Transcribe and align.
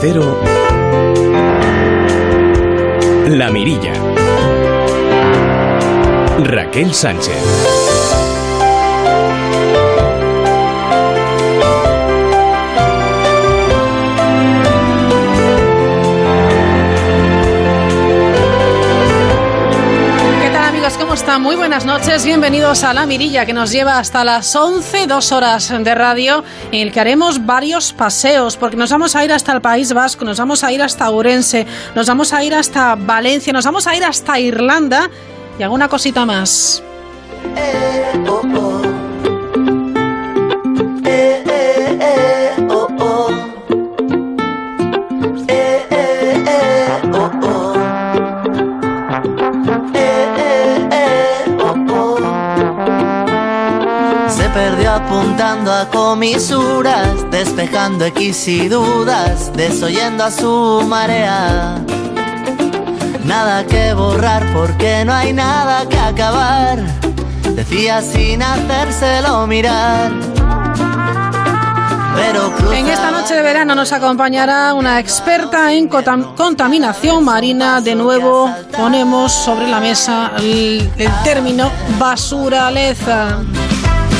Cero, 0.00 0.40
La 3.28 3.50
Mirilla. 3.50 3.92
Raquel 6.38 6.94
Sánchez. 6.94 7.89
Muy 21.38 21.54
buenas 21.54 21.84
noches, 21.84 22.24
bienvenidos 22.24 22.82
a 22.82 22.92
La 22.92 23.06
Mirilla 23.06 23.46
que 23.46 23.52
nos 23.52 23.70
lleva 23.70 23.98
hasta 23.98 24.24
las 24.24 24.56
11, 24.56 25.06
dos 25.06 25.30
horas 25.30 25.68
de 25.68 25.94
radio 25.94 26.42
en 26.72 26.80
el 26.80 26.92
que 26.92 26.98
haremos 26.98 27.46
varios 27.46 27.92
paseos 27.92 28.56
porque 28.56 28.76
nos 28.76 28.90
vamos 28.90 29.14
a 29.14 29.24
ir 29.24 29.32
hasta 29.32 29.52
el 29.52 29.60
País 29.60 29.92
Vasco, 29.92 30.24
nos 30.24 30.38
vamos 30.38 30.64
a 30.64 30.72
ir 30.72 30.82
hasta 30.82 31.08
Urense, 31.08 31.66
nos 31.94 32.08
vamos 32.08 32.32
a 32.32 32.42
ir 32.42 32.52
hasta 32.52 32.96
Valencia, 32.96 33.52
nos 33.52 33.64
vamos 33.64 33.86
a 33.86 33.94
ir 33.94 34.02
hasta 34.02 34.40
Irlanda 34.40 35.08
y 35.56 35.62
alguna 35.62 35.88
cosita 35.88 36.26
más. 36.26 36.82
Comisuras, 55.88 57.30
despejando 57.30 58.04
X 58.06 58.48
y 58.48 58.68
dudas, 58.68 59.52
desoyendo 59.54 60.24
a 60.24 60.30
su 60.30 60.84
marea. 60.86 61.82
Nada 63.24 63.64
que 63.64 63.94
borrar 63.94 64.44
porque 64.52 65.04
no 65.04 65.12
hay 65.12 65.32
nada 65.32 65.88
que 65.88 65.98
acabar, 65.98 66.78
decía 67.54 68.02
sin 68.02 68.42
hacérselo 68.42 69.46
mirar. 69.46 70.10
En 72.72 72.86
esta 72.86 73.10
noche 73.10 73.34
de 73.34 73.42
verano 73.42 73.74
nos 73.74 73.92
acompañará 73.92 74.74
una 74.74 75.00
experta 75.00 75.72
en 75.72 75.88
contaminación 75.88 77.24
marina. 77.24 77.80
De 77.80 77.94
nuevo 77.94 78.52
ponemos 78.76 79.32
sobre 79.32 79.66
la 79.66 79.80
mesa 79.80 80.32
el, 80.38 80.90
el 80.96 81.10
término 81.24 81.70
basuraleza 81.98 83.38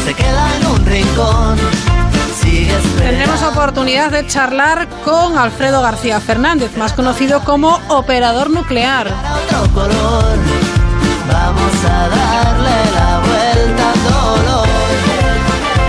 se 0.04 0.14
queda 0.14 0.56
en 0.56 0.66
un 0.66 0.86
rincón. 0.86 1.58
Tendremos 2.98 3.42
oportunidad 3.42 4.10
de 4.10 4.26
charlar 4.26 4.88
con 5.04 5.38
Alfredo 5.38 5.82
García 5.82 6.20
Fernández, 6.20 6.76
más 6.76 6.92
conocido 6.92 7.40
como 7.44 7.78
operador 7.88 8.50
nuclear. 8.50 9.08
Vamos 11.28 11.84
a 11.84 12.08
darle 12.08 12.70
la 12.94 13.20
vuelta 13.20 13.92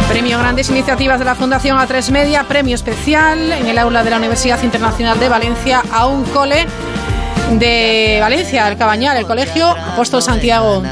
Premio 0.07 0.37
Grandes 0.39 0.69
Iniciativas 0.69 1.19
de 1.19 1.25
la 1.25 1.35
Fundación 1.35 1.77
A3 1.77 2.11
Media, 2.11 2.43
premio 2.43 2.75
especial 2.75 3.51
en 3.51 3.67
el 3.67 3.77
aula 3.77 4.03
de 4.03 4.09
la 4.09 4.17
Universidad 4.17 4.61
Internacional 4.61 5.19
de 5.19 5.29
Valencia 5.29 5.81
a 5.91 6.05
un 6.05 6.25
cole 6.25 6.67
de 7.53 8.19
Valencia, 8.21 8.67
el 8.67 8.77
Cabañal, 8.77 9.17
el 9.17 9.25
Colegio 9.25 9.69
Apóstol 9.69 10.21
Santiago. 10.21 10.83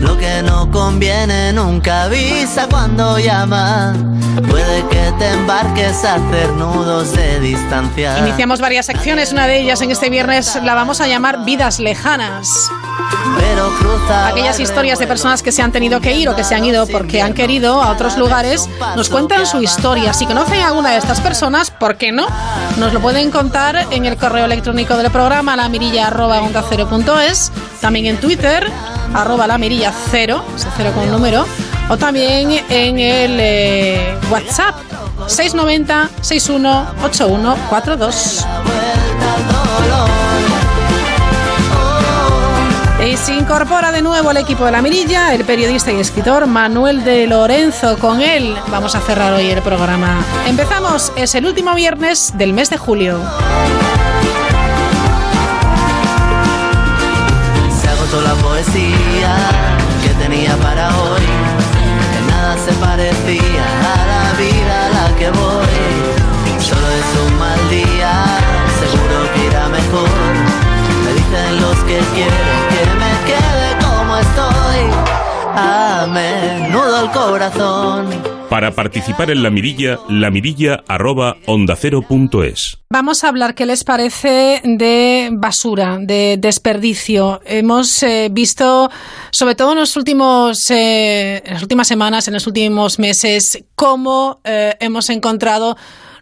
Lo 0.00 0.16
que 0.16 0.42
no 0.42 0.70
conviene 0.70 1.52
nunca 1.52 2.04
avisa 2.04 2.68
cuando 2.68 3.18
llama. 3.18 3.94
Puede 4.48 4.86
que 4.88 5.12
te 5.18 5.32
embarques 5.32 6.04
a 6.04 6.14
hacer 6.14 6.50
nudos 6.52 7.12
de 7.12 7.40
distancia. 7.40 8.18
Iniciamos 8.18 8.60
varias 8.60 8.86
secciones, 8.86 9.32
una 9.32 9.46
de 9.46 9.60
ellas 9.60 9.80
en 9.82 9.90
este 9.90 10.10
viernes 10.10 10.56
la 10.62 10.74
vamos 10.74 11.00
a 11.00 11.08
llamar 11.08 11.44
Vidas 11.44 11.80
Lejanas. 11.80 12.70
Pero 13.38 13.68
Aquellas 14.10 14.58
historias 14.58 14.98
de 14.98 15.06
personas 15.06 15.42
que 15.42 15.52
se 15.52 15.60
han 15.60 15.72
tenido 15.72 16.00
que 16.00 16.14
ir 16.14 16.28
o 16.28 16.36
que 16.36 16.44
se 16.44 16.54
han 16.54 16.64
ido 16.64 16.86
porque 16.86 17.20
han 17.20 17.34
querido 17.34 17.82
a 17.82 17.90
otros 17.90 18.16
lugares 18.16 18.68
nos 18.96 19.08
cuentan 19.08 19.46
su 19.46 19.60
historia. 19.60 20.14
Si 20.14 20.26
conocen 20.26 20.60
a 20.60 20.68
alguna 20.68 20.90
de 20.90 20.98
estas 20.98 21.20
personas, 21.20 21.70
¿por 21.70 21.96
qué 21.96 22.12
no? 22.12 22.26
Nos 22.78 22.92
lo 22.92 23.00
pueden 23.00 23.30
contar 23.30 23.86
en 23.90 24.06
el 24.06 24.16
correo 24.16 24.46
electrónico 24.46 24.96
del 24.96 25.10
programa, 25.10 25.56
la 25.56 25.68
mirilla 25.68 26.10
también 27.80 28.06
en 28.06 28.16
Twitter, 28.18 28.70
arroba 29.14 29.46
la 29.46 29.58
mirilla 29.58 29.92
cero, 30.10 30.42
cero 30.76 30.90
con 30.94 31.10
número, 31.10 31.46
o 31.88 31.96
también 31.96 32.50
en 32.68 32.98
el 32.98 33.38
eh, 33.40 34.18
WhatsApp 34.30 34.74
690 35.26 36.10
618142. 36.20 38.46
Y 43.04 43.16
se 43.16 43.32
incorpora 43.32 43.90
de 43.92 44.02
nuevo 44.02 44.30
al 44.30 44.38
equipo 44.38 44.64
de 44.64 44.72
la 44.72 44.82
mirilla 44.82 45.32
el 45.32 45.44
periodista 45.44 45.92
y 45.92 46.00
escritor 46.00 46.46
Manuel 46.46 47.04
de 47.04 47.28
Lorenzo. 47.28 47.96
Con 47.98 48.20
él 48.20 48.56
vamos 48.70 48.96
a 48.96 49.00
cerrar 49.00 49.32
hoy 49.32 49.50
el 49.50 49.62
programa. 49.62 50.20
Empezamos, 50.46 51.12
es 51.16 51.34
el 51.36 51.46
último 51.46 51.74
viernes 51.74 52.36
del 52.36 52.52
mes 52.52 52.68
de 52.70 52.76
julio. 52.76 53.20
La 58.22 58.34
poesía 58.34 59.34
que 60.02 60.10
tenía 60.22 60.56
para 60.56 60.88
hoy, 61.00 61.26
que 62.12 62.20
nada 62.30 62.56
se 62.64 62.72
parecía 62.74 63.64
a 63.94 64.06
la 64.12 64.32
vida 64.38 64.86
a 64.86 64.90
la 64.90 65.16
que 65.16 65.30
voy. 65.30 65.78
Solo 66.60 66.86
es 67.00 67.08
un 67.26 67.38
mal 67.38 67.70
día, 67.70 68.12
seguro 68.80 69.32
que 69.34 69.46
irá 69.46 69.68
mejor. 69.68 70.08
Me 71.04 71.12
dicen 71.14 71.60
los 71.60 71.78
que 71.88 71.98
quieren 72.14 72.58
que 72.72 72.82
me 73.02 73.12
quede 73.28 73.68
como 73.84 74.16
estoy. 74.16 74.80
A 75.56 76.06
menudo 76.06 77.00
el 77.00 77.10
corazón. 77.10 78.37
Para 78.48 78.70
participar 78.74 79.30
en 79.30 79.42
la 79.42 79.50
mirilla, 79.50 79.98
la 80.08 80.30
mirilla 80.30 80.82
arroba 80.88 81.36
onda 81.44 81.76
cero 81.76 82.00
punto 82.00 82.42
es. 82.42 82.78
Vamos 82.88 83.22
a 83.22 83.28
hablar 83.28 83.54
qué 83.54 83.66
les 83.66 83.84
parece 83.84 84.62
de 84.64 85.28
basura, 85.32 85.98
de 86.00 86.38
desperdicio. 86.38 87.42
Hemos 87.44 88.02
eh, 88.02 88.30
visto, 88.32 88.90
sobre 89.32 89.54
todo 89.54 89.72
en 89.72 89.78
los 89.78 89.94
últimos, 89.98 90.70
eh, 90.70 91.42
en 91.44 91.52
las 91.52 91.62
últimas 91.62 91.88
semanas, 91.88 92.26
en 92.26 92.34
los 92.34 92.46
últimos 92.46 92.98
meses, 92.98 93.64
cómo 93.74 94.40
eh, 94.44 94.74
hemos 94.80 95.10
encontrado 95.10 95.76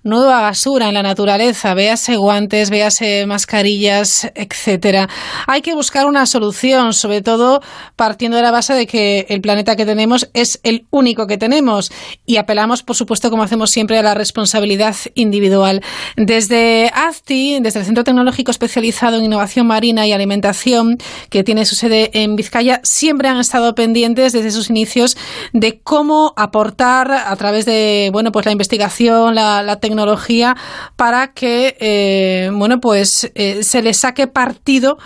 nueva 0.06 0.40
basura 0.40 0.88
en 0.88 0.94
la 0.94 1.02
naturaleza, 1.02 1.74
véase 1.74 2.16
guantes, 2.16 2.70
véase 2.70 3.26
mascarillas, 3.26 4.30
etcétera. 4.34 5.08
Hay 5.46 5.60
que 5.60 5.74
buscar 5.74 6.06
una 6.06 6.24
solución, 6.26 6.92
sobre 6.92 7.20
todo 7.20 7.60
partiendo 7.96 8.36
de 8.36 8.42
la 8.42 8.52
base 8.52 8.72
de 8.74 8.86
que 8.86 9.26
el 9.28 9.40
planeta 9.40 9.76
que 9.76 9.84
tenemos 9.84 10.30
es 10.32 10.60
el 10.62 10.86
único 10.90 11.26
que 11.26 11.38
tenemos 11.38 11.90
y 12.24 12.36
apelamos, 12.36 12.82
por 12.82 12.96
supuesto, 12.96 13.30
como 13.30 13.42
hacemos 13.42 13.70
siempre, 13.70 13.98
a 13.98 14.02
la 14.02 14.14
responsabilidad 14.14 14.94
individual. 15.14 15.82
Desde 16.16 16.90
AZTI, 16.94 17.58
desde 17.60 17.80
el 17.80 17.86
Centro 17.86 18.04
Tecnológico 18.04 18.50
Especializado 18.50 19.16
en 19.16 19.24
Innovación 19.24 19.66
Marina 19.66 20.06
y 20.06 20.12
Alimentación, 20.12 20.98
que 21.30 21.42
tiene 21.42 21.66
su 21.66 21.74
sede 21.74 22.10
en 22.14 22.36
Vizcaya, 22.36 22.80
siempre 22.84 23.28
han 23.28 23.38
estado 23.38 23.74
pendientes 23.74 24.32
desde 24.32 24.52
sus 24.52 24.70
inicios 24.70 25.16
de 25.52 25.80
cómo 25.80 26.32
aportar 26.36 27.10
a 27.10 27.34
través 27.36 27.66
de, 27.66 28.10
bueno, 28.12 28.30
pues 28.30 28.46
la 28.46 28.52
investigación, 28.52 29.34
la, 29.34 29.62
la 29.62 29.76
tecnología, 29.80 29.95
tecnología 29.96 30.54
para 30.96 31.32
que 31.32 31.76
eh, 31.80 32.50
bueno 32.52 32.80
pues 32.80 33.30
eh, 33.34 33.62
se 33.62 33.80
le 33.80 33.94
saque 33.94 34.26
partido 34.26 34.98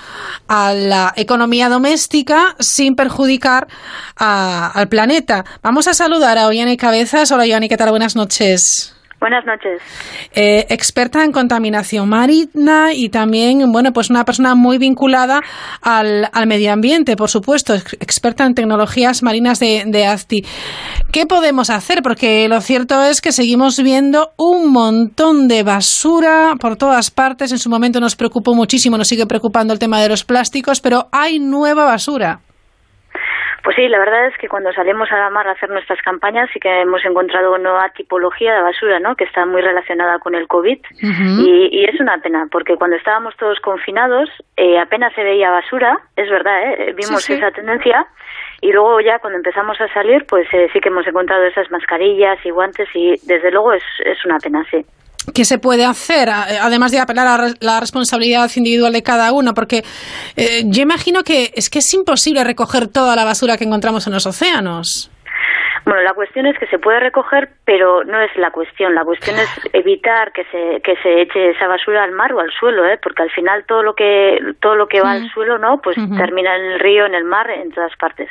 a 0.49 0.75
la 0.75 1.13
economía 1.17 1.69
doméstica 1.69 2.57
sin 2.59 2.97
perjudicar 2.97 3.69
al 4.17 4.89
planeta. 4.89 5.45
Vamos 5.63 5.87
a 5.87 5.95
saludar 5.95 6.39
a 6.39 6.49
Oyane 6.49 6.77
Cabezas. 6.77 7.31
Hola 7.31 7.45
Oyane, 7.45 7.69
¿qué 7.69 7.77
tal? 7.77 7.91
Buenas 7.91 8.17
noches. 8.17 9.00
Buenas 9.21 9.45
noches. 9.45 9.83
Eh, 10.35 10.67
experta 10.71 11.23
en 11.25 11.31
contaminación 11.31 12.09
marina 12.09 12.95
y 12.95 13.11
también, 13.11 13.71
bueno, 13.71 13.93
pues 13.93 14.09
una 14.09 14.25
persona 14.25 14.55
muy 14.55 14.79
vinculada 14.79 15.43
al, 15.83 16.31
medio 16.47 16.73
ambiente, 16.73 17.17
por 17.17 17.29
supuesto, 17.29 17.75
experta 17.75 18.47
en 18.47 18.55
tecnologías 18.55 19.23
marinas 19.23 19.61
de, 19.61 19.85
de 19.87 20.07
ASTI. 20.07 20.47
¿Qué 21.13 21.27
podemos 21.27 21.69
hacer? 21.69 22.01
Porque 22.03 22.49
lo 22.49 22.63
cierto 22.63 23.05
es 23.05 23.21
que 23.21 23.33
seguimos 23.33 23.83
viendo 23.83 24.31
un 24.39 24.73
montón 24.73 25.49
de 25.49 25.65
basura 25.65 26.55
por 26.59 26.77
todas 26.77 27.11
partes. 27.11 27.53
En 27.53 27.59
su 27.59 27.69
momento 27.69 28.01
nos 28.01 28.17
preocupó 28.17 28.55
muchísimo, 28.55 28.97
nos 28.97 29.09
sigue 29.09 29.27
preocupando 29.27 29.75
el 29.75 29.79
tema 29.79 30.01
de 30.01 30.09
los 30.09 30.25
plásticos, 30.25 30.81
pero 30.81 31.09
hay 31.13 31.39
nueva 31.39 31.85
basura. 31.85 32.41
Pues 33.63 33.77
sí, 33.77 33.89
la 33.89 33.99
verdad 33.99 34.27
es 34.27 34.37
que 34.39 34.49
cuando 34.49 34.73
salimos 34.73 35.11
a 35.13 35.19
la 35.19 35.31
mar 35.31 35.47
a 35.47 35.53
hacer 35.53 35.69
nuestras 35.69 36.01
campañas 36.03 36.49
sí 36.53 36.59
que 36.61 36.81
hemos 36.81 37.05
encontrado 37.05 37.59
nueva 37.59 37.91
tipología 37.91 38.55
de 38.55 38.63
basura, 38.63 39.01
¿no? 39.01 39.17
Que 39.17 39.25
está 39.25 39.45
muy 39.45 39.61
relacionada 39.61 40.19
con 40.19 40.35
el 40.35 40.49
COVID 40.49 40.79
y, 41.03 41.85
es 41.85 42.01
una 42.01 42.19
pena 42.19 42.47
porque 42.51 42.77
cuando 42.77 42.97
estábamos 42.97 43.37
todos 43.37 43.59
confinados 43.61 44.31
eh, 44.57 44.79
apenas 44.79 45.13
se 45.15 45.25
veía 45.25 45.51
basura, 45.51 45.99
es 46.17 46.31
verdad, 46.31 46.63
¿eh? 46.63 46.95
Vimos 46.97 47.29
esa 47.29 47.51
tendencia 47.51 48.07
y 48.61 48.73
luego 48.73 49.01
ya 49.01 49.19
cuando 49.19 49.39
empezamos 49.39 49.81
a 49.81 49.93
salir 49.93 50.25
pues 50.27 50.47
eh, 50.53 50.69
sí 50.73 50.81
que 50.81 50.89
hemos 50.89 51.07
encontrado 51.07 51.45
esas 51.45 51.71
mascarillas 51.71 52.39
y 52.45 52.51
guantes 52.51 52.89
y 52.95 53.17
desde 53.27 53.51
luego 53.51 53.73
es, 53.73 53.85
es 54.05 54.25
una 54.25 54.39
pena, 54.39 54.65
sí. 54.71 54.85
¿Qué 55.35 55.45
se 55.45 55.59
puede 55.59 55.85
hacer? 55.85 56.31
Además 56.31 56.93
de 56.93 56.99
apelar 56.99 57.27
a 57.27 57.55
la 57.61 57.79
responsabilidad 57.79 58.51
individual 58.57 58.93
de 58.93 59.03
cada 59.03 59.33
uno, 59.33 59.53
porque 59.53 59.85
eh, 60.37 60.63
yo 60.67 60.83
imagino 60.83 61.23
que 61.25 61.53
es 61.55 61.69
que 61.69 61.81
es 61.81 61.95
imposible 61.95 62.43
recoger 62.43 62.89
toda 62.89 63.15
la 63.17 63.25
basura 63.25 63.59
que 63.59 63.65
encontramos 63.65 64.07
en 64.07 64.15
los 64.15 64.25
océanos. 64.27 65.11
Bueno, 65.85 66.03
la 66.03 66.15
cuestión 66.15 66.47
es 66.47 66.59
que 66.59 66.67
se 66.67 66.79
puede 66.79 67.01
recoger, 67.01 67.51
pero 67.65 68.05
no 68.05 68.21
es 68.21 68.35
la 68.37 68.51
cuestión. 68.51 68.95
La 68.95 69.05
cuestión 69.05 69.37
es 69.37 69.49
evitar 69.73 70.33
que 70.33 70.45
se, 70.45 70.81
que 70.83 70.97
se 71.03 71.23
eche 71.23 71.51
esa 71.51 71.67
basura 71.67 72.05
al 72.05 72.13
mar 72.13 72.33
o 72.33 72.41
al 72.41 72.51
suelo, 72.53 72.87
¿eh? 72.87 72.99
porque 73.03 73.23
al 73.23 73.31
final 73.31 73.65
todo 73.67 73.83
lo 73.83 73.95
que 73.95 74.39
todo 74.61 74.75
lo 74.75 74.89
que 74.89 75.01
va 75.01 75.13
al 75.13 75.29
suelo, 75.31 75.59
no, 75.59 75.81
pues 75.81 75.97
termina 76.17 76.57
en 76.57 76.73
el 76.73 76.81
río, 76.81 77.07
en 77.07 77.15
el 77.15 77.25
mar, 77.25 77.51
en 77.51 77.71
todas 77.73 77.95
partes. 77.97 78.29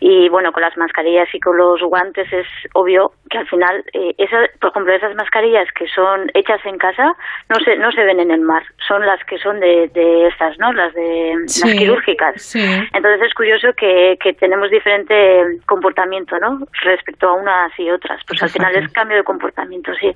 Y 0.00 0.28
bueno, 0.28 0.52
con 0.52 0.62
las 0.62 0.76
mascarillas 0.76 1.28
y 1.32 1.40
con 1.40 1.56
los 1.56 1.80
guantes 1.82 2.32
es 2.32 2.46
obvio 2.74 3.12
que 3.30 3.38
al 3.38 3.48
final, 3.48 3.84
eh, 3.92 4.14
por 4.60 4.70
ejemplo, 4.70 4.94
esas 4.94 5.14
mascarillas 5.14 5.68
que 5.72 5.86
son 5.88 6.30
hechas 6.34 6.64
en 6.64 6.78
casa 6.78 7.14
no 7.48 7.56
se 7.64 7.76
no 7.76 7.90
se 7.92 8.04
ven 8.04 8.20
en 8.20 8.30
el 8.30 8.40
mar. 8.40 8.62
Son 8.86 9.04
las 9.04 9.22
que 9.24 9.38
son 9.38 9.60
de, 9.60 9.88
de 9.88 10.28
estas, 10.28 10.58
¿no? 10.58 10.72
Las 10.72 10.94
de 10.94 11.34
las 11.36 11.74
quirúrgicas. 11.78 12.54
Entonces 12.54 13.26
es 13.26 13.34
curioso 13.34 13.68
que, 13.76 14.16
que 14.20 14.32
tenemos 14.34 14.70
diferente 14.70 15.58
comportamiento, 15.66 16.38
¿no? 16.38 16.60
Respecto 16.88 17.28
a 17.28 17.34
unas 17.34 17.70
y 17.78 17.90
otras. 17.90 18.20
Pues 18.26 18.42
al 18.42 18.50
final 18.50 18.74
es 18.76 18.90
cambio 18.92 19.16
de 19.18 19.24
comportamiento, 19.24 19.92
sí. 20.00 20.10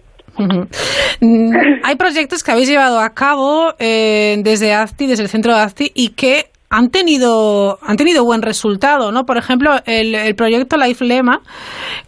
Hay 1.84 1.96
proyectos 1.96 2.42
que 2.42 2.50
habéis 2.50 2.68
llevado 2.68 3.00
a 3.00 3.10
cabo 3.10 3.74
eh, 3.78 4.36
desde 4.42 4.74
ACTI, 4.74 5.06
desde 5.06 5.24
el 5.24 5.28
centro 5.28 5.54
de 5.54 5.60
ACTI, 5.60 5.92
y 5.94 6.14
que 6.14 6.46
han 6.70 6.88
tenido, 6.88 7.78
han 7.82 7.96
tenido 7.96 8.24
buen 8.24 8.40
resultado, 8.40 9.12
¿no? 9.12 9.26
Por 9.26 9.36
ejemplo, 9.36 9.76
el, 9.84 10.14
el, 10.14 10.34
proyecto 10.34 10.78
Life 10.78 11.04
Lema, 11.04 11.42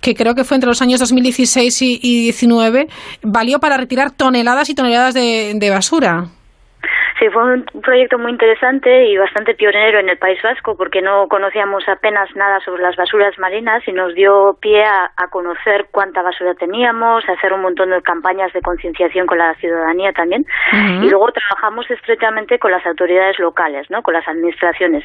que 0.00 0.14
creo 0.14 0.34
que 0.34 0.43
fue 0.43 0.56
entre 0.56 0.69
los 0.69 0.81
años 0.81 1.00
2016 1.00 1.82
y, 1.82 2.00
y 2.02 2.26
2019, 2.28 2.87
valió 3.22 3.58
para 3.58 3.76
retirar 3.76 4.11
toneladas 4.11 4.70
y 4.70 4.75
toneladas 4.75 5.12
de, 5.12 5.52
de 5.55 5.70
basura. 5.70 6.28
Sí, 7.25 7.31
fue 7.31 7.43
un 7.43 7.65
proyecto 7.81 8.19
muy 8.19 8.32
interesante 8.32 9.06
y 9.06 9.17
bastante 9.17 9.55
pionero 9.55 9.99
en 9.99 10.11
el 10.11 10.19
País 10.19 10.38
Vasco 10.43 10.76
porque 10.76 11.00
no 11.00 11.26
conocíamos 11.26 11.88
apenas 11.88 12.29
nada 12.37 12.61
sobre 12.61 12.82
las 12.82 12.97
basuras 12.97 13.38
marinas 13.38 13.82
y 13.88 13.93
nos 13.93 14.15
dio 14.15 14.59
pie 14.61 14.85
a, 14.85 15.09
conocer 15.31 15.87
cuánta 15.91 16.21
basura 16.21 16.55
teníamos, 16.55 17.26
a 17.26 17.32
hacer 17.32 17.55
un 17.55 17.62
montón 17.62 17.91
de 17.91 18.03
campañas 18.03 18.53
de 18.53 18.61
concienciación 18.61 19.26
con 19.26 19.38
la 19.38 19.55
ciudadanía 19.55 20.12
también. 20.12 20.44
Y 21.03 21.09
luego 21.09 21.32
trabajamos 21.32 21.91
estrechamente 21.91 22.59
con 22.59 22.71
las 22.71 22.85
autoridades 22.85 23.38
locales, 23.38 23.88
¿no? 23.91 24.03
con 24.03 24.12
las 24.12 24.29
administraciones. 24.29 25.03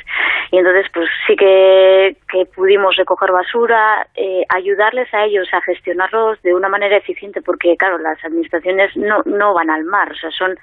Y 0.51 0.57
entonces, 0.57 0.88
pues 0.94 1.10
sí 1.25 1.38
que, 1.38 2.18
que 2.30 2.45
pudimos 2.54 2.98
recoger 2.98 3.31
basura, 3.31 4.06
eh, 4.16 4.44
ayudarles 4.50 5.12
a 5.13 5.24
ellos 5.24 5.48
a 5.54 5.62
gestionarlos 5.62 6.42
de 6.42 6.54
una 6.54 6.68
manera 6.68 6.98
eficiente 6.98 7.42
porque, 7.42 7.77
claro, 7.77 7.98
las 7.98 8.24
administraciones 8.25 8.95
no, 8.98 9.21
no 9.25 9.54
van 9.54 9.69
al 9.69 9.86
mar, 9.86 10.12
o 10.12 10.16
sea, 10.16 10.31
son 10.31 10.56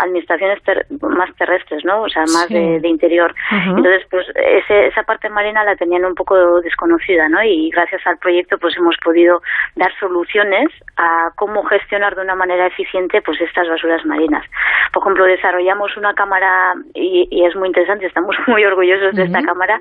administraciones 0.00 0.60
más 1.02 1.34
terrestres, 1.36 1.84
¿no? 1.84 2.02
O 2.02 2.08
sea, 2.08 2.22
más 2.22 2.48
de, 2.48 2.80
interior. 2.88 3.34
Entonces, 3.50 4.02
pues 4.10 4.26
ese, 4.34 4.86
esa 4.86 5.02
parte 5.02 5.28
marina 5.28 5.64
la 5.64 5.76
tenían 5.76 6.04
un 6.04 6.14
poco 6.14 6.60
desconocida, 6.60 7.28
¿no? 7.28 7.42
Y 7.42 7.70
gracias 7.70 8.06
al 8.06 8.18
proyecto, 8.18 8.58
pues 8.58 8.76
hemos 8.76 8.96
podido 9.02 9.40
dar 9.74 9.92
soluciones 9.98 10.68
a 10.96 11.30
cómo 11.36 11.64
gestionar 11.64 12.14
de 12.14 12.22
una 12.22 12.34
manera 12.34 12.66
eficiente, 12.66 13.22
pues 13.22 13.40
estas 13.40 13.68
basuras 13.68 14.04
marinas. 14.04 14.44
Por 14.92 15.02
ejemplo, 15.02 15.24
desarrollamos 15.24 15.96
una 15.96 16.14
cámara 16.14 16.74
y, 16.94 17.28
y 17.30 17.44
es 17.44 17.54
muy 17.56 17.68
interesante, 17.68 18.06
estamos 18.06 18.36
muy 18.46 18.64
orgullosos 18.64 19.14
de 19.14 19.24
esta 19.24 19.42
cámara, 19.42 19.80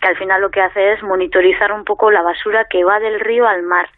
que 0.00 0.08
al 0.08 0.16
final 0.16 0.40
lo 0.40 0.50
que 0.50 0.60
hace 0.60 0.92
es 0.92 1.02
monitorizar 1.02 1.72
un 1.72 1.84
poco 1.84 2.10
la 2.10 2.22
basura 2.22 2.66
que 2.68 2.84
va 2.84 3.00
del 3.00 3.20
río 3.20 3.46
al 3.46 3.62
mar 3.62 3.88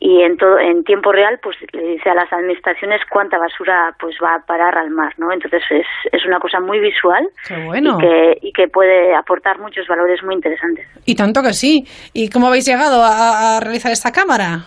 y 0.00 0.22
en 0.22 0.36
todo 0.36 0.58
en 0.58 0.84
tiempo 0.84 1.12
real, 1.12 1.38
pues 1.42 1.56
le 1.72 1.82
dice 1.94 2.10
a 2.10 2.14
las 2.14 2.32
administraciones 2.32 3.00
cuánta 3.10 3.38
basura 3.38 3.94
pues 3.98 4.16
va 4.22 4.36
a 4.36 4.46
parar 4.46 4.76
al 4.76 4.90
mar, 4.90 5.12
¿no? 5.18 5.32
Entonces 5.32 5.62
es, 5.70 5.86
es 6.12 6.24
una 6.26 6.38
cosa 6.38 6.60
muy 6.60 6.78
visual 6.80 7.26
y, 7.48 7.98
que, 7.98 8.38
y 8.42 8.52
que 8.52 8.68
puede 8.68 9.14
aportar 9.14 9.58
muchos 9.58 9.86
valores 9.88 10.22
muy 10.22 10.34
interesantes. 10.34 10.86
Y 11.06 11.14
tanto 11.14 11.42
que 11.42 11.52
sí. 11.52 11.84
¿Y 12.12 12.28
cómo 12.28 12.48
habéis 12.48 12.66
llegado 12.66 13.02
a 13.02 13.60
realizar 13.60 13.92
esta 13.92 14.12
cámara? 14.12 14.66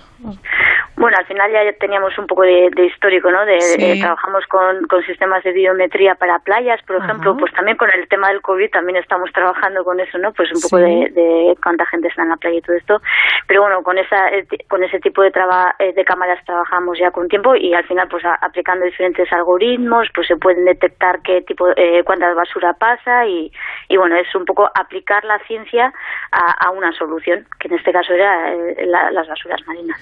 Bueno, 1.00 1.16
al 1.18 1.26
final 1.28 1.50
ya 1.50 1.72
teníamos 1.80 2.18
un 2.18 2.28
poco 2.28 2.42
de, 2.42 2.70
histórico, 2.86 3.32
¿no? 3.32 3.46
De, 3.46 3.98
trabajamos 4.02 4.46
con, 4.48 4.86
con, 4.88 5.02
sistemas 5.04 5.42
de 5.46 5.54
biometría 5.54 6.16
para 6.16 6.40
playas, 6.40 6.82
por 6.84 6.98
ejemplo, 6.98 7.38
pues 7.38 7.54
también 7.54 7.78
con 7.78 7.90
el 7.90 8.06
tema 8.10 8.28
del 8.28 8.42
COVID 8.42 8.70
también 8.70 8.98
estamos 8.98 9.32
trabajando 9.32 9.86
con 9.86 9.98
eso, 10.02 10.18
¿no? 10.18 10.34
Pues 10.34 10.52
un 10.52 10.60
poco 10.60 10.76
de, 10.76 11.56
cuánta 11.64 11.86
gente 11.86 12.10
está 12.10 12.24
en 12.24 12.30
la 12.30 12.36
playa 12.36 12.58
y 12.58 12.62
todo 12.62 12.76
esto. 12.76 13.02
Pero 13.48 13.62
bueno, 13.62 13.82
con 13.82 13.98
esa 13.98 14.28
eh, 14.28 14.46
con 14.68 14.84
ese 14.84 15.00
tipo 15.00 15.22
de 15.22 15.32
traba, 15.32 15.74
eh, 15.80 15.94
de 15.94 16.04
cámaras 16.04 16.44
trabajamos 16.44 17.00
ya 17.00 17.12
con 17.12 17.30
tiempo 17.30 17.56
y 17.56 17.74
al 17.74 17.86
final 17.86 18.10
pues 18.10 18.26
aplicando 18.26 18.86
diferentes 18.86 19.32
algoritmos, 19.32 20.10
pues 20.14 20.28
se 20.28 20.36
pueden 20.36 20.66
detectar 20.66 21.22
qué 21.22 21.44
tipo 21.44 21.70
eh, 21.78 22.04
cuánta 22.04 22.34
basura 22.34 22.74
pasa 22.74 23.26
y, 23.26 23.54
y 23.88 23.96
bueno, 23.96 24.18
es 24.18 24.36
un 24.36 24.44
poco 24.44 24.70
aplicar 24.76 25.24
la 25.24 25.40
ciencia 25.48 25.94
a, 26.32 26.70
una 26.72 26.92
solución, 26.92 27.48
que 27.60 27.68
en 27.68 27.76
este 27.76 27.92
caso 27.92 28.14
era 28.14 28.54
las 28.86 29.28
basuras 29.28 29.60
marinas. 29.66 30.00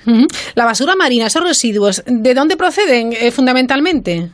La 0.56 0.66
basura 0.66 0.87
marina, 0.96 1.28
esos 1.28 1.44
residuos, 1.44 2.04
¿de 2.06 2.34
dónde 2.34 2.58
proceden 2.58 3.14
eh, 3.14 3.32
fundamentalmente? 3.32 4.30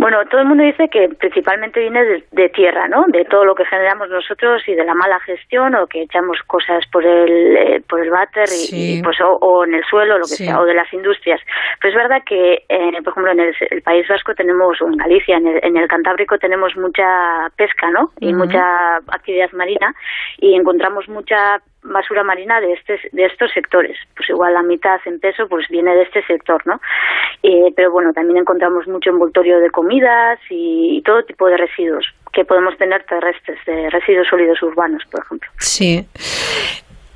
Bueno, 0.00 0.16
todo 0.30 0.40
el 0.40 0.46
mundo 0.46 0.64
dice 0.64 0.88
que 0.88 1.10
principalmente 1.10 1.78
viene 1.78 2.00
de, 2.32 2.48
tierra, 2.48 2.88
¿no? 2.88 3.04
De 3.08 3.26
todo 3.26 3.44
lo 3.44 3.54
que 3.54 3.66
generamos 3.66 4.08
nosotros 4.08 4.62
y 4.66 4.74
de 4.74 4.82
la 4.82 4.94
mala 4.94 5.20
gestión 5.20 5.74
o 5.74 5.86
que 5.86 6.00
echamos 6.00 6.38
cosas 6.46 6.86
por 6.90 7.04
el 7.04 7.54
eh, 7.54 7.82
por 7.86 8.00
el 8.00 8.08
váter 8.08 8.48
y, 8.72 9.02
pues 9.02 9.18
o, 9.20 9.64
en 9.66 9.74
el 9.74 9.84
suelo, 9.84 10.16
lo 10.16 10.24
que 10.24 10.40
sea, 10.40 10.58
o 10.58 10.64
de 10.64 10.72
las 10.72 10.90
industrias. 10.94 11.38
Pero 11.78 11.92
es 11.92 12.02
verdad 12.02 12.22
que, 12.24 12.64
eh, 12.66 13.02
por 13.04 13.12
ejemplo, 13.12 13.32
en 13.32 13.40
el, 13.40 13.82
País 13.82 14.08
Vasco 14.08 14.34
tenemos, 14.34 14.80
o 14.80 14.86
en 14.86 14.96
Galicia, 14.96 15.36
en 15.36 15.46
el, 15.46 15.60
en 15.62 15.76
el 15.76 15.86
Cantábrico 15.86 16.38
tenemos 16.38 16.74
mucha 16.76 17.50
pesca, 17.58 17.90
¿no? 17.90 18.08
Y 18.20 18.32
mucha 18.32 18.96
actividad 19.12 19.52
marina 19.52 19.92
y 20.38 20.54
encontramos 20.54 21.10
mucha 21.10 21.60
basura 21.82 22.22
marina 22.22 22.60
de 22.60 22.72
este, 22.72 23.00
de 23.12 23.24
estos 23.26 23.50
sectores. 23.52 23.96
Pues 24.16 24.28
igual 24.30 24.54
la 24.54 24.62
mitad 24.62 25.00
en 25.06 25.18
peso 25.18 25.48
pues 25.48 25.66
viene 25.68 25.94
de 25.94 26.02
este 26.02 26.22
sector 26.26 26.60
no 26.66 26.80
eh, 27.42 27.72
pero 27.74 27.90
bueno 27.90 28.12
también 28.12 28.38
encontramos 28.38 28.86
mucho 28.86 29.10
envoltorio 29.10 29.60
de 29.60 29.70
comidas 29.70 30.38
y, 30.50 31.02
todo 31.04 31.24
tipo 31.24 31.46
de 31.48 31.56
residuos 31.56 32.04
que 32.32 32.44
podemos 32.44 32.76
tener 32.76 33.04
terrestres 33.04 33.58
de 33.66 33.88
residuos 33.90 34.28
sólidos 34.28 34.62
urbanos 34.62 35.02
por 35.10 35.24
ejemplo. 35.24 35.50
Sí. 35.58 36.06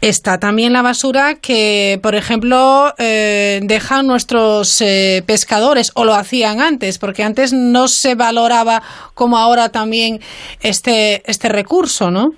Está 0.00 0.38
también 0.38 0.74
la 0.74 0.82
basura 0.82 1.36
que, 1.40 1.98
por 2.02 2.14
ejemplo, 2.14 2.92
eh, 2.98 3.60
dejan 3.62 4.06
nuestros 4.06 4.82
eh, 4.82 5.22
pescadores 5.26 5.92
o 5.94 6.04
lo 6.04 6.12
hacían 6.12 6.60
antes, 6.60 6.98
porque 6.98 7.22
antes 7.22 7.54
no 7.54 7.88
se 7.88 8.14
valoraba 8.14 8.82
como 9.14 9.38
ahora 9.38 9.70
también 9.70 10.20
este, 10.60 11.22
este 11.24 11.48
recurso, 11.48 12.10
¿no? 12.10 12.32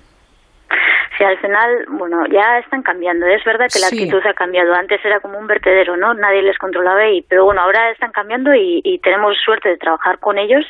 Sí, 1.17 1.23
al 1.23 1.37
final, 1.39 1.85
bueno, 1.89 2.25
ya 2.27 2.59
están 2.59 2.83
cambiando. 2.83 3.25
Es 3.25 3.43
verdad 3.43 3.67
que 3.73 3.79
la 3.79 3.87
actitud 3.87 4.21
ha 4.25 4.33
cambiado. 4.33 4.73
Antes 4.73 5.03
era 5.03 5.19
como 5.19 5.39
un 5.39 5.47
vertedero, 5.47 5.97
¿no? 5.97 6.13
Nadie 6.13 6.43
les 6.43 6.57
controlaba, 6.59 7.07
y, 7.09 7.23
pero 7.23 7.45
bueno, 7.45 7.61
ahora 7.61 7.89
están 7.89 8.11
cambiando 8.11 8.53
y, 8.53 8.81
y 8.83 8.99
tenemos 8.99 9.35
suerte 9.43 9.69
de 9.69 9.77
trabajar 9.77 10.19
con 10.19 10.37
ellos 10.37 10.65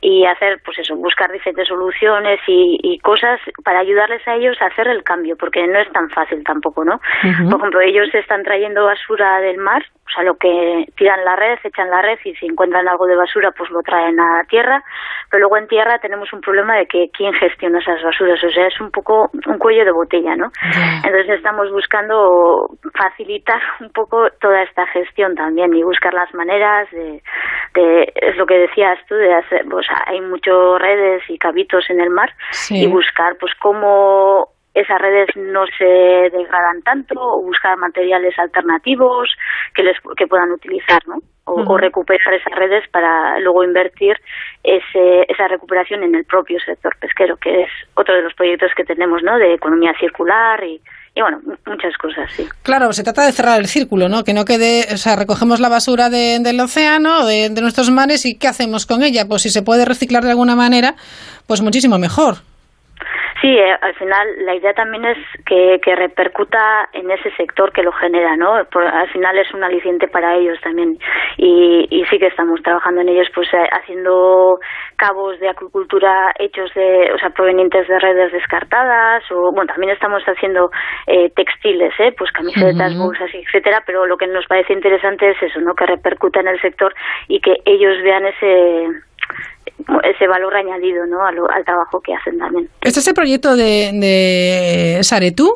y 0.00 0.24
hacer, 0.26 0.60
pues 0.64 0.78
eso, 0.78 0.96
buscar 0.96 1.30
diferentes 1.30 1.68
soluciones 1.68 2.40
y, 2.46 2.78
y, 2.82 2.98
cosas 2.98 3.40
para 3.64 3.80
ayudarles 3.80 4.26
a 4.26 4.34
ellos 4.34 4.56
a 4.60 4.66
hacer 4.66 4.88
el 4.88 5.04
cambio, 5.04 5.36
porque 5.36 5.66
no 5.66 5.78
es 5.78 5.90
tan 5.92 6.10
fácil 6.10 6.42
tampoco, 6.44 6.84
¿no? 6.84 7.00
Por 7.22 7.58
ejemplo, 7.60 7.80
ellos 7.80 8.08
están 8.14 8.42
trayendo 8.42 8.84
basura 8.84 9.40
del 9.40 9.58
mar 9.58 9.84
o 10.06 10.10
sea, 10.10 10.22
lo 10.22 10.36
que 10.36 10.86
tiran 10.96 11.24
la 11.24 11.34
red, 11.34 11.58
echan 11.64 11.90
la 11.90 12.02
red 12.02 12.18
y 12.24 12.34
si 12.34 12.46
encuentran 12.46 12.86
algo 12.86 13.06
de 13.06 13.16
basura, 13.16 13.52
pues 13.52 13.70
lo 13.70 13.80
traen 13.82 14.20
a 14.20 14.44
tierra. 14.48 14.82
Pero 15.30 15.40
luego 15.40 15.56
en 15.56 15.66
tierra 15.66 15.98
tenemos 15.98 16.30
un 16.32 16.42
problema 16.42 16.76
de 16.76 16.86
que 16.86 17.08
quién 17.16 17.32
gestiona 17.32 17.78
esas 17.78 18.02
basuras. 18.02 18.42
O 18.44 18.50
sea, 18.50 18.66
es 18.66 18.78
un 18.80 18.90
poco 18.90 19.30
un 19.46 19.58
cuello 19.58 19.83
de 19.84 19.92
botella, 19.92 20.36
¿no? 20.36 20.50
Entonces 21.04 21.36
estamos 21.36 21.70
buscando 21.70 22.68
facilitar 22.94 23.60
un 23.80 23.90
poco 23.90 24.28
toda 24.40 24.62
esta 24.62 24.86
gestión 24.88 25.34
también 25.34 25.74
y 25.74 25.82
buscar 25.82 26.14
las 26.14 26.32
maneras 26.34 26.90
de, 26.90 27.22
de 27.74 28.12
es 28.14 28.36
lo 28.36 28.46
que 28.46 28.58
decías 28.58 28.98
tú, 29.08 29.14
de 29.14 29.34
hacer, 29.34 29.66
sea, 29.82 30.04
hay 30.06 30.20
muchas 30.20 30.54
redes 30.78 31.22
y 31.28 31.38
cabitos 31.38 31.88
en 31.90 32.00
el 32.00 32.10
mar 32.10 32.30
y 32.70 32.86
buscar, 32.86 33.36
pues, 33.38 33.52
cómo 33.60 34.48
esas 34.74 35.00
redes 35.00 35.28
no 35.36 35.64
se 35.78 35.84
degradan 35.84 36.82
tanto 36.82 37.14
o 37.18 37.42
buscar 37.42 37.76
materiales 37.78 38.36
alternativos 38.38 39.32
que 39.74 39.84
les 39.84 39.96
que 40.16 40.26
puedan 40.26 40.50
utilizar, 40.50 41.00
¿no? 41.06 41.18
O, 41.46 41.76
recuperar 41.76 42.32
esas 42.32 42.54
redes 42.54 42.88
para 42.90 43.38
luego 43.40 43.64
invertir 43.64 44.16
ese, 44.62 45.26
esa 45.28 45.46
recuperación 45.46 46.02
en 46.02 46.14
el 46.14 46.24
propio 46.24 46.58
sector 46.60 46.96
pesquero, 46.98 47.36
que 47.36 47.64
es 47.64 47.70
otro 47.94 48.14
de 48.14 48.22
los 48.22 48.32
proyectos 48.32 48.70
que 48.74 48.84
tenemos, 48.84 49.22
¿no? 49.22 49.36
De 49.36 49.52
economía 49.52 49.92
circular 50.00 50.64
y, 50.64 50.80
y 51.14 51.20
bueno, 51.20 51.42
muchas 51.66 51.96
cosas, 51.98 52.32
sí. 52.32 52.48
Claro, 52.62 52.92
se 52.94 53.04
trata 53.04 53.26
de 53.26 53.32
cerrar 53.32 53.60
el 53.60 53.66
círculo, 53.66 54.08
¿no? 54.08 54.24
Que 54.24 54.32
no 54.32 54.46
quede, 54.46 54.86
o 54.92 54.96
sea, 54.96 55.16
recogemos 55.16 55.60
la 55.60 55.68
basura 55.68 56.08
del 56.08 56.60
océano, 56.60 57.26
de, 57.26 57.50
de 57.50 57.60
nuestros 57.60 57.90
mares 57.90 58.24
y 58.24 58.38
¿qué 58.38 58.48
hacemos 58.48 58.86
con 58.86 59.02
ella? 59.02 59.26
Pues 59.28 59.42
si 59.42 59.50
se 59.50 59.62
puede 59.62 59.84
reciclar 59.84 60.24
de 60.24 60.30
alguna 60.30 60.56
manera, 60.56 60.94
pues 61.46 61.60
muchísimo 61.60 61.98
mejor. 61.98 62.36
Sí, 63.44 63.50
eh, 63.58 63.76
al 63.78 63.94
final 63.96 64.26
la 64.46 64.54
idea 64.54 64.72
también 64.72 65.04
es 65.04 65.18
que, 65.44 65.78
que, 65.84 65.94
repercuta 65.94 66.88
en 66.94 67.10
ese 67.10 67.30
sector 67.36 67.72
que 67.72 67.82
lo 67.82 67.92
genera, 67.92 68.38
¿no? 68.38 68.54
al 68.54 69.10
final 69.12 69.36
es 69.36 69.52
un 69.52 69.62
aliciente 69.62 70.08
para 70.08 70.34
ellos 70.34 70.58
también 70.62 70.96
y, 71.36 71.86
y 71.90 72.06
sí 72.06 72.18
que 72.18 72.28
estamos 72.28 72.62
trabajando 72.62 73.02
en 73.02 73.10
ellos, 73.10 73.28
pues 73.34 73.46
eh, 73.52 73.68
haciendo 73.70 74.60
cabos 74.96 75.38
de 75.40 75.50
acuicultura 75.50 76.32
hechos 76.38 76.72
de, 76.74 77.12
o 77.12 77.18
sea, 77.18 77.28
provenientes 77.36 77.86
de 77.86 77.98
redes 77.98 78.32
descartadas 78.32 79.22
o 79.30 79.52
bueno, 79.52 79.66
también 79.66 79.92
estamos 79.92 80.22
haciendo 80.22 80.70
eh, 81.06 81.28
textiles, 81.36 81.92
¿eh? 81.98 82.14
Pues 82.16 82.32
camisetas, 82.32 82.96
bolsas, 82.96 83.28
etcétera, 83.30 83.82
pero 83.84 84.06
lo 84.06 84.16
que 84.16 84.26
nos 84.26 84.46
parece 84.46 84.72
interesante 84.72 85.28
es 85.28 85.42
eso, 85.42 85.60
¿no? 85.60 85.74
Que 85.74 85.84
repercuta 85.84 86.40
en 86.40 86.48
el 86.48 86.60
sector 86.62 86.94
y 87.28 87.40
que 87.40 87.56
ellos 87.66 88.02
vean 88.02 88.24
ese 88.24 88.88
ese 90.04 90.26
valor 90.28 90.54
añadido 90.54 91.06
¿no? 91.06 91.24
al, 91.24 91.38
al 91.52 91.64
trabajo 91.64 92.00
que 92.00 92.14
hacen 92.14 92.38
también. 92.38 92.68
¿Este 92.80 93.00
es 93.00 93.08
el 93.08 93.14
proyecto 93.14 93.56
de, 93.56 93.90
de 93.94 95.02
Saretu? 95.02 95.52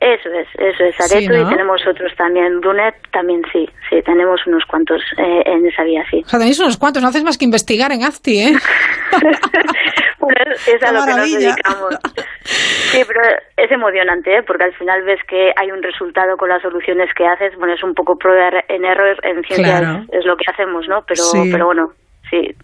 Eso 0.00 0.28
es, 0.32 0.46
eso 0.54 0.84
es 0.84 1.00
Areto 1.00 1.34
y 1.34 1.44
tenemos 1.48 1.84
otros 1.84 2.14
también. 2.16 2.60
Brunet 2.60 2.94
también 3.10 3.42
sí, 3.52 3.68
sí, 3.90 4.00
tenemos 4.02 4.40
unos 4.46 4.64
cuantos 4.66 5.02
eh, 5.16 5.42
en 5.44 5.66
esa 5.66 5.82
vía, 5.82 6.04
sí. 6.08 6.22
O 6.24 6.28
sea, 6.28 6.38
tenéis 6.38 6.60
unos 6.60 6.76
cuantos, 6.76 7.02
no 7.02 7.08
haces 7.08 7.24
más 7.24 7.36
que 7.36 7.44
investigar 7.44 7.90
en 7.90 8.04
AFTI, 8.04 8.38
¿eh? 8.38 8.52
bueno, 10.20 10.40
es 10.52 10.82
a 10.84 10.92
lo 10.92 11.04
que 11.04 11.14
nos 11.14 11.32
dedicamos. 11.32 11.98
Sí, 12.44 13.02
pero 13.08 13.20
es 13.56 13.72
emocionante, 13.72 14.36
¿eh? 14.36 14.42
Porque 14.44 14.64
al 14.64 14.74
final 14.74 15.02
ves 15.02 15.20
que 15.26 15.52
hay 15.56 15.72
un 15.72 15.82
resultado 15.82 16.36
con 16.36 16.48
las 16.48 16.62
soluciones 16.62 17.12
que 17.14 17.26
haces. 17.26 17.56
Bueno, 17.56 17.74
es 17.74 17.82
un 17.82 17.94
poco 17.94 18.16
prueba 18.16 18.62
en 18.68 18.84
error 18.84 19.18
en 19.24 19.42
ciencia, 19.42 20.06
es, 20.12 20.24
lo 20.24 20.36
que 20.36 20.44
hacemos, 20.48 20.86
¿no? 20.86 21.02
Pero, 21.08 21.24
pero 21.50 21.66
bueno, 21.66 21.92
sí, 22.30 22.54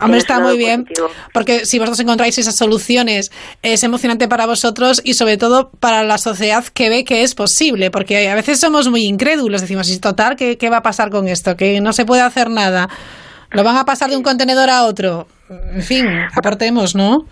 Hombre, 0.00 0.18
está 0.18 0.38
muy 0.40 0.56
bien, 0.56 0.84
porque 1.32 1.66
si 1.66 1.78
vosotros 1.78 2.00
encontráis 2.00 2.38
esas 2.38 2.56
soluciones, 2.56 3.30
es 3.62 3.82
emocionante 3.82 4.28
para 4.28 4.46
vosotros 4.46 5.00
y 5.04 5.14
sobre 5.14 5.36
todo 5.36 5.70
para 5.80 6.04
la 6.04 6.18
sociedad 6.18 6.64
que 6.72 6.88
ve 6.88 7.04
que 7.04 7.22
es 7.22 7.34
posible, 7.34 7.90
porque 7.90 8.28
a 8.28 8.34
veces 8.34 8.60
somos 8.60 8.88
muy 8.88 9.04
incrédulos, 9.04 9.60
decimos, 9.60 9.90
¿y 9.90 10.00
total 10.00 10.36
qué, 10.36 10.56
qué 10.56 10.70
va 10.70 10.78
a 10.78 10.82
pasar 10.82 11.10
con 11.10 11.26
esto? 11.26 11.56
Que 11.56 11.80
no 11.80 11.92
se 11.92 12.04
puede 12.04 12.22
hacer 12.22 12.48
nada. 12.48 12.88
¿Lo 13.50 13.64
van 13.64 13.76
a 13.76 13.84
pasar 13.84 14.10
de 14.10 14.16
un 14.16 14.22
contenedor 14.22 14.68
a 14.68 14.84
otro? 14.84 15.26
En 15.48 15.82
fin, 15.82 16.06
aportemos, 16.36 16.94
¿no? 16.94 17.24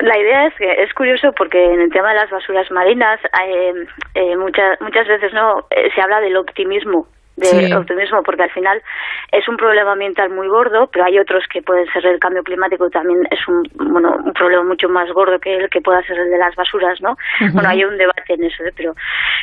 La 0.00 0.18
idea 0.18 0.46
es 0.46 0.54
que 0.56 0.82
es 0.82 0.92
curioso 0.94 1.32
porque 1.36 1.62
en 1.64 1.80
el 1.80 1.90
tema 1.90 2.08
de 2.08 2.16
las 2.16 2.30
basuras 2.30 2.68
marinas 2.72 3.20
eh, 3.46 3.72
eh, 4.14 4.36
muchas 4.36 4.80
muchas 4.80 5.06
veces 5.06 5.32
no 5.32 5.60
eh, 5.70 5.90
se 5.94 6.00
habla 6.00 6.20
del 6.20 6.36
optimismo 6.36 7.06
de 7.36 7.74
optimismo, 7.74 8.22
porque 8.22 8.42
al 8.42 8.50
final 8.50 8.82
es 9.30 9.48
un 9.48 9.56
problema 9.56 9.92
ambiental 9.92 10.30
muy 10.30 10.48
gordo, 10.48 10.88
pero 10.92 11.06
hay 11.06 11.18
otros 11.18 11.44
que 11.50 11.62
pueden 11.62 11.86
ser 11.92 12.04
el 12.06 12.20
cambio 12.20 12.42
climático 12.42 12.90
también 12.90 13.20
es 13.30 13.40
un 13.48 13.62
bueno 13.90 14.14
un 14.24 14.32
problema 14.32 14.64
mucho 14.64 14.88
más 14.88 15.10
gordo 15.12 15.38
que 15.38 15.56
el 15.56 15.70
que 15.70 15.80
pueda 15.80 16.02
ser 16.02 16.18
el 16.18 16.30
de 16.30 16.38
las 16.38 16.54
basuras, 16.54 17.00
¿no? 17.00 17.16
Bueno, 17.52 17.68
hay 17.68 17.84
un 17.84 17.96
debate 17.96 18.34
en 18.34 18.44
eso, 18.44 18.64
¿eh? 18.64 18.72
pero 18.76 18.94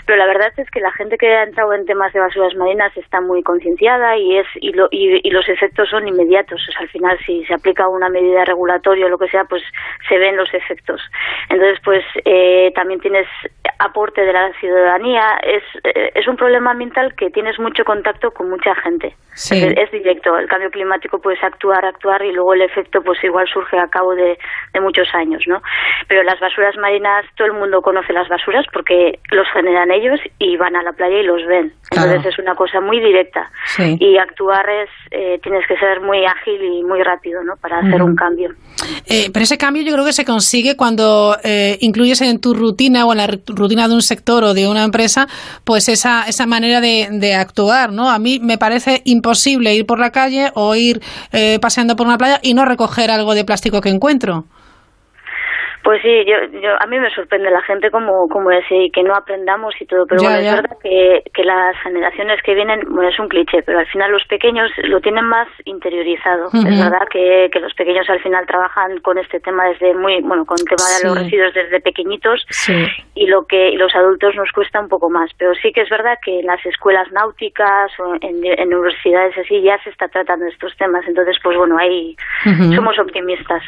pero 0.06 0.18
la 0.18 0.28
verdad 0.28 0.52
es 0.58 0.70
que 0.70 0.80
la 0.80 0.92
gente 0.92 1.18
que 1.18 1.28
ha 1.28 1.44
entrado 1.44 1.74
en 1.74 1.86
temas 1.86 2.14
de 2.14 2.20
basuras 2.20 2.56
marinas 2.56 2.96
está 2.98 3.22
muy 3.22 3.44
concienciada 3.44 4.18
y 4.18 4.38
es 4.38 4.48
y, 4.56 4.74
lo, 4.74 4.88
y, 4.92 5.30
los 5.30 5.48
efectos 5.50 5.90
son 5.90 6.08
inmediatos, 6.08 6.62
o 6.68 6.72
sea, 6.72 6.82
al 6.82 6.90
final 6.90 7.18
si 7.26 7.46
se 7.46 7.54
aplica 7.54 7.88
una 7.88 8.10
medida 8.10 8.46
regulatoria 8.46 9.06
o 9.06 9.10
lo 9.10 9.18
que 9.18 9.30
sea, 9.30 9.46
pues 9.46 9.64
se 10.08 10.18
ven 10.18 10.36
los 10.36 10.54
efectos. 10.54 11.02
Entonces, 11.50 11.80
pues 11.84 12.04
eh, 12.26 12.72
también 12.76 13.00
tienes 13.00 13.28
aporte 13.80 14.22
de 14.22 14.34
la 14.34 14.52
ciudadanía, 14.60 15.40
es 15.44 15.64
eh, 15.84 16.12
es 16.16 16.28
un 16.28 16.36
problema 16.36 16.72
ambiental 16.72 17.14
que 17.16 17.30
tienes 17.30 17.60
mucho 17.60 17.79
contacto 17.84 18.32
con 18.32 18.50
mucha 18.50 18.76
gente. 18.76 19.16
Es, 19.34 19.92
directo. 19.92 20.38
El 20.38 20.48
cambio 20.48 20.70
climático 20.70 21.20
puedes 21.20 21.42
actuar, 21.44 21.86
actuar 21.86 22.22
y 22.24 22.34
luego 22.34 22.54
el 22.54 22.62
efecto 22.62 23.02
pues 23.02 23.24
igual 23.24 23.48
surge 23.48 23.80
a 23.80 23.88
cabo 23.88 24.14
de, 24.14 24.38
muchos 24.82 25.08
años, 25.14 25.44
¿no? 25.48 25.62
Pero 26.08 26.24
las 26.24 26.40
basuras 26.40 26.76
marinas, 26.78 27.26
todo 27.36 27.48
el 27.48 27.54
mundo 27.54 27.82
conoce 27.82 28.14
las 28.14 28.28
basuras 28.28 28.66
porque 28.74 29.20
los 29.32 29.48
generan 29.54 29.92
ellos 29.92 30.20
y 30.40 30.58
van 30.58 30.76
a 30.76 30.84
la 30.84 30.94
playa 30.94 31.20
y 31.20 31.24
los 31.24 31.46
ven. 31.46 31.74
Entonces 31.92 32.26
es 32.26 32.40
una 32.40 32.56
cosa 32.56 32.82
muy 32.82 33.00
directa. 33.00 33.50
Y 33.78 34.18
actuar 34.18 34.70
es, 34.70 34.90
eh, 35.12 35.40
tienes 35.42 35.66
que 35.68 35.78
ser 35.78 36.02
muy 36.02 36.26
ágil 36.26 36.62
y 36.62 36.84
muy 36.84 37.02
rápido, 37.04 37.44
¿no? 37.44 37.56
Para 37.62 37.80
hacer 37.80 38.02
un 38.02 38.16
cambio. 38.16 38.50
Eh, 39.06 39.30
pero 39.34 39.44
ese 39.44 39.58
cambio 39.58 39.84
yo 39.84 39.94
creo 39.94 40.06
que 40.06 40.14
se 40.14 40.26
consigue 40.26 40.76
cuando 40.76 41.38
eh, 41.44 41.78
incluyes 41.82 42.22
en 42.22 42.40
tu 42.40 42.54
rutina 42.54 43.06
o 43.06 43.12
en 43.12 43.18
la 43.18 43.28
rutina 43.48 43.88
de 43.88 43.96
un 43.96 44.02
sector 44.02 44.44
o 44.44 44.54
de 44.54 44.68
una 44.68 44.84
empresa, 44.84 45.28
pues 45.64 45.90
esa, 45.90 46.24
esa 46.24 46.46
manera 46.46 46.82
de, 46.82 47.36
actuar, 47.36 47.92
¿no? 47.92 48.10
A 48.10 48.20
mí 48.20 48.40
me 48.40 48.58
parece 48.58 49.02
imposible 49.06 49.76
ir 49.76 49.86
por 49.86 50.00
la 50.00 50.12
calle 50.12 50.52
o 50.56 50.76
ir 50.76 51.02
eh, 51.32 51.60
paseando 51.62 51.96
por 51.96 52.08
una 52.08 52.18
playa 52.18 52.40
y 52.42 52.54
no 52.54 52.66
recoger 52.66 53.12
algo 53.12 53.36
de 53.36 53.46
plástico 53.46 53.82
que 53.82 53.90
encuentro. 53.90 54.46
Pues 55.84 56.02
sí, 56.02 56.26
yo, 56.28 56.60
yo, 56.60 56.72
a 56.80 56.86
mí 56.88 57.00
me 57.00 57.10
sorprende 57.12 57.50
la 57.50 57.62
gente 57.62 57.90
como, 57.90 58.28
como 58.28 58.52
es 58.52 58.66
y 58.70 58.92
que 58.92 59.02
no 59.02 59.16
aprendamos 59.16 59.74
y 59.80 59.86
todo, 59.86 60.06
pero 60.06 60.22
bueno, 60.22 60.38
es 60.38 60.54
verdad 60.54 60.78
que, 60.84 61.24
que 61.34 61.44
las 61.44 61.76
generaciones 61.82 62.42
que 62.44 62.54
vienen, 62.54 62.82
bueno, 62.90 63.10
es 63.10 63.18
un 63.20 63.30
cliché, 63.30 63.64
pero 63.64 63.80
al 63.80 63.88
final 63.88 64.12
los 64.12 64.24
pequeños 64.26 64.70
lo 64.84 65.00
tienen 65.00 65.26
más 65.26 65.48
interiorizado. 65.66 66.48
Es 66.48 66.80
verdad 66.80 67.08
que, 67.10 67.50
que 67.52 67.60
los 67.60 67.74
pequeños 67.74 68.10
al 68.10 68.20
final 68.22 68.46
trabajan 68.46 69.00
con 69.00 69.18
este 69.18 69.40
tema 69.40 69.66
desde 69.70 69.94
muy, 69.96 70.22
bueno, 70.22 70.46
con 70.46 70.58
el 70.60 70.66
tema 70.66 70.84
de 70.98 71.08
los 71.08 71.18
residuos 71.24 71.54
desde 71.54 71.80
pequeñitos 71.80 72.46
y 73.16 73.28
lo 73.28 73.46
que 73.46 73.72
los 73.76 73.96
adultos 73.96 74.36
nos 74.36 74.52
cuesta 74.52 74.80
un 74.80 74.90
poco 74.90 75.10
más, 75.10 75.32
pero 75.38 75.54
sí 75.56 75.72
que 75.72 75.82
es 75.82 75.90
verdad 75.90 76.18
que 76.24 76.40
en 76.40 76.46
las 76.46 76.64
escuelas 76.66 77.12
náuticas 77.12 77.92
o 78.00 78.16
en, 78.22 78.44
en 78.44 78.74
universidades 78.74 79.38
así 79.38 79.62
ya 79.62 79.82
se 79.84 79.90
está 79.90 80.08
tratando 80.08 80.46
estos 80.46 80.76
temas, 80.78 81.06
entonces 81.08 81.38
pues 81.42 81.58
bueno, 81.58 81.78
ahí 81.78 82.16
somos 82.76 83.00
optimistas. 83.00 83.64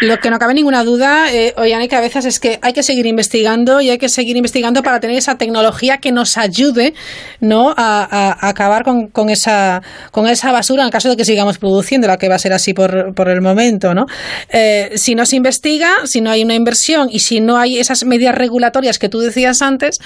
Lo 0.00 0.16
que 0.18 0.30
no 0.30 0.38
cabe 0.38 0.54
ninguna 0.54 0.84
duda 0.84 1.23
eh, 1.32 1.54
oigan, 1.56 1.86
que 1.88 1.96
a 1.96 2.00
veces 2.00 2.24
es 2.24 2.40
que 2.40 2.58
hay 2.62 2.72
que 2.72 2.82
seguir 2.82 3.06
investigando 3.06 3.80
y 3.80 3.90
hay 3.90 3.98
que 3.98 4.08
seguir 4.08 4.36
investigando 4.36 4.82
para 4.82 5.00
tener 5.00 5.16
esa 5.16 5.36
tecnología 5.36 5.98
que 5.98 6.12
nos 6.12 6.36
ayude 6.36 6.94
¿no? 7.40 7.74
a, 7.76 8.48
acabar 8.48 8.84
con, 8.84 9.08
con, 9.08 9.30
esa, 9.30 9.82
con 10.10 10.26
esa 10.26 10.52
basura 10.52 10.84
en 10.84 10.90
caso 10.90 11.08
de 11.08 11.16
que 11.16 11.24
sigamos 11.24 11.58
produciendo, 11.58 12.06
la 12.06 12.16
que 12.16 12.28
va 12.28 12.36
a 12.36 12.38
ser 12.38 12.52
así 12.52 12.74
por, 12.74 13.14
por 13.14 13.28
el 13.28 13.40
momento. 13.40 13.94
¿no? 13.94 14.06
Eh, 14.50 14.92
si 14.96 15.14
no 15.14 15.26
se 15.26 15.36
investiga, 15.36 15.90
si 16.04 16.20
no 16.20 16.30
hay 16.30 16.42
una 16.42 16.54
inversión 16.54 17.08
y 17.10 17.20
si 17.20 17.40
no 17.40 17.56
hay 17.56 17.78
esas 17.78 18.04
medidas 18.04 18.34
regulatorias 18.34 18.98
que 18.98 19.08
tú 19.08 19.18
decías 19.18 19.62
antes, 19.62 19.98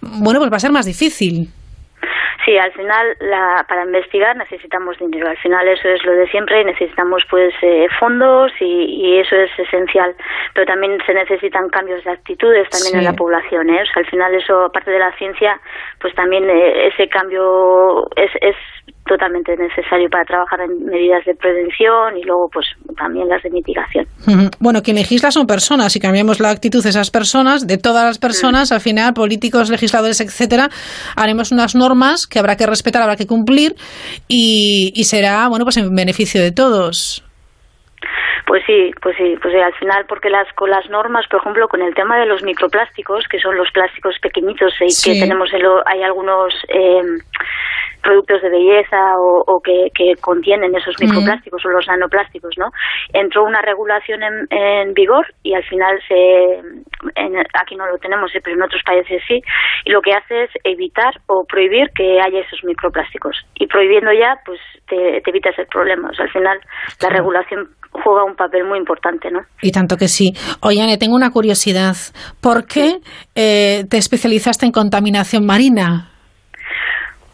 bueno, 0.00 0.40
pues 0.40 0.50
va 0.52 0.56
a 0.56 0.60
ser 0.60 0.72
más 0.72 0.86
difícil. 0.86 1.50
Sí, 2.44 2.56
al 2.56 2.72
final 2.72 3.16
la, 3.20 3.64
para 3.68 3.84
investigar 3.84 4.36
necesitamos 4.36 4.98
dinero. 4.98 5.28
Al 5.28 5.36
final 5.38 5.68
eso 5.68 5.88
es 5.88 6.04
lo 6.04 6.12
de 6.12 6.26
siempre 6.28 6.60
y 6.60 6.64
necesitamos 6.64 7.24
pues 7.28 7.52
eh, 7.62 7.86
fondos 7.98 8.52
y, 8.60 9.18
eso 9.18 9.36
es 9.36 9.50
esencial. 9.58 10.14
Pero 10.54 10.66
también 10.66 10.98
se 11.04 11.12
necesitan 11.12 11.68
cambios 11.68 12.02
de 12.04 12.10
actitudes 12.10 12.68
también 12.70 12.98
en 12.98 13.04
la 13.04 13.12
población. 13.12 13.68
¿eh? 13.70 13.82
O 13.82 13.86
sea, 13.86 14.02
al 14.02 14.06
final 14.06 14.34
eso, 14.34 14.64
aparte 14.64 14.90
de 14.90 14.98
la 14.98 15.12
ciencia, 15.16 15.60
pues 16.00 16.14
también 16.14 16.48
eh, 16.48 16.88
ese 16.88 17.08
cambio 17.08 18.08
es, 18.16 18.30
es 18.40 18.56
totalmente 19.10 19.56
necesario 19.56 20.08
para 20.08 20.24
trabajar 20.24 20.60
en 20.60 20.86
medidas 20.86 21.24
de 21.24 21.34
prevención 21.34 22.16
y 22.16 22.22
luego 22.22 22.48
pues 22.52 22.66
también 22.96 23.28
las 23.28 23.42
de 23.42 23.50
mitigación. 23.50 24.06
Bueno, 24.60 24.82
quien 24.82 24.96
legisla 24.96 25.32
son 25.32 25.48
personas 25.48 25.96
y 25.96 26.00
cambiamos 26.00 26.38
la 26.38 26.50
actitud 26.50 26.80
de 26.80 26.90
esas 26.90 27.10
personas, 27.10 27.66
de 27.66 27.76
todas 27.76 28.04
las 28.04 28.18
personas, 28.20 28.70
al 28.70 28.80
final 28.80 29.12
políticos, 29.12 29.68
legisladores, 29.68 30.20
etcétera, 30.20 30.68
haremos 31.16 31.50
unas 31.50 31.74
normas 31.74 32.28
que 32.28 32.38
habrá 32.38 32.56
que 32.56 32.66
respetar, 32.66 33.02
habrá 33.02 33.16
que 33.16 33.26
cumplir 33.26 33.74
y, 34.28 34.92
y 34.94 35.04
será 35.04 35.48
bueno 35.48 35.64
pues 35.64 35.76
en 35.78 35.92
beneficio 35.92 36.40
de 36.40 36.52
todos. 36.52 37.24
Pues 38.46 38.62
sí, 38.66 38.90
pues 39.02 39.16
sí, 39.16 39.36
pues 39.42 39.54
al 39.54 39.74
final 39.74 40.04
porque 40.08 40.30
las 40.30 40.52
con 40.54 40.70
las 40.70 40.88
normas, 40.88 41.26
por 41.28 41.40
ejemplo, 41.40 41.68
con 41.68 41.82
el 41.82 41.94
tema 41.94 42.18
de 42.18 42.26
los 42.26 42.42
microplásticos, 42.42 43.24
que 43.28 43.38
son 43.38 43.56
los 43.56 43.70
plásticos 43.72 44.16
pequeñitos 44.20 44.72
y 44.80 44.88
que 45.04 45.20
tenemos 45.20 45.52
en 45.52 45.62
lo, 45.62 45.86
hay 45.86 46.02
algunos 46.02 46.54
eh, 46.68 47.02
productos 48.02 48.42
de 48.42 48.50
belleza 48.50 48.96
o, 49.18 49.60
que, 49.62 49.90
contienen 50.20 50.74
esos 50.74 50.94
microplásticos 51.00 51.64
o 51.64 51.68
los 51.68 51.86
nanoplásticos, 51.86 52.54
¿no? 52.58 52.70
Entró 53.12 53.44
una 53.44 53.62
regulación 53.62 54.20
en, 54.22 54.94
vigor 54.94 55.26
y 55.42 55.54
al 55.54 55.64
final 55.64 56.00
se, 56.06 56.60
aquí 57.60 57.76
no 57.76 57.86
lo 57.86 57.98
tenemos, 57.98 58.34
eh, 58.34 58.40
pero 58.42 58.56
en 58.56 58.62
otros 58.62 58.82
países 58.84 59.22
sí, 59.26 59.40
y 59.84 59.90
lo 59.90 60.00
que 60.00 60.12
hace 60.12 60.44
es 60.44 60.50
evitar 60.64 61.14
o 61.26 61.44
prohibir 61.44 61.90
que 61.94 62.20
haya 62.20 62.40
esos 62.40 62.64
microplásticos. 62.64 63.36
Y 63.54 63.66
prohibiendo 63.66 64.12
ya, 64.12 64.36
pues 64.44 64.58
te, 64.88 65.22
evitas 65.24 65.58
el 65.58 65.66
problema. 65.66 66.08
O 66.10 66.14
sea, 66.14 66.24
al 66.24 66.32
final 66.32 66.58
la 67.00 67.08
regulación 67.08 67.68
juega 67.92 68.24
un 68.24 68.34
papel 68.36 68.64
muy 68.64 68.78
importante, 68.78 69.30
¿no? 69.30 69.40
Y 69.62 69.72
tanto 69.72 69.96
que 69.96 70.08
sí. 70.08 70.32
Oye, 70.62 70.96
tengo 70.98 71.14
una 71.14 71.30
curiosidad. 71.30 71.96
¿Por 72.40 72.66
qué 72.66 72.98
eh, 73.34 73.84
te 73.88 73.96
especializaste 73.96 74.66
en 74.66 74.72
contaminación 74.72 75.44
marina? 75.44 76.10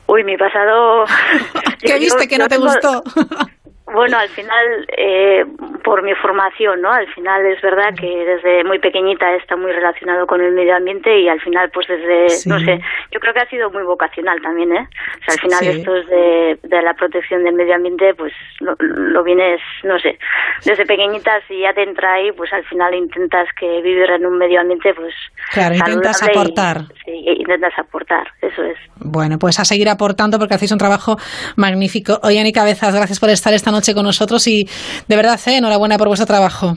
Uy, 0.07 0.25
mi 0.25 0.37
pasado... 0.37 1.05
¿Qué 1.81 1.99
viste 1.99 2.29
que 2.29 2.39
no 2.39 2.49
te 2.49 2.59
gustó? 2.59 3.03
Bueno, 3.93 4.19
al 4.19 4.28
final, 4.31 4.87
eh, 4.97 5.45
por 5.85 6.02
mi 6.02 6.12
formación, 6.14 6.83
¿no? 6.83 6.90
Al 6.90 7.07
final 7.14 7.47
es 7.47 7.62
verdad 7.62 7.95
que 7.95 8.25
desde 8.25 8.64
muy 8.64 8.81
pequeñita 8.81 9.33
está 9.37 9.55
muy 9.57 9.71
relacionado 9.71 10.26
con 10.26 10.40
el 10.40 10.52
medio 10.52 10.75
ambiente 10.75 11.21
y 11.21 11.28
al 11.28 11.40
final, 11.40 11.71
pues 11.71 11.87
desde, 11.87 12.49
no 12.50 12.59
sé, 12.59 12.81
yo 13.12 13.21
creo 13.21 13.33
que 13.33 13.40
ha 13.40 13.49
sido 13.49 13.71
muy 13.71 13.85
vocacional 13.85 14.40
también, 14.43 14.73
¿eh? 14.73 14.88
O 14.88 15.25
sea, 15.25 15.35
al 15.35 15.40
final 15.40 15.66
esto 15.69 15.97
es 15.97 16.07
de, 16.09 16.59
de, 16.64 16.83
la 16.83 16.95
protección 16.95 17.45
del 17.45 17.55
medio 17.55 17.76
ambiente, 17.76 18.12
pues 18.14 18.33
lo, 18.59 18.75
lo 18.81 19.23
vienes, 19.23 19.61
no 19.85 20.00
sé, 20.00 20.19
desde 20.64 20.85
pequeñita 20.85 21.40
si 21.47 21.61
ya 21.61 21.73
te 21.73 21.85
entra 21.85 22.14
ahí, 22.14 22.33
pues 22.33 22.52
al 22.52 22.64
final 22.64 22.93
intentas 22.93 23.49
que 23.59 23.83
vivir 23.83 24.11
en 24.11 24.26
un 24.26 24.37
medio 24.37 24.61
ambiente, 24.61 24.93
pues 24.95 25.14
Claro, 25.52 25.76
intentas 25.76 26.23
aportar. 26.25 26.83
sí, 27.05 27.12
intentas 27.38 27.73
aportar, 27.78 28.26
eso 28.43 28.64
es. 28.64 28.76
Bueno, 28.97 29.38
pues 29.38 29.61
a 29.61 29.64
seguir 29.64 29.88
aportando 29.88 30.38
porque 30.40 30.55
hacéis 30.55 30.73
un 30.73 30.78
trabajo 30.78 31.16
magnífico. 31.55 32.19
Oye, 32.25 32.40
Ani 32.40 32.52
Cabezas, 32.52 32.93
gracias 32.93 33.21
por 33.21 33.31
estar 33.31 33.55
esta 33.55 33.71
noche 33.71 33.75
con 33.95 34.04
nosotros 34.04 34.47
y 34.47 34.68
de 35.09 35.16
verdad, 35.16 35.40
¿eh? 35.47 35.56
enhorabuena 35.56 35.99
por 35.99 36.09
vuestro 36.09 36.26
trabajo. 36.26 36.76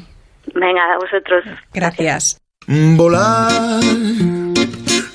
Venga, 0.53 0.81
a 0.93 0.97
vosotros. 0.97 1.43
Gracias. 1.73 2.39
Volar, 2.67 3.81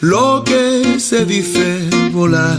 lo 0.00 0.42
que 0.44 0.98
se 0.98 1.24
dice 1.24 1.88
volar. 2.10 2.58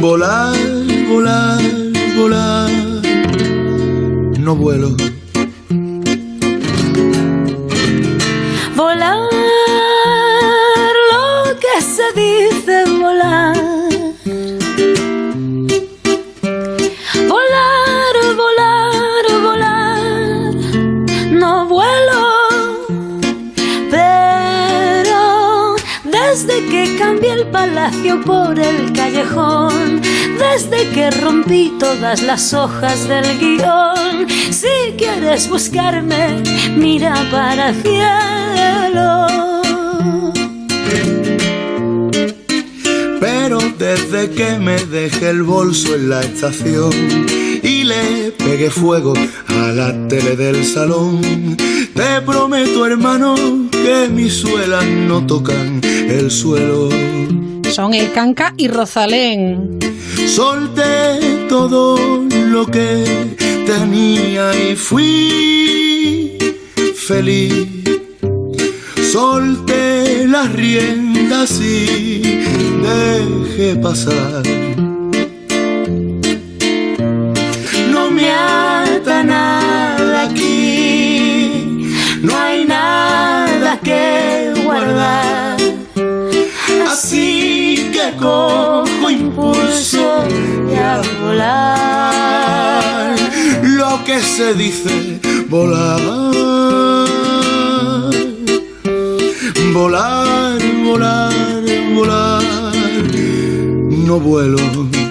Volar, 0.00 0.54
volar, 1.08 1.60
volar. 2.16 2.70
No 4.38 4.54
vuelo 4.54 4.90
Volar, 8.76 9.18
lo 11.12 11.58
que 11.58 11.80
se 11.80 12.12
dice. 12.14 12.84
Volar, 13.00 13.56
desde 26.36 26.66
que 26.66 26.96
cambié 26.98 27.32
el 27.32 27.46
palacio 27.46 28.20
por 28.20 28.58
el 28.58 28.92
callejón, 28.92 30.02
desde 30.38 30.86
que 30.90 31.10
rompí 31.10 31.72
todas 31.80 32.22
las 32.22 32.52
hojas 32.52 33.08
del 33.08 33.38
guion, 33.38 34.28
si 34.50 34.92
quieres 34.98 35.48
buscarme, 35.48 36.42
mira 36.76 37.14
para 37.30 37.70
el 37.70 37.76
cielo. 37.82 39.26
Pero 43.18 43.58
desde 43.78 44.30
que 44.32 44.58
me 44.58 44.76
dejé 44.76 45.30
el 45.30 45.42
bolso 45.42 45.94
en 45.94 46.10
la 46.10 46.20
estación 46.20 47.45
le 47.86 48.32
pegué 48.32 48.70
fuego 48.70 49.14
a 49.48 49.72
la 49.72 50.08
tele 50.08 50.36
del 50.36 50.64
salón, 50.64 51.56
te 51.94 52.20
prometo 52.22 52.84
hermano 52.84 53.34
que 53.70 54.08
mis 54.10 54.34
suelas 54.34 54.84
no 54.84 55.24
tocan 55.24 55.80
el 55.84 56.30
suelo. 56.30 56.88
Son 57.70 57.94
el 57.94 58.10
Canca 58.12 58.54
y 58.56 58.68
Rosalén. 58.68 59.78
Solté 60.26 61.46
todo 61.48 62.24
lo 62.50 62.66
que 62.66 63.04
tenía 63.66 64.52
y 64.70 64.74
fui 64.74 66.36
feliz. 66.94 67.68
Solté 69.12 70.26
las 70.26 70.52
riendas 70.52 71.60
y 71.60 72.22
dejé 72.82 73.76
pasar. 73.76 74.42
Ata 79.06 79.22
nada 79.22 80.24
aquí, 80.24 81.92
no 82.22 82.36
hay 82.36 82.64
nada 82.64 83.78
que 83.80 84.52
guardar. 84.64 85.56
Así 86.88 87.90
que 87.92 88.16
cojo 88.18 89.10
impulso 89.10 90.24
y 90.72 90.74
a 90.76 91.00
volar. 91.22 93.14
Lo 93.62 94.02
que 94.04 94.20
se 94.20 94.54
dice 94.54 95.20
volar. 95.48 96.00
Volar, 99.72 100.58
volar, 100.84 101.32
volar. 101.94 102.42
No 104.06 104.18
vuelo. 104.18 105.05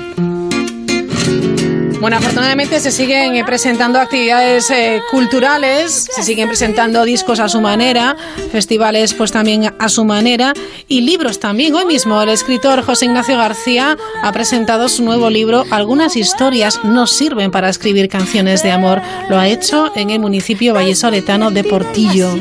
Bueno, 2.06 2.18
afortunadamente 2.18 2.80
se 2.80 2.92
siguen 2.92 3.34
eh, 3.34 3.44
presentando 3.44 4.00
actividades 4.00 4.70
eh, 4.70 5.02
culturales, 5.10 6.08
se 6.16 6.22
siguen 6.22 6.48
presentando 6.48 7.04
discos 7.04 7.40
a 7.40 7.50
su 7.50 7.62
manera, 7.62 8.16
festivales 8.52 9.16
pues 9.16 9.32
también 9.32 9.74
a 9.80 9.90
su 9.90 10.06
manera 10.06 10.54
y 10.88 11.02
libros 11.02 11.40
también. 11.40 11.74
Hoy 11.74 11.86
mismo 11.86 12.22
el 12.22 12.30
escritor 12.30 12.84
José 12.84 13.06
Ignacio 13.06 13.40
García 13.40 13.98
ha 14.22 14.32
presentado 14.32 14.88
su 14.88 15.04
nuevo 15.04 15.32
libro 15.32 15.66
Algunas 15.72 16.16
historias 16.16 16.80
no 16.84 17.08
sirven 17.08 17.50
para 17.50 17.70
escribir 17.70 18.08
canciones 18.08 18.62
de 18.62 18.70
amor. 18.70 19.02
Lo 19.28 19.40
ha 19.40 19.48
hecho 19.48 19.92
en 19.96 20.12
el 20.12 20.20
municipio 20.20 20.76
vallesoletano 20.76 21.50
de 21.50 21.64
Portillo. 21.64 22.36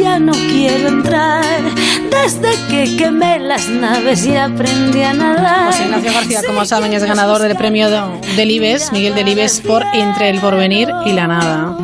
Ya 0.00 0.20
no 0.20 0.32
quiero 0.32 0.86
entrar 0.86 1.44
desde 2.10 2.50
que 2.68 2.96
quemé 2.96 3.38
las 3.38 3.68
naves 3.68 4.26
y 4.26 4.36
aprendí 4.36 5.02
a 5.02 5.14
nadar. 5.14 5.66
José 5.66 5.84
Ignacio 5.84 6.12
García, 6.12 6.42
como 6.46 6.64
saben, 6.64 6.92
es 6.92 7.02
ganador 7.02 7.40
del 7.40 7.56
premio 7.56 7.88
del 8.36 8.50
IBES, 8.50 8.92
Miguel 9.00 9.14
Delibes, 9.14 9.62
por 9.62 9.82
Entre 9.94 10.28
el 10.28 10.40
porvenir 10.40 10.90
y 11.06 11.14
la 11.14 11.26
nada. 11.26 11.74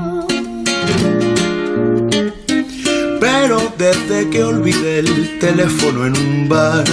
Pero 3.19 3.73
desde 3.79 4.29
que 4.29 4.45
olvidé 4.45 4.99
el 4.99 5.39
teléfono 5.39 6.05
en 6.05 6.15
un 6.15 6.47
bar, 6.47 6.85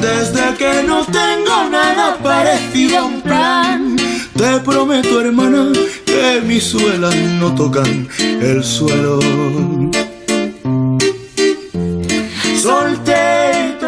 desde 0.00 0.54
que 0.58 0.84
no 0.86 1.04
tengo 1.06 1.68
nada 1.72 2.16
parecido 2.22 2.98
a 2.98 3.04
un 3.06 3.20
plan, 3.20 3.96
te 4.36 4.60
prometo, 4.60 5.22
hermana, 5.22 5.72
que 6.06 6.40
mis 6.46 6.62
suelas 6.62 7.16
no 7.16 7.52
tocan 7.52 8.06
el 8.20 8.62
suelo. 8.62 9.18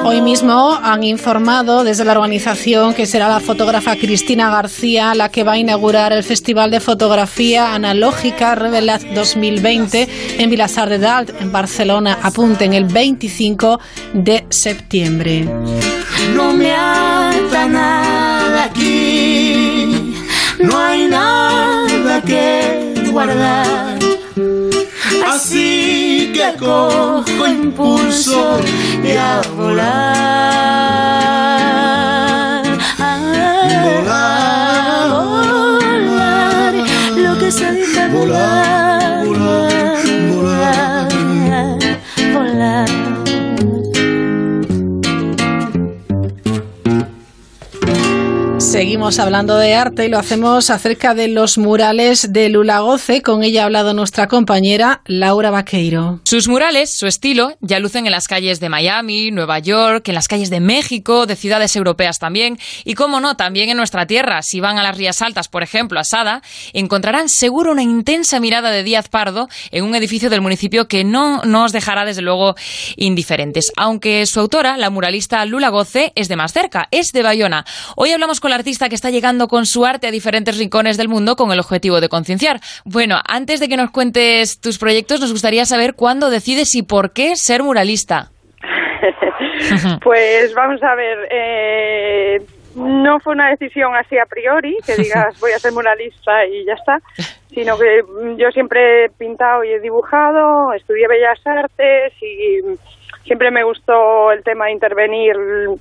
Hoy 0.03 0.23
mismo 0.23 0.79
han 0.83 1.05
informado 1.05 1.85
desde 1.85 2.05
la 2.05 2.13
organización 2.13 2.95
que 2.95 3.07
será 3.07 3.29
la 3.29 3.41
fotógrafa 3.41 3.97
Cristina 3.97 4.51
García 4.51 5.15
la 5.15 5.29
que 5.29 5.45
va 5.45 5.53
a 5.53 5.59
inaugurar 5.59 6.13
el 6.13 6.25
Festival 6.25 6.71
de 6.71 6.81
Fotografía 6.81 7.75
Analógica 7.75 8.55
Revelat 8.55 9.03
2020 9.03 10.09
en 10.39 10.51
Vilasar 10.51 10.89
de 10.89 10.99
Dalt, 10.99 11.31
en 11.41 11.53
Barcelona. 11.53 12.19
Apunten 12.23 12.75
el 12.75 12.85
25 12.85 13.79
de 14.15 14.47
septiembre. 14.49 15.45
No 16.35 16.53
me 16.55 16.71
nada 16.71 18.65
aquí, 18.65 20.15
no 20.59 20.79
hay 20.79 21.09
nada 21.09 22.23
que 22.23 23.11
guardar. 23.11 23.99
Así 25.27 26.10
que 26.41 26.57
cojo 26.57 27.47
impulso 27.47 28.61
y 29.05 29.13
a 29.13 29.43
volar. 29.57 30.71
volar, 33.85 35.11
volar, 35.91 36.75
lo 37.17 37.39
que 37.39 37.53
se 37.53 37.73
dice 37.73 38.09
volar, 38.09 39.00
Seguimos 48.91 49.21
hablando 49.21 49.57
de 49.57 49.77
arte 49.77 50.07
y 50.07 50.09
lo 50.09 50.19
hacemos 50.19 50.69
acerca 50.69 51.15
de 51.15 51.29
los 51.29 51.59
murales 51.59 52.33
de 52.33 52.49
Lulagoce. 52.49 53.23
Con 53.23 53.45
ella 53.45 53.63
ha 53.63 53.67
hablado 53.67 53.95
nuestra 53.95 54.27
compañera 54.27 55.01
Laura 55.05 55.53
Vaqueiro. 55.53 56.19
Sus 56.25 56.49
murales, 56.49 56.93
su 56.93 57.07
estilo, 57.07 57.57
ya 57.61 57.79
lucen 57.79 58.07
en 58.07 58.11
las 58.11 58.27
calles 58.27 58.59
de 58.59 58.69
Miami, 58.69 59.31
Nueva 59.31 59.61
York, 59.61 60.09
en 60.09 60.17
las 60.17 60.27
calles 60.27 60.51
de 60.51 60.59
México, 60.59 61.27
de 61.27 61.37
ciudades 61.37 61.77
europeas 61.77 62.19
también, 62.19 62.59
y 62.85 62.95
como 62.95 63.21
no, 63.21 63.37
también 63.37 63.69
en 63.69 63.77
nuestra 63.77 64.09
tierra. 64.09 64.43
Si 64.43 64.59
van 64.59 64.77
a 64.77 64.83
las 64.83 64.97
Rías 64.97 65.23
Altas, 65.23 65.47
por 65.47 65.63
ejemplo, 65.63 66.01
a 66.01 66.03
Sada, 66.03 66.43
encontrarán 66.73 67.29
seguro 67.29 67.71
una 67.71 67.85
intensa 67.85 68.41
mirada 68.41 68.73
de 68.73 68.83
Díaz 68.83 69.09
Pardo 69.09 69.49
en 69.71 69.85
un 69.85 69.95
edificio 69.95 70.31
del 70.31 70.41
municipio 70.41 70.89
que 70.89 71.05
no, 71.05 71.43
no 71.45 71.67
os 71.67 71.71
dejará, 71.71 72.05
desde 72.05 72.23
luego, 72.23 72.57
indiferentes. 72.97 73.71
Aunque 73.77 74.27
su 74.27 74.41
autora, 74.41 74.77
la 74.77 74.91
muralista 74.91 75.45
Lula 75.45 75.69
Goce, 75.69 76.13
es 76.17 76.27
de 76.27 76.35
más 76.35 76.53
cerca, 76.53 76.89
es 76.91 77.13
de 77.13 77.23
Bayona. 77.23 77.65
Hoy 77.95 78.11
hablamos 78.11 78.41
con 78.41 78.51
la 78.51 78.57
artista 78.57 78.80
que 78.89 78.95
está 78.95 79.11
llegando 79.11 79.49
con 79.49 79.67
su 79.67 79.85
arte 79.85 80.07
a 80.07 80.11
diferentes 80.11 80.59
rincones 80.59 80.97
del 80.97 81.09
mundo 81.09 81.37
con 81.37 81.53
el 81.53 81.61
objetivo 81.61 82.01
de 82.01 82.09
concienciar. 82.09 82.61
Bueno, 82.85 83.17
antes 83.27 83.61
de 83.61 83.69
que 83.69 83.77
nos 83.77 83.91
cuentes 83.91 84.61
tus 84.61 84.79
proyectos, 84.79 85.21
nos 85.21 85.33
gustaría 85.33 85.65
saber 85.65 85.95
cuándo 85.95 86.31
decides 86.31 86.75
y 86.75 86.83
por 86.83 87.13
qué 87.13 87.37
ser 87.37 87.63
muralista. 87.63 88.31
pues 90.03 90.55
vamos 90.55 90.83
a 90.83 90.95
ver, 90.95 91.19
eh, 91.31 92.39
no 92.75 93.19
fue 93.21 93.35
una 93.35 93.51
decisión 93.51 93.95
así 93.95 94.17
a 94.19 94.27
priori, 94.27 94.77
que 94.87 94.97
digas 94.97 95.39
voy 95.41 95.53
a 95.53 95.59
ser 95.59 95.73
muralista 95.73 96.45
y 96.47 96.65
ya 96.65 96.75
está, 96.75 96.99
sino 97.49 97.77
que 97.79 98.03
yo 98.37 98.51
siempre 98.51 99.05
he 99.05 99.09
pintado 99.11 99.65
y 99.65 99.71
he 99.71 99.81
dibujado, 99.81 100.73
estudié 100.73 101.09
Bellas 101.09 101.41
Artes 101.47 102.13
y 102.21 102.61
siempre 103.31 103.53
me 103.53 103.63
gustó 103.63 104.33
el 104.33 104.43
tema 104.43 104.65
de 104.65 104.73
intervenir 104.73 105.37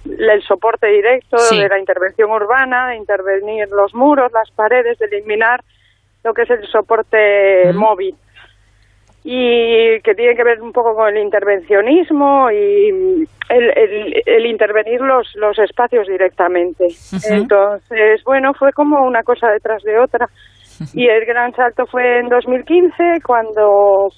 el 0.06 0.42
soporte 0.44 0.86
directo 0.86 1.38
de 1.50 1.68
la 1.68 1.80
intervención 1.80 2.30
urbana, 2.30 2.90
de 2.90 2.98
intervenir 2.98 3.68
los 3.72 3.96
muros, 3.96 4.32
las 4.32 4.52
paredes, 4.52 5.00
de 5.00 5.08
eliminar 5.08 5.60
lo 6.24 6.32
que 6.32 6.44
es 6.44 6.50
el 6.52 6.68
soporte 6.68 7.74
móvil. 7.74 8.14
Y 9.24 10.00
que 10.02 10.14
tiene 10.14 10.36
que 10.36 10.44
ver 10.44 10.62
un 10.62 10.72
poco 10.72 10.94
con 10.94 11.10
el 11.10 11.24
intervencionismo 11.24 12.52
y 12.52 13.26
el, 13.50 13.74
el, 14.28 14.46
intervenir 14.46 15.02
los, 15.02 15.34
los 15.34 15.58
espacios 15.58 16.06
directamente. 16.06 16.86
Entonces, 17.32 18.24
bueno, 18.26 18.54
fue 18.54 18.72
como 18.74 19.04
una 19.08 19.24
cosa 19.24 19.48
detrás 19.50 19.82
de 19.82 19.98
otra. 19.98 20.28
Y 20.94 21.08
el 21.08 21.26
gran 21.26 21.52
salto 21.56 21.88
fue 21.88 22.20
en 22.20 22.30
2015 22.30 23.22
cuando 23.26 24.10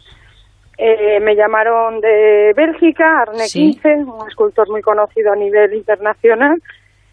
eh, 0.83 1.19
me 1.19 1.35
llamaron 1.35 2.01
de 2.01 2.53
Bélgica, 2.55 3.21
Arne 3.21 3.43
15, 3.45 3.87
un 3.97 4.27
escultor 4.27 4.67
muy 4.67 4.81
conocido 4.81 5.31
a 5.31 5.35
nivel 5.35 5.75
internacional, 5.75 6.57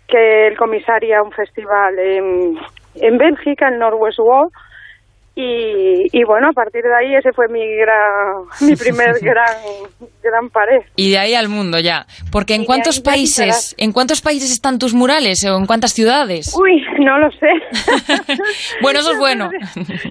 que 0.06 0.46
él 0.46 0.56
comisaria 0.56 1.22
un 1.22 1.32
festival 1.32 1.98
en, 1.98 2.56
en 2.94 3.18
Bélgica, 3.18 3.68
el 3.68 3.78
Northwest 3.78 4.20
Wall, 4.20 4.48
y, 5.40 6.24
bueno, 6.24 6.48
a 6.48 6.52
partir 6.52 6.82
de 6.82 6.92
ahí 6.92 7.14
ese 7.14 7.32
fue 7.32 7.46
mi 7.46 7.64
gran, 7.76 8.42
mi 8.60 8.74
primer 8.74 9.20
gran, 9.20 9.54
gran 10.20 10.50
pared. 10.50 10.80
Y 10.96 11.12
de 11.12 11.18
ahí 11.18 11.34
al 11.34 11.48
mundo 11.48 11.78
ya. 11.78 12.06
Porque 12.32 12.56
¿en 12.56 12.64
cuántos 12.64 13.00
países, 13.00 13.76
en 13.78 13.92
cuántos 13.92 14.20
países 14.20 14.50
están 14.50 14.80
tus 14.80 14.94
murales 14.94 15.44
o 15.44 15.56
en 15.56 15.66
cuántas 15.66 15.92
ciudades? 15.92 16.56
Uy, 16.60 16.84
no 16.98 17.18
lo 17.18 17.30
sé. 17.30 17.50
bueno, 18.82 18.98
eso 18.98 19.12
es 19.12 19.18
bueno. 19.18 19.48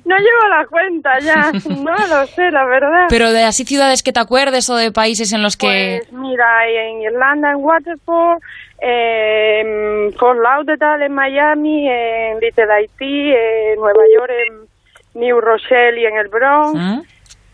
no 0.06 0.16
llevo 0.18 0.48
la 0.50 0.66
cuenta 0.70 1.20
ya, 1.20 1.52
no 1.76 1.96
lo 2.08 2.26
sé, 2.28 2.50
la 2.50 2.66
verdad. 2.66 3.08
Pero 3.10 3.34
de 3.34 3.44
así 3.44 3.66
ciudades 3.66 4.04
que 4.04 4.13
te 4.13 4.22
acuerdes 4.22 4.70
o 4.70 4.78
de 4.78 4.94
países 4.94 5.34
en 5.34 5.44
los 5.44 5.58
que... 5.58 6.04
Pues 6.10 6.13
mira, 6.13 6.70
en 6.70 7.02
Irlanda, 7.02 7.52
en 7.52 7.58
Waterford, 7.58 8.40
en 8.80 10.13
Fort 10.13 10.40
Lauderdale, 10.42 11.08
en 11.08 11.13
Miami, 11.13 11.90
en 11.90 12.40
Little 12.40 12.72
Haití, 12.72 13.32
en 13.34 13.76
Nueva 13.76 14.04
York, 14.16 14.32
en 14.48 14.77
New 15.17 15.41
Rochelle 15.41 15.99
y 15.99 16.06
en 16.06 16.17
el 16.17 16.27
Bronx, 16.27 16.80
¿Mm? 16.80 17.01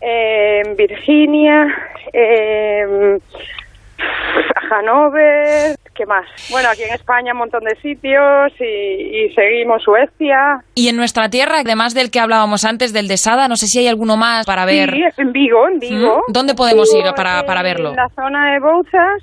en 0.00 0.76
Virginia, 0.76 1.66
en 2.12 3.20
Hanover, 4.70 5.76
¿qué 5.94 6.04
más? 6.06 6.26
Bueno, 6.50 6.68
aquí 6.70 6.82
en 6.82 6.94
España 6.94 7.32
un 7.32 7.38
montón 7.38 7.64
de 7.64 7.74
sitios 7.76 8.52
y, 8.60 9.32
seguimos 9.34 9.82
Suecia. 9.82 10.62
Y 10.74 10.88
en 10.88 10.96
nuestra 10.96 11.28
tierra, 11.30 11.60
además 11.60 11.94
del 11.94 12.10
que 12.10 12.20
hablábamos 12.20 12.64
antes, 12.64 12.92
del 12.92 13.08
de 13.08 13.16
Sada, 13.16 13.48
no 13.48 13.56
sé 13.56 13.66
si 13.66 13.78
hay 13.78 13.88
alguno 13.88 14.16
más 14.16 14.46
para 14.46 14.64
ver. 14.64 14.90
Sí, 14.90 15.02
en 15.16 15.32
Vigo, 15.32 15.68
en 15.68 15.78
Vigo. 15.78 16.18
¿Mm? 16.18 16.32
¿Dónde 16.32 16.54
podemos 16.54 16.92
ir 16.94 17.04
para, 17.16 17.44
para 17.44 17.62
verlo? 17.62 17.90
En 17.90 17.96
la 17.96 18.08
zona 18.10 18.52
de 18.52 18.60
Bouzas, 18.60 19.22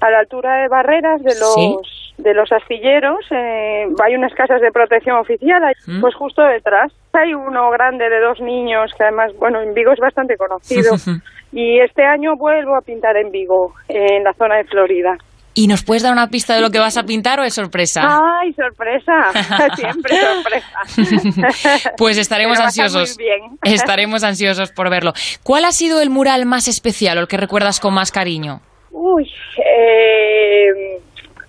a 0.00 0.10
la 0.10 0.18
altura 0.18 0.62
de 0.62 0.68
Barreras 0.68 1.22
de 1.22 1.34
los 1.40 1.93
de 2.18 2.34
los 2.34 2.50
astilleros, 2.52 3.24
eh, 3.30 3.86
hay 4.04 4.14
unas 4.14 4.32
casas 4.34 4.60
de 4.60 4.70
protección 4.70 5.16
oficial, 5.16 5.62
¿Mm? 5.86 6.00
pues 6.00 6.14
justo 6.14 6.42
detrás. 6.42 6.92
Hay 7.12 7.34
uno 7.34 7.70
grande 7.70 8.08
de 8.08 8.20
dos 8.20 8.40
niños, 8.40 8.92
que 8.96 9.04
además, 9.04 9.32
bueno, 9.38 9.60
en 9.60 9.74
Vigo 9.74 9.92
es 9.92 9.98
bastante 9.98 10.36
conocido. 10.36 10.94
y 11.52 11.80
este 11.80 12.04
año 12.04 12.36
vuelvo 12.36 12.76
a 12.76 12.82
pintar 12.82 13.16
en 13.16 13.30
Vigo, 13.30 13.74
en 13.88 14.24
la 14.24 14.32
zona 14.34 14.56
de 14.56 14.64
Florida. 14.64 15.16
¿Y 15.56 15.68
nos 15.68 15.84
puedes 15.84 16.02
dar 16.02 16.12
una 16.12 16.28
pista 16.28 16.56
de 16.56 16.60
lo 16.60 16.70
que 16.70 16.80
vas 16.80 16.96
a 16.96 17.04
pintar 17.04 17.38
o 17.38 17.44
es 17.44 17.54
sorpresa? 17.54 18.02
¡Ay, 18.02 18.52
sorpresa! 18.54 19.12
Siempre 19.76 20.16
sorpresa. 20.16 21.92
pues 21.96 22.18
estaremos 22.18 22.58
ansiosos. 22.58 23.16
estaremos 23.62 24.24
ansiosos 24.24 24.72
por 24.72 24.90
verlo. 24.90 25.12
¿Cuál 25.44 25.64
ha 25.64 25.70
sido 25.70 26.00
el 26.00 26.10
mural 26.10 26.44
más 26.44 26.66
especial 26.66 27.18
o 27.18 27.20
el 27.20 27.28
que 27.28 27.36
recuerdas 27.36 27.78
con 27.78 27.94
más 27.94 28.10
cariño? 28.10 28.60
Uy, 28.90 29.30
eh, 29.58 30.93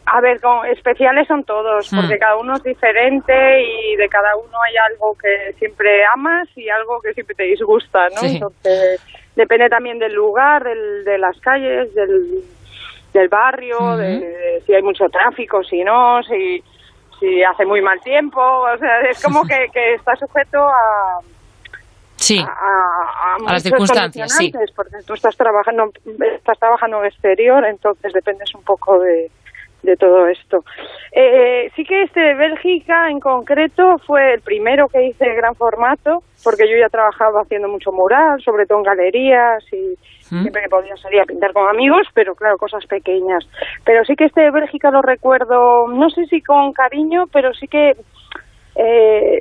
a 0.05 0.21
ver, 0.21 0.39
especiales 0.71 1.27
son 1.27 1.43
todos, 1.43 1.91
hmm. 1.91 1.95
porque 1.95 2.19
cada 2.19 2.37
uno 2.37 2.55
es 2.55 2.63
diferente 2.63 3.33
y 3.63 3.95
de 3.95 4.07
cada 4.07 4.35
uno 4.35 4.57
hay 4.67 4.75
algo 4.91 5.15
que 5.17 5.53
siempre 5.53 6.05
amas 6.13 6.47
y 6.55 6.69
algo 6.69 7.01
que 7.01 7.13
siempre 7.13 7.35
te 7.35 7.43
disgusta, 7.43 8.07
¿no? 8.09 8.27
Entonces, 8.27 9.01
depende 9.35 9.67
también 9.67 9.97
del 9.97 10.13
lugar, 10.13 10.63
del, 10.63 11.03
de 11.05 11.17
las 11.17 11.39
calles, 11.39 11.93
del, 11.95 12.43
del 13.13 13.27
barrio, 13.29 13.97
de, 13.97 14.61
si 14.65 14.73
hay 14.73 14.83
mucho 14.83 15.05
tráfico, 15.09 15.63
si 15.63 15.83
no, 15.83 16.21
si, 16.23 16.63
si 17.19 17.43
hace 17.43 17.65
muy 17.65 17.81
mal 17.81 17.99
tiempo, 18.01 18.41
o 18.41 18.77
sea, 18.77 19.01
es 19.09 19.21
como 19.23 19.41
que, 19.47 19.67
que 19.73 19.95
está 19.95 20.15
sujeto 20.15 20.59
a... 20.59 21.19
Sí, 22.17 22.39
a, 22.39 23.35
a, 23.47 23.51
las 23.51 23.61
circunstancias, 23.61 24.31
sí. 24.37 24.51
Porque 24.75 24.97
tú 25.05 25.13
estás 25.13 25.35
trabajando, 25.35 25.91
estás 26.37 26.57
trabajando 26.57 27.01
en 27.01 27.07
exterior, 27.07 27.65
entonces 27.65 28.13
dependes 28.13 28.55
un 28.55 28.63
poco 28.63 28.99
de, 28.99 29.29
de 29.85 29.95
todo 29.95 30.27
esto. 30.27 30.63
Eh, 31.11 31.69
sí 31.75 31.83
que 31.83 32.03
este 32.03 32.19
de 32.19 32.35
Bélgica 32.35 33.09
en 33.09 33.19
concreto 33.19 33.97
fue 34.05 34.33
el 34.33 34.41
primero 34.41 34.87
que 34.87 35.07
hice 35.07 35.25
de 35.25 35.35
gran 35.35 35.55
formato, 35.55 36.23
porque 36.43 36.67
yo 36.69 36.77
ya 36.77 36.89
trabajaba 36.89 37.41
haciendo 37.41 37.67
mucho 37.67 37.91
mural, 37.91 38.41
sobre 38.43 38.65
todo 38.65 38.79
en 38.79 38.83
galerías 38.83 39.63
y 39.71 39.95
¿Mm? 40.31 40.41
siempre 40.41 40.63
que 40.63 40.69
podía 40.69 40.97
salir 40.97 41.21
a 41.21 41.25
pintar 41.25 41.53
con 41.53 41.69
amigos, 41.69 42.07
pero 42.13 42.35
claro, 42.35 42.57
cosas 42.57 42.85
pequeñas. 42.85 43.47
Pero 43.85 44.03
sí 44.05 44.15
que 44.15 44.25
este 44.25 44.41
de 44.41 44.51
Bélgica 44.51 44.91
lo 44.91 45.01
recuerdo, 45.01 45.87
no 45.87 46.09
sé 46.09 46.25
si 46.25 46.41
con 46.41 46.73
cariño, 46.73 47.25
pero 47.31 47.53
sí 47.53 47.67
que 47.67 47.93
eh, 48.75 49.39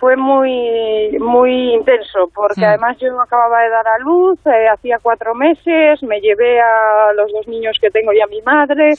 fue 0.00 0.16
muy 0.16 1.18
muy 1.18 1.74
intenso 1.74 2.30
porque 2.34 2.62
mm. 2.62 2.64
además 2.64 2.96
yo 2.98 3.20
acababa 3.20 3.62
de 3.62 3.68
dar 3.68 3.86
a 3.86 3.98
luz 3.98 4.38
eh, 4.46 4.68
hacía 4.72 4.98
cuatro 5.02 5.34
meses 5.34 6.02
me 6.02 6.18
llevé 6.20 6.60
a 6.60 7.12
los 7.14 7.30
dos 7.32 7.46
niños 7.46 7.76
que 7.80 7.90
tengo 7.90 8.12
y 8.12 8.20
a 8.20 8.26
mi 8.26 8.40
madre. 8.42 8.94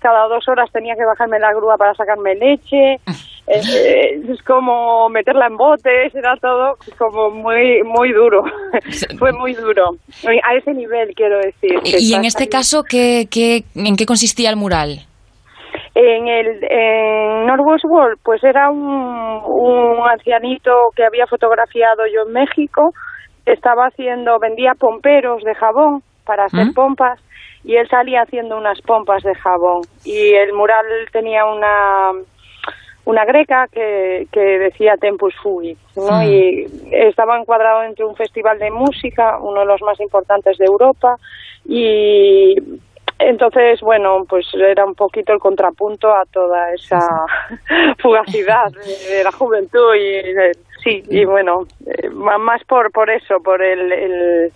Cada 0.00 0.26
dos 0.28 0.48
horas 0.48 0.70
tenía 0.72 0.94
que 0.94 1.04
bajarme 1.04 1.38
la 1.38 1.52
grúa 1.52 1.76
para 1.76 1.94
sacarme 1.94 2.34
leche. 2.34 2.96
Eh, 3.46 4.22
es 4.26 4.42
como 4.42 5.10
meterla 5.10 5.48
en 5.48 5.58
botes 5.58 6.14
era 6.14 6.34
todo 6.40 6.78
como 6.96 7.28
muy 7.28 7.82
muy 7.82 8.10
duro. 8.10 8.42
Fue 9.18 9.34
muy 9.34 9.52
duro. 9.52 9.96
A 10.24 10.54
ese 10.54 10.72
nivel 10.72 11.14
quiero 11.14 11.36
decir 11.36 11.78
y 11.84 12.14
en 12.14 12.24
este 12.24 12.48
caso 12.48 12.84
¿qué, 12.84 13.28
qué, 13.30 13.64
en 13.74 13.96
qué 13.96 14.06
consistía 14.06 14.48
el 14.48 14.56
mural 14.56 15.00
en 15.94 16.28
el 16.28 16.58
en 16.62 17.46
Northwest 17.46 17.84
World, 17.84 18.18
pues 18.22 18.42
era 18.42 18.70
un, 18.70 18.80
un 18.80 20.08
ancianito 20.08 20.90
que 20.96 21.04
había 21.04 21.26
fotografiado 21.26 22.02
yo 22.12 22.22
en 22.26 22.32
México, 22.32 22.92
estaba 23.46 23.86
haciendo, 23.86 24.38
vendía 24.38 24.72
pomperos 24.78 25.42
de 25.44 25.54
jabón 25.54 26.02
para 26.24 26.44
hacer 26.46 26.66
¿Mm? 26.66 26.74
pompas 26.74 27.20
y 27.62 27.76
él 27.76 27.88
salía 27.88 28.22
haciendo 28.22 28.56
unas 28.56 28.80
pompas 28.82 29.22
de 29.22 29.34
jabón 29.34 29.82
y 30.04 30.34
el 30.34 30.52
mural 30.52 30.84
tenía 31.12 31.44
una 31.44 32.12
una 33.06 33.24
greca 33.26 33.66
que, 33.70 34.26
que 34.32 34.40
decía 34.40 34.94
Tempus 34.98 35.34
Fugit, 35.42 35.78
¿no? 35.94 36.22
Y 36.22 36.64
estaba 36.90 37.38
encuadrado 37.38 37.82
dentro 37.82 38.06
de 38.06 38.10
un 38.12 38.16
festival 38.16 38.58
de 38.58 38.70
música, 38.70 39.38
uno 39.42 39.60
de 39.60 39.66
los 39.66 39.82
más 39.82 40.00
importantes 40.00 40.56
de 40.56 40.64
Europa, 40.64 41.16
y 41.66 42.54
entonces, 43.18 43.80
bueno, 43.80 44.24
pues 44.28 44.46
era 44.54 44.84
un 44.84 44.94
poquito 44.94 45.32
el 45.32 45.38
contrapunto 45.38 46.12
a 46.12 46.24
toda 46.30 46.72
esa 46.72 46.98
fugacidad 48.00 48.70
de 48.72 49.22
la 49.22 49.32
juventud 49.32 49.94
y 49.94 50.22
sí, 50.82 51.02
y 51.08 51.24
bueno, 51.24 51.66
eh, 51.86 52.08
más 52.10 52.64
por 52.64 52.90
por 52.90 53.10
eso, 53.10 53.40
por 53.40 53.62
el, 53.62 53.92
el, 53.92 54.52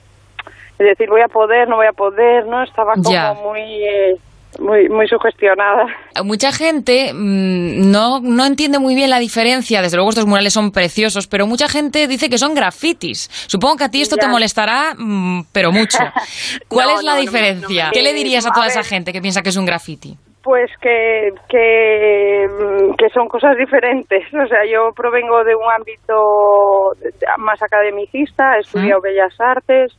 decir 0.78 1.08
voy 1.08 1.20
a 1.20 1.28
poder, 1.28 1.68
no 1.68 1.76
voy 1.76 1.86
a 1.86 1.92
poder, 1.92 2.46
¿no? 2.46 2.62
Estaba 2.62 2.94
como 2.94 3.34
muy 3.50 3.60
eh, 3.84 4.16
muy, 4.58 4.88
muy 4.88 5.06
sugestionada. 5.06 5.86
Mucha 6.24 6.52
gente 6.52 7.12
mm, 7.12 7.90
no, 7.90 8.20
no 8.20 8.44
entiende 8.44 8.78
muy 8.78 8.94
bien 8.94 9.10
la 9.10 9.18
diferencia. 9.18 9.82
Desde 9.82 9.96
luego 9.96 10.10
estos 10.10 10.26
murales 10.26 10.52
son 10.52 10.72
preciosos, 10.72 11.26
pero 11.26 11.46
mucha 11.46 11.68
gente 11.68 12.06
dice 12.08 12.28
que 12.28 12.38
son 12.38 12.54
grafitis. 12.54 13.28
Supongo 13.46 13.76
que 13.76 13.84
a 13.84 13.90
ti 13.90 14.00
esto 14.00 14.16
te 14.16 14.26
molestará, 14.28 14.94
mm, 14.96 15.42
pero 15.52 15.70
mucho. 15.70 15.98
¿Cuál 16.68 16.90
es 16.90 17.02
la 17.02 17.16
diferencia? 17.16 17.90
¿Qué 17.92 18.02
le 18.02 18.12
dirías 18.12 18.46
a 18.46 18.52
toda 18.52 18.66
esa 18.66 18.82
gente 18.82 19.12
que 19.12 19.20
piensa 19.20 19.42
que 19.42 19.50
es 19.50 19.56
un 19.56 19.66
graffiti? 19.66 20.16
Pues 20.42 20.70
que, 20.80 21.30
que, 21.48 22.46
mm, 22.48 22.94
que, 22.96 23.08
son 23.10 23.28
cosas 23.28 23.56
diferentes. 23.56 24.24
O 24.32 24.46
sea, 24.46 24.64
yo 24.64 24.92
provengo 24.96 25.44
de 25.44 25.54
un 25.54 25.70
ámbito 25.70 26.94
más 27.38 27.62
academicista, 27.62 28.56
he 28.56 28.60
estudiado 28.60 29.00
Bellas 29.02 29.34
Artes, 29.38 29.92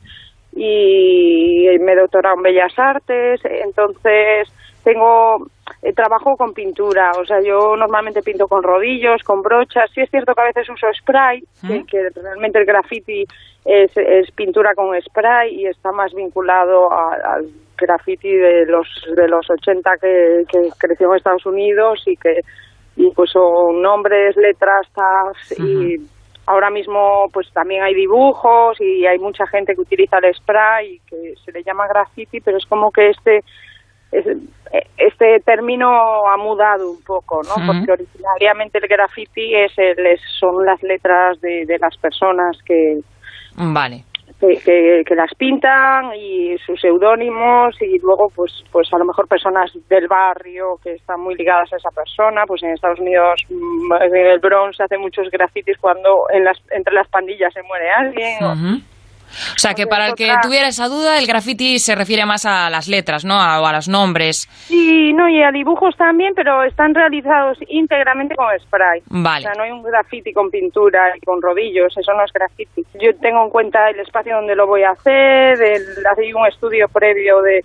y 0.54 1.66
me 1.80 1.92
he 1.92 1.96
doctorado 1.96 2.36
en 2.36 2.42
Bellas 2.42 2.78
Artes, 2.78 3.40
entonces 3.44 4.48
tengo 4.82 5.46
eh, 5.82 5.92
trabajo 5.92 6.36
con 6.36 6.52
pintura, 6.52 7.12
o 7.20 7.24
sea, 7.24 7.40
yo 7.40 7.76
normalmente 7.76 8.22
pinto 8.22 8.46
con 8.46 8.62
rodillos, 8.62 9.22
con 9.22 9.42
brochas. 9.42 9.90
Sí 9.94 10.00
es 10.00 10.10
cierto 10.10 10.34
que 10.34 10.40
a 10.42 10.46
veces 10.46 10.68
uso 10.68 10.86
spray, 11.00 11.42
que, 11.86 12.08
realmente 12.14 12.58
el 12.58 12.66
graffiti 12.66 13.24
es, 13.64 13.90
es, 13.96 14.30
pintura 14.32 14.74
con 14.74 14.98
spray 15.00 15.54
y 15.54 15.66
está 15.66 15.92
más 15.92 16.12
vinculado 16.14 16.90
al 16.92 17.46
graffiti 17.76 18.30
de 18.30 18.66
los 18.66 18.86
de 19.16 19.28
los 19.28 19.48
80 19.48 19.90
que, 20.00 20.42
que 20.50 20.68
creció 20.78 21.10
en 21.10 21.16
Estados 21.16 21.46
Unidos 21.46 22.02
y 22.06 22.16
que 22.16 22.40
y 22.96 23.10
pues 23.12 23.30
son 23.30 23.80
nombres, 23.80 24.36
letras, 24.36 24.86
tags 24.94 25.58
y 25.58 25.96
ahora 26.50 26.70
mismo 26.70 27.28
pues 27.32 27.48
también 27.52 27.82
hay 27.82 27.94
dibujos 27.94 28.80
y 28.80 29.06
hay 29.06 29.18
mucha 29.18 29.46
gente 29.46 29.74
que 29.74 29.80
utiliza 29.80 30.18
el 30.18 30.34
spray 30.34 30.94
y 30.94 30.98
que 31.08 31.34
se 31.44 31.52
le 31.52 31.62
llama 31.62 31.86
graffiti, 31.86 32.40
pero 32.40 32.58
es 32.58 32.66
como 32.66 32.90
que 32.90 33.10
este 33.10 33.44
este 34.96 35.38
término 35.40 35.88
ha 36.26 36.36
mudado 36.36 36.90
un 36.90 37.00
poco, 37.04 37.42
¿no? 37.44 37.54
Porque 37.64 37.92
originariamente 37.92 38.78
el 38.78 38.88
graffiti 38.88 39.54
es, 39.54 39.72
son 40.40 40.66
las 40.66 40.82
letras 40.82 41.40
de, 41.40 41.64
de 41.64 41.78
las 41.78 41.96
personas 41.96 42.58
que, 42.64 42.98
vale 43.54 44.04
que, 44.40 45.04
que, 45.06 45.14
las 45.14 45.34
pintan 45.34 46.14
y 46.14 46.56
sus 46.64 46.80
seudónimos 46.80 47.76
y 47.82 47.98
luego 47.98 48.30
pues 48.34 48.64
pues 48.72 48.92
a 48.92 48.98
lo 48.98 49.04
mejor 49.04 49.28
personas 49.28 49.70
del 49.88 50.08
barrio 50.08 50.78
que 50.82 50.94
están 50.94 51.20
muy 51.20 51.34
ligadas 51.34 51.72
a 51.72 51.76
esa 51.76 51.90
persona. 51.90 52.44
Pues 52.46 52.62
en 52.62 52.70
Estados 52.70 53.00
Unidos 53.00 53.42
mm, 53.50 53.92
en 54.00 54.16
el 54.16 54.38
Bronx 54.38 54.78
se 54.78 54.84
hacen 54.84 55.00
muchos 55.00 55.30
grafitis 55.30 55.76
cuando 55.78 56.26
en 56.32 56.44
las 56.44 56.58
entre 56.70 56.94
las 56.94 57.08
pandillas 57.08 57.52
se 57.52 57.62
muere 57.62 57.90
alguien 57.90 58.42
o 58.42 58.54
sea, 59.56 59.74
que 59.74 59.86
para 59.86 60.06
el 60.08 60.14
que 60.14 60.32
tuviera 60.42 60.68
esa 60.68 60.88
duda, 60.88 61.18
el 61.18 61.26
graffiti 61.26 61.78
se 61.78 61.94
refiere 61.94 62.26
más 62.26 62.46
a 62.46 62.70
las 62.70 62.88
letras, 62.88 63.24
¿no? 63.24 63.34
A, 63.34 63.60
o 63.60 63.66
a 63.66 63.72
los 63.72 63.88
nombres. 63.88 64.48
Sí, 64.66 65.12
no, 65.12 65.28
y 65.28 65.42
a 65.42 65.50
dibujos 65.50 65.96
también, 65.96 66.32
pero 66.34 66.62
están 66.64 66.94
realizados 66.94 67.58
íntegramente 67.68 68.34
con 68.34 68.46
spray. 68.60 69.02
Vale. 69.06 69.46
O 69.46 69.48
sea, 69.48 69.52
no 69.56 69.64
hay 69.64 69.70
un 69.70 69.82
graffiti 69.82 70.32
con 70.32 70.50
pintura 70.50 71.16
y 71.16 71.20
con 71.20 71.40
rodillos, 71.40 71.96
eso 71.96 72.12
no 72.14 72.24
es 72.24 72.32
graffiti. 72.32 72.82
Yo 73.00 73.14
tengo 73.20 73.44
en 73.44 73.50
cuenta 73.50 73.88
el 73.90 74.00
espacio 74.00 74.36
donde 74.36 74.54
lo 74.54 74.66
voy 74.66 74.82
a 74.82 74.90
hacer, 74.90 75.60
el, 75.62 76.06
hacer 76.10 76.34
un 76.34 76.46
estudio 76.46 76.86
previo 76.88 77.42
de, 77.42 77.64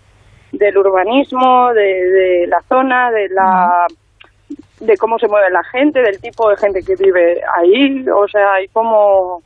del 0.51 0.77
urbanismo, 0.77 1.73
de, 1.73 1.81
de 1.81 2.47
la 2.47 2.61
zona, 2.67 3.11
de 3.11 3.29
la... 3.29 3.87
de 4.79 4.97
cómo 4.97 5.17
se 5.17 5.27
mueve 5.27 5.49
la 5.49 5.63
gente, 5.63 6.01
del 6.01 6.19
tipo 6.21 6.49
de 6.49 6.57
gente 6.57 6.81
que 6.85 6.95
vive 7.01 7.41
ahí, 7.57 8.05
o 8.07 8.27
sea, 8.27 8.53
hay 8.53 8.67
como 8.67 9.41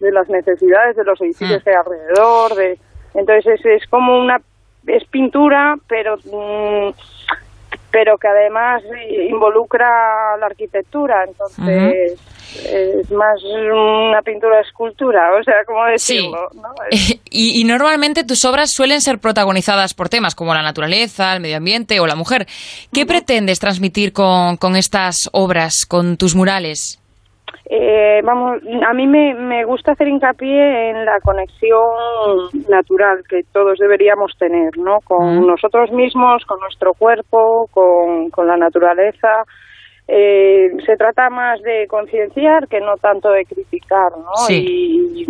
de 0.00 0.12
las 0.12 0.28
necesidades 0.28 0.96
de 0.96 1.04
los 1.04 1.20
edificios 1.20 1.62
que 1.62 1.70
mm. 1.70 1.72
hay 1.72 1.78
alrededor, 1.78 2.54
de 2.54 2.78
entonces 3.14 3.60
es, 3.64 3.86
como 3.88 4.18
una 4.18 4.40
es 4.86 5.04
pintura, 5.04 5.76
pero 5.88 6.16
mm, 6.16 6.92
pero 7.90 8.18
que 8.18 8.28
además 8.28 8.82
involucra 9.28 10.36
la 10.38 10.46
arquitectura, 10.46 11.24
entonces 11.24 12.18
es 12.64 13.10
más 13.10 13.42
una 13.44 14.22
pintura 14.22 14.56
de 14.56 14.62
escultura, 14.62 15.30
o 15.38 15.42
sea, 15.42 15.64
como 15.66 15.84
decirlo. 15.86 16.50
y, 17.30 17.60
y, 17.60 17.64
normalmente 17.64 18.24
tus 18.24 18.44
obras 18.44 18.70
suelen 18.70 19.00
ser 19.00 19.18
protagonizadas 19.18 19.94
por 19.94 20.08
temas 20.08 20.34
como 20.34 20.54
la 20.54 20.62
naturaleza, 20.62 21.34
el 21.34 21.40
medio 21.40 21.56
ambiente 21.56 22.00
o 22.00 22.06
la 22.06 22.14
mujer. 22.14 22.46
¿Qué 22.92 23.06
pretendes 23.06 23.58
transmitir 23.58 24.12
con, 24.12 24.56
con 24.56 24.76
estas 24.76 25.28
obras, 25.32 25.84
con 25.86 26.16
tus 26.16 26.34
murales? 26.34 26.99
Eh, 27.64 28.20
vamos, 28.24 28.60
a 28.86 28.92
mí 28.92 29.06
me, 29.06 29.34
me 29.34 29.64
gusta 29.64 29.92
hacer 29.92 30.08
hincapié 30.08 30.90
en 30.90 31.04
la 31.04 31.20
conexión 31.20 31.78
natural 32.68 33.22
que 33.28 33.42
todos 33.52 33.78
deberíamos 33.78 34.32
tener, 34.38 34.76
¿no? 34.76 34.98
Con 35.04 35.46
nosotros 35.46 35.92
mismos, 35.92 36.44
con 36.46 36.58
nuestro 36.60 36.94
cuerpo, 36.94 37.66
con, 37.70 38.30
con 38.30 38.46
la 38.46 38.56
naturaleza. 38.56 39.44
Eh, 40.08 40.70
se 40.84 40.96
trata 40.96 41.30
más 41.30 41.62
de 41.62 41.86
concienciar 41.86 42.66
que 42.66 42.80
no 42.80 42.96
tanto 42.96 43.30
de 43.30 43.44
criticar, 43.44 44.10
¿no? 44.18 44.32
Y, 44.48 45.22
y 45.22 45.26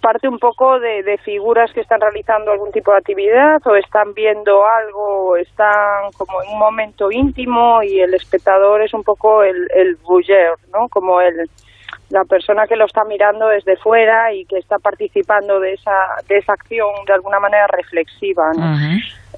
parte 0.00 0.28
un 0.28 0.38
poco 0.38 0.78
de, 0.80 1.02
de, 1.02 1.18
figuras 1.18 1.72
que 1.72 1.80
están 1.80 2.00
realizando 2.00 2.50
algún 2.50 2.72
tipo 2.72 2.90
de 2.90 2.98
actividad 2.98 3.60
o 3.66 3.76
están 3.76 4.12
viendo 4.14 4.62
algo, 4.66 5.36
están 5.36 6.10
como 6.16 6.42
en 6.42 6.52
un 6.52 6.58
momento 6.58 7.10
íntimo 7.10 7.82
y 7.82 8.00
el 8.00 8.14
espectador 8.14 8.82
es 8.82 8.92
un 8.92 9.02
poco 9.02 9.42
el, 9.42 9.68
el 9.74 9.96
¿no? 10.72 10.88
Como 10.88 11.20
el, 11.20 11.48
la 12.10 12.24
persona 12.24 12.66
que 12.66 12.76
lo 12.76 12.86
está 12.86 13.04
mirando 13.04 13.48
desde 13.48 13.76
fuera 13.76 14.32
y 14.32 14.44
que 14.46 14.58
está 14.58 14.78
participando 14.78 15.60
de 15.60 15.74
esa, 15.74 15.96
de 16.28 16.38
esa 16.38 16.52
acción 16.52 16.88
de 17.06 17.12
alguna 17.12 17.40
manera 17.40 17.66
reflexiva, 17.68 18.50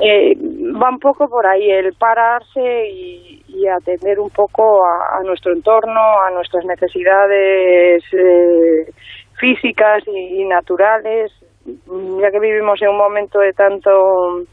eh, 0.00 0.36
va 0.36 0.90
un 0.90 0.98
poco 0.98 1.28
por 1.28 1.46
ahí, 1.46 1.70
el 1.70 1.92
pararse 1.94 2.88
y, 2.88 3.42
y 3.48 3.66
atender 3.66 4.20
un 4.20 4.30
poco 4.30 4.84
a, 4.84 5.18
a, 5.18 5.22
nuestro 5.22 5.52
entorno, 5.52 6.00
a 6.00 6.30
nuestras 6.30 6.64
necesidades 6.64 8.04
eh, 8.12 8.92
físicas 9.38 10.02
y, 10.06 10.44
naturales, 10.44 11.32
ya 11.64 12.30
que 12.30 12.40
vivimos 12.40 12.80
en 12.82 12.88
un 12.88 12.98
momento 12.98 13.38
de 13.40 13.52
tanto 13.52 14.44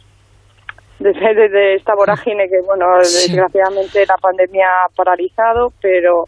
de, 1.00 1.76
esta 1.76 1.94
vorágine 1.96 2.48
que 2.50 2.62
bueno 2.66 2.98
desgraciadamente 2.98 4.06
la 4.06 4.16
pandemia 4.16 4.66
ha 4.68 4.90
paralizado 4.96 5.72
pero 5.82 6.26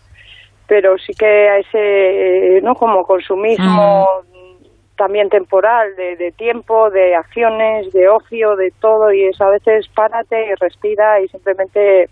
pero 0.68 0.98
sí 0.98 1.14
que 1.14 1.50
a 1.50 1.58
ese 1.60 2.62
no 2.62 2.76
como 2.76 3.04
consumismo 3.04 4.06
mm. 4.06 4.96
también 4.98 5.30
temporal 5.30 5.96
de, 5.96 6.18
de, 6.18 6.32
tiempo 6.32 6.90
de 6.90 7.16
acciones 7.16 7.92
de 7.94 8.10
ocio 8.10 8.56
de 8.56 8.72
todo 8.80 9.12
y 9.12 9.26
es 9.26 9.40
a 9.40 9.50
veces 9.50 9.88
párate 9.96 10.48
y 10.48 10.56
respira 10.56 11.22
y 11.22 11.28
simplemente 11.30 12.10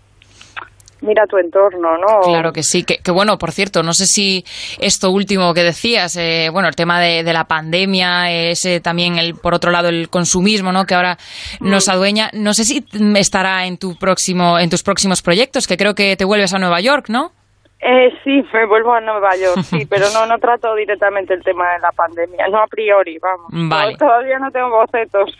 mira 1.00 1.26
tu 1.26 1.36
entorno, 1.38 1.96
¿no? 1.98 2.20
Claro 2.24 2.52
que 2.52 2.62
sí, 2.62 2.84
que, 2.84 3.10
bueno, 3.10 3.38
por 3.38 3.52
cierto, 3.52 3.82
no 3.82 3.92
sé 3.92 4.06
si 4.06 4.44
esto 4.78 5.10
último 5.10 5.52
que 5.54 5.62
decías, 5.62 6.16
eh, 6.16 6.48
bueno, 6.52 6.68
el 6.68 6.76
tema 6.76 7.00
de, 7.00 7.22
la 7.36 7.44
pandemia, 7.44 8.30
ese 8.30 8.80
también, 8.80 9.18
el 9.18 9.34
por 9.34 9.54
otro 9.54 9.70
lado, 9.70 9.88
el 9.88 10.08
consumismo, 10.08 10.72
¿no? 10.72 10.86
Que 10.86 10.94
ahora 10.94 11.18
nos 11.60 11.88
mm. 11.88 11.90
adueña, 11.90 12.30
no 12.32 12.54
sé 12.54 12.64
si 12.64 12.84
estará 13.16 13.66
en 13.66 13.76
tu 13.76 13.96
próximo, 13.96 14.58
en 14.58 14.70
tus 14.70 14.82
próximos 14.82 15.22
proyectos, 15.22 15.66
que 15.66 15.76
creo 15.76 15.94
que 15.94 16.16
te 16.16 16.24
vuelves 16.24 16.54
a 16.54 16.58
Nueva 16.58 16.80
York, 16.80 17.06
¿no? 17.08 17.32
Eh, 17.78 18.10
sí, 18.24 18.42
me 18.54 18.64
vuelvo 18.64 18.94
a 18.94 19.00
Nueva 19.02 19.36
York, 19.36 19.62
sí, 19.62 19.84
pero 19.90 20.06
no 20.14 20.24
no 20.26 20.38
trato 20.38 20.74
directamente 20.74 21.34
el 21.34 21.42
tema 21.44 21.74
de 21.74 21.80
la 21.80 21.92
pandemia, 21.92 22.48
no 22.48 22.58
a 22.58 22.66
priori, 22.66 23.18
vamos. 23.18 23.48
Vale. 23.50 23.96
todavía 23.96 24.38
no 24.38 24.50
tengo 24.50 24.70
bocetos. 24.70 25.36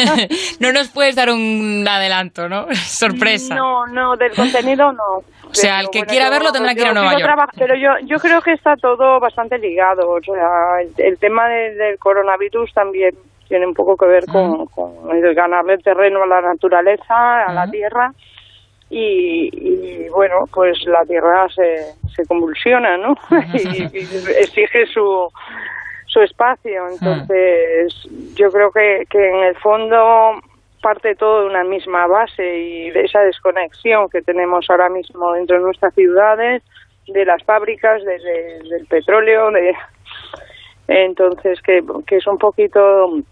no 0.60 0.72
nos 0.72 0.88
puedes 0.90 1.16
dar 1.16 1.30
un 1.30 1.84
adelanto, 1.88 2.48
¿no? 2.48 2.66
Sorpresa. 2.74 3.56
No, 3.56 3.86
no, 3.88 4.16
del 4.16 4.32
contenido 4.32 4.92
no. 4.92 5.24
O 5.44 5.54
sea, 5.54 5.80
el 5.80 5.90
que 5.90 6.04
quiera 6.04 6.30
verlo 6.30 6.52
tendrá 6.52 6.74
que 6.74 6.80
ir 6.80 6.86
a 6.86 6.94
Nueva 6.94 7.18
York. 7.18 7.50
Pero 7.58 7.74
yo, 7.74 7.90
yo 8.04 8.18
creo 8.18 8.40
que 8.40 8.52
está 8.52 8.76
todo 8.76 9.20
bastante 9.20 9.58
ligado. 9.58 10.08
O 10.08 10.20
sea, 10.22 10.80
el, 10.96 11.18
tema 11.18 11.46
del 11.48 11.98
coronavirus 11.98 12.72
también 12.72 13.14
tiene 13.48 13.66
un 13.66 13.74
poco 13.74 13.96
que 13.98 14.06
ver 14.06 14.24
con, 14.24 14.64
con 14.66 15.10
el 15.10 15.34
ganarle 15.34 15.76
terreno 15.78 16.22
a 16.22 16.26
la 16.26 16.40
naturaleza, 16.40 17.44
a 17.44 17.52
la 17.52 17.70
tierra 17.70 18.12
y, 18.94 20.08
bueno, 20.10 20.44
pues 20.52 20.84
la 20.84 21.02
Tierra 21.06 21.48
se, 21.48 21.94
se 22.14 22.26
convulsiona, 22.26 22.98
¿no? 22.98 23.14
y, 23.54 23.84
exige 23.84 24.86
su, 24.86 25.28
su 26.06 26.20
espacio. 26.20 26.88
Entonces, 26.88 27.94
yo 28.34 28.50
creo 28.50 28.70
que, 28.70 29.06
que 29.08 29.30
en 29.30 29.44
el 29.44 29.56
fondo 29.56 30.32
parte 30.82 31.14
todo 31.14 31.42
de 31.42 31.46
una 31.46 31.64
misma 31.64 32.06
base 32.06 32.58
y 32.58 32.90
de 32.90 33.04
esa 33.04 33.20
desconexión 33.20 34.10
que 34.10 34.20
tenemos 34.20 34.68
ahora 34.68 34.90
mismo 34.90 35.32
dentro 35.32 35.56
de 35.56 35.62
nuestras 35.62 35.94
ciudades, 35.94 36.62
de 37.06 37.24
las 37.24 37.42
fábricas, 37.44 38.02
del 38.04 38.86
petróleo, 38.88 39.50
de 39.52 39.74
entonces 40.88 41.62
que, 41.62 41.82
que 42.06 42.16
es 42.16 42.26
un 42.26 42.36
poquito 42.36 43.22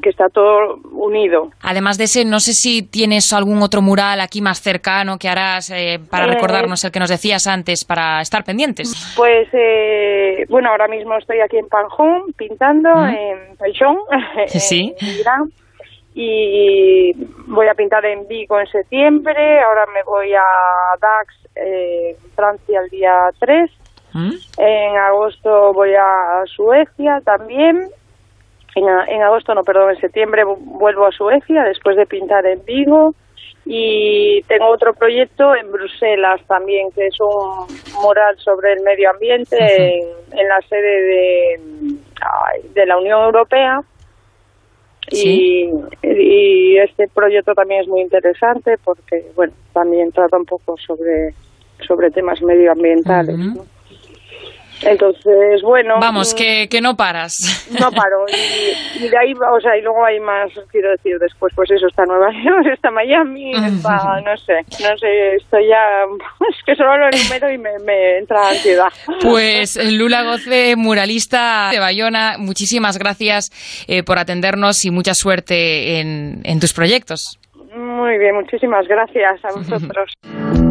que 0.00 0.10
está 0.10 0.28
todo 0.28 0.76
unido. 0.92 1.50
Además 1.62 1.98
de 1.98 2.04
ese, 2.04 2.24
no 2.24 2.40
sé 2.40 2.52
si 2.52 2.82
tienes 2.82 3.32
algún 3.32 3.62
otro 3.62 3.82
mural 3.82 4.20
aquí 4.20 4.40
más 4.40 4.60
cercano 4.60 5.18
que 5.18 5.28
harás 5.28 5.70
eh, 5.70 5.98
para 6.10 6.26
eh, 6.26 6.34
recordarnos 6.34 6.84
el 6.84 6.92
que 6.92 7.00
nos 7.00 7.10
decías 7.10 7.46
antes, 7.46 7.84
para 7.84 8.20
estar 8.20 8.44
pendientes. 8.44 9.14
Pues, 9.16 9.48
eh, 9.52 10.44
bueno, 10.48 10.70
ahora 10.70 10.88
mismo 10.88 11.16
estoy 11.16 11.40
aquí 11.40 11.56
en 11.58 11.68
Panjón 11.68 12.32
pintando, 12.36 12.90
en 13.06 13.56
Paixón, 13.56 13.98
sí. 14.46 14.94
en 15.00 15.52
y 16.20 17.12
voy 17.46 17.68
a 17.68 17.74
pintar 17.74 18.04
en 18.04 18.26
Vigo 18.26 18.58
en 18.58 18.66
septiembre, 18.66 19.60
ahora 19.60 19.84
me 19.94 20.02
voy 20.02 20.32
a 20.34 20.42
Dax, 21.00 22.34
Francia, 22.34 22.80
el 22.82 22.90
día 22.90 23.12
3. 23.38 23.70
En 24.58 24.96
agosto 24.96 25.72
voy 25.72 25.94
a 25.94 26.42
Suecia 26.46 27.20
también 27.24 27.88
en, 28.74 29.22
agosto, 29.22 29.54
no, 29.54 29.62
perdón, 29.64 29.90
en 29.90 30.00
septiembre 30.00 30.44
vuelvo 30.44 31.06
a 31.06 31.12
Suecia 31.12 31.64
después 31.64 31.96
de 31.96 32.06
pintar 32.06 32.46
en 32.46 32.64
Vigo 32.64 33.14
y 33.64 34.42
tengo 34.42 34.68
otro 34.68 34.94
proyecto 34.94 35.54
en 35.54 35.70
Bruselas 35.70 36.40
también, 36.46 36.90
que 36.92 37.06
es 37.06 37.20
un 37.20 37.66
mural 38.02 38.36
sobre 38.38 38.72
el 38.72 38.80
medio 38.82 39.10
ambiente 39.10 39.56
en, 39.98 40.48
la 40.48 40.60
sede 40.68 41.02
de, 41.02 41.60
de 42.74 42.86
la 42.86 42.98
Unión 42.98 43.24
Europea 43.24 43.82
Y, 45.10 45.70
y, 46.02 46.78
este 46.78 47.08
proyecto 47.08 47.54
también 47.54 47.82
es 47.82 47.88
muy 47.88 48.02
interesante 48.02 48.76
porque, 48.84 49.26
bueno, 49.34 49.52
también 49.72 50.12
trata 50.12 50.36
un 50.36 50.44
poco 50.44 50.76
sobre, 50.78 51.34
sobre 51.86 52.10
temas 52.10 52.40
medioambientales. 52.42 53.36
¿no? 53.38 53.77
Entonces, 54.82 55.62
bueno. 55.62 55.96
Vamos, 56.00 56.34
mm, 56.34 56.36
que, 56.36 56.68
que 56.68 56.80
no 56.80 56.96
paras. 56.96 57.66
No 57.80 57.90
paro. 57.90 58.24
Y, 58.98 59.08
de 59.08 59.16
ahí, 59.16 59.32
o 59.32 59.60
sea, 59.60 59.76
y 59.76 59.82
luego 59.82 60.04
hay 60.04 60.18
más, 60.18 60.50
quiero 60.70 60.90
decir, 60.90 61.16
después, 61.20 61.52
pues 61.54 61.70
eso, 61.70 61.86
está 61.86 62.04
Nueva 62.04 62.30
York, 62.32 62.66
está 62.72 62.90
Miami, 62.90 63.52
está, 63.52 64.20
no 64.24 64.36
sé, 64.36 64.54
no 64.80 64.96
sé, 64.98 65.36
estoy 65.36 65.68
ya, 65.68 66.04
es 66.50 66.56
que 66.66 66.74
solo 66.74 66.96
lo 66.98 67.06
enumero 67.06 67.50
y 67.52 67.58
me, 67.58 67.78
me 67.84 68.18
entra 68.18 68.48
ansiedad. 68.48 68.88
Pues 69.22 69.78
Lula 69.92 70.24
Goce, 70.24 70.74
muralista 70.76 71.70
de 71.70 71.78
Bayona, 71.78 72.36
muchísimas 72.38 72.98
gracias 72.98 73.50
eh, 73.86 74.02
por 74.02 74.18
atendernos 74.18 74.84
y 74.84 74.90
mucha 74.90 75.14
suerte 75.14 76.00
en, 76.00 76.40
en 76.44 76.60
tus 76.60 76.72
proyectos. 76.72 77.38
Muy 77.76 78.18
bien, 78.18 78.34
muchísimas 78.34 78.86
gracias 78.88 79.44
a 79.44 79.52
vosotros. 79.52 80.67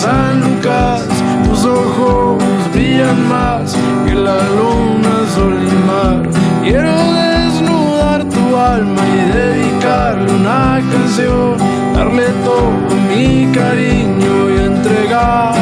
San 0.00 0.40
Lucas 0.40 1.02
tus 1.44 1.62
ojos 1.66 2.42
brillan 2.72 3.28
más 3.28 3.76
que 4.06 4.14
la 4.14 4.38
luna, 4.58 5.14
sol 5.34 5.58
y 5.62 5.86
mar. 5.86 6.22
Quiero 6.64 6.94
desnudar 7.12 8.24
tu 8.24 8.56
alma 8.56 9.02
y 9.14 9.20
dedicarle 9.36 10.32
una 10.32 10.80
canción, 10.90 11.58
darle 11.94 12.28
todo 12.46 12.96
mi 13.10 13.52
cariño 13.52 14.50
y 14.50 14.64
entregarle 14.72 15.59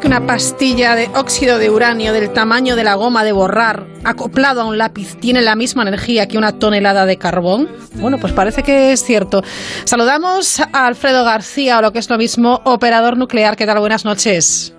que 0.00 0.06
una 0.06 0.26
pastilla 0.26 0.94
de 0.94 1.08
óxido 1.14 1.58
de 1.58 1.70
uranio 1.70 2.12
del 2.12 2.32
tamaño 2.32 2.76
de 2.76 2.84
la 2.84 2.94
goma 2.94 3.24
de 3.24 3.32
borrar 3.32 3.86
acoplado 4.04 4.62
a 4.62 4.64
un 4.64 4.78
lápiz 4.78 5.16
tiene 5.20 5.42
la 5.42 5.54
misma 5.54 5.82
energía 5.82 6.28
que 6.28 6.38
una 6.38 6.58
tonelada 6.58 7.04
de 7.04 7.18
carbón? 7.18 7.68
Bueno, 7.94 8.18
pues 8.18 8.32
parece 8.32 8.62
que 8.62 8.92
es 8.92 9.04
cierto. 9.04 9.42
Saludamos 9.84 10.60
a 10.60 10.86
Alfredo 10.86 11.24
García, 11.24 11.78
o 11.78 11.82
lo 11.82 11.92
que 11.92 11.98
es 11.98 12.08
lo 12.08 12.16
mismo, 12.16 12.60
operador 12.64 13.16
nuclear. 13.16 13.56
¿Qué 13.56 13.66
tal? 13.66 13.80
Buenas 13.80 14.04
noches. 14.04 14.72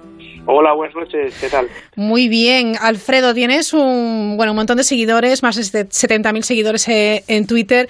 Hola, 0.45 0.73
buenas 0.75 0.93
noches, 0.93 1.34
¿qué 1.39 1.47
tal? 1.47 1.69
Muy 1.95 2.27
bien, 2.27 2.73
Alfredo, 2.82 3.34
tienes 3.34 3.73
un, 3.73 4.36
bueno, 4.36 4.51
un 4.51 4.58
montón 4.58 4.75
de 4.75 4.84
seguidores, 4.84 5.41
más 5.41 5.56
de 5.71 5.88
70.000 5.88 6.41
seguidores 6.41 6.86
eh, 6.89 7.23
en 7.29 7.47
Twitter 7.47 7.88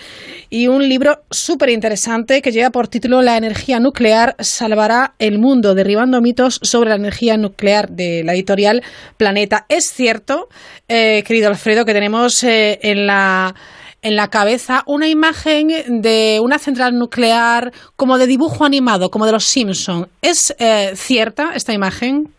y 0.52 0.68
un 0.68 0.88
libro 0.88 1.24
súper 1.32 1.70
interesante 1.70 2.44
que 2.44 2.52
lleva 2.52 2.70
por 2.70 2.88
título 2.88 3.24
La 3.24 3.38
energía 3.38 3.80
nuclear 3.80 4.36
salvará 4.38 5.16
el 5.18 5.39
mundo, 5.39 5.74
derribando 5.74 6.22
mitos 6.22 6.60
sobre 6.62 6.92
la 6.92 6.96
energía 6.98 7.38
nuclear 7.38 7.89
de 7.89 8.22
la 8.24 8.36
editorial 8.36 8.84
Planeta. 9.18 9.66
Es 9.68 9.86
cierto, 9.86 10.48
eh, 10.88 11.24
querido 11.26 11.48
Alfredo, 11.48 11.86
que 11.86 11.94
tenemos 11.94 12.44
eh, 12.44 12.78
en 12.84 13.08
la 13.08 13.56
en 14.04 14.18
la 14.18 14.28
cabeza 14.28 14.84
una 14.86 15.08
imagen 15.08 16.02
de 16.02 16.39
una 16.44 16.60
central 16.60 17.00
nuclear 17.00 17.72
como 17.96 18.18
de 18.18 18.28
dibujo 18.28 18.66
animado, 18.66 19.10
como 19.10 19.26
de 19.26 19.32
los 19.32 19.46
Simpson. 19.46 20.10
¿Es 20.22 20.54
cierta 20.96 21.54
esta 21.56 21.72
imagen? 21.72 22.34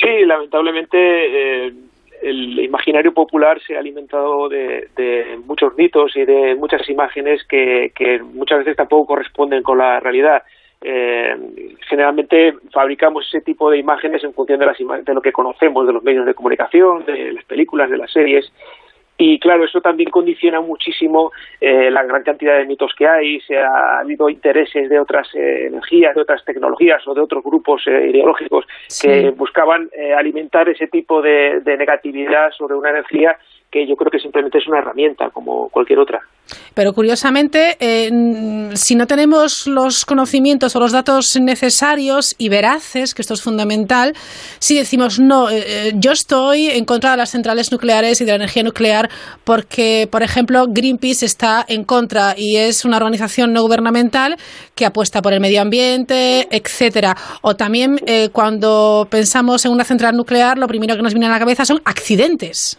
Sí, 0.00 0.24
lamentablemente 0.24 1.66
eh, 1.66 1.72
el 2.22 2.58
imaginario 2.60 3.12
popular 3.12 3.60
se 3.66 3.76
ha 3.76 3.80
alimentado 3.80 4.48
de, 4.48 4.88
muchos 5.44 5.76
mitos 5.76 6.16
y 6.16 6.24
de 6.24 6.54
muchas 6.54 6.88
imágenes 6.88 7.44
que, 7.44 8.20
muchas 8.32 8.58
veces 8.58 8.76
tampoco 8.76 9.06
corresponden 9.06 9.62
con 9.62 9.78
la 9.78 10.00
realidad. 10.00 10.42
Eh, 10.80 11.36
generalmente 11.88 12.54
fabricamos 12.72 13.26
ese 13.26 13.40
tipo 13.40 13.68
de 13.68 13.78
imágenes 13.78 14.22
en 14.22 14.32
función 14.32 14.60
de, 14.60 14.66
las 14.66 14.78
de 14.78 15.14
lo 15.14 15.20
que 15.20 15.32
conocemos 15.32 15.86
de 15.86 15.92
los 15.92 16.04
medios 16.04 16.24
de 16.24 16.34
comunicación, 16.34 17.04
de 17.04 17.32
las 17.32 17.44
películas, 17.44 17.90
de 17.90 17.98
las 17.98 18.12
series, 18.12 18.52
y 19.20 19.40
claro, 19.40 19.64
eso 19.64 19.80
también 19.80 20.10
condiciona 20.10 20.60
muchísimo 20.60 21.32
eh, 21.60 21.90
la 21.90 22.04
gran 22.04 22.22
cantidad 22.22 22.56
de 22.56 22.66
mitos 22.66 22.92
que 22.96 23.08
hay. 23.08 23.40
Se 23.40 23.58
ha 23.58 23.98
habido 23.98 24.28
intereses 24.28 24.88
de 24.88 25.00
otras 25.00 25.28
eh, 25.34 25.66
energías, 25.66 26.14
de 26.14 26.20
otras 26.20 26.44
tecnologías 26.44 27.06
o 27.08 27.14
de 27.14 27.20
otros 27.20 27.42
grupos 27.42 27.82
eh, 27.88 28.10
ideológicos 28.10 28.64
que 29.02 29.30
buscaban 29.30 29.90
alimentar 30.16 30.68
ese 30.68 30.86
tipo 30.86 31.20
de, 31.20 31.60
de 31.64 31.76
negatividad 31.76 32.52
sobre 32.52 32.76
una 32.76 32.90
energía 32.90 33.36
que 33.70 33.86
yo 33.86 33.96
creo 33.96 34.10
que 34.10 34.18
simplemente 34.18 34.58
es 34.58 34.66
una 34.66 34.78
herramienta 34.78 35.30
como 35.30 35.68
cualquier 35.68 35.98
otra. 35.98 36.20
Pero 36.72 36.94
curiosamente, 36.94 37.76
eh, 37.80 38.10
si 38.74 38.94
no 38.94 39.06
tenemos 39.06 39.66
los 39.66 40.06
conocimientos 40.06 40.74
o 40.74 40.80
los 40.80 40.92
datos 40.92 41.38
necesarios 41.38 42.34
y 42.38 42.48
veraces, 42.48 43.14
que 43.14 43.20
esto 43.20 43.34
es 43.34 43.42
fundamental, 43.42 44.14
si 44.58 44.78
decimos 44.78 45.18
no, 45.18 45.50
eh, 45.50 45.64
eh, 45.66 45.92
yo 45.96 46.12
estoy 46.12 46.68
en 46.68 46.86
contra 46.86 47.10
de 47.10 47.18
las 47.18 47.30
centrales 47.30 47.70
nucleares 47.70 48.20
y 48.20 48.24
de 48.24 48.30
la 48.30 48.36
energía 48.36 48.62
nuclear 48.62 49.10
porque, 49.44 50.08
por 50.10 50.22
ejemplo, 50.22 50.64
Greenpeace 50.68 51.26
está 51.26 51.64
en 51.68 51.84
contra 51.84 52.34
y 52.36 52.56
es 52.56 52.86
una 52.86 52.96
organización 52.96 53.52
no 53.52 53.62
gubernamental 53.62 54.36
que 54.74 54.86
apuesta 54.86 55.20
por 55.20 55.34
el 55.34 55.40
medio 55.40 55.60
ambiente, 55.60 56.48
etcétera. 56.50 57.16
O 57.42 57.56
también 57.56 57.98
cuando 58.32 59.06
pensamos 59.10 59.64
en 59.64 59.72
una 59.72 59.84
central 59.84 60.14
nuclear, 60.16 60.56
lo 60.56 60.66
primero 60.66 60.96
que 60.96 61.02
nos 61.02 61.12
viene 61.12 61.26
a 61.26 61.30
la 61.30 61.38
cabeza 61.38 61.64
son 61.64 61.80
accidentes. 61.84 62.78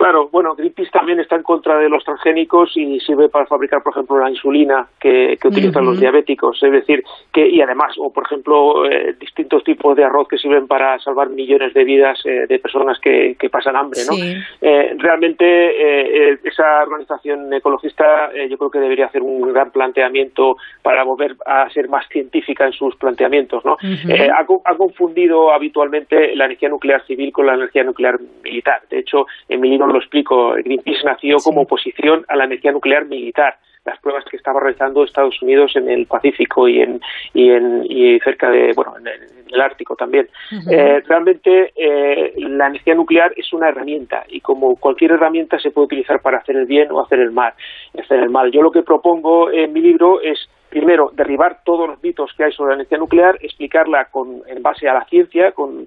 Claro, 0.00 0.30
bueno, 0.32 0.54
Greenpeace 0.54 0.90
también 0.90 1.20
está 1.20 1.36
en 1.36 1.42
contra 1.42 1.76
de 1.76 1.90
los 1.90 2.02
transgénicos 2.02 2.74
y 2.74 2.98
sirve 3.00 3.28
para 3.28 3.44
fabricar, 3.44 3.82
por 3.82 3.92
ejemplo, 3.92 4.18
la 4.18 4.30
insulina 4.30 4.88
que, 4.98 5.38
utilizan 5.44 5.84
los 5.84 6.00
diabéticos. 6.00 6.58
Es 6.62 6.72
decir, 6.72 7.04
que 7.30 7.46
y 7.46 7.60
además, 7.60 7.92
o 7.98 8.10
por 8.10 8.24
ejemplo, 8.24 8.90
eh, 8.90 9.14
distintos 9.20 9.62
tipos 9.62 9.94
de 9.94 10.04
arroz 10.04 10.26
que 10.26 10.38
sirven 10.38 10.66
para 10.66 10.98
salvar 11.00 11.28
millones 11.28 11.74
de 11.74 11.84
vidas 11.84 12.18
eh, 12.24 12.46
de 12.48 12.58
personas 12.58 12.98
que, 12.98 13.36
pasan 13.52 13.76
hambre, 13.76 14.00
¿no? 14.08 14.16
Eh, 14.62 14.94
realmente 14.96 16.38
esa 16.48 16.82
organización 16.84 17.52
ecologista 17.52 18.30
yo 18.48 18.56
creo 18.56 18.70
que 18.70 18.78
debería 18.78 19.06
hacer 19.06 19.20
un 19.20 19.52
gran 19.52 19.70
planteamiento 19.70 20.56
para 20.82 21.02
volver 21.02 21.36
a 21.44 21.68
ser 21.70 21.88
más 21.88 22.08
científica 22.08 22.64
en 22.64 22.72
sus 22.72 22.94
planteamientos, 22.96 23.64
¿no? 23.64 23.76
ha, 23.82 24.46
ha 24.64 24.76
confundido 24.76 25.52
habitualmente 25.52 26.34
la 26.36 26.44
energía 26.46 26.68
nuclear 26.68 27.04
civil 27.06 27.32
con 27.32 27.46
la 27.46 27.54
energía 27.54 27.82
nuclear 27.82 28.18
militar. 28.42 28.82
De 28.88 29.00
hecho, 29.00 29.26
en 29.48 29.60
mi 29.60 29.68
libro 29.68 29.89
lo 29.92 30.00
explico, 30.00 30.52
Greenpeace 30.54 31.04
nació 31.04 31.36
como 31.42 31.62
oposición 31.62 32.24
a 32.28 32.36
la 32.36 32.44
energía 32.44 32.72
nuclear 32.72 33.06
militar 33.06 33.56
las 33.84 33.98
pruebas 34.00 34.24
que 34.30 34.36
estaba 34.36 34.60
realizando 34.60 35.04
Estados 35.04 35.40
Unidos 35.42 35.72
en 35.74 35.88
el 35.88 36.06
Pacífico 36.06 36.68
y 36.68 36.80
en 36.80 37.00
y 37.32 37.50
en 37.50 37.84
y 37.88 38.18
cerca 38.20 38.50
de 38.50 38.72
bueno 38.74 38.94
en 38.98 39.06
el, 39.06 39.60
Ártico 39.60 39.96
también. 39.96 40.28
Eh, 40.70 41.00
realmente 41.06 41.72
eh, 41.74 42.34
la 42.36 42.68
energía 42.68 42.94
nuclear 42.94 43.32
es 43.36 43.52
una 43.52 43.68
herramienta 43.68 44.22
y 44.28 44.40
como 44.40 44.76
cualquier 44.76 45.12
herramienta 45.12 45.58
se 45.58 45.72
puede 45.72 45.86
utilizar 45.86 46.20
para 46.20 46.38
hacer 46.38 46.56
el 46.56 46.66
bien 46.66 46.92
o 46.92 47.00
hacer 47.00 47.18
el 47.18 47.32
mal 47.32 47.52
hacer 47.98 48.20
el 48.20 48.30
mal. 48.30 48.52
Yo 48.52 48.62
lo 48.62 48.70
que 48.70 48.82
propongo 48.82 49.50
en 49.50 49.72
mi 49.72 49.80
libro 49.80 50.20
es 50.20 50.48
primero, 50.70 51.10
derribar 51.12 51.58
todos 51.64 51.88
los 51.88 52.02
mitos 52.02 52.32
que 52.36 52.44
hay 52.44 52.52
sobre 52.52 52.70
la 52.70 52.74
energía 52.76 52.96
nuclear, 52.96 53.36
explicarla 53.40 54.06
con, 54.06 54.42
en 54.46 54.62
base 54.62 54.88
a 54.88 54.94
la 54.94 55.04
ciencia, 55.04 55.52
con, 55.52 55.86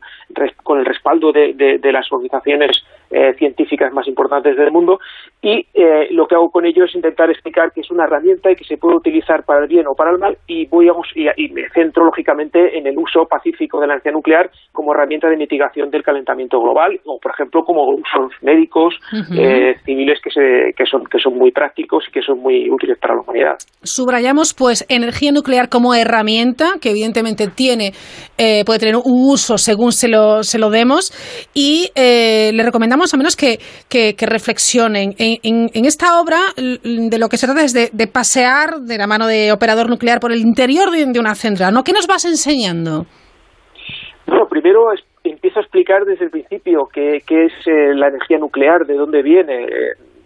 con 0.62 0.80
el 0.80 0.86
respaldo 0.86 1.32
de, 1.32 1.54
de, 1.54 1.92
las 1.92 2.12
organizaciones 2.12 2.84
eh, 3.13 3.34
científicas 3.38 3.93
más 3.93 4.08
importantes 4.08 4.58
del 4.58 4.71
mundo, 4.71 4.99
y 5.41 5.65
eh, 5.73 6.08
lo 6.12 6.26
que 6.26 6.36
hago 6.36 6.49
con 6.49 6.65
ello 6.65 6.86
es 6.86 6.95
intentar 6.95 7.30
explicar 7.30 7.71
que 7.71 7.82
es 7.82 7.91
una 7.91 8.06
herramienta 8.06 8.52
y 8.52 8.56
que 8.56 8.65
se 8.65 8.78
puede 8.78 8.97
utilizar 8.97 9.43
para 9.45 9.62
el 9.62 9.67
bien 9.67 9.86
o 9.88 9.95
para 9.95 10.12
el 10.12 10.17
mal, 10.17 10.38
y 10.47 10.65
voy 10.67 10.88
y, 11.15 11.28
y 11.38 11.49
me 11.54 11.69
centro 11.69 12.06
lógicamente 12.06 12.78
en 12.78 12.88
el 12.88 12.97
uso 12.97 13.26
pacífico 13.26 13.80
de 13.80 13.88
la 13.88 13.93
energía 13.93 14.12
nuclear 14.12 14.49
como 14.71 14.93
herramienta 14.93 15.30
de 15.30 15.38
mitigación 15.38 15.89
del 15.89 16.04
calentamiento 16.04 16.60
global, 16.60 16.99
o 17.06 17.19
por 17.21 17.32
ejemplo 17.32 17.63
como 17.63 17.84
usos 17.84 18.32
médicos, 18.41 18.95
eh, 19.38 19.76
civiles 19.86 20.19
que, 20.23 20.30
se, 20.30 20.73
que, 20.76 20.86
son, 20.86 21.04
que 21.06 21.19
son 21.19 21.38
muy 21.38 21.52
prácticos 21.52 22.06
y 22.08 22.12
que 22.12 22.21
son 22.21 22.39
muy 22.39 22.69
útiles 22.69 22.97
para 22.99 23.15
la 23.15 23.21
humanidad. 23.21 23.56
Subrayamos, 23.84 24.54
pues, 24.54 24.86
energía 24.89 25.32
nuclear 25.32 25.69
como 25.69 25.93
herramienta, 25.93 26.73
que 26.82 26.91
evidentemente 26.91 27.47
tiene, 27.47 27.91
eh, 28.38 28.63
puede 28.65 28.80
tener 28.80 28.95
un 28.95 29.04
uso 29.06 29.58
según 29.58 29.91
se 29.91 30.07
lo, 30.07 30.43
se 30.43 30.57
lo 30.57 30.70
demos, 30.70 31.11
y 31.53 31.89
eh, 31.95 32.51
le 32.53 32.64
recomendamos 32.64 33.03
a 33.12 33.18
menos 33.18 33.36
que, 33.36 33.58
que, 33.89 34.14
reflexionen. 34.28 35.16
En, 35.18 35.70
en, 35.74 35.86
esta 35.86 36.22
obra, 36.22 36.38
de 36.56 37.18
lo 37.18 37.28
que 37.28 37.38
se 37.38 37.47
trata 37.47 37.64
es 37.64 37.74
de, 37.74 38.08
pasear 38.08 38.82
de 38.82 38.97
la 38.99 39.08
mano 39.08 39.26
de 39.26 39.51
operador 39.51 39.89
nuclear 39.89 40.20
por 40.20 40.32
el 40.32 40.41
interior 40.41 40.91
de, 40.91 41.06
de 41.06 41.20
una 41.20 41.34
central, 41.34 41.74
¿no? 41.74 41.84
¿Qué 41.84 41.93
nos 41.93 42.06
vas 42.06 42.26
enseñando? 42.26 43.06
Bueno, 44.28 44.45
primero 44.47 44.86
empiezo 45.24 45.60
a 45.60 45.64
explicar 45.64 46.06
desde 46.06 46.26
el 46.26 46.32
principio 46.32 46.88
qué, 46.93 47.18
es 47.18 47.54
eh, 47.68 47.93
la 47.95 48.08
energía 48.08 48.38
nuclear, 48.38 48.86
de 48.86 48.95
dónde 48.95 49.22
viene 49.22 49.68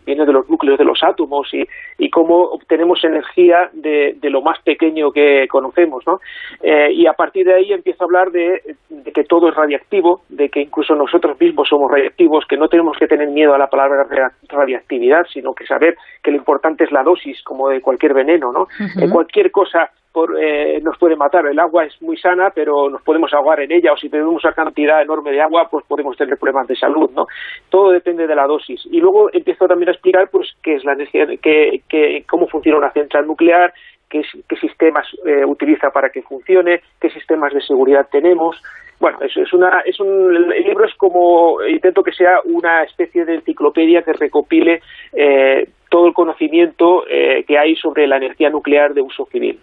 viene 0.08 0.26
de 0.26 0.32
los 0.32 0.50
núcleos 0.50 0.80
de 0.80 0.86
los 0.86 1.04
átomos 1.04 1.54
y, 1.54 1.68
y 1.98 2.10
cómo 2.10 2.42
obtenemos 2.42 3.04
energía 3.04 3.70
de, 3.74 4.16
de, 4.20 4.30
lo 4.30 4.42
más 4.42 4.58
pequeño 4.64 5.12
que 5.12 5.48
conocemos, 5.50 6.08
¿no? 6.08 6.22
Eh, 6.64 6.92
y 6.94 7.06
a 7.06 7.14
partir 7.14 7.46
de 7.46 7.56
ahí 7.56 7.74
empiezo 7.74 8.04
a 8.04 8.06
hablar 8.06 8.32
de, 8.32 8.78
de, 8.90 9.12
que 9.12 9.26
todo 9.26 9.50
es 9.50 9.56
radiactivo, 9.56 10.22
de 10.30 10.50
que 10.50 10.62
incluso 10.62 10.96
nosotros 10.96 11.40
mismos 11.40 11.68
somos 11.68 11.92
radiactivos, 11.92 12.46
que 12.48 12.58
no 12.58 12.70
tenemos 12.70 12.98
que 12.98 13.08
tener 13.08 13.28
miedo 13.28 13.54
a 13.54 13.58
la 13.58 13.68
palabra 13.68 14.08
radiactividad, 14.48 15.26
sino 15.32 15.54
que 15.54 15.66
saber 15.66 15.98
que 16.24 16.32
lo 16.32 16.38
importante 16.38 16.86
es 16.86 16.92
la 16.92 17.04
dosis, 17.04 17.44
como 17.44 17.68
de 17.68 17.82
cualquier 17.82 18.14
veneno, 18.14 18.54
¿no? 18.54 18.68
Eh, 18.80 19.10
cualquier 19.10 19.52
cosa 19.52 19.92
eh, 20.40 20.80
nos 20.82 20.98
puede 20.98 21.16
matar. 21.16 21.46
El 21.46 21.60
agua 21.60 21.86
es 21.86 22.02
muy 22.02 22.18
sana, 22.18 22.50
pero 22.54 22.90
nos 22.90 23.02
podemos 23.02 23.34
ahogar 23.34 23.60
en 23.60 23.72
ella, 23.72 23.94
o 23.94 23.98
si 23.98 24.08
bebemos 24.08 24.44
una 24.44 24.54
cantidad 24.54 25.02
enorme 25.02 25.32
de 25.32 25.42
agua, 25.42 25.68
pues 25.70 25.86
podemos 25.88 26.16
tener 26.18 26.38
problemas 26.38 26.68
de 26.68 26.76
salud, 26.76 27.10
¿no? 27.16 27.26
Todo 27.70 27.92
depende 27.92 28.28
de 28.28 28.36
la 28.36 28.48
dosis. 28.48 28.82
Y 28.92 29.00
luego 29.00 29.30
empiezo 29.32 29.68
también 29.68 29.90
a 29.90 29.94
explicar, 29.94 30.30
pues, 30.32 30.54
qué 30.64 30.76
es 30.76 30.86
la 30.86 30.94
energía, 30.94 31.26
que, 31.42 31.82
que, 31.90 32.24
cómo 32.30 32.48
funciona 32.48 32.78
una 32.78 32.92
central 32.92 33.28
nuclear, 33.28 33.74
qué, 34.10 34.22
qué 34.48 34.56
sistemas 34.58 35.08
eh, 35.26 35.46
utiliza 35.46 35.90
para 35.92 36.10
que 36.10 36.22
funcione, 36.22 36.82
qué 37.00 37.10
sistemas 37.10 37.54
de 37.54 37.62
seguridad 37.62 38.08
tenemos. 38.12 38.62
Bueno, 39.00 39.20
es, 39.22 39.36
es 39.38 39.54
una, 39.54 39.82
es 39.86 40.00
un, 40.00 40.36
el 40.36 40.64
libro 40.64 40.86
es 40.86 40.96
como, 40.96 41.62
intento 41.68 42.02
que 42.02 42.12
sea 42.12 42.40
una 42.46 42.84
especie 42.84 43.26
de 43.26 43.36
enciclopedia 43.36 44.02
que 44.02 44.14
recopile 44.14 44.82
eh, 45.14 45.68
todo 45.90 46.08
el 46.08 46.14
conocimiento 46.14 47.04
eh, 47.08 47.44
que 47.48 47.58
hay 47.58 47.76
sobre 47.76 48.08
la 48.08 48.18
energía 48.18 48.50
nuclear 48.50 48.94
de 48.94 49.02
uso 49.02 49.26
civil. 49.32 49.60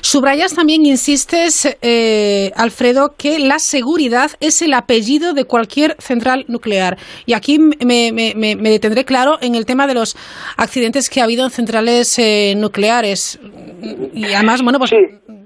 Subrayas 0.00 0.54
también, 0.54 0.84
insistes, 0.84 1.78
eh, 1.82 2.50
Alfredo, 2.56 3.14
que 3.16 3.38
la 3.38 3.58
seguridad 3.58 4.30
es 4.40 4.60
el 4.62 4.74
apellido 4.74 5.32
de 5.32 5.44
cualquier 5.44 5.92
central 5.98 6.44
nuclear. 6.48 6.96
Y 7.26 7.32
aquí 7.32 7.58
me, 7.58 8.12
me, 8.12 8.70
detendré 8.70 9.04
claro 9.04 9.38
en 9.40 9.54
el 9.54 9.64
tema 9.64 9.86
de 9.86 9.94
los 9.94 10.16
accidentes 10.56 11.08
que 11.08 11.20
ha 11.20 11.24
habido 11.24 11.44
en 11.44 11.50
centrales 11.50 12.18
eh, 12.18 12.54
nucleares. 12.56 13.40
Y 14.12 14.24
además, 14.34 14.62
bueno, 14.62 14.78
pues 14.78 14.92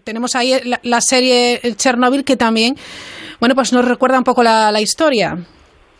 tenemos 0.04 0.36
ahí 0.36 0.52
la, 0.82 1.00
serie 1.00 1.60
Chernobyl 1.76 2.24
que 2.24 2.36
también, 2.36 2.74
bueno, 3.40 3.54
pues 3.54 3.72
nos 3.72 3.88
recuerda 3.88 4.18
un 4.18 4.24
poco 4.24 4.42
la 4.42 4.80
historia. 4.80 5.34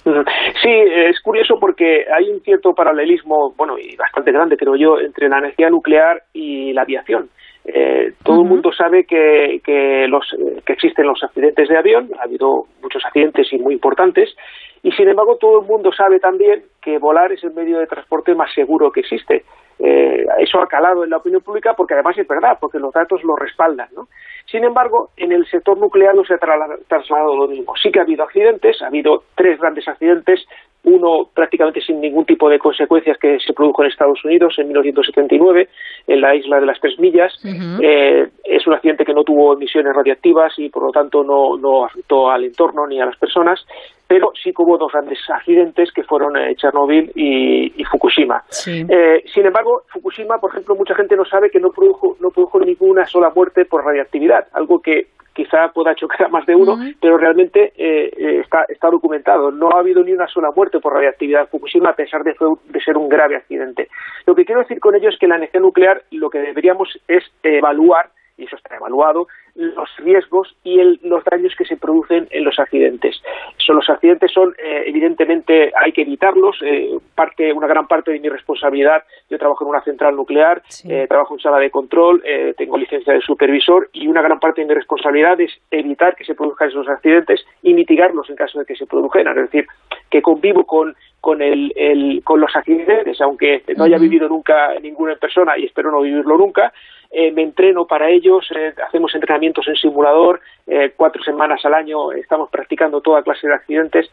Sí, 0.04 0.70
es 0.70 1.20
curioso 1.20 1.58
porque 1.60 2.04
hay 2.12 2.28
un 2.28 2.40
cierto 2.40 2.72
paralelismo, 2.74 3.52
bueno, 3.56 3.78
y 3.78 3.94
bastante 3.94 4.32
grande, 4.32 4.56
creo 4.56 4.74
yo, 4.74 4.98
entre 4.98 5.28
la 5.28 5.38
energía 5.38 5.70
nuclear 5.70 6.22
y 6.32 6.72
la 6.72 6.82
aviación. 6.82 7.28
Eh, 7.64 8.14
todo 8.24 8.42
el 8.42 8.48
mundo 8.48 8.72
sabe 8.72 9.04
que, 9.04 9.60
que, 9.64 10.08
los, 10.08 10.26
que 10.66 10.72
existen 10.72 11.06
los 11.06 11.22
accidentes 11.22 11.68
de 11.68 11.78
avión, 11.78 12.10
ha 12.18 12.24
habido 12.24 12.64
muchos 12.82 13.04
accidentes 13.04 13.52
y 13.52 13.58
muy 13.58 13.74
importantes, 13.74 14.34
y 14.82 14.90
sin 14.90 15.08
embargo 15.08 15.36
todo 15.36 15.60
el 15.60 15.66
mundo 15.68 15.92
sabe 15.92 16.18
también 16.18 16.64
que 16.82 16.98
volar 16.98 17.30
es 17.30 17.44
el 17.44 17.52
medio 17.52 17.78
de 17.78 17.86
transporte 17.86 18.34
más 18.34 18.52
seguro 18.52 18.90
que 18.90 19.00
existe. 19.00 19.44
Eh, 19.78 20.26
eso 20.38 20.60
ha 20.60 20.66
calado 20.66 21.04
en 21.04 21.10
la 21.10 21.16
opinión 21.16 21.42
pública 21.42 21.74
porque 21.74 21.94
además 21.94 22.16
es 22.18 22.26
verdad, 22.26 22.58
porque 22.60 22.78
los 22.78 22.92
datos 22.92 23.22
lo 23.24 23.36
respaldan. 23.36 23.88
¿no? 23.94 24.08
Sin 24.46 24.64
embargo, 24.64 25.10
en 25.16 25.32
el 25.32 25.46
sector 25.46 25.78
nuclear 25.78 26.14
no 26.14 26.24
se 26.24 26.34
ha 26.34 26.38
trasladado 26.38 27.36
lo 27.36 27.48
mismo. 27.48 27.74
Sí 27.80 27.90
que 27.90 27.98
ha 27.98 28.02
habido 28.02 28.24
accidentes, 28.24 28.82
ha 28.82 28.86
habido 28.86 29.24
tres 29.34 29.58
grandes 29.58 29.86
accidentes, 29.88 30.46
uno 30.84 31.28
prácticamente 31.32 31.80
sin 31.80 32.00
ningún 32.00 32.24
tipo 32.24 32.48
de 32.48 32.58
consecuencias 32.58 33.16
que 33.18 33.38
se 33.38 33.52
produjo 33.52 33.82
en 33.82 33.90
Estados 33.90 34.24
Unidos 34.24 34.54
en 34.58 34.66
1979, 34.68 35.68
en 36.08 36.20
la 36.20 36.34
isla 36.34 36.58
de 36.58 36.66
las 36.66 36.80
Tres 36.80 36.98
Millas. 36.98 37.32
eh, 37.44 38.28
es 38.44 38.66
un 38.66 38.74
accidente 38.74 39.04
que 39.04 39.14
no 39.14 39.22
tuvo 39.22 39.54
emisiones 39.54 39.94
radiactivas 39.94 40.58
y 40.58 40.68
por 40.70 40.84
lo 40.84 40.90
tanto 40.90 41.22
no, 41.22 41.56
no 41.56 41.84
afectó 41.84 42.30
al 42.30 42.44
entorno 42.44 42.86
ni 42.86 43.00
a 43.00 43.06
las 43.06 43.16
personas 43.16 43.64
pero 44.12 44.30
sí 44.34 44.52
que 44.52 44.62
hubo 44.62 44.76
dos 44.76 44.92
grandes 44.92 45.18
accidentes 45.26 45.90
que 45.90 46.02
fueron 46.02 46.36
eh, 46.36 46.54
Chernobyl 46.54 47.10
y, 47.14 47.80
y 47.80 47.84
Fukushima. 47.84 48.42
Eh, 48.66 49.24
sin 49.32 49.46
embargo, 49.46 49.84
Fukushima, 49.88 50.36
por 50.36 50.50
ejemplo, 50.50 50.74
mucha 50.74 50.94
gente 50.94 51.16
no 51.16 51.24
sabe 51.24 51.48
que 51.48 51.58
no 51.58 51.70
produjo, 51.70 52.18
no 52.20 52.28
produjo 52.28 52.60
ninguna 52.60 53.06
sola 53.06 53.32
muerte 53.34 53.64
por 53.64 53.82
radiactividad, 53.82 54.48
algo 54.52 54.82
que 54.82 55.06
quizá 55.32 55.68
pueda 55.72 55.94
chocar 55.94 56.26
a 56.26 56.28
más 56.28 56.44
de 56.44 56.54
uno, 56.54 56.76
pero 57.00 57.16
realmente 57.16 57.72
eh, 57.74 58.10
eh, 58.14 58.40
está, 58.40 58.66
está 58.68 58.90
documentado. 58.90 59.50
No 59.50 59.70
ha 59.70 59.78
habido 59.78 60.04
ni 60.04 60.12
una 60.12 60.26
sola 60.26 60.50
muerte 60.54 60.78
por 60.78 60.92
radiactividad 60.92 61.44
en 61.44 61.48
Fukushima, 61.48 61.88
a 61.88 61.96
pesar 61.96 62.22
de, 62.22 62.34
de 62.66 62.80
ser 62.82 62.98
un 62.98 63.08
grave 63.08 63.36
accidente. 63.36 63.88
Lo 64.26 64.34
que 64.34 64.44
quiero 64.44 64.60
decir 64.60 64.78
con 64.78 64.94
ello 64.94 65.08
es 65.08 65.18
que 65.18 65.26
la 65.26 65.36
energía 65.36 65.62
nuclear 65.62 66.02
lo 66.10 66.28
que 66.28 66.40
deberíamos 66.40 66.98
es 67.08 67.24
evaluar 67.42 68.10
y 68.36 68.44
eso 68.44 68.56
está 68.56 68.76
evaluado, 68.76 69.26
los 69.54 69.88
riesgos 69.98 70.56
y 70.64 70.76
los 71.02 71.24
daños 71.24 71.54
que 71.56 71.64
se 71.64 71.76
producen 71.76 72.26
en 72.30 72.44
los 72.44 72.58
accidentes. 72.58 73.20
So, 73.58 73.74
los 73.74 73.88
accidentes 73.88 74.32
son, 74.32 74.54
eh, 74.58 74.84
evidentemente, 74.86 75.72
hay 75.76 75.92
que 75.92 76.02
evitarlos. 76.02 76.56
Eh, 76.62 76.98
parte, 77.14 77.52
una 77.52 77.66
gran 77.66 77.86
parte 77.86 78.12
de 78.12 78.20
mi 78.20 78.28
responsabilidad, 78.28 79.04
yo 79.28 79.38
trabajo 79.38 79.64
en 79.64 79.70
una 79.70 79.82
central 79.82 80.16
nuclear, 80.16 80.62
eh, 80.88 81.06
trabajo 81.08 81.34
en 81.34 81.40
sala 81.40 81.58
de 81.58 81.70
control, 81.70 82.22
tengo 82.56 82.78
licencia 82.78 83.12
de 83.12 83.20
supervisor 83.20 83.88
y 83.92 84.06
una 84.06 84.22
gran 84.22 84.38
parte 84.38 84.62
de 84.62 84.68
mi 84.68 84.74
responsabilidad 84.74 85.40
es 85.40 85.50
evitar 85.70 86.16
que 86.16 86.24
se 86.24 86.34
produzcan 86.34 86.68
esos 86.68 86.88
accidentes 86.88 87.44
y 87.62 87.74
mitigarlos 87.74 88.28
en 88.30 88.36
caso 88.36 88.58
de 88.58 88.64
que 88.64 88.76
se 88.76 88.86
produjeran. 88.86 89.36
Es 89.38 89.50
decir, 89.50 89.66
que 90.10 90.22
convivo 90.22 90.64
con 90.64 90.94
con, 91.22 91.40
el, 91.40 91.72
el, 91.76 92.20
con 92.24 92.40
los 92.40 92.54
accidentes, 92.56 93.20
aunque 93.20 93.62
no 93.76 93.84
haya 93.84 93.96
vivido 93.96 94.28
nunca 94.28 94.74
ninguno 94.82 95.12
en 95.12 95.20
persona 95.20 95.56
y 95.56 95.66
espero 95.66 95.92
no 95.92 96.00
vivirlo 96.00 96.36
nunca, 96.36 96.72
eh, 97.12 97.30
me 97.30 97.42
entreno 97.42 97.86
para 97.86 98.10
ellos, 98.10 98.44
eh, 98.56 98.74
hacemos 98.84 99.14
entrenamientos 99.14 99.68
en 99.68 99.76
simulador, 99.76 100.40
eh, 100.66 100.92
cuatro 100.96 101.22
semanas 101.22 101.64
al 101.64 101.74
año 101.74 102.10
estamos 102.10 102.50
practicando 102.50 103.00
toda 103.00 103.22
clase 103.22 103.46
de 103.46 103.54
accidentes, 103.54 104.10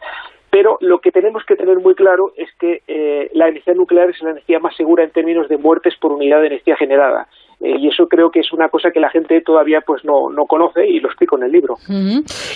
pero 0.50 0.78
lo 0.80 1.00
que 1.00 1.10
tenemos 1.10 1.44
que 1.44 1.56
tener 1.56 1.80
muy 1.80 1.96
claro 1.96 2.32
es 2.36 2.48
que 2.60 3.28
la 3.34 3.48
energía 3.48 3.74
nuclear 3.74 4.10
es 4.10 4.22
la 4.22 4.30
energía 4.30 4.60
más 4.60 4.76
segura 4.76 5.02
en 5.02 5.10
términos 5.10 5.48
de 5.48 5.56
muertes 5.56 5.96
por 5.96 6.12
unidad 6.12 6.40
de 6.40 6.46
energía 6.46 6.76
generada. 6.76 7.26
Eh, 7.60 7.76
y 7.78 7.88
eso 7.88 8.08
creo 8.08 8.30
que 8.30 8.40
es 8.40 8.52
una 8.52 8.68
cosa 8.70 8.90
que 8.90 9.00
la 9.00 9.10
gente 9.10 9.42
todavía 9.42 9.82
pues 9.82 10.02
no, 10.04 10.30
no 10.30 10.46
conoce 10.46 10.88
y 10.88 10.98
lo 10.98 11.08
explico 11.08 11.36
en 11.36 11.44
el 11.44 11.52
libro. 11.52 11.76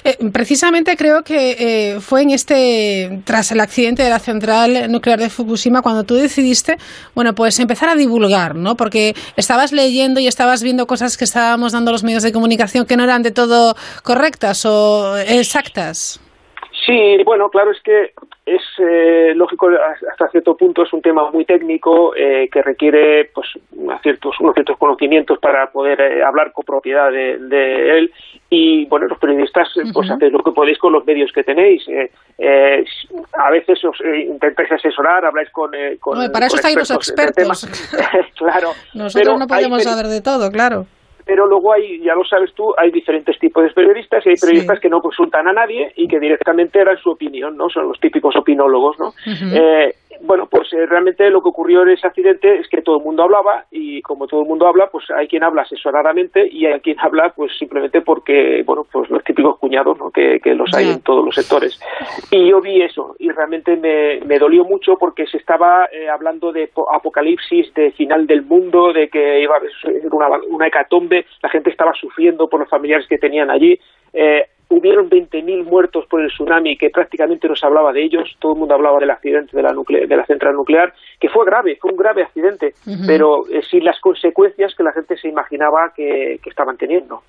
Eh, 0.04 0.16
precisamente 0.32 0.96
creo 0.96 1.22
que 1.22 1.56
eh, 1.58 2.00
fue 2.00 2.22
en 2.22 2.30
este, 2.30 3.20
tras 3.24 3.52
el 3.52 3.60
accidente 3.60 4.02
de 4.02 4.08
la 4.08 4.18
central 4.18 4.90
nuclear 4.90 5.18
de 5.18 5.28
Fukushima, 5.28 5.82
cuando 5.82 6.04
tú 6.04 6.14
decidiste, 6.14 6.78
bueno, 7.14 7.34
pues 7.34 7.60
empezar 7.60 7.90
a 7.90 7.96
divulgar, 7.96 8.54
¿no? 8.54 8.76
Porque 8.76 9.14
estabas 9.36 9.72
leyendo 9.72 10.20
y 10.20 10.26
estabas 10.26 10.62
viendo 10.62 10.86
cosas 10.86 11.18
que 11.18 11.24
estábamos 11.24 11.72
dando 11.72 11.92
los 11.92 12.02
medios 12.02 12.22
de 12.22 12.32
comunicación 12.32 12.86
que 12.86 12.96
no 12.96 13.04
eran 13.04 13.22
de 13.22 13.30
todo 13.30 13.74
correctas 14.02 14.64
o 14.64 15.18
exactas. 15.18 16.23
Sí, 16.86 17.16
bueno, 17.24 17.48
claro, 17.48 17.70
es 17.70 17.80
que 17.82 18.12
es 18.44 18.62
eh, 18.78 19.32
lógico 19.34 19.68
hasta 20.10 20.28
cierto 20.28 20.54
punto 20.54 20.82
es 20.82 20.92
un 20.92 21.00
tema 21.00 21.30
muy 21.30 21.46
técnico 21.46 22.14
eh, 22.14 22.48
que 22.52 22.60
requiere 22.60 23.30
pues 23.34 23.48
ciertos 24.02 24.38
unos 24.40 24.52
ciertos 24.52 24.76
conocimientos 24.76 25.38
para 25.38 25.70
poder 25.70 25.98
eh, 26.00 26.22
hablar 26.22 26.52
con 26.52 26.64
propiedad 26.64 27.10
de, 27.10 27.98
él. 27.98 28.12
Y 28.50 28.84
bueno 28.86 29.06
los 29.06 29.18
periodistas 29.18 29.68
pues 29.94 30.10
hacéis 30.10 30.32
lo 30.32 30.40
que 30.40 30.52
podéis 30.52 30.78
con 30.78 30.92
los 30.92 31.06
medios 31.06 31.32
que 31.32 31.42
tenéis. 31.42 31.86
A 33.32 33.50
veces 33.50 33.82
os 33.84 33.98
intentáis 34.00 34.72
asesorar 34.72 35.24
habláis 35.24 35.50
con, 35.50 35.70
con 36.00 36.30
para 36.32 36.46
eso 36.46 36.56
estáis 36.56 36.76
los 36.76 36.90
expertos 36.90 37.66
claro 38.36 38.70
nosotros 38.92 39.38
no 39.38 39.46
podemos 39.46 39.82
saber 39.82 40.06
de 40.06 40.20
todo 40.20 40.50
claro 40.50 40.86
pero 41.24 41.46
luego 41.46 41.72
hay, 41.72 42.00
ya 42.00 42.14
lo 42.14 42.24
sabes 42.24 42.52
tú, 42.54 42.74
hay 42.76 42.90
diferentes 42.90 43.38
tipos 43.38 43.64
de 43.64 43.70
periodistas 43.70 44.24
y 44.26 44.30
hay 44.30 44.36
periodistas 44.36 44.80
que 44.80 44.88
no 44.88 45.00
consultan 45.00 45.48
a 45.48 45.52
nadie 45.52 45.92
y 45.96 46.06
que 46.08 46.20
directamente 46.20 46.84
dan 46.84 46.98
su 46.98 47.10
opinión, 47.10 47.56
¿no? 47.56 47.68
Son 47.68 47.88
los 47.88 47.98
típicos 48.00 48.36
opinólogos, 48.36 48.98
¿no? 48.98 49.12
bueno, 50.22 50.46
pues 50.50 50.72
eh, 50.72 50.86
realmente 50.86 51.28
lo 51.30 51.42
que 51.42 51.48
ocurrió 51.48 51.82
en 51.82 51.90
ese 51.90 52.06
accidente 52.06 52.58
es 52.58 52.68
que 52.68 52.82
todo 52.82 52.98
el 52.98 53.04
mundo 53.04 53.22
hablaba 53.22 53.64
y 53.70 54.00
como 54.02 54.26
todo 54.26 54.42
el 54.42 54.48
mundo 54.48 54.66
habla, 54.66 54.88
pues 54.90 55.04
hay 55.10 55.28
quien 55.28 55.42
habla 55.42 55.62
asesoradamente 55.62 56.46
y 56.50 56.66
hay 56.66 56.80
quien 56.80 56.98
habla 57.00 57.32
pues 57.34 57.52
simplemente 57.58 58.00
porque, 58.00 58.62
bueno, 58.64 58.86
pues 58.90 59.10
los 59.10 59.22
típicos 59.24 59.58
cuñados, 59.58 59.98
¿no? 59.98 60.10
Que, 60.10 60.40
los 60.54 60.72
hay 60.74 60.90
en 60.90 61.02
todos 61.02 61.24
los 61.24 61.34
sectores. 61.34 61.80
Y 62.30 62.48
yo 62.48 62.60
vi 62.60 62.82
eso 62.82 63.16
y 63.18 63.30
realmente 63.30 63.76
me, 63.76 64.20
me 64.20 64.38
dolió 64.38 64.64
mucho 64.64 64.96
porque 64.98 65.26
se 65.26 65.38
estaba 65.38 65.86
eh, 65.90 66.08
hablando 66.08 66.52
de 66.52 66.70
apocalipsis, 66.92 67.72
de 67.74 67.90
final 67.92 68.26
del 68.26 68.42
mundo, 68.42 68.92
de 68.92 69.08
que 69.08 69.42
iba 69.42 69.56
a 69.56 69.60
ser 69.82 70.12
una, 70.12 70.28
una 70.48 70.68
hecatombe, 70.68 71.13
la 71.42 71.48
gente 71.48 71.70
estaba 71.70 71.92
sufriendo 71.94 72.48
por 72.48 72.60
los 72.60 72.68
familiares 72.68 73.06
que 73.08 73.18
tenían 73.18 73.50
allí. 73.50 73.78
Eh, 74.12 74.46
hubieron 74.68 75.08
20.000 75.08 75.64
muertos 75.64 76.06
por 76.06 76.20
el 76.20 76.28
tsunami 76.28 76.76
que 76.76 76.90
prácticamente 76.90 77.48
no 77.48 77.54
se 77.54 77.66
hablaba 77.66 77.92
de 77.92 78.02
ellos, 78.02 78.36
todo 78.38 78.52
el 78.52 78.58
mundo 78.58 78.74
hablaba 78.74 78.98
del 78.98 79.10
accidente 79.10 79.56
de 79.56 79.62
la, 79.62 79.72
de 79.72 80.16
la 80.16 80.26
central 80.26 80.54
nuclear, 80.54 80.92
que 81.20 81.28
fue 81.28 81.44
grave, 81.44 81.76
fue 81.80 81.92
un 81.92 81.96
grave 81.96 82.22
accidente, 82.22 82.74
pero 83.06 83.44
eh, 83.48 83.62
sin 83.70 83.84
las 83.84 84.00
consecuencias 84.00 84.74
que 84.74 84.82
la 84.82 84.92
gente 84.92 85.16
se 85.16 85.28
imaginaba 85.28 85.92
que, 85.94 86.40
estaban 86.44 86.76
teniendo. 86.76 87.22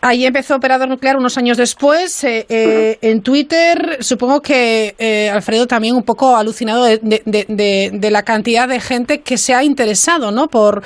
Ahí 0.00 0.24
empezó 0.24 0.56
Operador 0.56 0.88
Nuclear 0.88 1.16
unos 1.16 1.36
años 1.38 1.56
después. 1.56 2.22
Eh, 2.24 2.46
eh, 2.48 2.98
en 3.02 3.22
Twitter, 3.22 3.96
supongo 4.00 4.40
que 4.40 5.30
Alfredo 5.32 5.66
también 5.66 5.96
un 5.96 6.04
poco 6.04 6.36
alucinado 6.36 6.84
de, 6.84 8.10
la 8.10 8.22
cantidad 8.22 8.68
de 8.68 8.80
gente 8.80 9.22
que 9.22 9.36
se 9.36 9.54
ha 9.54 9.64
interesado 9.64 10.30
¿no? 10.30 10.46
por, 10.46 10.82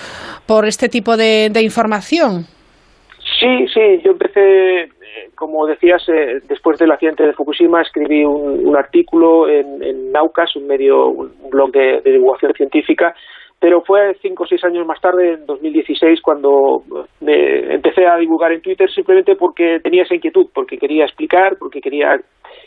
por 0.46 0.66
este 0.66 0.88
tipo 0.88 1.16
de 1.16 1.62
información. 1.62 2.46
Sí, 3.42 3.66
sí, 3.74 4.00
yo 4.04 4.12
empecé, 4.12 4.82
eh, 4.82 4.88
como 5.34 5.66
decías, 5.66 6.08
eh, 6.08 6.38
después 6.48 6.78
del 6.78 6.92
accidente 6.92 7.24
de 7.26 7.32
Fukushima, 7.32 7.82
escribí 7.82 8.24
un, 8.24 8.76
artículo 8.76 9.48
en, 9.48 9.82
en, 9.82 10.12
un 10.14 10.66
medio, 10.68 11.08
un 11.08 11.50
blog 11.50 11.72
de, 11.72 12.00
divulgación 12.04 12.52
científica, 12.52 13.12
pero 13.62 13.80
fue 13.82 14.16
cinco 14.20 14.42
o 14.42 14.46
seis 14.48 14.62
años 14.64 14.84
más 14.84 15.00
tarde, 15.00 15.34
en 15.34 15.46
2016, 15.46 16.20
cuando 16.20 16.82
me 17.20 17.72
empecé 17.72 18.04
a 18.04 18.16
divulgar 18.16 18.50
en 18.50 18.60
Twitter 18.60 18.90
simplemente 18.90 19.36
porque 19.36 19.78
tenía 19.80 20.02
esa 20.02 20.16
inquietud, 20.16 20.46
porque 20.52 20.76
quería 20.76 21.04
explicar, 21.04 21.54
porque 21.60 21.80
quería 21.80 22.16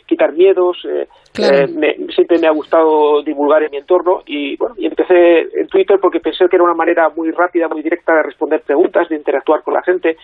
quitar 0.06 0.32
miedos. 0.32 0.78
Eh, 0.88 1.06
siempre 1.34 2.38
me 2.40 2.46
ha 2.46 2.52
gustado 2.52 3.22
divulgar 3.22 3.62
en 3.62 3.72
mi 3.72 3.76
entorno 3.76 4.22
y 4.24 4.56
bueno, 4.56 4.74
y 4.78 4.86
empecé 4.86 5.40
en 5.60 5.68
Twitter 5.68 5.98
porque 6.00 6.20
pensé 6.20 6.46
que 6.48 6.56
era 6.56 6.64
una 6.64 6.72
manera 6.72 7.10
muy 7.14 7.30
rápida, 7.30 7.68
muy 7.68 7.82
directa 7.82 8.14
de 8.14 8.22
responder 8.22 8.62
preguntas, 8.62 9.06
de 9.10 9.16
interactuar 9.16 9.62
con 9.62 9.74
la 9.74 9.82
gente 9.82 10.16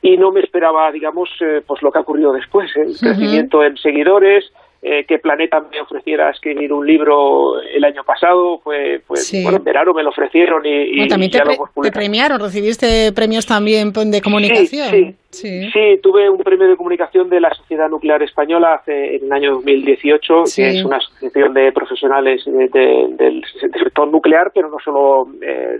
y 0.00 0.16
no 0.16 0.32
me 0.32 0.40
esperaba, 0.40 0.90
digamos, 0.90 1.28
eh, 1.40 1.60
pues 1.66 1.82
lo 1.82 1.90
que 1.90 1.98
ha 1.98 2.02
ocurrido 2.02 2.32
después, 2.32 2.70
¿eh? 2.76 2.82
el 2.86 2.96
crecimiento 2.98 3.62
en 3.62 3.76
seguidores, 3.76 4.50
eh, 4.86 5.06
que 5.08 5.18
Planeta 5.18 5.60
me 5.60 5.80
ofreciera 5.80 6.28
escribir 6.28 6.70
un 6.70 6.86
libro 6.86 7.58
el 7.58 7.82
año 7.84 8.02
pasado, 8.04 8.58
fue, 8.58 9.00
pues, 9.06 9.32
bueno, 9.42 9.56
en 9.56 9.64
verano 9.64 9.94
me 9.94 10.02
lo 10.02 10.10
ofrecieron 10.10 10.60
y, 10.62 11.08
también 11.08 11.30
te, 11.30 11.90
premiaron, 11.90 12.38
recibiste 12.38 13.10
premios 13.14 13.46
también 13.46 13.92
de 13.92 14.20
comunicación. 14.20 15.16
Sí, 15.30 15.70
sí, 15.72 16.00
tuve 16.02 16.28
un 16.28 16.36
premio 16.36 16.68
de 16.68 16.76
comunicación 16.76 17.30
de 17.30 17.40
la 17.40 17.48
Sociedad 17.54 17.88
Nuclear 17.88 18.22
Española 18.22 18.74
hace, 18.74 19.16
en 19.16 19.24
el 19.24 19.32
año 19.32 19.52
2018, 19.54 20.34
que 20.54 20.68
es 20.68 20.84
una 20.84 20.98
asociación 20.98 21.54
de 21.54 21.72
profesionales 21.72 22.44
del 22.44 23.42
sector 23.58 24.06
nuclear, 24.06 24.52
pero 24.54 24.68
no 24.68 24.76
solo, 24.84 25.26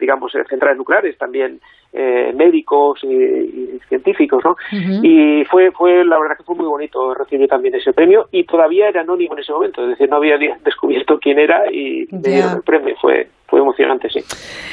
digamos, 0.01 0.33
centrales 0.49 0.79
nucleares, 0.79 1.19
también 1.19 1.61
eh, 1.97 2.33
médicos 2.35 2.99
y, 3.05 3.79
científicos, 3.89 4.43
¿no? 4.45 4.57
Y 5.05 5.45
fue, 5.45 5.71
fue, 5.71 6.05
la 6.05 6.19
verdad 6.19 6.37
que 6.37 6.43
fue 6.43 6.57
muy 6.57 6.67
bonito 6.67 7.15
recibir 7.15 7.49
también 7.49 7.73
ese 7.77 7.93
premio 7.93 8.27
y 8.33 8.43
todavía 8.43 8.91
era 8.95 9.03
anónimo 9.03 9.35
en 9.35 9.41
ese 9.41 9.53
momento, 9.53 9.83
es 9.83 9.91
decir, 9.91 10.09
no 10.09 10.17
había 10.17 10.37
descubierto 10.65 11.19
quién 11.21 11.39
era 11.39 11.65
y 11.71 12.07
me 12.11 12.31
dieron 12.31 12.57
el 12.57 12.63
premio, 12.63 12.95
fue, 13.01 13.29
fue 13.47 13.61
emocionante, 13.61 14.09
sí. 14.09 14.21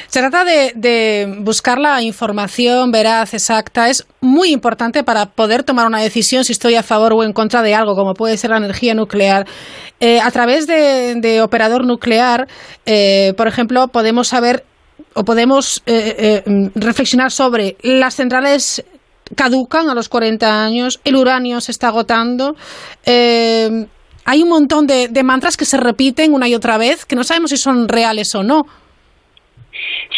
Se 0.07 0.19
trata 0.19 0.43
de, 0.43 0.71
de, 0.75 1.37
buscar 1.39 1.79
la 1.79 2.01
información 2.01 2.91
veraz, 2.91 3.33
exacta. 3.33 3.89
Es 3.89 4.07
muy 4.21 4.51
importante 4.51 5.03
para 5.03 5.25
poder 5.25 5.63
tomar 5.63 5.87
una 5.87 5.99
decisión 6.01 6.43
si 6.43 6.53
estoy 6.53 6.75
a 6.75 6.83
favor 6.83 7.13
o 7.13 7.23
en 7.23 7.33
contra 7.33 7.61
de 7.61 7.73
algo, 7.73 7.95
como 7.95 8.13
puede 8.13 8.37
ser 8.37 8.51
la 8.51 8.57
energía 8.57 8.93
nuclear. 8.93 9.45
Eh, 9.99 10.19
a 10.21 10.29
través 10.31 10.67
de, 10.67 11.15
de 11.15 11.41
operador 11.41 11.85
nuclear, 11.85 12.47
eh, 12.85 13.33
por 13.35 13.47
ejemplo, 13.47 13.87
podemos 13.87 14.27
saber 14.27 14.63
o 15.13 15.23
podemos 15.23 15.83
eh, 15.87 16.41
reflexionar 16.75 17.31
sobre 17.31 17.75
las 17.81 18.15
centrales 18.15 18.85
caducan 19.35 19.89
a 19.89 19.95
los 19.95 20.09
40 20.09 20.63
años, 20.63 20.99
el 21.03 21.15
uranio 21.15 21.61
se 21.61 21.71
está 21.71 21.87
agotando. 21.87 22.55
Eh, 23.05 23.87
hay 24.25 24.43
un 24.43 24.49
montón 24.49 24.87
de, 24.87 25.07
de, 25.09 25.23
mantras 25.23 25.57
que 25.57 25.65
se 25.65 25.77
repiten 25.77 26.33
una 26.33 26.47
y 26.47 26.55
otra 26.55 26.77
vez, 26.77 27.05
que 27.05 27.15
no 27.15 27.23
sabemos 27.23 27.49
si 27.49 27.57
son 27.57 27.87
reales 27.87 28.33
o 28.35 28.43
no. 28.43 28.63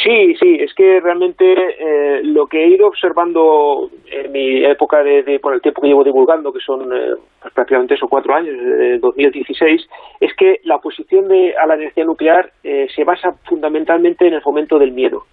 Sí, 0.04 0.36
sí, 0.36 0.58
es 0.60 0.74
que 0.74 1.00
realmente 1.00 1.46
eh, 1.46 2.22
lo 2.24 2.48
que 2.48 2.64
he 2.64 2.68
ido 2.68 2.88
observando 2.88 3.90
en 4.12 4.32
mi 4.32 4.66
época 4.66 5.04
de, 5.04 5.40
por 5.40 5.54
el 5.54 5.62
tiempo 5.62 5.82
que 5.82 5.88
llevo 5.88 6.04
divulgando, 6.04 6.52
que 6.52 6.60
son 6.60 6.92
eh, 6.92 7.16
pues 7.42 7.54
prácticamente 7.54 7.94
esos 7.94 8.10
cuatro 8.10 8.34
años, 8.36 8.58
de 8.58 8.98
2016, 9.00 9.88
es 10.20 10.36
que 10.36 10.60
la 10.64 10.76
oposición 10.76 11.28
de, 11.28 11.54
a 11.56 11.68
la 11.68 11.76
energía 11.76 12.04
nuclear 12.04 12.52
eh, 12.64 12.88
se 12.94 13.04
basa 13.04 13.34
fundamentalmente 13.46 14.28
en 14.28 14.34
el 14.34 14.42
fomento 14.42 14.78
del 14.78 14.92
miedo. 14.92 15.24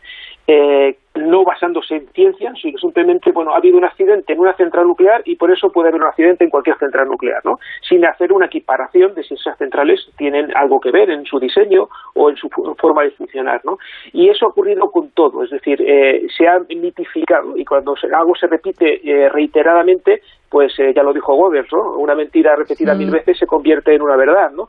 Eh, 0.52 0.96
no 1.14 1.44
basándose 1.44 1.94
en 1.94 2.08
ciencia, 2.08 2.52
sino 2.60 2.76
simplemente, 2.78 3.30
bueno, 3.30 3.52
ha 3.52 3.58
habido 3.58 3.78
un 3.78 3.84
accidente 3.84 4.32
en 4.32 4.40
una 4.40 4.54
central 4.54 4.86
nuclear 4.86 5.22
y 5.24 5.36
por 5.36 5.52
eso 5.52 5.70
puede 5.70 5.88
haber 5.88 6.00
un 6.00 6.08
accidente 6.08 6.42
en 6.42 6.50
cualquier 6.50 6.76
central 6.78 7.06
nuclear, 7.06 7.40
¿no? 7.44 7.58
Sin 7.88 8.04
hacer 8.04 8.32
una 8.32 8.46
equiparación 8.46 9.14
de 9.14 9.22
si 9.22 9.34
esas 9.34 9.56
centrales 9.58 10.00
tienen 10.16 10.50
algo 10.56 10.80
que 10.80 10.90
ver 10.90 11.10
en 11.10 11.24
su 11.24 11.38
diseño 11.38 11.88
o 12.14 12.30
en 12.30 12.36
su 12.36 12.48
forma 12.78 13.04
de 13.04 13.12
funcionar, 13.12 13.60
¿no? 13.64 13.78
Y 14.12 14.28
eso 14.28 14.46
ha 14.46 14.48
ocurrido 14.48 14.90
con 14.90 15.10
todo, 15.10 15.44
es 15.44 15.50
decir, 15.50 15.80
eh, 15.82 16.26
se 16.36 16.48
ha 16.48 16.58
mitificado 16.60 17.56
y 17.56 17.64
cuando 17.64 17.94
algo 18.12 18.34
se 18.34 18.48
repite 18.48 19.00
eh, 19.08 19.28
reiteradamente, 19.28 20.22
pues 20.48 20.72
ya 20.76 21.02
lo 21.04 21.12
dijo 21.12 21.34
Goebbels, 21.34 21.72
¿no? 21.72 21.96
Una 21.98 22.16
mentira 22.16 22.56
repetida 22.56 22.94
mil 22.96 23.08
mm. 23.08 23.12
veces 23.12 23.38
se 23.38 23.46
convierte 23.46 23.94
en 23.94 24.02
una 24.02 24.16
verdad, 24.16 24.50
¿no? 24.50 24.66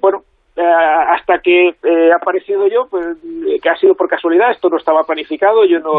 bueno, 0.00 0.18
eh, 0.18 0.27
hasta 0.58 1.38
que 1.38 1.74
he 1.84 2.12
aparecido 2.12 2.66
yo, 2.66 2.86
pues, 2.90 3.06
que 3.62 3.68
ha 3.68 3.76
sido 3.76 3.94
por 3.94 4.08
casualidad, 4.08 4.50
esto 4.50 4.68
no 4.68 4.76
estaba 4.76 5.04
planificado, 5.04 5.64
yo 5.64 5.78
no, 5.78 5.92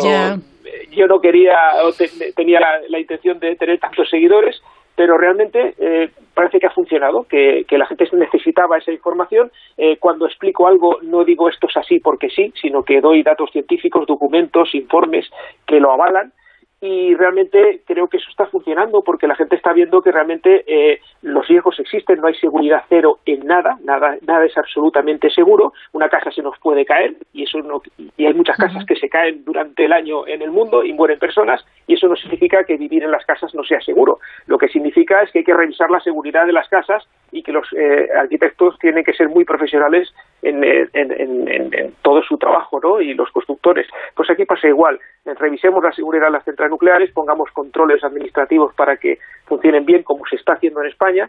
yo 0.91 1.07
no 1.07 1.19
quería, 1.19 1.57
o 1.83 1.91
tenía 2.35 2.59
la, 2.89 2.99
intención 2.99 3.39
de 3.39 3.55
tener 3.55 3.79
tantos 3.79 4.09
seguidores, 4.09 4.61
pero 4.95 5.17
realmente 5.17 5.75
eh, 5.77 6.09
parece 6.33 6.59
que 6.59 6.67
ha 6.67 6.71
funcionado, 6.71 7.23
que, 7.23 7.63
que, 7.67 7.77
la 7.77 7.85
gente 7.85 8.05
necesitaba 8.11 8.77
esa 8.77 8.91
información. 8.91 9.49
Eh, 9.77 9.95
cuando 9.97 10.25
explico 10.25 10.67
algo 10.67 10.97
no 11.03 11.23
digo 11.23 11.47
esto 11.47 11.67
es 11.67 11.77
así 11.77 11.99
porque 11.99 12.29
sí, 12.29 12.51
sino 12.61 12.83
que 12.83 12.99
doy 12.99 13.23
datos 13.23 13.49
científicos, 13.51 14.05
documentos, 14.05 14.75
informes 14.75 15.29
que 15.65 15.79
lo 15.79 15.93
avalan 15.93 16.33
y 16.81 17.13
realmente 17.15 17.81
creo 17.85 18.07
que 18.07 18.17
eso 18.17 18.29
está 18.29 18.45
funcionando 18.45 19.01
porque 19.01 19.27
la 19.27 19.35
gente 19.35 19.55
está 19.55 19.73
viendo 19.73 20.01
que 20.01 20.11
realmente 20.11 20.63
eh, 20.65 21.01
los 21.21 21.47
riesgos 21.47 21.79
existen, 21.79 22.19
no 22.19 22.27
hay 22.27 22.35
seguridad 22.35 22.83
cero 22.87 23.19
en 23.25 23.45
nada, 23.45 23.77
nada, 23.83 24.17
nada 24.25 24.45
es 24.45 24.57
absolutamente 24.57 25.29
seguro, 25.29 25.73
una 25.91 26.07
casa 26.07 26.31
se 26.31 26.41
nos 26.41 26.57
puede 26.59 26.85
caer 26.85 27.15
y 27.33 27.43
eso 27.43 27.59
no, 27.59 27.81
y 27.97 28.25
hay 28.25 28.33
muchas 28.33 28.57
casas 28.57 28.85
que 28.85 28.95
se 28.95 29.09
caen 29.09 29.43
durante 29.43 29.85
el 29.85 29.93
año 29.93 30.25
en 30.27 30.41
el 30.41 30.51
mundo 30.51 30.83
y 30.83 30.93
mueren 30.93 31.19
personas 31.19 31.65
y 31.89 31.95
eso 31.95 32.07
no 32.07 32.15
significa 32.15 32.63
que 32.65 32.77
vivir 32.77 33.03
en 33.03 33.09
las 33.09 33.25
casas 33.25 33.55
no 33.55 33.63
sea 33.63 33.81
seguro, 33.81 34.19
lo 34.45 34.59
que 34.59 34.67
significa 34.67 35.23
es 35.23 35.31
que 35.31 35.39
hay 35.39 35.43
que 35.43 35.55
revisar 35.55 35.89
la 35.89 35.99
seguridad 35.99 36.45
de 36.45 36.53
las 36.53 36.69
casas 36.69 37.03
y 37.31 37.41
que 37.41 37.51
los 37.51 37.65
eh, 37.75 38.09
arquitectos 38.15 38.77
tienen 38.77 39.03
que 39.03 39.13
ser 39.13 39.27
muy 39.27 39.43
profesionales 39.43 40.13
en, 40.43 40.63
en, 40.63 41.95
todo 42.03 42.21
su 42.21 42.37
trabajo, 42.37 42.79
¿no? 42.79 43.01
Y 43.01 43.15
los 43.15 43.31
constructores. 43.31 43.87
Pues 44.13 44.29
aquí 44.29 44.45
pasa 44.45 44.67
igual, 44.67 44.99
revisemos 45.25 45.83
la 45.83 45.91
seguridad 45.91 46.25
de 46.27 46.33
las 46.33 46.43
centrales 46.43 46.69
nucleares, 46.69 47.11
pongamos 47.11 47.49
controles 47.53 48.03
administrativos 48.03 48.71
para 48.75 48.97
que 48.97 49.17
funcionen 49.45 49.83
bien 49.83 50.03
como 50.03 50.27
se 50.29 50.35
está 50.35 50.53
haciendo 50.53 50.83
en 50.83 50.89
España 50.89 51.27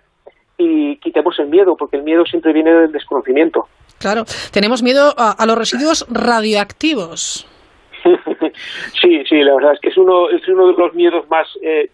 y 0.59 0.97
quitemos 0.99 1.39
el 1.39 1.49
miedo, 1.49 1.75
porque 1.75 1.97
el 1.97 2.03
miedo 2.03 2.27
siempre 2.27 2.53
viene 2.53 2.71
del 2.71 2.93
desconocimiento. 2.93 3.67
Claro, 3.99 4.25
tenemos 4.53 4.83
miedo 4.83 5.15
a, 5.17 5.47
los 5.47 5.57
residuos 5.57 6.07
radioactivos. 6.11 7.47
Sí, 9.01 9.25
sí, 9.29 9.43
la 9.43 9.55
verdad 9.55 9.75
es 9.75 9.81
que 9.81 9.89
es 9.89 9.97
uno, 9.97 10.29
es 10.31 10.47
uno 10.49 10.69
de 10.69 10.75
los 10.75 10.95
miedos 10.95 11.29
más... 11.29 11.49
Eh, 11.63 11.91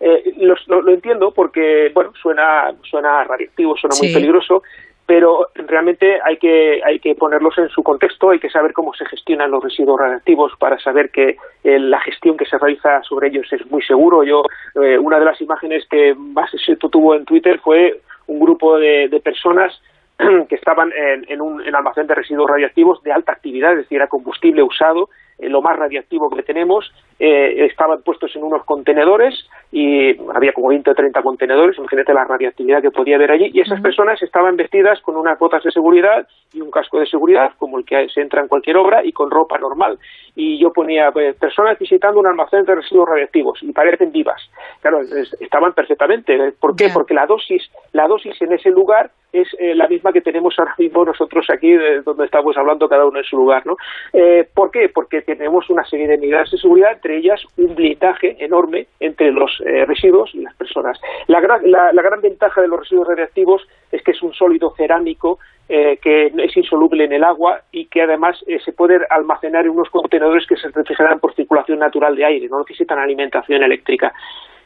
eh, 0.00 0.34
lo, 0.38 0.88
entiendo 0.88 1.32
porque, 1.32 1.90
bueno, 1.94 2.12
suena, 2.20 2.74
suena 2.82 3.24
radiactivo, 3.24 3.76
suena 3.76 3.94
muy 4.00 4.12
peligroso, 4.12 4.62
pero 5.06 5.48
realmente 5.54 6.18
hay 6.24 6.38
que, 6.38 6.80
hay 6.84 6.98
que 6.98 7.14
ponerlos 7.14 7.56
en 7.58 7.68
su 7.68 7.82
contexto, 7.82 8.30
hay 8.30 8.38
que 8.38 8.50
saber 8.50 8.72
cómo 8.72 8.94
se 8.94 9.04
gestionan 9.06 9.50
los 9.50 9.62
residuos 9.62 10.00
radiactivos 10.00 10.52
para 10.58 10.78
saber 10.78 11.10
que 11.10 11.36
eh, 11.62 11.78
la 11.78 12.00
gestión 12.00 12.36
que 12.36 12.46
se 12.46 12.58
realiza 12.58 13.02
sobre 13.02 13.28
ellos 13.28 13.46
es 13.52 13.70
muy 13.70 13.82
seguro. 13.82 14.24
Yo, 14.24 14.44
eh, 14.82 14.98
una 14.98 15.18
de 15.18 15.26
las 15.26 15.40
imágenes 15.40 15.86
que 15.88 16.14
más 16.14 16.52
éxito 16.54 16.88
tuvo 16.88 17.14
en 17.14 17.24
Twitter 17.24 17.60
fue 17.60 18.00
un 18.26 18.40
grupo 18.40 18.78
de, 18.78 19.08
de 19.08 19.20
personas 19.20 19.78
que 20.48 20.54
estaban 20.54 20.90
en, 20.92 21.26
en 21.28 21.40
un 21.42 21.62
almacén 21.74 22.06
de 22.06 22.14
residuos 22.14 22.50
radiactivos 22.50 23.02
de 23.02 23.12
alta 23.12 23.32
actividad, 23.32 23.72
es 23.72 23.78
decir, 23.78 23.96
era 23.96 24.08
combustible 24.08 24.62
usado 24.62 25.10
eh, 25.38 25.48
lo 25.48 25.62
más 25.62 25.76
radiactivo 25.76 26.28
que 26.30 26.42
tenemos, 26.42 26.92
eh, 27.18 27.66
estaban 27.66 28.02
puestos 28.02 28.34
en 28.36 28.42
unos 28.42 28.64
contenedores 28.64 29.34
y 29.72 30.16
había 30.34 30.52
como 30.52 30.68
20 30.68 30.90
o 30.90 30.94
30 30.94 31.22
contenedores, 31.22 31.78
imagínate 31.78 32.14
la 32.14 32.24
radiactividad 32.24 32.82
que 32.82 32.90
podía 32.90 33.16
haber 33.16 33.32
allí, 33.32 33.50
y 33.52 33.60
esas 33.60 33.80
personas 33.80 34.22
estaban 34.22 34.56
vestidas 34.56 35.00
con 35.00 35.16
unas 35.16 35.38
botas 35.38 35.62
de 35.62 35.70
seguridad 35.70 36.26
y 36.52 36.60
un 36.60 36.70
casco 36.70 36.98
de 36.98 37.06
seguridad, 37.06 37.52
como 37.58 37.78
el 37.78 37.84
que 37.84 38.08
se 38.08 38.20
entra 38.20 38.40
en 38.40 38.48
cualquier 38.48 38.76
obra, 38.76 39.04
y 39.04 39.12
con 39.12 39.30
ropa 39.30 39.58
normal. 39.58 39.98
Y 40.36 40.60
yo 40.60 40.72
ponía 40.72 41.10
pues, 41.12 41.36
personas 41.36 41.78
visitando 41.78 42.20
un 42.20 42.26
almacén 42.26 42.64
de 42.64 42.74
residuos 42.74 43.08
radiactivos 43.08 43.62
y 43.62 43.72
parecen 43.72 44.12
vivas. 44.12 44.40
Claro, 44.80 45.00
estaban 45.40 45.72
perfectamente. 45.72 46.52
¿Por 46.60 46.76
qué? 46.76 46.88
Porque 46.92 47.14
la 47.14 47.26
dosis, 47.26 47.62
la 47.92 48.06
dosis 48.06 48.40
en 48.42 48.52
ese 48.52 48.70
lugar 48.70 49.10
es 49.32 49.48
eh, 49.58 49.74
la 49.74 49.88
misma 49.88 50.12
que 50.12 50.20
tenemos 50.20 50.54
ahora 50.58 50.74
mismo 50.78 51.04
nosotros 51.04 51.46
aquí, 51.52 51.72
donde 52.04 52.24
estamos 52.24 52.56
hablando 52.56 52.88
cada 52.88 53.04
uno 53.04 53.18
en 53.18 53.24
su 53.24 53.36
lugar. 53.36 53.66
¿no? 53.66 53.76
Eh, 54.12 54.48
¿Por 54.54 54.70
qué? 54.70 54.88
Porque 54.94 55.23
tenemos 55.24 55.68
una 55.70 55.84
serie 55.84 56.06
de 56.06 56.18
medidas 56.18 56.50
de 56.50 56.58
seguridad, 56.58 56.92
entre 56.92 57.18
ellas 57.18 57.40
un 57.56 57.74
blindaje 57.74 58.36
enorme 58.44 58.86
entre 59.00 59.32
los 59.32 59.50
eh, 59.64 59.84
residuos 59.84 60.34
y 60.34 60.42
las 60.42 60.54
personas. 60.54 61.00
La 61.26 61.40
gran, 61.40 61.60
la, 61.70 61.90
gran 61.92 62.20
ventaja 62.20 62.60
de 62.60 62.68
los 62.68 62.80
residuos 62.80 63.08
radiactivos 63.08 63.62
es 63.90 64.02
que 64.02 64.12
es 64.12 64.22
un 64.22 64.32
sólido 64.32 64.74
cerámico 64.76 65.38
que 65.66 66.26
es 66.26 66.56
insoluble 66.58 67.04
en 67.04 67.12
el 67.14 67.24
agua 67.24 67.62
y 67.72 67.86
que 67.86 68.02
además 68.02 68.36
se 68.62 68.72
puede 68.72 68.98
almacenar 69.08 69.64
en 69.64 69.70
unos 69.70 69.88
contenedores 69.88 70.46
que 70.46 70.56
se 70.56 70.68
refrigeran 70.68 71.20
por 71.20 71.34
circulación 71.34 71.78
natural 71.78 72.14
de 72.14 72.24
aire, 72.26 72.48
no 72.50 72.58
necesitan 72.58 72.98
alimentación 72.98 73.62
eléctrica. 73.62 74.12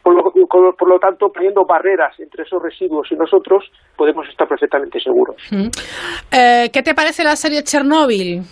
Por 0.02 0.88
lo, 0.88 0.98
tanto, 0.98 1.30
poniendo 1.30 1.64
barreras 1.64 2.18
entre 2.18 2.44
esos 2.44 2.62
residuos 2.62 3.10
y 3.10 3.14
nosotros, 3.14 3.64
podemos 3.96 4.26
estar 4.28 4.48
perfectamente 4.48 5.00
seguros. 5.00 5.36
Eh, 6.32 6.70
¿Qué 6.72 6.82
te 6.82 6.94
parece 6.94 7.24
la 7.24 7.36
serie 7.36 7.62
Chernóbil? 7.62 8.42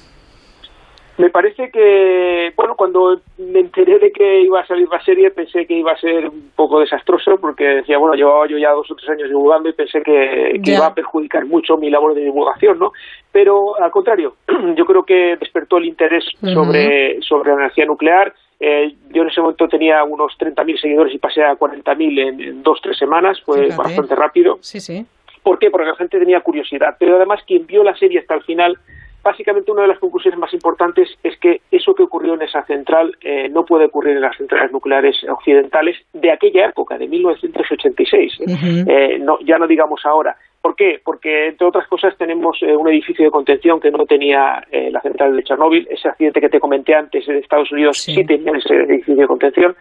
Me 1.19 1.31
parece 1.31 1.71
que, 1.71 2.53
bueno, 2.57 2.75
cuando 2.77 3.21
me 3.39 3.61
enteré 3.61 3.99
de 3.99 4.13
que 4.13 4.43
iba 4.43 4.61
a 4.61 4.67
salir 4.67 4.87
la 4.89 5.03
serie, 5.03 5.31
pensé 5.31 5.67
que 5.67 5.75
iba 5.75 5.93
a 5.93 5.99
ser 5.99 6.29
un 6.29 6.51
poco 6.55 6.81
desastroso, 6.81 7.39
porque 7.39 7.65
decía, 7.65 7.97
bueno, 7.97 8.15
llevaba 8.15 8.47
yo 8.47 8.59
ya 8.59 8.73
dos 8.73 8.91
o 8.91 8.95
tres 8.95 9.09
años 9.09 9.29
divulgando 9.29 9.69
y 9.69 9.73
pensé 9.73 10.03
que, 10.03 10.61
iba 10.63 10.87
a 10.87 10.95
perjudicar 10.95 11.47
mucho 11.47 11.79
mi 11.79 11.89
labor 11.89 12.15
de 12.15 12.23
divulgación, 12.23 12.79
¿no? 12.79 12.93
Pero 13.33 13.81
al 13.81 13.91
contrario, 13.91 14.37
yo 14.77 14.85
creo 14.85 15.05
que 15.05 15.37
despertó 15.41 15.79
el 15.79 15.87
interés 15.87 16.25
sobre, 16.53 17.23
sobre 17.23 17.51
la 17.51 17.61
energía 17.61 17.87
nuclear, 17.87 18.35
eh, 18.59 18.95
yo 19.11 19.23
en 19.23 19.29
ese 19.29 19.41
momento 19.41 19.69
tenía 19.69 20.03
unos 20.05 20.33
30.000 20.39 20.81
seguidores 20.81 21.15
y 21.15 21.19
pasé 21.19 21.43
a 21.43 21.59
40.000 21.59 22.29
en, 22.29 22.41
en 22.41 22.63
dos, 22.63 22.81
tres 22.83 22.99
semanas, 22.99 23.41
fue 23.43 23.69
bastante 23.69 24.15
rápido. 24.15 24.59
Sí, 24.61 24.81
sí. 24.81 25.07
¿Por 25.43 25.59
qué? 25.59 25.71
Porque 25.71 25.87
la 25.87 25.95
gente 25.95 26.19
tenía 26.19 26.41
curiosidad. 26.41 26.97
Pero 26.99 27.17
además, 27.17 27.41
quien 27.47 27.67
vio 27.67 27.85
la 27.85 27.97
serie 27.97 28.19
hasta 28.19 28.35
el 28.35 28.43
final, 28.43 28.79
básicamente 29.27 29.73
una 29.73 29.83
de 29.83 29.89
las 29.89 29.99
conclusiones 29.99 30.39
más 30.39 30.55
importantes 30.55 31.09
es 31.25 31.37
que 31.41 31.61
eso 31.73 31.97
que 31.97 32.05
ocurrió 32.05 32.35
en 32.35 32.43
esa 32.43 32.65
central 32.65 33.17
eh, 33.21 33.49
no 33.49 33.65
puede 33.65 33.87
ocurrir 33.87 34.15
en 34.15 34.23
las 34.23 34.37
centrales 34.37 34.71
nucleares 34.71 35.17
occidentales 35.29 35.97
de 36.13 36.31
aquella 36.31 36.67
época, 36.67 36.97
de 36.97 37.09
1986. 37.09 38.39
¿eh? 38.87 39.19
no, 39.21 39.41
ya 39.41 39.59
no 39.59 39.67
digamos 39.67 40.01
ahora. 40.05 40.37
¿Por 40.67 40.75
qué? 40.75 41.01
Porque, 41.05 41.47
entre 41.47 41.67
otras 41.67 41.87
cosas, 41.87 42.17
tenemos 42.19 42.59
eh, 42.61 42.75
un 42.75 42.89
edificio 42.89 43.25
de 43.25 43.31
contención 43.31 43.79
que 43.79 43.91
no 43.91 44.05
tenía 44.05 44.65
eh, 44.71 44.91
la 44.91 45.01
central 45.01 45.37
de 45.37 45.45
Chernóbil. 45.45 45.87
Ese 45.89 46.09
accidente 46.09 46.41
que 46.41 46.49
te 46.49 46.59
comenté 46.59 46.93
antes 46.93 47.29
en 47.29 47.37
Estados 47.37 47.71
Unidos 47.71 47.99
sí, 47.99 48.25
tenía 48.25 48.53
ese 48.53 48.75
edificio 48.75 49.15
de 49.15 49.27
contención. 49.29 49.77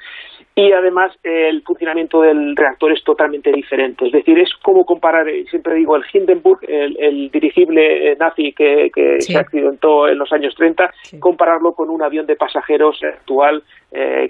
Y 0.58 0.72
además, 0.72 1.12
eh, 1.22 1.50
el 1.50 1.64
funcionamiento 1.64 2.22
del 2.22 2.56
reactor 2.56 2.94
es 2.94 3.04
totalmente 3.04 3.52
diferente. 3.52 4.06
Es 4.06 4.14
decir, 4.14 4.40
es 4.40 4.50
como 4.64 4.86
comparar, 4.86 5.28
siempre 5.50 5.76
digo, 5.76 5.98
el 5.98 6.04
Hindenburg, 6.14 6.60
el, 6.66 7.30
dirigible 7.30 8.16
nazi 8.16 8.54
que, 8.54 8.90
se 9.20 9.38
accidentó 9.38 10.08
en 10.08 10.18
los 10.18 10.32
años 10.32 10.56
30, 10.56 10.94
compararlo 11.20 11.74
con 11.74 11.90
un 11.90 12.02
avión 12.02 12.26
de 12.26 12.38
pasajeros 12.38 13.02
actual 13.04 13.64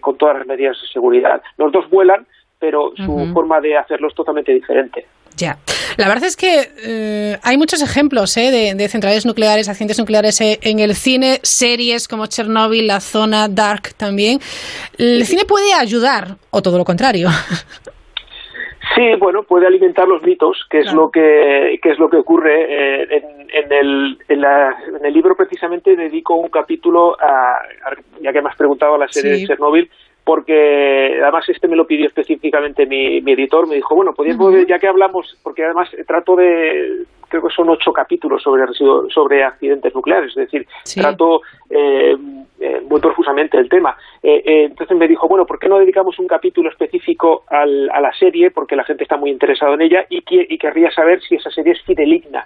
con 0.02 0.18
todas 0.18 0.40
las 0.40 0.48
medidas 0.48 0.82
de 0.82 0.88
seguridad. 0.88 1.42
Los 1.58 1.72
dos 1.72 1.88
vuelan, 1.92 2.26
pero 2.60 2.92
su 2.96 3.32
forma 3.32 3.62
de 3.62 3.78
hacerlo 3.78 4.08
es 4.08 4.16
totalmente 4.16 4.52
diferente. 4.52 5.06
Ya. 5.38 5.58
La 5.98 6.08
verdad 6.08 6.26
es 6.26 6.36
que 6.36 6.70
eh, 6.86 7.38
hay 7.44 7.58
muchos 7.58 7.82
ejemplos 7.82 8.36
eh, 8.38 8.74
de, 8.76 8.88
centrales 8.88 9.26
nucleares, 9.26 9.70
accidentes 9.70 10.00
nucleares 10.00 10.40
eh, 10.42 10.60
en 10.62 10.80
el 10.80 10.94
cine, 10.94 11.40
series 11.44 12.08
como 12.08 12.26
Chernobyl, 12.26 12.88
La 12.88 13.00
Zona, 13.00 13.48
Dark 13.50 13.94
también. 13.98 14.40
¿El 14.98 15.26
cine 15.26 15.44
puede 15.46 15.74
ayudar 15.74 16.38
o 16.52 16.62
todo 16.62 16.78
lo 16.78 16.84
contrario? 16.84 17.30
Sí, 18.94 19.02
bueno, 19.20 19.42
puede 19.44 19.66
alimentar 19.66 20.08
los 20.08 20.22
mitos, 20.22 20.64
que 20.70 20.80
es 20.80 20.94
lo 20.94 21.10
que, 21.10 21.74
es 21.74 22.00
lo 22.00 22.08
que 22.08 22.18
ocurre 22.18 23.04
en, 23.04 23.72
el, 23.72 24.18
en, 24.30 24.44
el 25.04 25.14
libro 25.14 25.36
precisamente 25.36 25.96
dedico 25.96 26.36
un 26.36 26.50
capítulo 26.50 27.18
a, 27.20 27.60
ya 28.22 28.32
que 28.32 28.42
me 28.42 28.50
has 28.50 28.56
preguntado 28.56 28.94
a 28.94 29.00
la 29.00 29.08
serie 29.08 29.32
de 29.32 29.48
Chernobyl 29.48 29.90
porque 30.26 31.20
además 31.22 31.48
este 31.48 31.68
me 31.68 31.76
lo 31.76 31.86
pidió 31.86 32.08
específicamente 32.08 32.88
mi, 32.88 33.18
editor, 33.20 33.68
me 33.68 33.76
dijo, 33.76 33.96
bueno, 33.96 34.14
podríamos, 34.14 34.66
ya 34.68 34.80
que 34.80 34.88
hablamos, 34.88 35.38
porque 35.44 35.64
además 35.64 35.88
trato 36.08 36.36
de, 36.36 37.06
creo 37.30 37.44
que 37.44 37.54
son 37.54 37.70
ocho 37.70 37.94
capítulos 37.94 38.42
sobre 38.42 38.66
sobre 38.74 39.44
accidentes 39.44 39.94
nucleares, 39.94 40.30
es 40.30 40.36
decir, 40.36 40.68
trato 40.96 41.42
eh, 41.70 42.18
eh, 42.60 42.82
muy 42.90 43.00
profusamente 43.00 43.58
el 43.60 43.70
tema. 43.70 43.96
Eh, 44.24 44.66
entonces 44.66 44.98
me 44.98 45.08
dijo, 45.08 45.28
bueno, 45.28 45.46
¿por 45.46 45.60
qué 45.60 45.70
no 45.70 45.78
dedicamos 45.78 46.18
un 46.18 46.28
capítulo 46.28 46.70
específico 46.70 47.44
a 47.48 47.66
la 47.66 48.12
serie? 48.18 48.50
Porque 48.50 48.76
la 48.76 48.84
gente 48.84 49.04
está 49.04 49.18
muy 49.18 49.30
interesada 49.30 49.76
en 49.76 49.82
ella 49.82 50.08
y, 50.10 50.24
y 50.28 50.58
querría 50.58 50.90
saber 50.90 51.22
si 51.22 51.36
esa 51.36 51.52
serie 51.52 51.74
es 51.74 51.84
fideligna. 51.84 52.44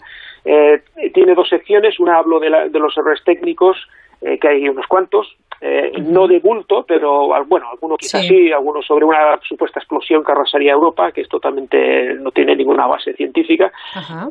tiene 1.13 1.33
dos 1.33 1.47
secciones, 1.47 1.97
una 1.97 2.17
hablo 2.17 2.41
de, 2.41 2.69
de 2.69 2.79
los 2.79 2.97
errores 2.97 3.23
técnicos, 3.23 3.77
que 4.19 4.47
hay 4.49 4.67
unos 4.67 4.85
cuantos, 4.87 5.37
eh, 5.61 5.91
no 6.01 6.27
de 6.27 6.39
bulto, 6.39 6.85
pero 6.87 7.27
bueno, 7.45 7.67
algunos 7.71 7.97
quizás 7.97 8.25
sí. 8.25 8.51
algunos 8.51 8.85
sobre 8.85 9.05
una 9.05 9.39
supuesta 9.47 9.79
explosión 9.79 10.23
que 10.23 10.31
arrasaría 10.31 10.71
Europa, 10.71 11.11
que 11.11 11.21
es 11.21 11.29
totalmente 11.29 12.13
no 12.15 12.31
tiene 12.31 12.55
ninguna 12.55 12.87
base 12.87 13.13
científica, 13.13 13.71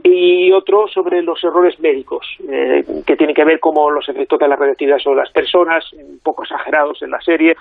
y 0.03 0.51
otro 0.53 0.87
sobre 0.89 1.23
los 1.23 1.43
errores 1.45 1.79
médicos, 1.81 2.27
eh, 2.49 2.85
que 3.07 3.17
tienen 3.17 3.35
que 3.35 3.45
ver 3.45 3.61
como 3.61 3.91
los 3.91 4.09
efectos 4.09 4.39
de 4.39 4.49
la 4.49 4.57
radioactividad 4.57 4.99
sobre 4.99 5.21
las 5.21 5.31
personas, 5.31 5.85
un 5.93 6.21
poco 6.23 6.45
exagerados 6.45 7.03
en 7.03 7.11
la 7.11 7.21
serie, 7.21 7.57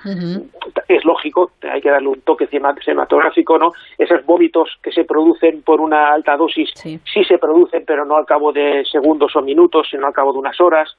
es 0.88 1.04
lógico, 1.06 1.52
hay 1.70 1.82
que 1.82 1.90
darle 1.90 2.10
un 2.10 2.22
toque 2.22 2.48
cinematográfico, 2.48 3.58
¿no? 3.58 3.72
Esos 3.98 4.26
vómitos 4.26 4.78
que 4.82 4.92
se 4.92 5.04
producen 5.04 5.62
por 5.64 5.82
una 5.82 6.14
alta 6.14 6.38
dosis 6.38 6.70
sí. 6.76 7.00
sí 7.12 7.24
se 7.26 7.38
producen, 7.38 7.84
pero 7.86 8.06
no 8.06 8.16
al 8.16 8.26
cabo 8.26 8.52
de 8.52 8.86
segundos 8.86 9.36
o 9.36 9.42
minutos, 9.42 9.88
sino 9.90 10.08
al 10.08 10.14
cabo 10.14 10.32
de 10.32 10.40
unas 10.40 10.60
horas. 10.62 10.96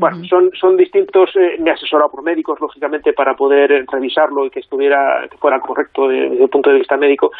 Bueno, 0.00 0.24
son, 0.24 0.50
son 0.58 0.78
distintos, 0.78 1.28
eh, 1.36 1.56
me 1.58 1.68
he 1.68 1.74
asesorado 1.74 2.10
por 2.10 2.22
médicos, 2.22 2.58
lógicamente, 2.58 3.12
para 3.12 3.34
poder 3.34 3.70
eh, 3.70 3.84
revisarlo 3.86 4.46
y 4.46 4.50
que 4.50 4.60
estuviera, 4.60 5.28
que 5.30 5.36
fuera 5.36 5.60
correcto 5.60 6.08
desde 6.08 6.42
el 6.42 6.48
punto 6.48 6.70
de 6.70 6.78
vista 6.78 6.96
médico. 6.96 7.30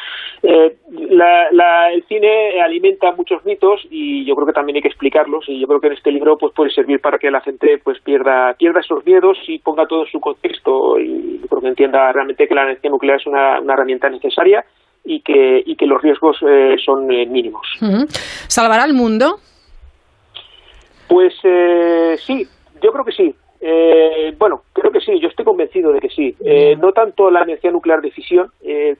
Eh, 0.42 0.76
el 0.90 2.04
cine 2.06 2.60
alimenta 2.60 3.12
muchos 3.12 3.42
mitos 3.46 3.80
y 3.88 4.26
yo 4.26 4.34
creo 4.34 4.46
que 4.46 4.52
también 4.52 4.76
hay 4.76 4.82
que 4.82 4.88
explicarlos 4.88 5.48
y 5.48 5.58
yo 5.58 5.66
creo 5.66 5.80
que 5.80 5.86
en 5.86 5.94
este 5.94 6.12
libro 6.12 6.36
pues 6.36 6.52
puede 6.52 6.70
servir 6.70 7.00
para 7.00 7.18
que 7.18 7.30
la 7.30 7.40
gente 7.40 7.80
pues 7.82 7.98
pierda, 8.02 8.52
pierda 8.58 8.80
esos 8.80 9.06
miedos 9.06 9.38
y 9.48 9.58
ponga 9.60 9.86
todo 9.86 10.04
en 10.04 10.10
su 10.10 10.20
contexto 10.20 11.00
y 11.00 11.40
creo 11.48 11.62
que 11.62 11.68
entienda 11.68 12.12
realmente 12.12 12.46
que 12.46 12.54
la 12.54 12.64
energía 12.64 12.90
nuclear 12.90 13.18
es 13.18 13.26
una, 13.26 13.56
herramienta 13.72 14.10
necesaria 14.10 14.62
y 15.02 15.22
que, 15.22 15.62
y 15.64 15.76
que 15.76 15.86
los 15.86 16.02
riesgos 16.02 16.36
son 16.84 17.06
mínimos. 17.06 17.66
¿Salvará 18.48 18.84
el 18.84 18.92
mundo? 18.92 19.36
Pues 21.10 21.34
eh, 21.42 22.16
sí, 22.24 22.46
yo 22.80 22.92
creo 22.92 23.04
que 23.04 23.10
sí. 23.10 23.34
Eh, 23.60 24.32
bueno, 24.38 24.62
creo 24.72 24.92
que 24.92 25.00
sí, 25.00 25.18
yo 25.18 25.26
estoy 25.26 25.44
convencido 25.44 25.92
de 25.92 25.98
que 25.98 26.08
sí. 26.08 26.36
Eh, 26.44 26.76
no 26.80 26.92
tanto 26.92 27.32
la 27.32 27.42
energía 27.42 27.72
nuclear 27.72 28.00
de 28.00 28.12
fisión, 28.12 28.52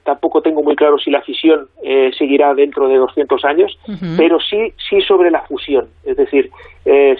tampoco 0.03 0.41
tengo 0.41 0.61
muy 0.61 0.75
claro 0.75 0.99
si 0.99 1.09
la 1.09 1.21
fisión 1.21 1.69
seguirá 2.17 2.53
dentro 2.53 2.89
de 2.89 2.97
200 2.97 3.45
años, 3.45 3.79
pero 4.17 4.41
sí, 4.41 4.73
sí 4.89 4.99
sobre 5.01 5.31
la 5.31 5.41
fusión. 5.43 5.87
Es 6.03 6.17
decir, 6.17 6.51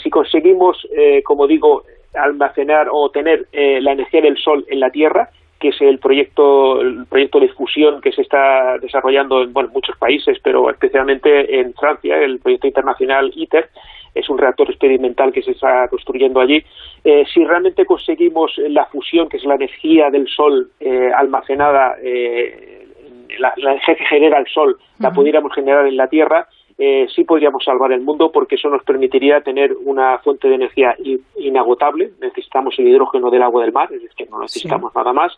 si 0.04 0.10
conseguimos, 0.10 0.86
como 1.24 1.48
digo, 1.48 1.84
almacenar 2.14 2.90
o 2.92 3.10
tener 3.12 3.48
la 3.54 3.94
energía 3.94 4.22
del 4.22 4.38
Sol 4.38 4.66
en 4.68 4.82
la 4.82 4.90
Tierra, 4.90 5.30
que 5.60 5.70
es 5.70 5.82
el 5.82 6.00
proyecto, 6.00 6.82
el 6.82 7.06
proyecto 7.06 7.40
de 7.40 7.50
fusión 7.50 8.02
que 8.02 8.12
se 8.12 8.24
está 8.24 8.78
desarrollando 8.80 9.42
en 9.42 9.54
bueno, 9.54 9.70
muchos 9.74 9.96
países, 9.98 10.38
pero 10.44 10.70
especialmente 10.70 11.60
en 11.60 11.74
Francia, 11.76 12.18
el 12.18 12.40
proyecto 12.40 12.68
internacional 12.68 13.32
ITER, 13.36 13.70
es 14.14 14.30
un 14.30 14.38
reactor 14.38 14.70
experimental 14.70 15.32
que 15.32 15.42
se 15.42 15.52
está 15.52 15.88
construyendo 15.88 16.40
allí. 16.40 16.64
Eh, 17.04 17.24
si 17.34 17.44
realmente 17.46 17.86
conseguimos 17.86 18.54
la 18.58 18.86
fusión, 18.86 19.30
que 19.30 19.38
es 19.38 19.46
la 19.46 19.56
energía 19.56 20.10
del 20.10 20.28
Sol 20.28 20.72
eh, 20.80 21.12
almacenada, 21.16 21.96
eh, 22.04 22.88
la, 23.40 23.54
energía 23.58 23.96
que 23.96 24.06
genera 24.06 24.40
el 24.40 24.48
Sol, 24.48 24.78
la 25.00 25.12
pudiéramos 25.12 25.54
generar 25.54 25.88
en 25.88 25.98
la 25.98 26.08
Tierra, 26.08 26.48
sí 27.14 27.26
podríamos 27.26 27.64
salvar 27.64 27.92
el 27.92 28.02
mundo 28.02 28.32
porque 28.32 28.56
eso 28.56 28.68
nos 28.68 28.84
permitiría 28.84 29.42
tener 29.42 29.72
una 29.86 30.18
fuente 30.18 30.50
de 30.50 30.56
energía 30.56 30.96
inagotable. 31.38 32.10
Necesitamos 32.20 32.74
el 32.80 32.88
hidrógeno 32.88 33.30
del 33.30 33.44
agua 33.44 33.62
del 33.62 33.72
mar, 33.72 33.90
es 33.94 34.02
decir, 34.02 34.28
no 34.32 34.40
necesitamos 34.40 34.94
nada 34.96 35.14
más 35.14 35.38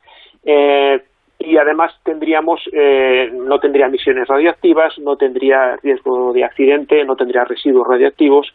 y 1.45 1.57
además 1.57 1.93
tendríamos 2.03 2.61
eh, 2.71 3.29
no 3.33 3.59
tendría 3.59 3.87
emisiones 3.87 4.27
radiactivas, 4.27 4.97
no 4.99 5.15
tendría 5.17 5.77
riesgo 5.77 6.33
de 6.33 6.43
accidente, 6.43 7.03
no 7.05 7.15
tendría 7.15 7.43
residuos 7.43 7.87
radiactivos 7.87 8.53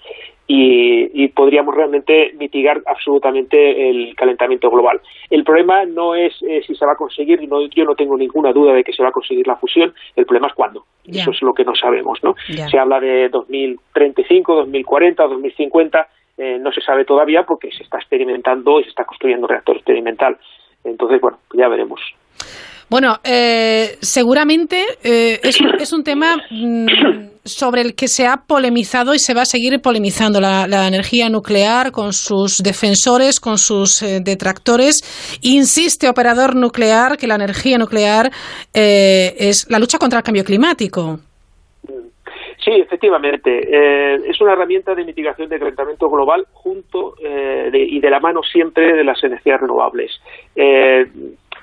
y, 0.50 1.28
podríamos 1.28 1.74
realmente 1.74 2.32
mitigar 2.38 2.82
absolutamente 2.86 3.90
el 3.90 4.16
calentamiento 4.16 4.70
global. 4.70 5.00
El 5.30 5.44
problema 5.44 5.84
no 5.84 6.14
es 6.14 6.34
eh, 6.42 6.62
si 6.66 6.74
se 6.74 6.86
va 6.86 6.92
a 6.92 6.96
conseguir, 6.96 7.46
no, 7.46 7.66
yo 7.68 7.84
no 7.84 7.94
tengo 7.94 8.16
ninguna 8.16 8.52
duda 8.52 8.72
de 8.72 8.82
que 8.82 8.92
se 8.92 9.02
va 9.02 9.10
a 9.10 9.12
conseguir 9.12 9.46
la 9.46 9.56
fusión, 9.56 9.94
el 10.16 10.24
problema 10.24 10.48
es 10.48 10.54
cuándo. 10.54 10.84
Eso 11.06 11.30
es 11.30 11.42
lo 11.42 11.54
que 11.54 11.64
no 11.64 11.74
sabemos. 11.74 12.18
¿no? 12.22 12.34
Se 12.70 12.78
habla 12.78 12.98
de 12.98 13.28
2035, 13.28 14.54
2040, 14.54 15.22
2050, 15.22 16.08
eh, 16.38 16.58
no 16.58 16.72
se 16.72 16.80
sabe 16.80 17.04
todavía 17.04 17.44
porque 17.44 17.70
se 17.70 17.82
está 17.82 17.98
experimentando 17.98 18.80
y 18.80 18.84
se 18.84 18.90
está 18.90 19.04
construyendo 19.04 19.46
un 19.46 19.50
reactor 19.50 19.76
experimental. 19.76 20.38
Entonces, 20.84 21.20
bueno, 21.20 21.38
ya 21.52 21.68
veremos. 21.68 22.00
Bueno, 22.90 23.16
eh, 23.22 23.98
seguramente 24.00 24.82
eh, 25.04 25.40
es, 25.42 25.92
un 25.92 26.02
tema 26.02 26.36
mm, 26.50 26.86
sobre 27.44 27.82
el 27.82 27.94
que 27.94 28.08
se 28.08 28.26
ha 28.26 28.38
polemizado 28.48 29.12
y 29.12 29.18
se 29.18 29.34
va 29.34 29.42
a 29.42 29.44
seguir 29.44 29.78
polemizando 29.82 30.40
la, 30.40 30.64
energía 30.88 31.28
nuclear 31.28 31.92
con 31.92 32.14
sus 32.14 32.62
defensores, 32.62 33.40
con 33.40 33.58
sus 33.58 34.02
eh, 34.02 34.20
detractores. 34.24 35.02
Insiste 35.42 36.08
operador 36.08 36.56
nuclear 36.56 37.18
que 37.18 37.26
la 37.26 37.34
energía 37.34 37.76
nuclear 37.76 38.30
es 38.72 39.70
la 39.70 39.78
lucha 39.78 39.98
contra 39.98 40.20
el 40.20 40.24
cambio 40.24 40.44
climático. 40.44 41.18
Sí, 42.64 42.72
efectivamente. 42.72 43.50
es 44.28 44.40
una 44.40 44.52
herramienta 44.52 44.94
de 44.94 45.04
mitigación 45.04 45.48
de 45.48 45.58
calentamiento 45.58 46.08
global 46.08 46.46
junto 46.52 47.14
y 47.20 48.00
de 48.00 48.10
la 48.10 48.20
mano 48.20 48.42
siempre 48.42 48.94
de 48.94 49.04
las 49.04 49.22
energías 49.22 49.60
renovables. 49.60 50.10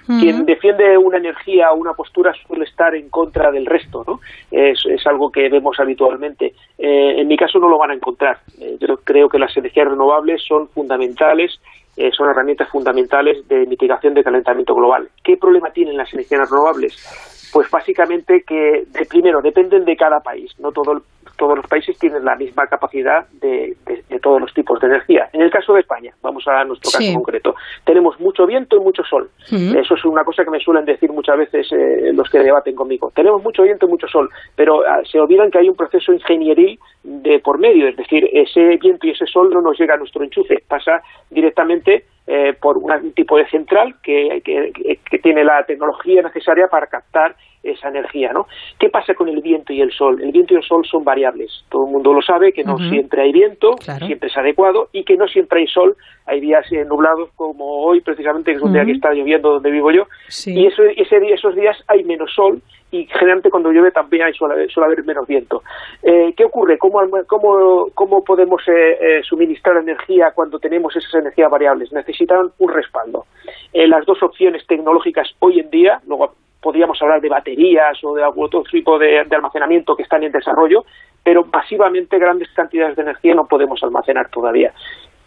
Quien 0.05 0.45
defiende 0.45 0.97
una 0.97 1.17
energía 1.17 1.71
o 1.71 1.77
una 1.77 1.93
postura 1.93 2.31
suele 2.45 2.65
estar 2.65 2.93
en 2.95 3.09
contra 3.09 3.51
del 3.51 3.65
resto, 3.65 4.03
¿no? 4.05 4.19
Es, 4.51 4.83
algo 5.05 5.31
que 5.31 5.49
vemos 5.49 5.79
habitualmente. 5.79 6.53
Eh, 6.77 7.21
en 7.21 7.27
mi 7.27 7.37
caso 7.37 7.59
no 7.59 7.67
lo 7.67 7.77
van 7.77 7.91
a 7.91 7.95
encontrar. 7.95 8.39
Eh, 8.59 8.77
yo 8.79 8.97
creo 8.97 9.29
que 9.29 9.39
las 9.39 9.55
energías 9.57 9.87
renovables 9.87 10.43
son 10.43 10.67
fundamentales, 10.69 11.59
eh, 11.97 12.11
son 12.11 12.29
herramientas 12.29 12.69
fundamentales 12.69 13.47
de 13.47 13.65
mitigación 13.65 14.13
de 14.13 14.23
calentamiento 14.23 14.75
global. 14.75 15.09
¿Qué 15.23 15.37
problema 15.37 15.71
tienen 15.71 15.97
las 15.97 16.13
energías 16.13 16.49
renovables? 16.49 17.49
Pues 17.51 17.69
básicamente 17.71 18.43
que, 18.45 18.83
de, 18.87 19.05
primero, 19.05 19.41
dependen 19.41 19.85
de 19.85 19.95
cada 19.95 20.19
país. 20.19 20.51
No 20.59 20.71
todo 20.71 21.01
todos 21.37 21.57
los 21.57 21.67
países 21.67 21.97
tienen 21.97 22.23
la 22.25 22.35
misma 22.35 22.67
capacidad 22.67 23.27
de, 23.29 23.75
todos 24.21 24.41
los 24.41 24.53
tipos 24.53 24.79
de 24.79 24.87
energía. 24.87 25.29
En 25.33 25.41
el 25.41 25.51
caso 25.51 25.73
de 25.73 25.81
España, 25.81 26.11
vamos 26.21 26.47
a 26.47 26.63
nuestro 26.63 26.91
caso 26.91 27.13
concreto, 27.13 27.55
tenemos 27.83 28.19
mucho 28.19 28.45
viento 28.45 28.77
y 28.77 28.79
mucho 28.79 29.03
sol. 29.03 29.29
Eso 29.51 29.95
es 29.95 30.05
una 30.05 30.23
cosa 30.23 30.43
que 30.43 30.49
me 30.49 30.59
suelen 30.59 30.85
decir 30.85 31.11
muchas 31.11 31.37
veces 31.37 31.71
eh, 31.71 32.11
los 32.13 32.29
que 32.29 32.39
debaten 32.39 32.75
conmigo. 32.75 33.11
Tenemos 33.15 33.43
mucho 33.43 33.63
viento 33.63 33.85
y 33.85 33.89
mucho 33.89 34.07
sol, 34.07 34.29
pero 34.55 34.81
ah, 34.87 35.01
se 35.09 35.19
olvidan 35.19 35.51
que 35.51 35.59
hay 35.59 35.69
un 35.69 35.75
proceso 35.75 36.11
ingenieril 36.11 36.79
de 37.03 37.39
por 37.39 37.59
medio, 37.59 37.87
es 37.87 37.95
decir, 37.95 38.27
ese 38.33 38.77
viento 38.77 39.05
y 39.05 39.11
ese 39.11 39.25
sol 39.27 39.49
no 39.53 39.61
nos 39.61 39.79
llega 39.79 39.93
a 39.93 39.97
nuestro 39.97 40.23
enchufe, 40.23 40.63
pasa 40.67 41.01
directamente 41.29 42.05
eh, 42.27 42.53
por 42.59 42.77
un 42.77 43.13
tipo 43.13 43.37
de 43.37 43.47
central 43.49 43.95
que, 44.01 44.41
que, 44.43 45.19
tiene 45.19 45.43
la 45.43 45.63
tecnología 45.63 46.23
necesaria 46.23 46.67
para 46.67 46.87
captar 46.87 47.35
esa 47.61 47.89
energía, 47.89 48.31
¿no? 48.33 48.47
¿Qué 48.79 48.89
pasa 48.89 49.13
con 49.13 49.27
el 49.27 49.41
viento 49.41 49.73
y 49.73 49.81
el 49.81 49.91
sol? 49.91 50.21
El 50.21 50.31
viento 50.31 50.53
y 50.53 50.57
el 50.57 50.63
sol 50.63 50.85
son 50.89 51.03
variables. 51.03 51.65
Todo 51.69 51.85
el 51.85 51.91
mundo 51.91 52.13
lo 52.13 52.21
sabe 52.21 52.51
que 52.51 52.63
no 52.63 52.77
siempre 52.77 53.23
hay 53.23 53.31
viento, 53.31 53.75
siempre 54.05 54.29
es 54.29 54.37
adecuado 54.37 54.89
y 54.91 55.03
que 55.03 55.17
no 55.17 55.27
siempre 55.27 55.61
hay 55.61 55.67
sol. 55.67 55.95
Hay 56.25 56.39
días 56.41 56.65
eh, 56.71 56.83
nublados 56.85 57.29
como 57.35 57.83
hoy, 57.83 58.01
precisamente, 58.01 58.51
que 58.51 58.57
es 58.57 58.63
un 58.63 58.73
día 58.73 58.85
que 58.85 58.91
está 58.91 59.11
lloviendo 59.13 59.51
donde 59.51 59.71
vivo 59.71 59.91
yo. 59.91 60.03
Y 60.45 60.65
ese, 60.65 60.93
esos 60.97 61.55
días 61.55 61.77
hay 61.87 62.03
menos 62.03 62.31
sol 62.33 62.61
y 62.95 63.07
generalmente 63.07 63.49
cuando 63.49 63.71
llueve 63.71 63.91
también 63.91 64.23
hay, 64.23 64.33
suele, 64.33 64.67
haber 64.77 65.03
menos 65.03 65.27
viento. 65.27 65.63
Eh, 66.01 66.33
¿Qué 66.35 66.45
ocurre? 66.45 66.77
¿Cómo, 66.77 67.01
cómo, 67.27 67.87
cómo 67.93 68.23
podemos 68.23 68.61
eh, 68.67 69.21
suministrar 69.23 69.77
energía 69.77 70.31
cuando 70.33 70.59
tenemos 70.59 70.95
esas 70.95 71.13
energías 71.15 71.51
variables? 71.51 71.91
Necesitan 71.91 72.51
un 72.57 72.73
respaldo. 72.73 73.25
las 73.73 74.05
dos 74.05 74.23
opciones 74.23 74.65
tecnológicas 74.65 75.29
hoy 75.39 75.59
en 75.59 75.69
día, 75.69 75.99
luego 76.07 76.33
podríamos 76.65 76.99
hablar 77.01 77.21
de 77.21 77.29
baterías 77.29 78.03
o 78.03 78.15
de 78.15 78.23
algún 78.23 78.45
otro 78.45 78.63
tipo 78.63 78.97
de, 78.97 79.19
almacenamiento 79.19 79.95
que 79.95 80.01
están 80.01 80.23
en 80.23 80.31
desarrollo, 80.31 80.83
pero 81.23 81.45
masivamente 81.45 82.17
grandes 82.17 82.49
cantidades 82.53 82.95
de 82.95 83.03
energía 83.03 83.35
no 83.35 83.45
podemos 83.45 83.83
almacenar 83.83 84.29
todavía. 84.29 84.73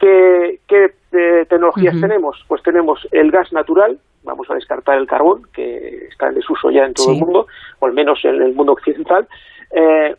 ¿Qué, 0.00 0.58
eh, 0.68 1.46
tecnologías 1.48 2.00
tenemos? 2.00 2.44
Pues 2.48 2.62
tenemos 2.62 3.06
el 3.12 3.30
gas 3.30 3.52
natural, 3.52 3.98
vamos 4.22 4.50
a 4.50 4.54
descartar 4.54 4.98
el 4.98 5.06
carbón, 5.06 5.42
que 5.52 6.06
está 6.10 6.28
en 6.28 6.34
desuso 6.34 6.70
ya 6.70 6.84
en 6.84 6.94
todo 6.94 7.12
el 7.12 7.18
mundo, 7.18 7.46
o 7.78 7.86
al 7.86 7.92
menos 7.92 8.24
en 8.24 8.42
el 8.42 8.54
mundo 8.54 8.72
occidental. 8.72 9.26
Eh, 9.70 10.14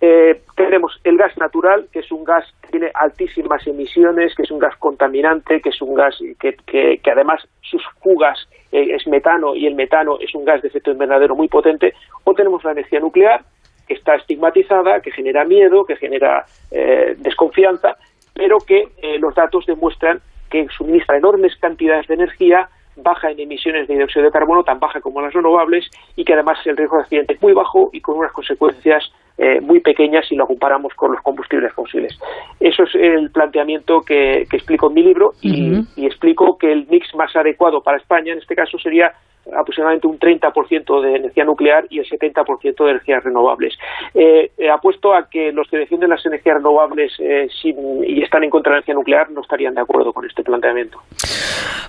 eh, 0.00 0.42
tenemos 0.56 0.98
el 1.04 1.16
gas 1.16 1.36
natural, 1.38 1.86
que 1.92 2.00
es 2.00 2.10
un 2.10 2.24
gas 2.24 2.44
que 2.60 2.68
tiene 2.72 2.90
altísimas 2.92 3.64
emisiones, 3.66 4.34
que 4.34 4.42
es 4.42 4.50
un 4.50 4.58
gas 4.58 4.76
contaminante, 4.78 5.60
que 5.60 5.68
es 5.68 5.80
un 5.80 5.94
gas 5.94 6.18
que, 6.40 6.56
que 6.98 7.10
además 7.10 7.46
sus 7.60 7.82
fugas 8.00 8.48
eh, 8.72 8.94
es 8.94 9.06
metano 9.06 9.54
y 9.54 9.66
el 9.66 9.74
metano 9.74 10.18
es 10.18 10.34
un 10.34 10.46
gas 10.46 10.62
de 10.62 10.68
efecto 10.68 10.90
invernadero 10.90 11.36
muy 11.36 11.46
potente, 11.46 11.94
o 12.24 12.32
tenemos 12.32 12.64
la 12.64 12.72
energía 12.72 13.00
nuclear, 13.00 13.44
que 13.86 13.94
está 13.94 14.14
estigmatizada, 14.14 15.00
que 15.00 15.10
genera 15.10 15.44
miedo, 15.44 15.84
que 15.84 15.96
genera 15.96 16.46
eh, 16.70 17.14
desconfianza, 17.18 17.96
pero 18.32 18.58
que 18.58 18.88
eh, 19.02 19.18
los 19.18 19.34
datos 19.34 19.66
demuestran 19.66 20.20
que 20.50 20.66
suministra 20.76 21.18
enormes 21.18 21.54
cantidades 21.56 22.06
de 22.06 22.14
energía, 22.14 22.70
baja 22.96 23.30
en 23.30 23.40
emisiones 23.40 23.88
de 23.88 23.96
dióxido 23.96 24.24
de 24.24 24.30
carbono, 24.30 24.64
tan 24.64 24.80
baja 24.80 25.00
como 25.00 25.20
las 25.20 25.32
renovables, 25.32 25.88
y 26.16 26.24
que 26.24 26.34
además 26.34 26.58
el 26.66 26.76
riesgo 26.76 26.96
de 26.96 27.02
accidente 27.02 27.34
es 27.34 27.42
muy 27.42 27.52
bajo 27.52 27.90
y 27.92 28.00
con 28.00 28.18
unas 28.18 28.32
consecuencias 28.32 29.12
eh, 29.38 29.60
muy 29.60 29.80
pequeñas 29.80 30.26
si 30.28 30.36
lo 30.36 30.46
comparamos 30.46 30.92
con 30.94 31.12
los 31.12 31.22
combustibles 31.22 31.72
fósiles. 31.72 32.18
Eso 32.60 32.82
es 32.84 32.94
el 32.94 33.30
planteamiento 33.30 34.02
que, 34.02 34.42
explico 34.42 34.88
en 34.88 34.94
mi 34.94 35.02
libro 35.02 35.32
y, 35.40 35.82
explico 35.96 36.58
que 36.58 36.70
el 36.70 36.86
mix 36.88 37.14
más 37.14 37.34
adecuado 37.34 37.82
para 37.82 37.96
España 37.96 38.32
en 38.32 38.38
este 38.38 38.54
caso 38.54 38.78
sería 38.78 39.12
aproximadamente 39.58 40.06
un 40.06 40.18
30% 40.18 41.00
de 41.02 41.16
energía 41.16 41.44
nuclear 41.44 41.86
y 41.90 41.98
el 41.98 42.06
70% 42.06 42.84
de 42.84 42.90
energías 42.90 43.24
renovables. 43.24 43.74
Eh, 44.14 44.50
apuesto 44.72 45.14
a 45.14 45.28
que 45.28 45.52
los 45.52 45.68
que 45.68 45.78
defienden 45.78 46.10
las 46.10 46.24
energías 46.24 46.56
renovables 46.56 47.12
eh, 47.18 47.48
y 47.64 48.22
están 48.22 48.44
en 48.44 48.50
contra 48.50 48.70
de 48.70 48.74
la 48.74 48.78
energía 48.78 48.94
nuclear 48.94 49.30
no 49.30 49.40
estarían 49.40 49.74
de 49.74 49.80
acuerdo 49.80 50.12
con 50.12 50.24
este 50.26 50.42
planteamiento. 50.42 50.98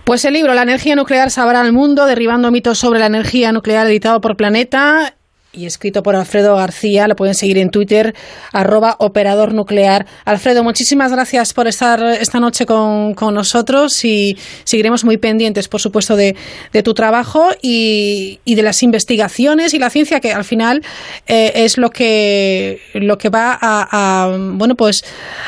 Pues 0.05 0.25
el 0.25 0.33
libro 0.33 0.53
La 0.53 0.63
energía 0.63 0.95
nuclear 0.95 1.29
sabrá 1.29 1.61
al 1.61 1.71
mundo, 1.71 2.05
derribando 2.05 2.51
mitos 2.51 2.77
sobre 2.77 2.99
la 2.99 3.05
energía 3.05 3.51
nuclear, 3.51 3.87
editado 3.87 4.19
por 4.19 4.35
Planeta 4.35 5.13
y 5.53 5.67
escrito 5.67 6.03
por 6.03 6.15
Alfredo 6.15 6.55
García. 6.55 7.07
Lo 7.07 7.15
pueden 7.15 7.35
seguir 7.35 7.57
en 7.59 7.69
Twitter, 7.69 8.13
arroba 8.51 8.95
operador 8.99 9.53
nuclear. 9.53 10.05
Alfredo, 10.25 10.63
muchísimas 10.63 11.11
gracias 11.11 11.53
por 11.53 11.67
estar 11.67 12.03
esta 12.03 12.39
noche 12.39 12.65
con, 12.65 13.13
nosotros 13.33 14.03
y 14.03 14.37
seguiremos 14.63 15.05
muy 15.05 15.17
pendientes, 15.17 15.67
por 15.67 15.79
supuesto, 15.79 16.15
de, 16.15 16.35
tu 16.83 16.93
trabajo 16.93 17.49
y, 17.61 18.39
de 18.45 18.63
las 18.63 18.83
investigaciones 18.83 19.73
y 19.73 19.79
la 19.79 19.89
ciencia 19.89 20.19
que 20.19 20.33
al 20.33 20.43
final 20.43 20.83
eh, 21.27 21.51
es 21.55 21.77
lo 21.77 21.89
que, 21.89 22.81
lo 22.93 23.17
que 23.17 23.29
va 23.29 23.57
a, 23.61 24.35
bueno, 24.37 24.75
pues 24.75 25.05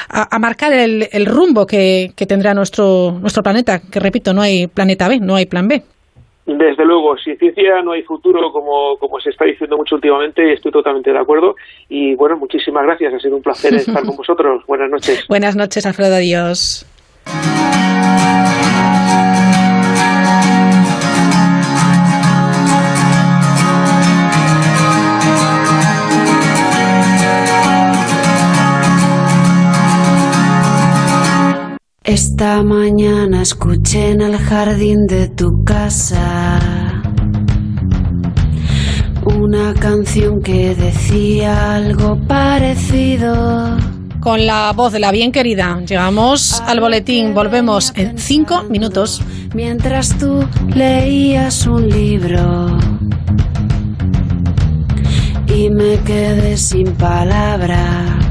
a, 0.10 0.39
marcar 0.39 0.72
el, 0.74 1.26
rumbo 1.26 1.66
que, 1.66 2.14
que 2.16 2.26
tendrá 2.26 2.53
nuestro, 2.53 3.18
nuestro 3.20 3.43
planeta. 3.43 3.80
Que 3.80 3.99
repito, 3.99 4.34
no 4.34 4.41
hay 4.41 4.68
planeta 4.68 5.08
B, 5.08 5.20
no 5.20 5.36
hay 5.36 5.45
plan 5.45 5.68
B. 5.68 5.84
Desde 6.46 6.86
luego, 6.86 7.18
sin 7.18 7.38
ciencia 7.38 7.82
no 7.82 7.93
hay 7.93 8.04
futuro, 8.04 8.52
como, 8.52 8.98
como 8.98 9.20
se 9.20 9.32
está 9.32 9.46
diciendo 9.46 9.78
mucho 9.78 9.96
últimamente, 9.96 10.48
y 10.48 10.54
estoy 10.54 10.72
totalmente 10.72 11.12
de 11.12 11.18
acuerdo. 11.18 11.56
Y 11.89 12.14
bueno, 12.16 12.38
muchísimas 12.38 12.84
gracias, 12.84 13.14
ha 13.16 13.20
sido 13.20 13.38
un 13.38 13.41
placer 13.41 13.74
estar 13.74 14.06
con 14.06 14.16
vosotros. 14.18 14.64
Buenas 14.68 14.89
noches. 14.91 15.26
Buenas 15.28 15.56
noches, 15.56 15.86
Alfredo, 15.86 16.16
adiós. 16.16 16.86
Esta 32.06 32.62
mañana 32.62 33.41
escuché 33.41 34.12
en 34.12 34.22
el 34.22 34.38
jardín 34.38 35.08
de 35.08 35.28
tu 35.28 35.64
casa 35.64 36.60
una 39.26 39.74
canción 39.74 40.39
que 40.39 40.76
decía 40.76 41.74
algo 41.74 42.20
parecido. 42.28 43.76
Con 44.20 44.45
la 44.45 44.72
voz 44.74 44.93
de 44.93 44.99
la 44.99 45.12
bien 45.12 45.32
querida, 45.32 45.80
llegamos 45.80 46.62
al 46.62 46.80
boletín, 46.80 47.34
volvemos 47.34 47.91
en 47.95 48.20
cinco 48.20 48.62
minutos. 48.70 49.24
Mientras 49.56 50.16
tú 50.20 50.47
leías 50.76 51.66
un 51.66 51.89
libro 51.89 52.78
y 55.47 55.72
me 55.72 55.97
quedé 56.01 56.56
sin 56.56 56.91
palabras 56.93 58.25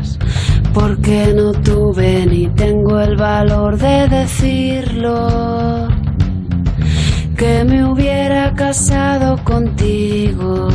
porque 0.74 1.32
no 1.34 1.52
tuve 1.52 2.26
ni 2.26 2.48
tengo 2.48 3.00
el 3.00 3.16
valor 3.16 3.78
de 3.78 4.08
decirlo. 4.08 5.88
Que 7.36 7.64
me 7.64 7.84
hubiera 7.84 8.52
casado 8.54 9.36
contigo, 9.44 10.68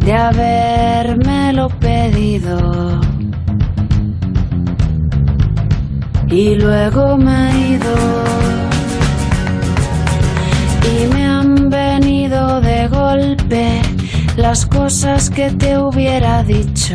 de 0.00 0.12
habérmelo 0.12 1.68
pedido. 1.68 3.00
Y 6.28 6.56
luego 6.56 7.16
me 7.16 7.50
he 7.50 7.68
ido. 7.74 7.94
Y 10.92 11.14
me 11.14 11.24
han 11.24 11.70
venido 11.70 12.60
de 12.60 12.88
golpe 12.88 13.80
las 14.36 14.66
cosas 14.66 15.30
que 15.30 15.50
te 15.50 15.78
hubiera 15.78 16.42
dicho 16.42 16.94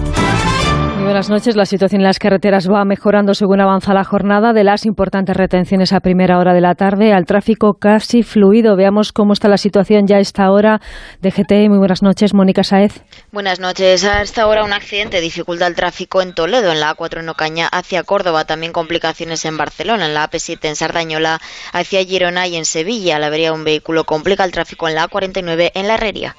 Buenas 1.11 1.29
noches. 1.29 1.57
La 1.57 1.65
situación 1.65 1.99
en 1.99 2.07
las 2.07 2.19
carreteras 2.19 2.69
va 2.69 2.85
mejorando 2.85 3.33
según 3.33 3.59
avanza 3.59 3.93
la 3.93 4.05
jornada. 4.05 4.53
De 4.53 4.63
las 4.63 4.85
importantes 4.85 5.35
retenciones 5.35 5.91
a 5.91 5.99
primera 5.99 6.39
hora 6.39 6.53
de 6.53 6.61
la 6.61 6.73
tarde 6.73 7.11
al 7.11 7.25
tráfico 7.25 7.73
casi 7.73 8.23
fluido. 8.23 8.77
Veamos 8.77 9.11
cómo 9.11 9.33
está 9.33 9.49
la 9.49 9.57
situación 9.57 10.07
ya 10.07 10.15
a 10.15 10.19
esta 10.21 10.49
hora. 10.49 10.79
DGT, 11.21 11.67
muy 11.67 11.79
buenas 11.79 12.01
noches. 12.01 12.33
Mónica 12.33 12.63
Saez. 12.63 13.03
Buenas 13.33 13.59
noches. 13.59 14.05
A 14.05 14.21
esta 14.21 14.47
hora 14.47 14.63
un 14.63 14.71
accidente 14.71 15.19
dificulta 15.19 15.67
el 15.67 15.75
tráfico 15.75 16.21
en 16.21 16.33
Toledo, 16.33 16.71
en 16.71 16.79
la 16.79 16.95
A4 16.95 17.19
en 17.19 17.27
Ocaña, 17.27 17.67
hacia 17.67 18.03
Córdoba. 18.03 18.45
También 18.45 18.71
complicaciones 18.71 19.43
en 19.43 19.57
Barcelona, 19.57 20.05
en 20.05 20.13
la 20.13 20.29
AP7 20.29 20.59
en 20.63 20.77
Sardañola, 20.77 21.41
hacia 21.73 22.05
Girona 22.05 22.47
y 22.47 22.55
en 22.55 22.63
Sevilla. 22.63 23.19
La 23.19 23.27
avería 23.27 23.51
un 23.51 23.65
vehículo 23.65 24.05
complica 24.05 24.45
el 24.45 24.53
tráfico 24.53 24.87
en 24.87 24.95
la 24.95 25.09
A49 25.09 25.71
en 25.75 25.89
la 25.89 25.95
Herrería. 25.95 26.37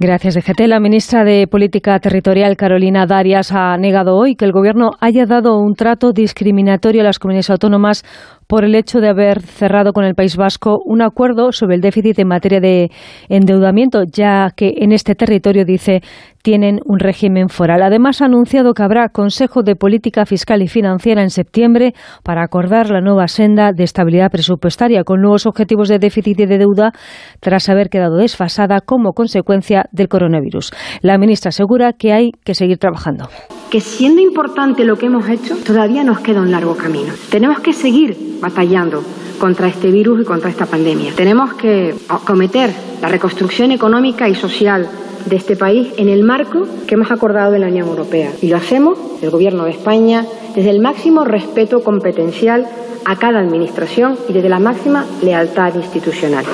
Gracias, 0.00 0.34
DGT. 0.34 0.66
La 0.66 0.80
ministra 0.80 1.22
de 1.22 1.46
Política 1.46 2.00
Territorial, 2.00 2.56
Carolina 2.56 3.06
Darias, 3.06 3.52
ha 3.52 3.76
negado 3.76 4.16
hoy 4.16 4.34
que 4.34 4.44
el 4.44 4.50
Gobierno 4.50 4.90
haya 4.98 5.24
dado 5.24 5.56
un 5.56 5.76
trato 5.76 6.12
discriminatorio 6.12 7.02
a 7.02 7.04
las 7.04 7.20
comunidades 7.20 7.50
autónomas 7.50 8.04
por 8.46 8.64
el 8.64 8.74
hecho 8.74 9.00
de 9.00 9.08
haber 9.08 9.40
cerrado 9.42 9.92
con 9.92 10.04
el 10.04 10.14
País 10.14 10.36
Vasco 10.36 10.78
un 10.84 11.02
acuerdo 11.02 11.52
sobre 11.52 11.76
el 11.76 11.80
déficit 11.80 12.18
en 12.18 12.28
materia 12.28 12.60
de 12.60 12.90
endeudamiento, 13.28 14.02
ya 14.04 14.50
que 14.56 14.74
en 14.78 14.92
este 14.92 15.14
territorio, 15.14 15.64
dice, 15.64 16.00
tienen 16.42 16.80
un 16.84 16.98
régimen 16.98 17.48
foral. 17.48 17.82
Además, 17.82 18.20
ha 18.20 18.26
anunciado 18.26 18.74
que 18.74 18.82
habrá 18.82 19.08
Consejo 19.08 19.62
de 19.62 19.76
Política 19.76 20.26
Fiscal 20.26 20.60
y 20.60 20.68
Financiera 20.68 21.22
en 21.22 21.30
septiembre 21.30 21.94
para 22.22 22.42
acordar 22.42 22.90
la 22.90 23.00
nueva 23.00 23.28
senda 23.28 23.72
de 23.72 23.84
estabilidad 23.84 24.30
presupuestaria 24.30 25.04
con 25.04 25.22
nuevos 25.22 25.46
objetivos 25.46 25.88
de 25.88 25.98
déficit 25.98 26.40
y 26.40 26.46
de 26.46 26.58
deuda 26.58 26.92
tras 27.40 27.70
haber 27.70 27.88
quedado 27.88 28.16
desfasada 28.16 28.80
como 28.80 29.12
consecuencia 29.12 29.86
del 29.90 30.08
coronavirus. 30.08 30.72
La 31.00 31.16
ministra 31.16 31.48
asegura 31.48 31.94
que 31.94 32.12
hay 32.12 32.32
que 32.44 32.54
seguir 32.54 32.76
trabajando. 32.76 33.28
Que 33.70 33.80
siendo 33.80 34.20
importante 34.20 34.84
lo 34.84 34.96
que 34.96 35.06
hemos 35.06 35.28
hecho, 35.28 35.56
todavía 35.56 36.04
nos 36.04 36.20
queda 36.20 36.42
un 36.42 36.50
largo 36.50 36.76
camino. 36.76 37.14
Tenemos 37.30 37.60
que 37.60 37.72
seguir 37.72 38.33
batallando 38.44 39.02
contra 39.38 39.68
este 39.68 39.90
virus 39.90 40.20
y 40.20 40.24
contra 40.24 40.50
esta 40.50 40.66
pandemia. 40.66 41.14
Tenemos 41.16 41.54
que 41.54 41.94
acometer 42.10 42.70
la 43.00 43.08
reconstrucción 43.08 43.72
económica 43.72 44.28
y 44.28 44.34
social 44.34 44.86
de 45.24 45.36
este 45.36 45.56
país 45.56 45.88
en 45.96 46.10
el 46.10 46.22
marco 46.24 46.66
que 46.86 46.94
hemos 46.94 47.10
acordado 47.10 47.54
en 47.54 47.62
la 47.62 47.68
Unión 47.68 47.88
Europea. 47.88 48.30
Y 48.42 48.48
lo 48.48 48.58
hacemos, 48.58 48.98
el 49.22 49.30
Gobierno 49.30 49.64
de 49.64 49.70
España, 49.70 50.26
desde 50.54 50.68
el 50.68 50.80
máximo 50.80 51.24
respeto 51.24 51.82
competencial 51.82 52.66
a 53.06 53.16
cada 53.16 53.40
administración 53.40 54.18
y 54.28 54.34
desde 54.34 54.50
la 54.50 54.58
máxima 54.58 55.06
lealtad 55.22 55.74
institucional. 55.74 56.44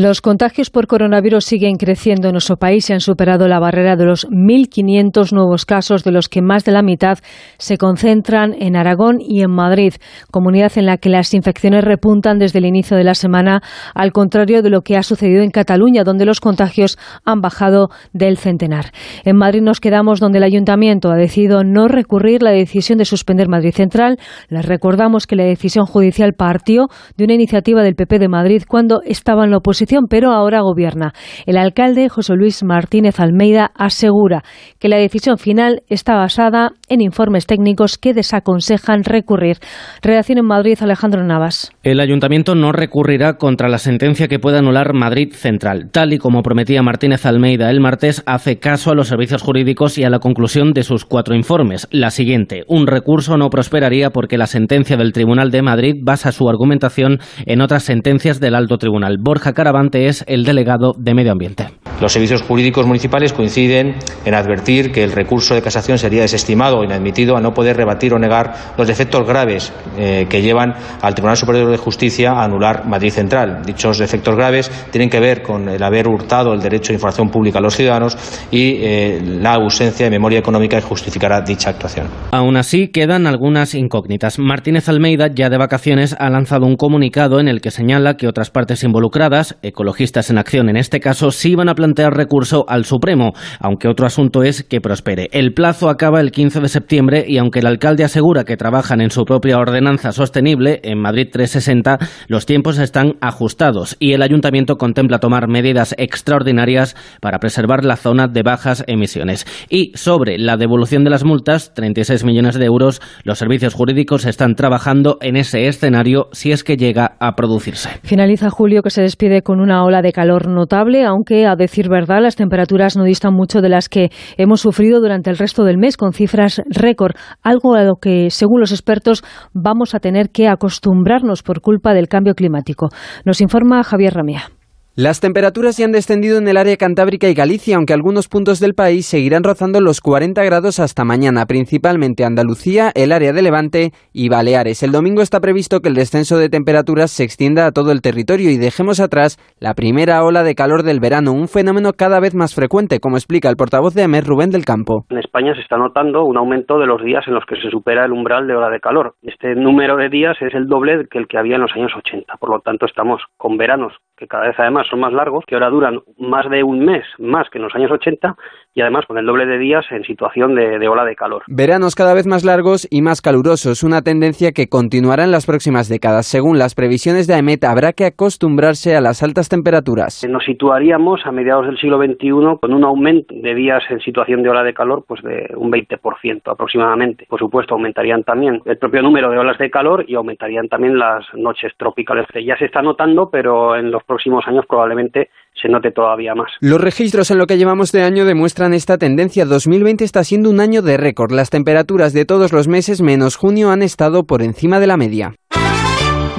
Los 0.00 0.20
contagios 0.20 0.70
por 0.70 0.86
coronavirus 0.86 1.44
siguen 1.44 1.74
creciendo 1.74 2.28
en 2.28 2.34
nuestro 2.34 2.56
país 2.56 2.88
y 2.88 2.92
han 2.92 3.00
superado 3.00 3.48
la 3.48 3.58
barrera 3.58 3.96
de 3.96 4.04
los 4.04 4.28
1.500 4.28 5.32
nuevos 5.32 5.66
casos, 5.66 6.04
de 6.04 6.12
los 6.12 6.28
que 6.28 6.40
más 6.40 6.64
de 6.64 6.70
la 6.70 6.82
mitad 6.82 7.18
se 7.58 7.78
concentran 7.78 8.54
en 8.60 8.76
Aragón 8.76 9.18
y 9.20 9.42
en 9.42 9.50
Madrid, 9.50 9.94
comunidad 10.30 10.70
en 10.76 10.86
la 10.86 10.98
que 10.98 11.08
las 11.08 11.34
infecciones 11.34 11.82
repuntan 11.82 12.38
desde 12.38 12.60
el 12.60 12.66
inicio 12.66 12.96
de 12.96 13.02
la 13.02 13.16
semana, 13.16 13.60
al 13.92 14.12
contrario 14.12 14.62
de 14.62 14.70
lo 14.70 14.82
que 14.82 14.96
ha 14.96 15.02
sucedido 15.02 15.42
en 15.42 15.50
Cataluña, 15.50 16.04
donde 16.04 16.26
los 16.26 16.38
contagios 16.38 16.96
han 17.24 17.40
bajado 17.40 17.88
del 18.12 18.38
centenar. 18.38 18.92
En 19.24 19.34
Madrid 19.34 19.62
nos 19.62 19.80
quedamos 19.80 20.20
donde 20.20 20.38
el 20.38 20.44
ayuntamiento 20.44 21.10
ha 21.10 21.16
decidido 21.16 21.64
no 21.64 21.88
recurrir 21.88 22.44
la 22.44 22.52
decisión 22.52 22.98
de 22.98 23.04
suspender 23.04 23.48
Madrid 23.48 23.74
Central. 23.74 24.16
Les 24.48 24.64
recordamos 24.64 25.26
que 25.26 25.34
la 25.34 25.42
decisión 25.42 25.86
judicial 25.86 26.34
partió 26.34 26.86
de 27.16 27.24
una 27.24 27.34
iniciativa 27.34 27.82
del 27.82 27.96
PP 27.96 28.20
de 28.20 28.28
Madrid 28.28 28.62
cuando 28.68 29.02
estaba 29.04 29.42
en 29.42 29.50
la 29.50 29.56
oposición 29.56 29.87
pero 30.08 30.32
ahora 30.32 30.60
gobierna. 30.60 31.12
El 31.46 31.56
alcalde 31.56 32.08
José 32.08 32.34
Luis 32.34 32.62
Martínez 32.62 33.20
Almeida 33.20 33.70
asegura 33.74 34.42
que 34.78 34.88
la 34.88 34.96
decisión 34.96 35.38
final 35.38 35.82
está 35.88 36.14
basada 36.14 36.72
en 36.88 37.00
informes 37.00 37.46
técnicos 37.46 37.98
que 37.98 38.14
desaconsejan 38.14 39.04
recurrir. 39.04 39.58
Redacción 40.02 40.38
en 40.38 40.46
Madrid, 40.46 40.78
Alejandro 40.80 41.24
Navas. 41.24 41.70
El 41.82 42.00
ayuntamiento 42.00 42.54
no 42.54 42.72
recurrirá 42.72 43.34
contra 43.34 43.68
la 43.68 43.78
sentencia 43.78 44.28
que 44.28 44.38
pueda 44.38 44.58
anular 44.58 44.94
Madrid 44.94 45.32
Central. 45.32 45.90
Tal 45.92 46.12
y 46.12 46.18
como 46.18 46.42
prometía 46.42 46.82
Martínez 46.82 47.26
Almeida 47.26 47.70
el 47.70 47.80
martes, 47.80 48.22
hace 48.26 48.58
caso 48.58 48.90
a 48.90 48.94
los 48.94 49.08
servicios 49.08 49.42
jurídicos 49.42 49.98
y 49.98 50.04
a 50.04 50.10
la 50.10 50.18
conclusión 50.18 50.72
de 50.72 50.82
sus 50.82 51.04
cuatro 51.04 51.34
informes. 51.34 51.88
La 51.90 52.10
siguiente, 52.10 52.64
un 52.68 52.86
recurso 52.86 53.36
no 53.36 53.50
prosperaría 53.50 54.10
porque 54.10 54.38
la 54.38 54.46
sentencia 54.46 54.96
del 54.96 55.12
Tribunal 55.12 55.50
de 55.50 55.62
Madrid 55.62 55.94
basa 56.02 56.32
su 56.32 56.48
argumentación 56.48 57.18
en 57.46 57.60
otras 57.60 57.84
sentencias 57.84 58.40
del 58.40 58.54
Alto 58.54 58.78
Tribunal. 58.78 59.16
Borja 59.20 59.52
es 59.92 60.24
el 60.26 60.44
delegado 60.44 60.94
de 60.96 61.14
Medio 61.14 61.32
Ambiente. 61.32 61.66
Los 62.00 62.12
servicios 62.12 62.42
jurídicos 62.42 62.86
municipales 62.86 63.32
coinciden 63.32 63.96
en 64.24 64.34
advertir 64.34 64.92
que 64.92 65.02
el 65.02 65.10
recurso 65.10 65.54
de 65.54 65.62
casación 65.62 65.98
sería 65.98 66.22
desestimado 66.22 66.78
o 66.78 66.84
inadmitido 66.84 67.36
a 67.36 67.40
no 67.40 67.52
poder 67.52 67.76
rebatir 67.76 68.14
o 68.14 68.20
negar 68.20 68.54
los 68.76 68.86
defectos 68.86 69.26
graves 69.26 69.72
eh, 69.98 70.26
que 70.30 70.40
llevan 70.40 70.74
al 71.02 71.14
Tribunal 71.14 71.36
Superior 71.36 71.68
de 71.70 71.76
Justicia 71.76 72.30
a 72.30 72.44
anular 72.44 72.86
Madrid 72.86 73.10
Central. 73.10 73.62
Dichos 73.66 73.98
defectos 73.98 74.36
graves 74.36 74.70
tienen 74.92 75.10
que 75.10 75.18
ver 75.18 75.42
con 75.42 75.68
el 75.68 75.82
haber 75.82 76.06
hurtado 76.06 76.54
el 76.54 76.60
derecho 76.60 76.88
de 76.88 76.94
información 76.94 77.30
pública 77.30 77.58
a 77.58 77.62
los 77.62 77.74
ciudadanos 77.74 78.16
y 78.52 78.76
eh, 78.76 79.20
la 79.40 79.54
ausencia 79.54 80.06
de 80.06 80.10
memoria 80.10 80.38
económica 80.38 80.76
que 80.76 80.86
justificará 80.86 81.40
dicha 81.40 81.70
actuación. 81.70 82.06
Aún 82.30 82.56
así, 82.56 82.88
quedan 82.88 83.26
algunas 83.26 83.74
incógnitas. 83.74 84.38
Martínez 84.38 84.88
Almeida, 84.88 85.28
ya 85.34 85.50
de 85.50 85.58
vacaciones, 85.58 86.14
ha 86.16 86.30
lanzado 86.30 86.64
un 86.66 86.76
comunicado 86.76 87.40
en 87.40 87.48
el 87.48 87.60
que 87.60 87.72
señala 87.72 88.16
que 88.16 88.28
otras 88.28 88.50
partes 88.50 88.84
involucradas, 88.84 89.57
Ecologistas 89.62 90.30
en 90.30 90.38
Acción 90.38 90.68
en 90.68 90.76
este 90.76 91.00
caso, 91.00 91.30
sí 91.30 91.54
van 91.54 91.68
a 91.68 91.74
plantear 91.74 92.14
recurso 92.14 92.64
al 92.68 92.84
Supremo, 92.84 93.32
aunque 93.60 93.88
otro 93.88 94.06
asunto 94.06 94.42
es 94.42 94.62
que 94.62 94.80
prospere. 94.80 95.28
El 95.32 95.54
plazo 95.54 95.88
acaba 95.88 96.20
el 96.20 96.32
15 96.32 96.60
de 96.60 96.68
septiembre 96.68 97.24
y 97.26 97.38
aunque 97.38 97.60
el 97.60 97.66
alcalde 97.66 98.04
asegura 98.04 98.44
que 98.44 98.56
trabajan 98.56 99.00
en 99.00 99.10
su 99.10 99.24
propia 99.24 99.58
ordenanza 99.58 100.12
sostenible, 100.12 100.80
en 100.82 101.00
Madrid 101.00 101.28
360 101.32 101.98
los 102.28 102.46
tiempos 102.46 102.78
están 102.78 103.14
ajustados 103.20 103.96
y 103.98 104.12
el 104.12 104.22
ayuntamiento 104.22 104.76
contempla 104.76 105.18
tomar 105.18 105.48
medidas 105.48 105.94
extraordinarias 105.98 106.96
para 107.20 107.38
preservar 107.38 107.84
la 107.84 107.96
zona 107.96 108.28
de 108.28 108.42
bajas 108.42 108.84
emisiones. 108.86 109.46
Y 109.70 109.92
sobre 109.94 110.38
la 110.38 110.56
devolución 110.56 111.04
de 111.04 111.10
las 111.10 111.24
multas, 111.24 111.72
36 111.74 112.24
millones 112.24 112.56
de 112.56 112.66
euros, 112.66 113.00
los 113.24 113.38
servicios 113.38 113.74
jurídicos 113.74 114.26
están 114.26 114.54
trabajando 114.54 115.18
en 115.20 115.36
ese 115.36 115.66
escenario 115.66 116.28
si 116.32 116.52
es 116.52 116.64
que 116.64 116.76
llega 116.76 117.16
a 117.20 117.34
producirse. 117.34 117.88
Finaliza 118.02 118.50
Julio 118.50 118.82
que 118.82 118.90
se 118.90 119.02
despide 119.02 119.42
con 119.42 119.47
una 119.48 119.82
ola 119.84 120.02
de 120.02 120.12
calor 120.12 120.48
notable, 120.48 121.04
aunque 121.04 121.46
a 121.46 121.56
decir 121.56 121.88
verdad 121.88 122.20
las 122.20 122.36
temperaturas 122.36 122.96
no 122.96 123.04
distan 123.04 123.32
mucho 123.32 123.60
de 123.62 123.70
las 123.70 123.88
que 123.88 124.10
hemos 124.36 124.60
sufrido 124.60 125.00
durante 125.00 125.30
el 125.30 125.38
resto 125.38 125.64
del 125.64 125.78
mes, 125.78 125.96
con 125.96 126.12
cifras 126.12 126.60
récord, 126.66 127.14
algo 127.42 127.74
a 127.74 127.84
lo 127.84 127.96
que, 127.96 128.28
según 128.30 128.60
los 128.60 128.72
expertos, 128.72 129.24
vamos 129.54 129.94
a 129.94 130.00
tener 130.00 130.28
que 130.28 130.48
acostumbrarnos 130.48 131.42
por 131.42 131.62
culpa 131.62 131.94
del 131.94 132.08
cambio 132.08 132.34
climático. 132.34 132.88
Nos 133.24 133.40
informa 133.40 133.82
Javier 133.82 134.14
Ramía. 134.14 134.57
Las 135.00 135.20
temperaturas 135.20 135.78
ya 135.78 135.84
han 135.84 135.92
descendido 135.92 136.38
en 136.38 136.48
el 136.48 136.56
área 136.56 136.76
cantábrica 136.76 137.28
y 137.28 137.34
Galicia, 137.34 137.76
aunque 137.76 137.92
algunos 137.92 138.26
puntos 138.26 138.58
del 138.58 138.74
país 138.74 139.06
seguirán 139.06 139.44
rozando 139.44 139.80
los 139.80 140.00
40 140.00 140.42
grados 140.42 140.80
hasta 140.80 141.04
mañana, 141.04 141.46
principalmente 141.46 142.24
Andalucía, 142.24 142.90
el 142.96 143.12
área 143.12 143.32
de 143.32 143.40
Levante 143.40 143.92
y 144.12 144.28
Baleares. 144.28 144.82
El 144.82 144.90
domingo 144.90 145.22
está 145.22 145.38
previsto 145.38 145.78
que 145.78 145.88
el 145.88 145.94
descenso 145.94 146.36
de 146.36 146.48
temperaturas 146.48 147.12
se 147.12 147.22
extienda 147.22 147.66
a 147.66 147.70
todo 147.70 147.92
el 147.92 148.02
territorio 148.02 148.50
y 148.50 148.56
dejemos 148.56 148.98
atrás 148.98 149.38
la 149.60 149.74
primera 149.74 150.24
ola 150.24 150.42
de 150.42 150.56
calor 150.56 150.82
del 150.82 150.98
verano, 150.98 151.30
un 151.30 151.46
fenómeno 151.46 151.92
cada 151.96 152.18
vez 152.18 152.34
más 152.34 152.56
frecuente, 152.56 152.98
como 152.98 153.18
explica 153.18 153.48
el 153.48 153.54
portavoz 153.54 153.94
de 153.94 154.02
AMER, 154.02 154.24
Rubén 154.24 154.50
del 154.50 154.64
Campo. 154.64 155.04
En 155.10 155.18
España 155.18 155.54
se 155.54 155.60
está 155.60 155.76
notando 155.76 156.24
un 156.24 156.36
aumento 156.36 156.76
de 156.76 156.86
los 156.86 157.00
días 157.04 157.22
en 157.28 157.34
los 157.34 157.44
que 157.46 157.54
se 157.54 157.70
supera 157.70 158.04
el 158.04 158.10
umbral 158.10 158.48
de 158.48 158.56
ola 158.56 158.68
de 158.68 158.80
calor. 158.80 159.14
Este 159.22 159.54
número 159.54 159.96
de 159.96 160.08
días 160.08 160.36
es 160.40 160.52
el 160.54 160.66
doble 160.66 161.06
que 161.08 161.18
el 161.18 161.28
que 161.28 161.38
había 161.38 161.54
en 161.54 161.62
los 161.62 161.72
años 161.76 161.92
80, 161.96 162.34
por 162.38 162.50
lo 162.50 162.58
tanto 162.62 162.84
estamos 162.84 163.22
con 163.36 163.56
veranos 163.56 163.92
que 164.18 164.26
cada 164.26 164.48
vez 164.48 164.58
además 164.58 164.86
son 164.88 165.00
más 165.00 165.12
largos, 165.12 165.44
que 165.46 165.54
ahora 165.54 165.70
duran 165.70 166.00
más 166.18 166.50
de 166.50 166.62
un 166.62 166.84
mes 166.84 167.04
más 167.18 167.48
que 167.48 167.58
en 167.58 167.64
los 167.64 167.74
años 167.74 167.90
80 167.90 168.36
y 168.78 168.80
además 168.80 169.06
con 169.06 169.18
el 169.18 169.26
doble 169.26 169.44
de 169.44 169.58
días 169.58 169.84
en 169.90 170.04
situación 170.04 170.54
de, 170.54 170.78
de 170.78 170.88
ola 170.88 171.04
de 171.04 171.16
calor. 171.16 171.42
Veranos 171.48 171.96
cada 171.96 172.14
vez 172.14 172.28
más 172.28 172.44
largos 172.44 172.86
y 172.90 173.02
más 173.02 173.20
calurosos, 173.20 173.82
una 173.82 174.02
tendencia 174.02 174.52
que 174.52 174.68
continuará 174.68 175.24
en 175.24 175.32
las 175.32 175.46
próximas 175.46 175.88
décadas. 175.88 176.26
Según 176.26 176.58
las 176.58 176.76
previsiones 176.76 177.26
de 177.26 177.34
AEMET, 177.34 177.64
habrá 177.64 177.92
que 177.92 178.04
acostumbrarse 178.04 178.94
a 178.94 179.00
las 179.00 179.24
altas 179.24 179.48
temperaturas. 179.48 180.24
Nos 180.28 180.44
situaríamos 180.44 181.26
a 181.26 181.32
mediados 181.32 181.66
del 181.66 181.76
siglo 181.76 181.98
XXI 181.98 182.58
con 182.60 182.72
un 182.72 182.84
aumento 182.84 183.34
de 183.34 183.54
días 183.54 183.82
en 183.90 183.98
situación 183.98 184.44
de 184.44 184.50
ola 184.50 184.62
de 184.62 184.74
calor 184.74 185.04
pues 185.08 185.22
de 185.22 185.52
un 185.56 185.72
20% 185.72 186.42
aproximadamente. 186.46 187.26
Por 187.28 187.40
supuesto, 187.40 187.74
aumentarían 187.74 188.22
también 188.22 188.62
el 188.64 188.78
propio 188.78 189.02
número 189.02 189.28
de 189.28 189.38
olas 189.38 189.58
de 189.58 189.70
calor 189.70 190.04
y 190.06 190.14
aumentarían 190.14 190.68
también 190.68 190.96
las 190.96 191.24
noches 191.34 191.72
tropicales. 191.76 192.26
Ya 192.46 192.56
se 192.56 192.66
está 192.66 192.80
notando, 192.80 193.28
pero 193.28 193.74
en 193.74 193.90
los 193.90 194.04
próximos 194.04 194.46
años 194.46 194.66
probablemente 194.68 195.30
se 195.60 195.68
note 195.68 195.90
todavía 195.90 196.34
más. 196.34 196.50
Los 196.60 196.80
registros 196.80 197.30
en 197.30 197.38
lo 197.38 197.46
que 197.46 197.58
llevamos 197.58 197.92
de 197.92 198.02
año 198.02 198.24
demuestran 198.24 198.74
esta 198.74 198.98
tendencia. 198.98 199.44
2020 199.44 200.04
está 200.04 200.24
siendo 200.24 200.50
un 200.50 200.60
año 200.60 200.82
de 200.82 200.96
récord. 200.96 201.32
Las 201.32 201.50
temperaturas 201.50 202.12
de 202.12 202.24
todos 202.24 202.52
los 202.52 202.68
meses 202.68 203.00
menos 203.00 203.36
junio 203.36 203.70
han 203.70 203.82
estado 203.82 204.24
por 204.24 204.42
encima 204.42 204.80
de 204.80 204.86
la 204.86 204.96
media. 204.96 205.34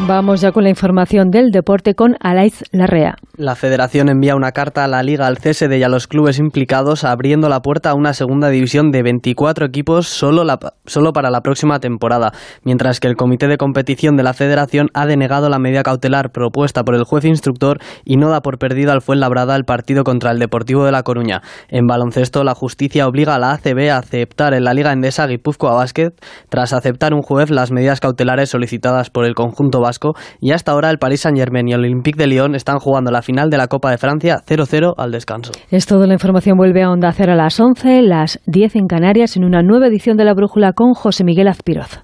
Vamos 0.08 0.42
ya 0.42 0.52
con 0.52 0.64
la 0.64 0.70
información 0.70 1.30
del 1.30 1.52
deporte 1.52 1.94
con 1.94 2.16
Alaiz 2.20 2.64
Larrea. 2.72 3.16
La 3.38 3.56
federación 3.56 4.10
envía 4.10 4.36
una 4.36 4.52
carta 4.52 4.84
a 4.84 4.88
la 4.88 5.02
liga, 5.04 5.28
al 5.28 5.38
CSD 5.38 5.78
y 5.78 5.84
a 5.84 5.90
los 5.90 6.08
clubes 6.08 6.40
implicados 6.40 7.04
abriendo 7.04 7.48
la 7.48 7.62
puerta 7.62 7.92
a 7.92 7.94
una 7.94 8.14
segunda 8.14 8.50
división 8.50 8.92
de 8.92 9.02
24 9.04 9.66
equipos 9.66 10.08
solo, 10.08 10.44
la, 10.44 10.60
solo 10.86 11.14
para 11.14 11.30
la 11.30 11.42
próxima 11.42 11.80
temporada, 11.80 12.34
mientras 12.64 13.00
que 13.00 13.08
el 13.08 13.16
comité 13.16 13.48
de 13.48 13.58
competición 13.58 14.18
de 14.18 14.24
la 14.24 14.34
federación 14.34 14.90
ha 14.94 15.06
denegado 15.06 15.48
la 15.48 15.60
medida 15.60 15.84
cautelar 15.84 16.32
propuesta 16.32 16.84
por 16.84 16.96
el 16.96 17.04
juez 17.04 17.24
instructor 17.26 17.80
y 18.04 18.18
no 18.18 18.30
da 18.30 18.42
por 18.42 18.58
perdido 18.58 18.92
al 18.92 19.02
Fuenlabrada 19.02 19.56
el 19.56 19.64
partido 19.64 20.04
contra 20.04 20.32
el 20.32 20.40
Deportivo 20.40 20.86
de 20.86 20.92
La 20.92 21.04
Coruña. 21.04 21.42
En 21.70 21.88
baloncesto, 21.88 22.44
la 22.44 22.56
justicia 22.56 23.08
obliga 23.08 23.36
a 23.36 23.40
la 23.40 23.52
ACB 23.54 23.90
a 23.92 23.98
aceptar 23.98 24.54
en 24.54 24.64
la 24.64 24.74
Liga 24.74 24.92
Endesa 24.92 25.28
Guipúzcoa 25.28 25.76
Básquet 25.76 26.14
tras 26.50 26.74
aceptar 26.74 27.14
un 27.14 27.22
juez 27.22 27.50
las 27.52 27.72
medidas 27.72 28.00
cautelares 28.00 28.50
solicitadas 28.50 29.10
por 29.10 29.26
el 29.26 29.36
conjunto 29.36 29.80
vasco 29.90 30.14
y 30.40 30.52
hasta 30.52 30.72
ahora 30.72 30.90
el 30.90 31.00
Paris 31.00 31.22
Saint-Germain 31.22 31.68
y 31.68 31.74
el 31.74 31.80
Olympique 31.80 32.18
de 32.18 32.28
Lyon 32.28 32.56
están 32.56 32.78
jugando 32.78 33.12
la 33.12 33.22
final 33.22 33.50
de 33.50 33.58
la 33.58 33.68
Copa 33.68 33.90
de 33.92 33.98
Francia 33.98 34.38
0-0 34.48 34.94
al 34.98 35.12
descanso. 35.12 35.52
Es 35.72 35.86
todo, 35.86 36.06
la 36.06 36.14
información 36.14 36.58
vuelve 36.58 36.84
a 36.84 36.92
Onda 36.92 37.12
Cero 37.12 37.34
a 37.34 37.36
las 37.36 37.60
11, 37.60 38.02
las 38.04 38.40
10 38.46 38.76
en 38.76 38.88
Canarias, 38.88 39.36
en 39.36 39.44
una 39.44 39.62
nueva 39.62 39.88
edición 39.88 40.18
de 40.18 40.26
La 40.26 40.34
Brújula 40.34 40.74
con 40.74 40.94
José 40.94 41.24
Miguel 41.24 41.48
Azpiroz. 41.48 42.04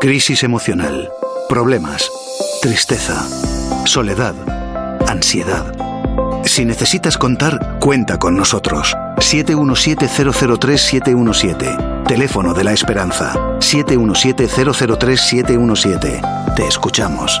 Crisis 0.00 0.42
emocional, 0.42 1.08
problemas, 1.48 2.10
tristeza, 2.60 3.22
soledad, 3.86 4.34
ansiedad. 5.08 5.72
Si 6.44 6.64
necesitas 6.64 7.18
contar, 7.18 7.78
cuenta 7.78 8.18
con 8.18 8.34
nosotros. 8.36 8.94
717-003-717. 9.22 12.04
Teléfono 12.06 12.52
de 12.52 12.64
la 12.64 12.72
Esperanza. 12.72 13.32
717-003-717. 13.60 16.54
Te 16.54 16.66
escuchamos. 16.66 17.40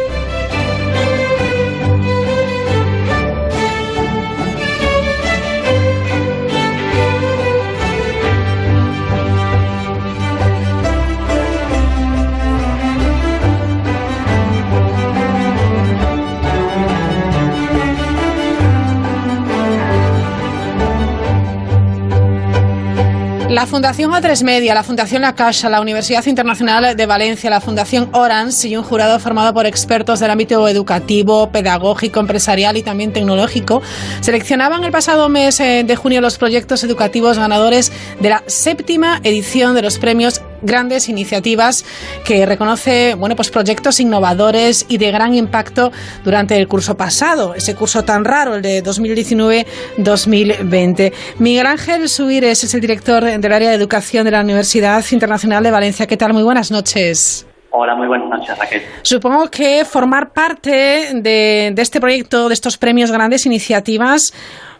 La 23.61 23.67
Fundación 23.67 24.09
A3 24.11 24.43
Media, 24.43 24.73
la 24.73 24.81
Fundación 24.81 25.21
La 25.21 25.35
Caixa, 25.35 25.69
la 25.69 25.81
Universidad 25.81 26.25
Internacional 26.25 26.95
de 26.95 27.05
Valencia, 27.05 27.47
la 27.47 27.61
Fundación 27.61 28.09
Orange 28.11 28.69
y 28.69 28.75
un 28.75 28.83
jurado 28.83 29.19
formado 29.19 29.53
por 29.53 29.67
expertos 29.67 30.19
del 30.19 30.31
ámbito 30.31 30.67
educativo, 30.67 31.51
pedagógico, 31.51 32.19
empresarial 32.19 32.75
y 32.77 32.81
también 32.81 33.13
tecnológico 33.13 33.83
seleccionaban 34.21 34.83
el 34.83 34.91
pasado 34.91 35.29
mes 35.29 35.59
eh, 35.59 35.83
de 35.85 35.95
junio 35.95 36.21
los 36.21 36.39
proyectos 36.39 36.83
educativos 36.83 37.37
ganadores 37.37 37.91
de 38.19 38.29
la 38.29 38.43
séptima 38.47 39.21
edición 39.23 39.75
de 39.75 39.83
los 39.83 39.99
premios 39.99 40.41
grandes 40.61 41.09
iniciativas 41.09 41.83
que 42.25 42.45
reconoce 42.45 43.15
bueno, 43.15 43.35
pues 43.35 43.49
proyectos 43.49 43.99
innovadores 43.99 44.85
y 44.87 44.97
de 44.97 45.11
gran 45.11 45.33
impacto 45.33 45.91
durante 46.23 46.55
el 46.57 46.67
curso 46.67 46.95
pasado, 46.95 47.55
ese 47.55 47.75
curso 47.75 48.03
tan 48.03 48.23
raro, 48.25 48.55
el 48.55 48.61
de 48.61 48.83
2019-2020. 48.83 51.13
Miguel 51.39 51.65
Ángel 51.67 52.09
Subires 52.09 52.63
es 52.63 52.73
el 52.73 52.81
director 52.81 53.23
del 53.23 53.53
área 53.53 53.69
de 53.69 53.75
educación 53.75 54.25
de 54.25 54.31
la 54.31 54.41
Universidad 54.41 55.05
Internacional 55.11 55.63
de 55.63 55.71
Valencia. 55.71 56.07
¿Qué 56.07 56.17
tal? 56.17 56.33
Muy 56.33 56.43
buenas 56.43 56.71
noches. 56.71 57.45
Hola, 57.73 57.95
muy 57.95 58.07
buenas 58.07 58.29
noches, 58.29 58.57
Raquel. 58.57 58.81
Supongo 59.01 59.49
que 59.49 59.85
formar 59.85 60.33
parte 60.33 61.11
de, 61.13 61.71
de 61.73 61.81
este 61.81 62.01
proyecto, 62.01 62.49
de 62.49 62.53
estos 62.53 62.77
premios 62.77 63.11
grandes 63.11 63.45
iniciativas, 63.45 64.33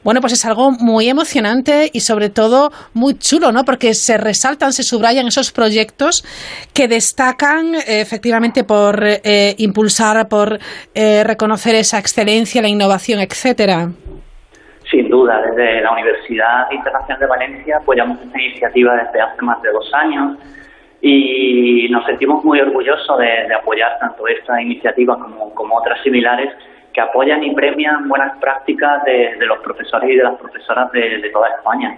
bueno, 0.04 0.20
pues 0.20 0.34
es 0.34 0.46
algo 0.46 0.72
muy 0.72 1.10
emocionante 1.10 1.90
y 1.94 2.00
sobre 2.00 2.30
todo 2.30 2.72
muy 2.94 3.18
chulo, 3.18 3.52
¿no? 3.52 3.64
Porque 3.64 3.94
se 3.94 4.18
resaltan, 4.18 4.74
se 4.74 4.84
subrayan 4.84 5.28
esos 5.28 5.52
proyectos 5.52 6.24
que 6.74 6.88
destacan 6.88 7.76
eh, 7.76 8.02
efectivamente 8.02 8.64
por 8.64 9.04
eh, 9.04 9.56
impulsar, 9.60 10.28
por 10.28 10.58
eh, 10.96 11.24
reconocer 11.24 11.76
esa 11.76 12.00
excelencia, 12.00 12.62
la 12.62 12.70
innovación, 12.70 13.20
etcétera. 13.20 13.90
Sin 14.90 15.10
duda, 15.10 15.42
desde 15.42 15.82
la 15.82 15.92
Universidad 15.94 16.72
Internacional 16.72 17.20
de 17.20 17.28
Valencia 17.28 17.78
apoyamos 17.78 18.20
esta 18.22 18.42
iniciativa 18.42 18.96
desde 18.96 19.22
hace 19.22 19.42
más 19.42 19.62
de 19.62 19.72
dos 19.72 19.90
años 19.94 20.38
y 21.00 21.88
nos 21.90 22.06
sentimos 22.06 22.44
muy 22.44 22.60
orgullosos 22.60 23.18
de, 23.18 23.54
apoyar 23.54 23.98
tanto 24.00 24.28
esta 24.28 24.62
iniciativa 24.62 25.18
como 25.56 25.78
otras 25.78 26.02
similares 26.04 26.50
que 26.94 27.02
apoyan 27.02 27.44
y 27.44 27.54
premian 27.54 28.08
buenas 28.08 28.38
prácticas 28.40 29.04
de, 29.06 29.36
los 29.40 29.60
profesores 29.60 30.10
y 30.10 30.16
de 30.16 30.24
las 30.24 30.36
profesoras 30.36 30.92
de, 30.92 31.30
toda 31.32 31.50
España, 31.50 31.98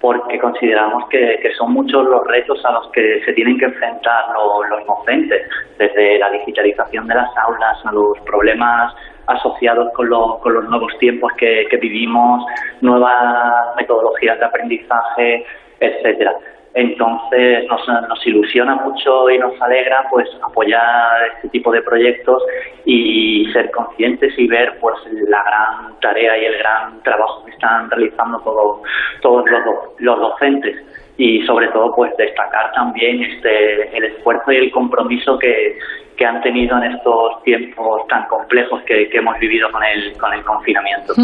porque 0.00 0.38
consideramos 0.38 1.08
que, 1.08 1.38
son 1.56 1.72
muchos 1.72 2.04
los 2.04 2.26
retos 2.26 2.64
a 2.64 2.72
los 2.72 2.88
que 2.90 3.22
se 3.24 3.32
tienen 3.32 3.58
que 3.58 3.66
enfrentar 3.66 4.24
los, 4.34 4.68
los 4.68 4.86
docentes, 4.86 5.48
desde 5.78 6.18
la 6.18 6.30
digitalización 6.30 7.06
de 7.06 7.14
las 7.14 7.30
aulas 7.36 7.78
a 7.84 7.92
los 7.92 8.18
problemas 8.20 8.94
asociados 9.26 9.92
con, 9.94 10.08
lo, 10.08 10.38
con 10.40 10.54
los 10.54 10.68
nuevos 10.68 10.92
tiempos 10.98 11.32
que, 11.38 11.66
que 11.70 11.76
vivimos, 11.76 12.44
nuevas 12.80 13.76
metodologías 13.76 14.38
de 14.38 14.44
aprendizaje, 14.44 15.46
etcétera. 15.78 16.34
Entonces 16.74 17.66
nos, 17.68 17.86
nos, 18.08 18.26
ilusiona 18.26 18.76
mucho 18.76 19.28
y 19.28 19.38
nos 19.38 19.60
alegra 19.60 20.06
pues 20.10 20.26
apoyar 20.42 21.26
este 21.36 21.48
tipo 21.50 21.70
de 21.70 21.82
proyectos 21.82 22.42
y 22.86 23.46
ser 23.52 23.70
conscientes 23.70 24.32
y 24.38 24.46
ver 24.46 24.78
pues 24.80 24.96
la 25.28 25.42
gran 25.42 26.00
tarea 26.00 26.38
y 26.38 26.46
el 26.46 26.58
gran 26.58 27.02
trabajo 27.02 27.44
que 27.44 27.50
están 27.50 27.90
realizando 27.90 28.38
todos 28.40 28.80
todos 29.20 29.44
los, 29.50 29.62
los 29.98 30.18
docentes 30.18 30.76
y 31.16 31.44
sobre 31.46 31.68
todo 31.68 31.94
pues 31.94 32.12
destacar 32.16 32.72
también 32.72 33.22
este 33.22 33.96
el 33.96 34.04
esfuerzo 34.04 34.50
y 34.52 34.56
el 34.56 34.70
compromiso 34.70 35.38
que, 35.38 35.78
que 36.16 36.24
han 36.24 36.40
tenido 36.42 36.76
en 36.78 36.92
estos 36.92 37.42
tiempos 37.44 38.06
tan 38.08 38.26
complejos 38.28 38.82
que, 38.86 39.08
que 39.08 39.18
hemos 39.18 39.38
vivido 39.38 39.70
con 39.70 39.82
el, 39.84 40.16
con 40.16 40.32
el 40.32 40.42
confinamiento. 40.42 41.14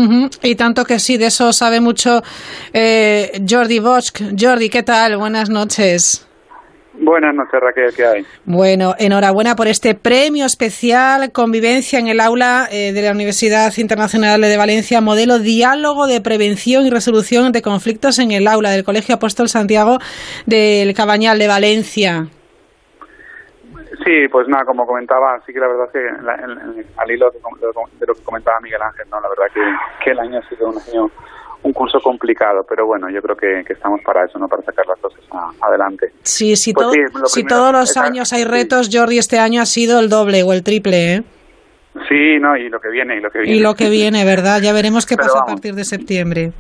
Y 0.43 0.55
tanto 0.57 0.85
que 0.85 0.99
sí, 0.99 1.17
de 1.17 1.27
eso 1.27 1.53
sabe 1.53 1.81
mucho 1.81 2.21
eh, 2.73 3.31
Jordi 3.49 3.79
Bosch. 3.79 4.13
Jordi, 4.39 4.69
¿qué 4.69 4.83
tal? 4.83 5.17
Buenas 5.17 5.49
noches. 5.51 6.28
Buenas 7.01 7.33
noches, 7.35 7.61
Raquel, 7.61 7.95
¿qué 7.95 8.05
hay? 8.05 8.27
Bueno, 8.45 8.95
enhorabuena 8.99 9.55
por 9.55 9.69
este 9.69 9.95
premio 9.95 10.47
especial 10.47 11.31
Convivencia 11.33 11.99
en 11.99 12.09
el 12.09 12.21
aula 12.21 12.67
eh, 12.73 12.93
de 12.93 13.03
la 13.03 13.13
Universidad 13.13 13.73
Internacional 13.77 14.41
de 14.41 14.57
Valencia, 14.57 15.01
modelo 15.01 15.39
diálogo 15.39 16.07
de 16.09 16.21
prevención 16.21 16.87
y 16.87 16.91
resolución 16.91 17.53
de 17.53 17.63
conflictos 17.63 18.19
en 18.19 18.33
el 18.33 18.49
aula 18.49 18.71
del 18.71 18.85
Colegio 18.85 19.15
Apóstol 19.15 19.49
Santiago 19.49 19.99
del 20.47 20.93
Cabañal 20.95 21.39
de 21.39 21.47
Valencia. 21.47 22.27
Sí, 24.05 24.27
pues 24.31 24.49
nada, 24.49 24.65
como 24.65 24.87
comentaba, 24.87 25.41
sí 25.47 25.53
que 25.53 25.61
la 25.61 25.69
verdad 25.69 25.87
es 25.87 25.93
que 25.93 26.01
al 26.97 27.11
hilo 27.11 27.31
de, 27.31 28.07
lo 28.07 28.15
que 28.15 28.23
comentaba 28.23 28.59
Miguel 28.61 28.83
Ángel, 28.83 29.07
no, 29.11 29.21
la 29.21 29.29
verdad 29.29 29.45
que, 29.55 29.61
que 30.05 30.11
el 30.11 30.19
año 30.19 30.39
ha 30.39 30.49
sido 30.49 30.69
un 30.69 30.79
año 30.79 31.11
un 31.63 31.73
curso 31.73 32.01
complicado, 32.01 32.65
pero 32.69 32.87
bueno, 32.87 33.11
yo 33.11 33.21
creo 33.21 33.37
que, 33.37 33.73
estamos 33.73 34.01
para 34.03 34.25
eso, 34.25 34.39
¿no? 34.39 34.49
Para 34.49 34.63
sacar 34.63 34.87
las 34.87 34.99
cosas 34.99 35.21
adelante. 35.61 36.13
Sí, 36.23 36.57
si, 36.57 36.73
pues 36.73 36.89
si 37.27 37.45
todos 37.45 37.73
los 37.73 37.97
años 37.97 38.33
hay 38.33 38.45
retos, 38.45 38.89
Jordi, 38.93 39.19
este 39.19 39.39
año 39.39 39.61
ha 39.63 39.67
sido 39.67 40.01
el 40.01 40.09
doble 40.09 40.43
o 40.43 40.53
el 40.53 40.63
triple, 40.63 41.15
¿eh? 41.15 41.23
Sí, 42.09 42.39
no, 42.41 42.57
y 42.57 42.69
lo 42.69 42.81
que 42.81 42.91
viene, 42.91 43.17
y 43.17 43.21
lo 43.21 43.31
que 43.31 43.41
viene. 43.41 43.57
Y 43.57 43.61
lo 43.61 43.75
que 43.75 43.91
viene, 43.91 44.25
¿verdad? 44.25 44.61
Ya 44.63 44.73
veremos 44.73 45.05
qué 45.05 45.17
pasa 45.17 45.41
a 45.41 45.47
partir 45.47 45.75
de 45.75 45.85
septiembre. 45.85 46.53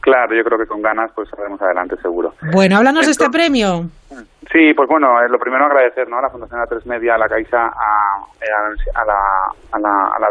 Claro, 0.00 0.34
yo 0.34 0.42
creo 0.44 0.58
que 0.58 0.66
con 0.66 0.80
ganas 0.80 1.10
pues 1.14 1.28
saldremos 1.28 1.60
adelante 1.60 1.96
seguro. 2.00 2.32
Bueno, 2.52 2.76
háblanos 2.76 3.04
de 3.04 3.12
este 3.12 3.28
premio. 3.28 3.90
Sí, 4.50 4.72
pues 4.74 4.88
bueno, 4.88 5.20
eh, 5.22 5.28
lo 5.28 5.38
primero 5.38 5.66
agradecer 5.66 6.08
¿no? 6.08 6.18
a 6.18 6.22
la 6.22 6.30
Fundación 6.30 6.60
A3 6.60 6.86
Media, 6.86 7.16
a 7.16 7.18
la 7.18 7.28
Caixa, 7.28 7.66
a, 7.66 8.24
a, 8.94 9.04
la, 9.04 9.18
a 9.72 9.78
la, 9.78 10.06
a 10.06 10.18
la 10.18 10.28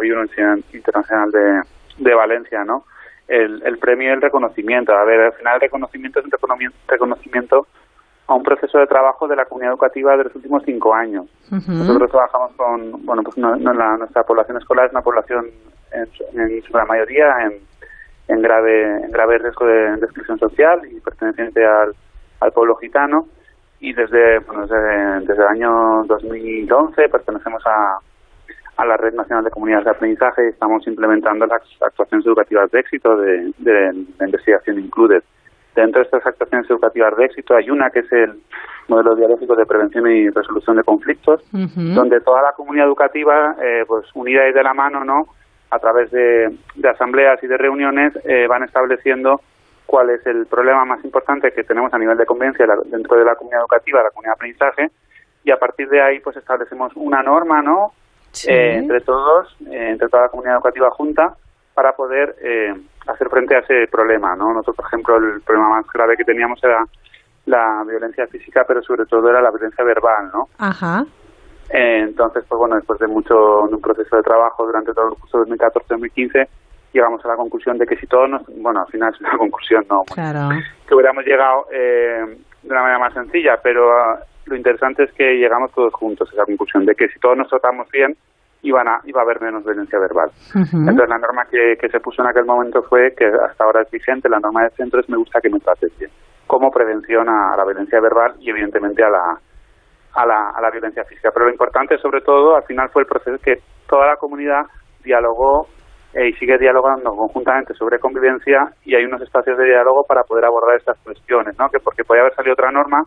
Internacional 0.74 1.32
de, 1.32 1.62
de 1.98 2.16
Valencia, 2.16 2.64
¿no? 2.64 2.86
El, 3.28 3.62
el 3.66 3.78
premio 3.78 4.10
y 4.10 4.14
el 4.14 4.22
reconocimiento. 4.22 4.94
A 4.94 5.04
ver, 5.04 5.20
al 5.20 5.34
final 5.34 5.56
el 5.56 5.62
reconocimiento 5.62 6.20
es 6.20 6.26
un 6.26 6.32
reconocimiento 6.88 7.68
a 8.28 8.36
un 8.36 8.44
proceso 8.44 8.78
de 8.78 8.88
trabajo 8.88 9.28
de 9.28 9.36
la 9.36 9.46
comunidad 9.46 9.72
educativa 9.72 10.16
de 10.18 10.26
los 10.26 10.36
últimos 10.36 10.64
cinco 10.66 10.94
años. 10.94 11.26
Nosotros 11.50 12.12
trabajamos 12.12 12.52
con, 12.56 13.06
bueno, 13.06 13.24
pues 13.24 13.38
no, 13.38 13.56
la, 13.56 13.98
nuestra 13.98 14.24
población 14.24 14.58
escolar 14.58 14.86
es 14.86 14.92
una 14.92 15.02
población 15.02 15.48
en, 15.92 16.08
en 16.40 16.62
su 16.62 16.74
gran 16.74 16.88
mayoría 16.88 17.28
en, 17.46 17.62
en 18.28 18.42
grave 18.42 19.04
en 19.04 19.12
grave 19.12 19.38
riesgo 19.38 19.66
de, 19.66 19.94
exclusión 19.96 20.38
social 20.40 20.82
y 20.92 21.00
perteneciente 21.00 21.66
al, 21.66 21.96
al 22.42 22.52
pueblo 22.52 22.76
gitano 22.76 23.28
y 23.80 23.94
desde, 23.94 24.40
bueno, 24.40 24.64
desde, 24.64 25.20
desde 25.22 25.44
el 25.44 25.48
año 25.48 26.04
2011 26.06 27.10
pertenecemos 27.10 27.64
a, 27.66 28.00
a 28.78 28.86
la 28.86 28.98
Red 28.98 29.14
Nacional 29.16 29.44
de 29.44 29.52
Comunidades 29.52 29.86
de 29.86 29.92
Aprendizaje 29.92 30.46
y 30.46 30.50
estamos 30.50 30.86
implementando 30.88 31.46
las 31.46 31.62
actuaciones 31.82 32.26
educativas 32.26 32.72
de 32.72 32.80
éxito 32.80 33.18
de, 33.18 33.52
de, 33.58 34.06
la 34.20 34.26
investigación 34.26 34.80
Included. 34.80 35.24
Dentro 35.76 36.00
de 36.00 36.06
estas 36.06 36.26
actuaciones 36.26 36.70
educativas 36.70 37.16
de 37.18 37.26
éxito 37.26 37.56
hay 37.56 37.70
una 37.70 37.90
que 37.90 38.00
es 38.00 38.12
el 38.12 38.40
modelo 38.88 39.16
dialógico 39.16 39.56
de 39.56 39.66
prevención 39.66 40.10
y 40.10 40.30
resolución 40.30 40.78
de 40.78 40.84
conflictos, 40.84 41.44
donde 41.52 42.22
toda 42.22 42.42
la 42.42 42.54
comunidad 42.54 42.88
educativa, 42.88 43.56
eh, 43.62 43.84
pues 43.88 44.06
unida 44.16 44.48
y 44.48 44.54
de 44.54 44.64
la 44.64 44.74
mano, 44.74 45.04
¿no? 45.04 45.28
a 45.70 45.80
través 45.80 46.10
de, 46.12 46.56
asambleas 46.90 47.44
y 47.44 47.48
de 47.48 47.58
reuniones, 47.58 48.14
eh, 48.24 48.48
van 48.48 48.64
estableciendo 48.64 49.42
cuál 49.86 50.10
es 50.10 50.26
el 50.26 50.46
problema 50.46 50.86
más 50.86 51.04
importante 51.04 51.52
que 51.52 51.64
tenemos 51.64 51.94
a 51.94 51.98
nivel 51.98 52.18
de 52.18 52.26
convivencia 52.26 52.66
dentro 52.86 53.18
de 53.18 53.26
la 53.26 53.36
comunidad 53.36 53.62
educativa, 53.62 54.04
la 54.04 54.10
comunidad 54.10 54.34
de 54.34 54.36
aprendizaje, 54.36 54.92
y 55.44 55.52
a 55.52 55.58
partir 55.58 55.90
de 55.90 56.02
ahí 56.02 56.20
pues 56.20 56.36
establecemos 56.38 56.92
una 56.96 57.22
norma, 57.24 57.62
¿no? 57.62 57.94
Eh, 58.46 58.76
entre 58.78 59.02
todos, 59.02 59.56
eh, 59.72 59.92
entre 59.92 60.10
toda 60.10 60.24
la 60.24 60.30
comunidad 60.30 60.56
educativa 60.56 60.90
junta, 60.92 61.36
para 61.74 61.94
poder 61.94 62.36
hacer 63.08 63.30
frente 63.30 63.56
a 63.56 63.60
ese 63.60 63.88
problema, 63.92 64.36
¿no? 64.36 64.52
Nosotros, 64.52 64.78
por 64.78 64.86
ejemplo, 64.88 65.18
el 65.18 65.42
problema 65.42 65.70
más 65.70 65.86
grave 65.94 66.18
que 66.18 66.24
teníamos 66.24 66.62
era 66.64 66.84
la 67.46 67.84
violencia 67.88 68.28
física, 68.28 68.64
pero 68.68 68.82
sobre 68.82 69.06
todo 69.06 69.30
era 69.30 69.42
la 69.42 69.52
violencia 69.52 69.84
verbal, 69.84 70.30
¿no? 70.34 70.50
Ajá. 70.58 71.06
Eh, 71.70 72.00
entonces, 72.08 72.46
pues 72.48 72.60
bueno, 72.60 72.76
después 72.76 73.00
de 73.00 73.08
mucho 73.08 73.34
de 73.68 73.76
un 73.76 73.82
proceso 73.82 74.16
de 74.16 74.24
trabajo 74.24 74.66
durante 74.66 74.94
todo 74.94 75.10
el 75.10 75.16
curso 75.16 75.46
2014-2015, 75.46 76.48
llegamos 76.94 77.24
a 77.26 77.28
la 77.28 77.36
conclusión 77.36 77.78
de 77.78 77.86
que 77.86 77.98
si 77.98 78.08
todos 78.08 78.30
nos, 78.30 78.42
bueno, 78.62 78.82
al 78.82 78.88
final 78.88 79.14
es 79.14 79.20
una 79.22 79.38
conclusión, 79.38 79.86
no, 79.90 80.04
que 80.88 80.96
hubiéramos 80.96 81.26
llegado 81.26 81.66
eh, 81.72 82.38
de 82.64 82.70
una 82.70 82.82
manera 82.82 83.00
más 83.00 83.14
sencilla, 83.14 83.60
pero 83.62 83.90
lo 84.48 84.56
interesante 84.56 85.04
es 85.04 85.12
que 85.14 85.38
llegamos 85.38 85.72
todos 85.74 85.94
juntos 85.94 86.30
a 86.30 86.34
esa 86.34 86.46
conclusión 86.46 86.86
de 86.86 86.96
que 86.96 87.08
si 87.10 87.20
todos 87.20 87.38
nos 87.38 87.50
tratamos 87.50 87.88
bien, 87.92 88.16
iban 88.64 88.88
a, 88.88 89.00
iba 89.06 89.22
a 89.22 89.24
haber 89.24 89.42
menos 89.42 89.64
violencia 89.64 90.00
verbal. 90.00 90.32
Entonces, 90.56 91.10
la 91.10 91.18
norma 91.18 91.46
que, 91.50 91.76
que 91.80 91.90
se 91.90 92.00
puso 92.00 92.22
en 92.22 92.30
aquel 92.30 92.46
momento 92.46 92.82
fue, 92.84 93.14
que 93.16 93.26
hasta 93.26 93.64
ahora 93.64 93.82
es 93.82 93.92
vigente, 93.92 94.30
la 94.30 94.40
norma 94.40 94.64
de 94.64 94.70
centro 94.72 95.00
es 95.00 95.10
me 95.10 95.18
gusta 95.18 95.40
que 95.42 95.50
me 95.50 95.60
trates 95.60 95.98
bien, 96.00 96.12
como 96.48 96.72
prevención 96.72 97.30
a 97.30 97.56
la 97.56 97.66
violencia 97.66 98.00
verbal 98.02 98.36
y 98.40 98.50
evidentemente 98.50 99.04
a 99.04 99.10
la 99.10 99.40
a 100.14 100.26
la, 100.26 100.50
a 100.50 100.62
la 100.62 100.72
violencia 100.72 101.04
física. 101.04 101.30
Pero 101.32 101.46
lo 101.46 101.52
importante, 101.52 101.98
sobre 102.00 102.22
todo, 102.22 102.56
al 102.56 102.64
final 102.64 102.90
fue 102.90 103.04
el 103.04 103.08
proceso 103.08 103.38
que 103.38 103.62
toda 103.88 104.08
la 104.08 104.16
comunidad 104.16 104.64
dialogó 105.04 105.68
eh, 106.18 106.30
y 106.30 106.34
sigue 106.34 106.58
dialogando 106.58 107.12
conjuntamente 107.12 107.76
sobre 107.76 108.00
convivencia 108.00 108.74
y 108.84 108.96
hay 108.96 109.06
unos 109.06 109.22
espacios 109.22 109.56
de 109.56 109.66
diálogo 109.66 110.04
para 110.04 110.24
poder 110.24 110.46
abordar 110.46 110.76
estas 110.76 110.98
cuestiones, 111.04 111.56
¿no? 111.60 111.70
Que 111.70 111.80
porque 111.80 112.04
puede 112.04 112.22
haber 112.22 112.34
salido 112.34 112.54
otra 112.54 112.72
norma 112.72 113.04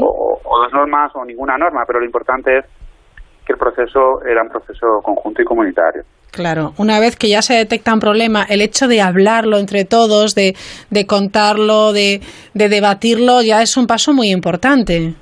o, 0.00 0.40
o, 0.42 0.62
dos 0.62 0.72
normas 0.72 1.12
o 1.14 1.24
ninguna 1.26 1.58
norma, 1.58 1.84
pero 1.86 2.00
lo 2.00 2.06
importante 2.06 2.56
es 2.56 2.64
que 3.44 3.52
el 3.52 3.58
proceso 3.58 4.22
era 4.24 4.42
un 4.42 4.48
proceso 4.48 5.02
conjunto 5.02 5.42
y 5.42 5.44
comunitario. 5.44 6.02
Claro, 6.32 6.72
una 6.78 6.98
vez 6.98 7.16
que 7.16 7.28
ya 7.28 7.42
se 7.42 7.54
detecta 7.54 7.92
un 7.92 8.00
problema, 8.00 8.44
el 8.48 8.62
hecho 8.62 8.88
de 8.88 9.02
hablarlo 9.02 9.58
entre 9.58 9.84
todos, 9.84 10.34
de, 10.34 10.54
de 10.90 11.06
contarlo, 11.06 11.92
de, 11.92 12.20
de 12.54 12.68
debatirlo, 12.70 13.42
ya 13.42 13.60
es 13.60 13.76
un 13.76 13.86
paso 13.86 14.14
muy 14.14 14.30
importante. 14.30 15.12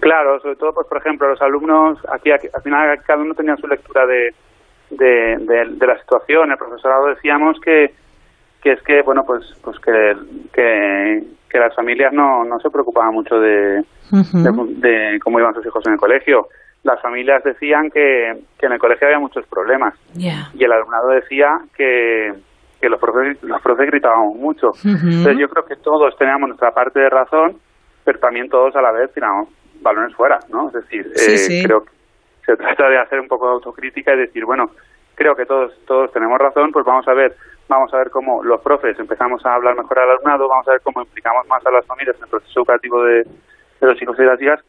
Claro, 0.00 0.40
sobre 0.40 0.56
todo, 0.56 0.72
pues 0.74 0.88
por 0.88 0.98
ejemplo, 0.98 1.28
los 1.28 1.40
alumnos, 1.40 1.98
aquí, 2.12 2.32
al 2.32 2.62
final 2.62 2.98
cada 3.06 3.22
uno 3.22 3.34
tenía 3.34 3.54
su 3.54 3.68
lectura 3.68 4.04
de, 4.06 4.34
de, 4.96 5.86
la 5.86 5.98
situación. 6.00 6.50
El 6.50 6.58
profesorado 6.58 7.06
decíamos 7.06 7.58
que, 7.60 7.92
que 8.62 8.72
es 8.72 8.82
que, 8.82 9.02
bueno, 9.02 9.22
pues, 9.26 9.44
pues 9.62 9.78
que, 9.80 10.14
que, 10.52 11.58
las 11.58 11.74
familias 11.74 12.12
no, 12.12 12.44
no 12.44 12.58
se 12.60 12.70
preocupaban 12.70 13.12
mucho 13.12 13.36
de, 13.36 13.82
de, 14.10 15.18
cómo 15.22 15.38
iban 15.38 15.54
sus 15.54 15.66
hijos 15.66 15.86
en 15.86 15.92
el 15.92 15.98
colegio. 15.98 16.48
Las 16.82 17.00
familias 17.00 17.44
decían 17.44 17.90
que, 17.90 18.32
que 18.58 18.66
en 18.66 18.72
el 18.72 18.78
colegio 18.78 19.06
había 19.06 19.18
muchos 19.18 19.46
problemas. 19.46 19.94
Y 20.16 20.64
el 20.64 20.72
alumnado 20.72 21.10
decía 21.10 21.60
que, 21.76 22.32
que 22.80 22.88
los 22.88 23.00
profes, 23.00 23.40
los 23.42 23.62
profes 23.62 23.86
gritaban 23.86 24.36
mucho. 24.36 24.70
Entonces 24.84 25.36
yo 25.38 25.48
creo 25.48 25.64
que 25.64 25.76
todos 25.76 26.16
teníamos 26.18 26.48
nuestra 26.48 26.72
parte 26.72 26.98
de 26.98 27.08
razón, 27.08 27.58
pero 28.04 28.18
también 28.18 28.48
todos 28.48 28.74
a 28.74 28.82
la 28.82 28.90
vez 28.90 29.12
tiramos 29.14 29.48
balones 29.80 30.14
fuera, 30.16 30.38
¿no? 30.50 30.68
Es 30.68 30.74
decir, 30.74 31.06
eh, 31.14 31.62
creo 31.64 31.84
que 31.84 32.01
se 32.44 32.56
trata 32.56 32.88
de 32.88 32.98
hacer 32.98 33.20
un 33.20 33.28
poco 33.28 33.46
de 33.46 33.54
autocrítica 33.54 34.14
y 34.14 34.18
decir, 34.18 34.44
bueno, 34.44 34.70
creo 35.14 35.34
que 35.34 35.46
todos 35.46 35.72
todos 35.86 36.12
tenemos 36.12 36.38
razón, 36.38 36.72
pues 36.72 36.84
vamos 36.84 37.06
a 37.08 37.14
ver 37.14 37.34
vamos 37.68 37.92
a 37.94 37.98
ver 37.98 38.10
cómo 38.10 38.42
los 38.42 38.60
profes 38.60 38.98
empezamos 38.98 39.44
a 39.46 39.54
hablar 39.54 39.76
mejor 39.76 39.98
al 39.98 40.10
alumnado, 40.10 40.48
vamos 40.48 40.68
a 40.68 40.72
ver 40.72 40.80
cómo 40.82 41.02
implicamos 41.02 41.46
más 41.48 41.64
a 41.64 41.70
las 41.70 41.86
familias 41.86 42.16
en 42.16 42.24
el 42.24 42.28
proceso 42.28 42.60
educativo 42.60 43.02
de, 43.04 43.26
los 43.80 44.00
hijos 44.00 44.16
y 44.18 44.22
las 44.22 44.40
hijas 44.40 44.60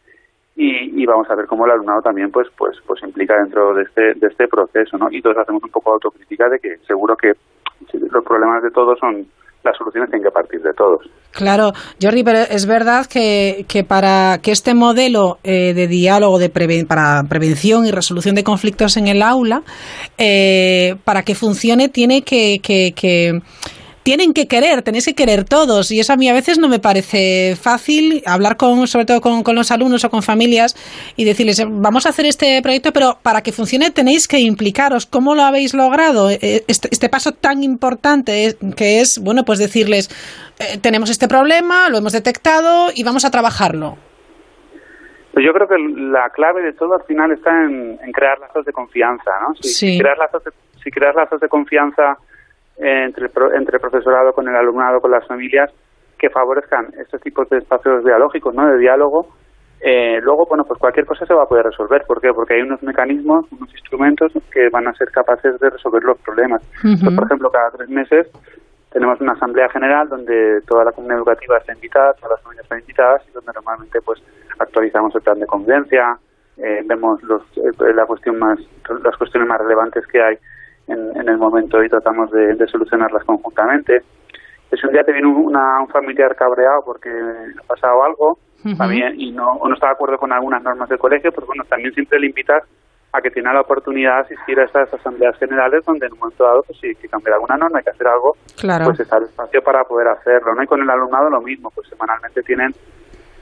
y, 0.56 1.02
y, 1.02 1.06
vamos 1.06 1.30
a 1.30 1.36
ver 1.36 1.48
cómo 1.48 1.66
el 1.66 1.72
alumnado 1.72 2.02
también 2.02 2.32
pues 2.32 2.48
pues 2.58 2.78
pues 2.86 3.02
implica 3.04 3.36
dentro 3.38 3.74
de 3.74 3.84
este 3.84 4.14
de 4.16 4.28
este 4.28 4.48
proceso, 4.48 4.98
¿no? 4.98 5.08
Y 5.12 5.22
todos 5.22 5.38
hacemos 5.38 5.64
un 5.64 5.70
poco 5.70 5.92
de 5.92 5.96
autocrítica 5.96 6.50
de 6.50 6.60
que 6.60 6.78
seguro 6.88 7.16
que 7.16 7.34
los 7.92 8.24
problemas 8.24 8.62
de 8.64 8.72
todos 8.72 8.98
son 9.00 9.26
las 9.64 9.78
soluciones 9.78 10.10
tienen 10.10 10.26
que 10.26 10.32
partir 10.32 10.62
de 10.62 10.74
todos. 10.74 11.02
Claro, 11.32 11.72
Jordi, 12.02 12.24
pero 12.24 12.40
es 12.40 12.66
verdad 12.66 13.06
que, 13.06 13.66
que 13.68 13.84
para 13.84 14.40
que 14.42 14.52
este 14.52 14.76
modelo 14.76 15.38
eh, 15.44 15.74
de 15.74 15.88
diálogo 15.88 16.38
de 16.38 16.50
para 16.50 17.24
prevención 17.28 17.86
y 17.86 17.92
resolución 17.92 18.36
de 18.36 18.44
conflictos 18.44 18.98
en 18.98 19.08
el 19.08 19.22
aula, 19.22 19.64
eh, 20.18 20.96
para 21.04 21.24
que 21.24 21.34
funcione, 21.34 21.90
tiene 21.90 22.22
que, 22.22 22.60
que, 22.62 22.94
que 22.96 23.40
tienen 24.04 24.34
que 24.34 24.48
querer, 24.48 24.82
tenéis 24.82 25.06
que 25.06 25.16
querer 25.16 25.46
todos. 25.46 25.92
Y 25.92 26.00
eso 26.00 26.14
a 26.14 26.18
mí 26.18 26.30
a 26.30 26.34
veces 26.34 26.60
no 26.60 26.68
me 26.68 26.80
parece 26.80 27.56
fácil 27.56 28.22
hablar 28.26 28.58
con, 28.58 28.88
sobre 28.88 29.06
todo 29.06 29.22
con, 29.22 29.56
los 29.56 29.72
alumnos 29.72 30.04
o 30.04 30.10
con 30.10 30.22
familias 30.22 30.76
y 31.16 31.26
decirles, 31.26 31.66
vamos 31.68 32.06
a 32.06 32.10
hacer 32.10 32.26
este 32.26 32.62
proyecto, 32.62 32.92
pero 32.92 33.18
para 33.24 33.42
que 33.42 33.52
funcione 33.52 33.92
tenéis 33.92 34.28
que 34.28 34.40
implicaros. 34.40 35.06
¿Cómo 35.06 35.36
lo 35.36 35.44
habéis 35.44 35.74
logrado? 35.74 36.30
Eh, 36.30 36.64
este, 36.68 36.90
este 36.92 37.10
paso 37.10 37.32
tan 37.32 37.64
importante 37.64 38.56
que 38.76 39.00
es, 39.00 39.20
bueno, 39.24 39.44
pues 39.44 39.60
decirles, 39.60 40.10
eh, 40.60 40.78
tenemos 40.82 41.10
este 41.10 41.28
problema, 41.28 41.90
lo 41.90 41.98
hemos 41.98 42.14
detectado 42.14 42.90
y 42.94 43.04
vamos 43.04 43.26
a 43.26 43.32
trabajarlo. 43.32 43.98
Pues 45.34 45.44
yo 45.44 45.52
creo 45.52 45.68
que 45.68 45.78
la 45.78 46.30
clave 46.30 46.62
de 46.62 46.74
todo 46.74 46.94
al 46.94 47.04
final 47.04 47.32
está 47.32 47.50
en, 47.64 47.98
crear 48.14 48.38
lazos 48.40 48.66
de 48.66 48.72
confianza, 48.72 49.32
¿no? 49.42 49.56
Si, 49.56 49.98
creas 49.98 50.18
lazos 50.20 50.44
si 50.84 50.92
creas 50.92 51.16
lazos 51.16 51.42
de 51.42 51.48
confianza 51.48 52.20
entre, 52.78 53.26
entre 53.56 53.76
el 53.76 53.82
profesorado 53.82 54.34
con 54.34 54.48
el 54.48 54.56
alumnado, 54.56 55.02
con 55.02 55.12
las 55.12 55.26
familias, 55.28 55.72
que 56.18 56.30
favorezcan 56.30 56.88
estos 56.98 57.22
tipos 57.22 57.50
de 57.50 57.58
espacios 57.58 58.04
dialógicos, 58.04 58.54
¿no? 58.54 58.66
de 58.68 58.78
diálogo, 58.78 59.28
eh, 59.86 60.22
luego, 60.22 60.46
bueno, 60.46 60.64
pues 60.64 60.80
cualquier 60.80 61.06
cosa 61.06 61.26
se 61.26 61.34
va 61.34 61.44
a 61.44 61.48
poder 61.48 61.66
resolver. 61.66 62.06
¿Por 62.08 62.22
qué? 62.22 62.32
Porque 62.34 62.54
hay 62.54 62.62
unos 62.62 62.82
mecanismos, 62.82 63.46
unos 63.52 63.70
instrumentos 63.74 64.32
que 64.50 64.70
van 64.70 64.88
a 64.88 64.94
ser 64.94 65.12
capaces 65.12 65.60
de 65.60 65.70
resolver 65.70 66.02
los 66.04 66.18
problemas. 66.20 66.62
por 66.82 67.26
ejemplo, 67.26 67.52
cada 67.52 67.70
tres 67.72 67.90
meses 67.90 68.28
tenemos 68.94 69.20
una 69.20 69.34
asamblea 69.34 69.68
general 69.70 70.08
donde 70.08 70.62
toda 70.68 70.86
la 70.86 70.94
comunidad 70.94 71.18
educativa 71.18 71.58
está 71.58 71.74
invitada, 71.74 72.14
todas 72.14 72.38
las 72.38 72.42
familias 72.44 72.64
están 72.64 72.80
invitadas 72.80 73.24
y 73.28 73.32
donde 73.34 73.52
normalmente 73.54 74.00
pues 74.06 74.24
actualizamos 74.60 75.14
el 75.16 75.22
plan 75.22 75.40
de 75.40 75.48
convivencia, 75.48 76.18
eh, 76.58 76.82
vemos 76.86 77.22
los, 77.24 77.42
eh, 77.58 77.94
la 77.94 78.06
cuestión 78.06 78.40
más, 78.40 78.60
las 79.04 79.18
cuestiones 79.18 79.50
más 79.50 79.60
relevantes 79.60 80.08
que 80.08 80.22
hay 80.22 80.38
en, 80.88 81.30
el 81.30 81.38
momento 81.38 81.84
y 81.84 81.90
tratamos 81.90 82.32
de, 82.32 82.68
solucionarlas 82.68 83.24
conjuntamente. 83.24 84.02
si 84.72 84.86
un 84.86 84.94
día 84.94 85.04
te 85.04 85.14
viene 85.14 85.28
una, 85.28 85.82
un 85.82 85.88
familiar 85.88 86.36
cabreado 86.36 86.82
porque 86.86 87.10
ha 87.10 87.68
pasado 87.68 88.04
algo 88.04 88.38
también 88.78 89.20
y 89.20 89.32
no, 89.32 89.52
o 89.54 89.68
no 89.68 89.74
está 89.74 89.88
de 89.88 89.94
acuerdo 89.94 90.18
con 90.18 90.32
algunas 90.32 90.64
normas 90.64 90.88
del 90.88 90.98
colegio, 90.98 91.32
pues 91.32 91.46
bueno, 91.46 91.64
también 91.66 91.94
siempre 91.94 92.20
le 92.20 92.28
invitas 92.28 92.64
a 93.12 93.22
que 93.22 93.30
tenga 93.30 93.54
la 93.54 93.62
oportunidad 93.62 94.16
de 94.16 94.34
asistir 94.34 94.60
a 94.60 94.64
estas 94.64 94.92
asambleas 94.94 95.38
generales 95.38 95.86
donde 95.86 96.08
en 96.08 96.14
un 96.14 96.20
momento 96.20 96.44
dado, 96.46 96.64
pues 96.64 96.80
si 96.80 96.88
hay 96.88 96.96
que 96.96 97.08
cambiar 97.08 97.36
alguna 97.36 97.58
norma, 97.58 97.78
hay 97.78 97.84
que 97.84 97.92
hacer 97.92 98.08
algo, 98.08 98.36
Claro. 98.60 98.86
pues 98.86 99.00
está 99.02 99.18
el 99.18 99.26
espacio 99.26 99.62
para 99.62 99.84
poder 99.84 100.08
hacerlo, 100.08 100.56
¿no? 100.56 100.64
Y 100.64 100.68
con 100.68 100.82
el 100.82 100.90
alumnado 100.90 101.30
lo 101.30 101.42
mismo, 101.42 101.70
pues 101.76 101.88
semanalmente 101.90 102.42
tienen 102.42 102.74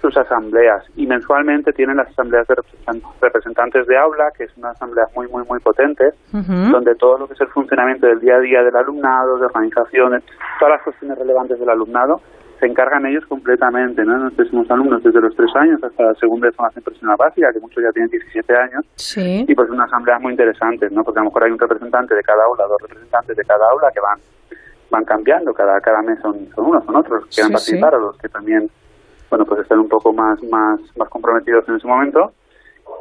sus 0.02 0.18
asambleas 0.18 0.84
y 0.95 1.06
mensualmente 1.06 1.72
tienen 1.73 1.98
las 1.98 2.07
asambleas 2.10 2.48
de 2.48 2.56
representan- 2.56 3.02
representantes 3.22 3.86
de 3.88 3.98
aula, 3.98 4.32
que 4.36 4.45
es 4.45 4.57
una 4.57 4.72
asamblea 4.72 5.06
muy, 5.15 5.28
muy, 5.28 5.44
muy 5.48 5.60
potente, 5.60 6.11
donde 6.72 6.95
todo 6.95 7.19
lo 7.19 7.28
que 7.28 7.34
es 7.34 7.41
el 7.41 7.48
funcionamiento 7.49 8.07
del 8.07 8.19
día 8.19 8.36
a 8.36 8.40
día 8.40 8.64
del 8.64 8.76
alumnado, 8.76 9.38
de 9.38 9.45
organizaciones, 9.45 10.23
todas 10.60 10.73
las 10.76 10.82
cuestiones 10.84 11.18
relevantes 11.19 11.60
del 11.60 11.69
alumnado, 11.69 12.19
se 12.60 12.68
encargan 12.68 13.06
ellos 13.07 13.26
completamente, 13.26 14.03
¿no? 14.06 14.18
Nosotros 14.18 14.49
somos 14.49 14.69
alumnos 14.69 15.02
desde 15.02 15.19
los 15.19 15.36
tres 15.36 15.49
años 15.56 15.84
hasta 15.84 16.03
la 16.03 16.14
segunda 16.15 16.45
de 16.48 16.53
formación 16.53 16.84
profesional 16.84 17.15
básica, 17.18 17.52
que 17.52 17.60
muchos 17.60 17.84
ya 17.84 17.91
tienen 17.91 18.10
17 18.11 18.56
años, 18.56 18.86
Sí. 18.95 19.45
y 19.48 19.56
pues 19.56 19.68
una 19.69 19.86
asamblea 19.86 20.19
muy 20.19 20.32
interesante, 20.34 20.88
¿no? 20.91 21.03
Porque 21.03 21.19
a 21.19 21.23
lo 21.23 21.30
mejor 21.30 21.44
hay 21.45 21.52
un 21.52 21.57
representante 21.60 22.14
de 22.14 22.22
cada 22.22 22.44
aula, 22.44 22.65
dos 22.68 22.82
representantes 22.84 23.36
de 23.36 23.44
cada 23.45 23.65
aula 23.72 23.88
que 23.94 23.99
van 23.99 24.19
van 24.91 25.06
cambiando, 25.06 25.53
cada 25.53 25.80
cada 25.80 26.02
mes 26.02 26.19
son, 26.22 26.48
son 26.53 26.65
unos, 26.65 26.84
son 26.86 26.98
otros, 26.98 27.23
que 27.34 27.41
participar, 27.44 27.95
o 27.95 27.99
los 27.99 28.18
que 28.18 28.28
también, 28.28 28.69
bueno, 29.32 29.45
pues 29.45 29.62
están 29.62 29.80
un 29.80 29.90
poco 29.90 30.14
más 30.14 30.41
más 30.44 30.80
más 30.98 31.10
comprometidos 31.10 31.68
en 31.68 31.78
ese 31.78 31.88
momento. 31.88 32.34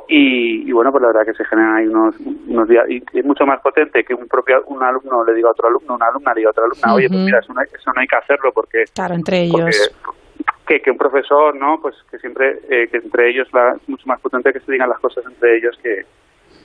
Y, 0.08 0.68
y 0.68 0.72
bueno, 0.72 0.90
pues 0.90 1.02
la 1.02 1.08
verdad 1.08 1.24
que 1.26 1.34
se 1.34 1.44
generan 1.44 1.76
ahí 1.76 1.86
unos, 1.86 2.14
unos 2.48 2.68
días, 2.68 2.84
y 2.88 3.02
es 3.12 3.24
mucho 3.24 3.44
más 3.46 3.60
potente 3.60 4.02
que 4.04 4.14
un 4.14 4.26
propio 4.28 4.62
un 4.66 4.82
alumno 4.82 5.24
le 5.24 5.34
diga 5.34 5.48
a 5.48 5.52
otro 5.52 5.68
alumno, 5.68 5.94
una 5.94 6.06
alumna 6.06 6.32
le 6.34 6.40
diga 6.40 6.50
a 6.50 6.52
otra 6.52 6.64
alumna, 6.64 6.94
oye, 6.94 7.08
pues 7.08 7.20
mira, 7.20 7.38
eso 7.40 7.52
no 7.52 7.60
hay, 7.60 7.66
eso 7.72 7.92
no 7.94 8.00
hay 8.00 8.06
que 8.06 8.16
hacerlo 8.16 8.50
porque 8.52 8.84
Claro, 8.94 9.14
entre 9.14 9.48
porque- 9.50 9.62
ellos. 9.68 9.96
que, 10.66 10.80
que 10.80 10.90
un 10.90 10.98
profesor, 10.98 11.54
¿no? 11.56 11.78
Pues 11.82 11.94
que 12.10 12.18
siempre, 12.18 12.60
eh, 12.68 12.88
que 12.88 12.98
entre 12.98 13.30
ellos 13.30 13.48
la, 13.52 13.72
es 13.72 13.88
mucho 13.88 14.04
más 14.06 14.20
potente 14.20 14.52
que 14.52 14.60
se 14.60 14.70
digan 14.72 14.88
las 14.88 15.00
cosas 15.00 15.24
entre 15.26 15.56
ellos 15.58 15.76
que 15.82 16.04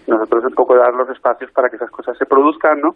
nosotros 0.08 0.44
un 0.46 0.54
poco 0.54 0.76
dar 0.76 0.94
los 0.94 1.10
espacios 1.10 1.52
para 1.52 1.70
que 1.70 1.78
esas 1.78 1.90
cosas 1.90 2.18
se 2.18 2.26
produzcan, 2.26 2.80
¿no? 2.82 2.92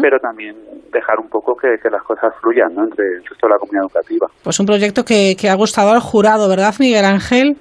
Pero 0.00 0.18
también 0.18 0.56
dejar 0.92 1.18
un 1.20 1.28
poco 1.28 1.54
que, 1.56 1.76
que 1.82 1.90
las 1.90 2.02
cosas 2.02 2.34
fluyan, 2.40 2.74
¿no? 2.74 2.84
Entre 2.84 3.04
el 3.04 3.24
resto 3.24 3.46
de 3.46 3.52
la 3.52 3.58
comunidad 3.58 3.84
educativa. 3.84 4.26
Pues 4.42 4.58
un 4.60 4.66
proyecto 4.66 5.04
que, 5.04 5.36
que 5.40 5.48
ha 5.48 5.54
gustado 5.54 5.90
al 5.92 6.00
jurado, 6.00 6.48
¿verdad, 6.48 6.74
Miguel 6.80 7.04
Ángel? 7.04 7.56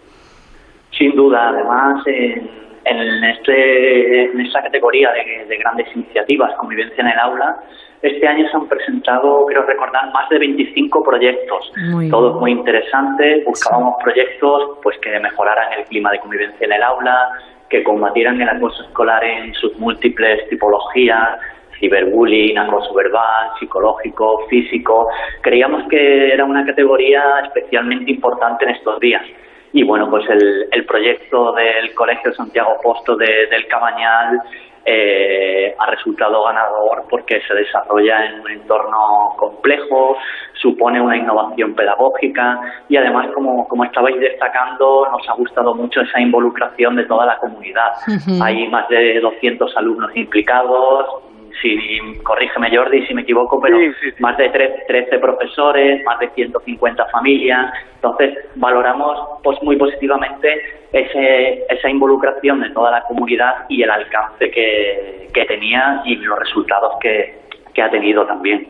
Sin 0.98 1.16
duda, 1.16 1.50
además, 1.50 2.04
en, 2.08 2.50
en, 2.86 3.24
este, 3.24 4.32
en 4.32 4.42
esta 4.42 4.62
categoría 4.64 5.10
de, 5.14 5.46
de 5.46 5.58
grandes 5.58 5.88
iniciativas, 5.96 6.52
convivencia 6.60 7.02
en 7.02 7.08
el 7.08 7.20
aula, 7.20 7.56
este 8.02 8.26
año 8.28 8.48
se 8.50 8.56
han 8.56 8.68
presentado, 8.68 9.46
creo 9.46 9.64
recordar, 9.64 10.12
más 10.14 10.30
de 10.30 10.40
25 10.40 11.04
proyectos, 11.04 11.72
Muy 11.92 12.10
todos 12.10 12.32
bien. 12.34 12.40
muy 12.40 12.52
interesantes. 12.52 13.44
Buscábamos 13.46 13.96
proyectos 14.02 14.80
pues 14.82 14.98
que 15.02 15.20
mejoraran 15.20 15.74
el 15.78 15.86
clima 15.86 16.10
de 16.12 16.20
convivencia 16.20 16.66
en 16.66 16.72
el 16.74 16.82
aula, 16.84 17.28
que 17.70 17.84
combatieran 17.84 18.42
el 18.42 18.50
acoso 18.50 18.84
escolar 18.84 19.24
en 19.24 19.54
sus 19.54 19.78
múltiples 19.78 20.48
tipologías, 20.50 21.40
ciberbullying, 21.80 22.58
acoso 22.58 22.94
verbal, 22.94 23.52
psicológico, 23.60 24.46
físico. 24.50 25.08
Creíamos 25.42 25.88
que 25.90 26.34
era 26.34 26.46
una 26.46 26.66
categoría 26.66 27.24
especialmente 27.46 28.12
importante 28.12 28.66
en 28.66 28.72
estos 28.72 29.00
días. 29.00 29.24
Y 29.74 29.84
bueno, 29.84 30.10
pues 30.10 30.28
el, 30.30 30.68
el 30.72 30.86
proyecto 30.86 31.54
del 31.54 31.94
Colegio 31.94 32.34
Santiago 32.34 32.76
Posto 32.82 33.16
de- 33.16 33.48
del 33.52 33.68
Cabañal 33.68 34.40
eh, 34.86 35.76
ha 35.78 35.86
resultado 35.92 36.44
ganador 36.46 37.04
porque 37.10 37.42
se 37.48 37.54
desarrolla 37.54 38.26
en 38.26 38.40
un 38.40 38.50
entorno 38.50 38.98
complejo, 39.38 40.18
supone 40.54 41.00
una 41.00 41.18
innovación 41.18 41.76
pedagógica 41.76 42.60
y 42.88 42.98
además, 42.98 43.28
como, 43.36 43.68
como 43.68 43.84
estabais 43.84 44.20
destacando, 44.20 45.08
nos 45.12 45.28
ha 45.30 45.34
gustado 45.34 45.76
mucho 45.76 46.02
esa 46.02 46.20
involucración 46.20 46.96
de 46.96 47.06
toda 47.06 47.26
la 47.26 47.38
comunidad. 47.38 47.92
Hay 48.42 48.68
más 48.70 48.88
de 48.90 49.20
200 49.20 49.76
alumnos 49.78 50.16
implicados, 50.16 51.06
si, 51.62 52.00
corrígeme 52.24 52.76
Jordi 52.76 53.06
si 53.08 53.14
me 53.14 53.22
equivoco, 53.22 53.60
pero 53.62 53.78
más 54.20 54.38
de 54.38 54.52
tre- 54.52 54.86
13 54.88 55.20
profesores, 55.20 56.04
más 56.06 56.20
de 56.20 56.30
150 56.30 57.06
familias. 57.08 57.72
Entonces, 57.96 58.38
valoramos 58.56 59.40
pues, 59.44 59.62
muy 59.64 59.76
positivamente 59.78 60.62
ese, 60.92 61.66
esa 61.70 61.90
involucración 61.90 62.62
de 62.62 62.70
toda 62.72 62.92
la 62.92 63.02
comunidad 63.04 63.66
y 63.70 63.84
el 63.84 63.90
alcance 63.92 64.50
que, 64.52 65.28
que 65.34 65.46
tenía 65.46 66.02
y 66.06 66.16
los 66.16 66.40
resultados 66.40 66.94
que, 67.02 67.36
que 67.74 67.82
ha 67.82 67.90
tenido 67.90 68.26
también. 68.26 68.68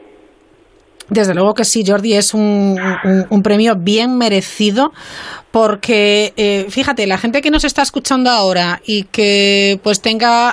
Desde 1.10 1.34
luego 1.34 1.54
que 1.54 1.66
sí, 1.66 1.84
Jordi, 1.86 2.14
es 2.14 2.34
un, 2.34 2.78
premio 3.44 3.76
bien 3.76 4.18
merecido 4.18 4.92
porque, 5.52 6.34
eh, 6.38 6.68
fíjate, 6.70 7.08
la 7.08 7.18
gente 7.18 7.42
que 7.42 7.50
nos 7.50 7.64
está 7.64 7.82
escuchando 7.82 8.30
ahora 8.30 8.82
y 8.86 9.06
que 9.06 9.80
pues 9.82 10.00
tenga 10.00 10.50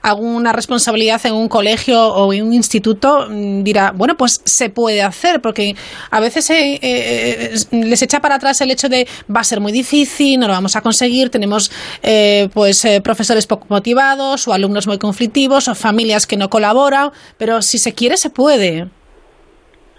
alguna 0.00 0.52
responsabilidad 0.52 1.20
en 1.26 1.34
un 1.34 1.48
colegio 1.48 2.06
o 2.06 2.32
en 2.32 2.46
un 2.46 2.52
instituto 2.52 3.26
mm, 3.28 3.64
dirá, 3.64 3.92
bueno, 3.96 4.16
pues 4.16 4.40
se 4.44 4.70
puede 4.70 5.02
hacer 5.02 5.40
porque 5.40 5.74
a 6.10 6.20
veces 6.20 6.48
eh, 6.50 6.78
eh, 6.82 7.54
les 7.72 8.02
echa 8.02 8.20
para 8.20 8.36
atrás 8.36 8.60
el 8.60 8.70
hecho 8.70 8.88
de 8.88 9.08
va 9.34 9.40
a 9.40 9.44
ser 9.44 9.60
muy 9.60 9.72
difícil, 9.72 10.38
no 10.38 10.46
lo 10.46 10.52
vamos 10.52 10.76
a 10.76 10.80
conseguir, 10.80 11.30
tenemos 11.30 11.70
eh, 12.02 12.48
pues 12.54 12.84
eh, 12.84 13.00
profesores 13.00 13.46
poco 13.46 13.66
motivados 13.68 14.46
o 14.48 14.52
alumnos 14.52 14.86
muy 14.86 14.98
conflictivos 14.98 15.68
o 15.68 15.74
familias 15.74 16.26
que 16.26 16.36
no 16.36 16.48
colaboran, 16.48 17.10
pero 17.36 17.62
si 17.62 17.78
se 17.78 17.92
quiere 17.92 18.16
se 18.16 18.30
puede. 18.30 18.88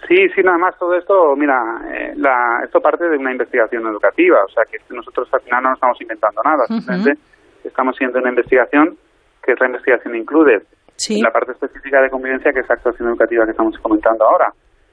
Sí, 0.10 0.18
sí, 0.34 0.41
nada 0.41 0.57
más 0.57 0.76
todo 0.80 0.95
esto, 0.95 1.36
mira, 1.38 1.53
eh, 1.94 2.14
la, 2.18 2.61
esto 2.65 2.81
parte 2.81 3.07
de 3.07 3.15
una 3.15 3.31
investigación 3.31 3.86
educativa, 3.86 4.40
o 4.44 4.49
sea 4.49 4.64
que 4.65 4.80
nosotros 4.91 5.30
al 5.31 5.41
final 5.41 5.61
no 5.61 5.73
estamos 5.73 6.02
inventando 6.02 6.41
nada, 6.44 6.65
simplemente 6.65 7.22
estamos 7.64 7.94
haciendo 7.94 8.18
una 8.18 8.30
investigación 8.30 8.98
que 9.44 9.52
es 9.53 9.60
la 9.60 9.68
investigación 9.68 10.15
include 10.15 10.64
Sí. 10.95 11.22
la 11.22 11.30
parte 11.31 11.52
específica 11.53 12.02
de 12.02 12.10
convivencia 12.10 12.52
que 12.52 12.60
es 12.60 12.68
la 12.68 12.76
actuación 12.76 13.07
educativa 13.07 13.45
que 13.45 13.52
estamos 13.52 13.77
comentando 13.80 14.26
ahora. 14.26 14.52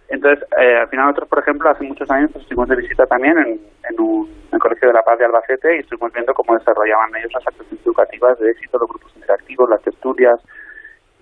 Entonces, 0.08 0.46
eh, 0.60 0.76
al 0.78 0.88
final 0.88 1.06
nosotros, 1.06 1.28
por 1.30 1.40
ejemplo, 1.40 1.68
hace 1.68 1.82
muchos 1.84 2.08
años 2.10 2.30
pues, 2.32 2.42
estuvimos 2.44 2.68
de 2.68 2.76
visita 2.76 3.06
también 3.06 3.36
en, 3.38 3.48
en 3.90 3.94
un 3.98 4.28
en 4.28 4.52
el 4.54 4.60
Colegio 4.60 4.86
de 4.88 4.94
la 4.94 5.02
Paz 5.02 5.18
de 5.18 5.24
Albacete 5.24 5.76
y 5.76 5.80
estuvimos 5.80 6.12
viendo 6.12 6.32
cómo 6.34 6.56
desarrollaban 6.56 7.10
ellos 7.16 7.32
las 7.34 7.46
actuaciones 7.48 7.84
educativas 7.84 8.38
de 8.38 8.50
éxito, 8.50 8.78
los 8.78 8.88
grupos 8.88 9.10
interactivos, 9.16 9.68
las 9.68 9.82
tertulias, 9.82 10.38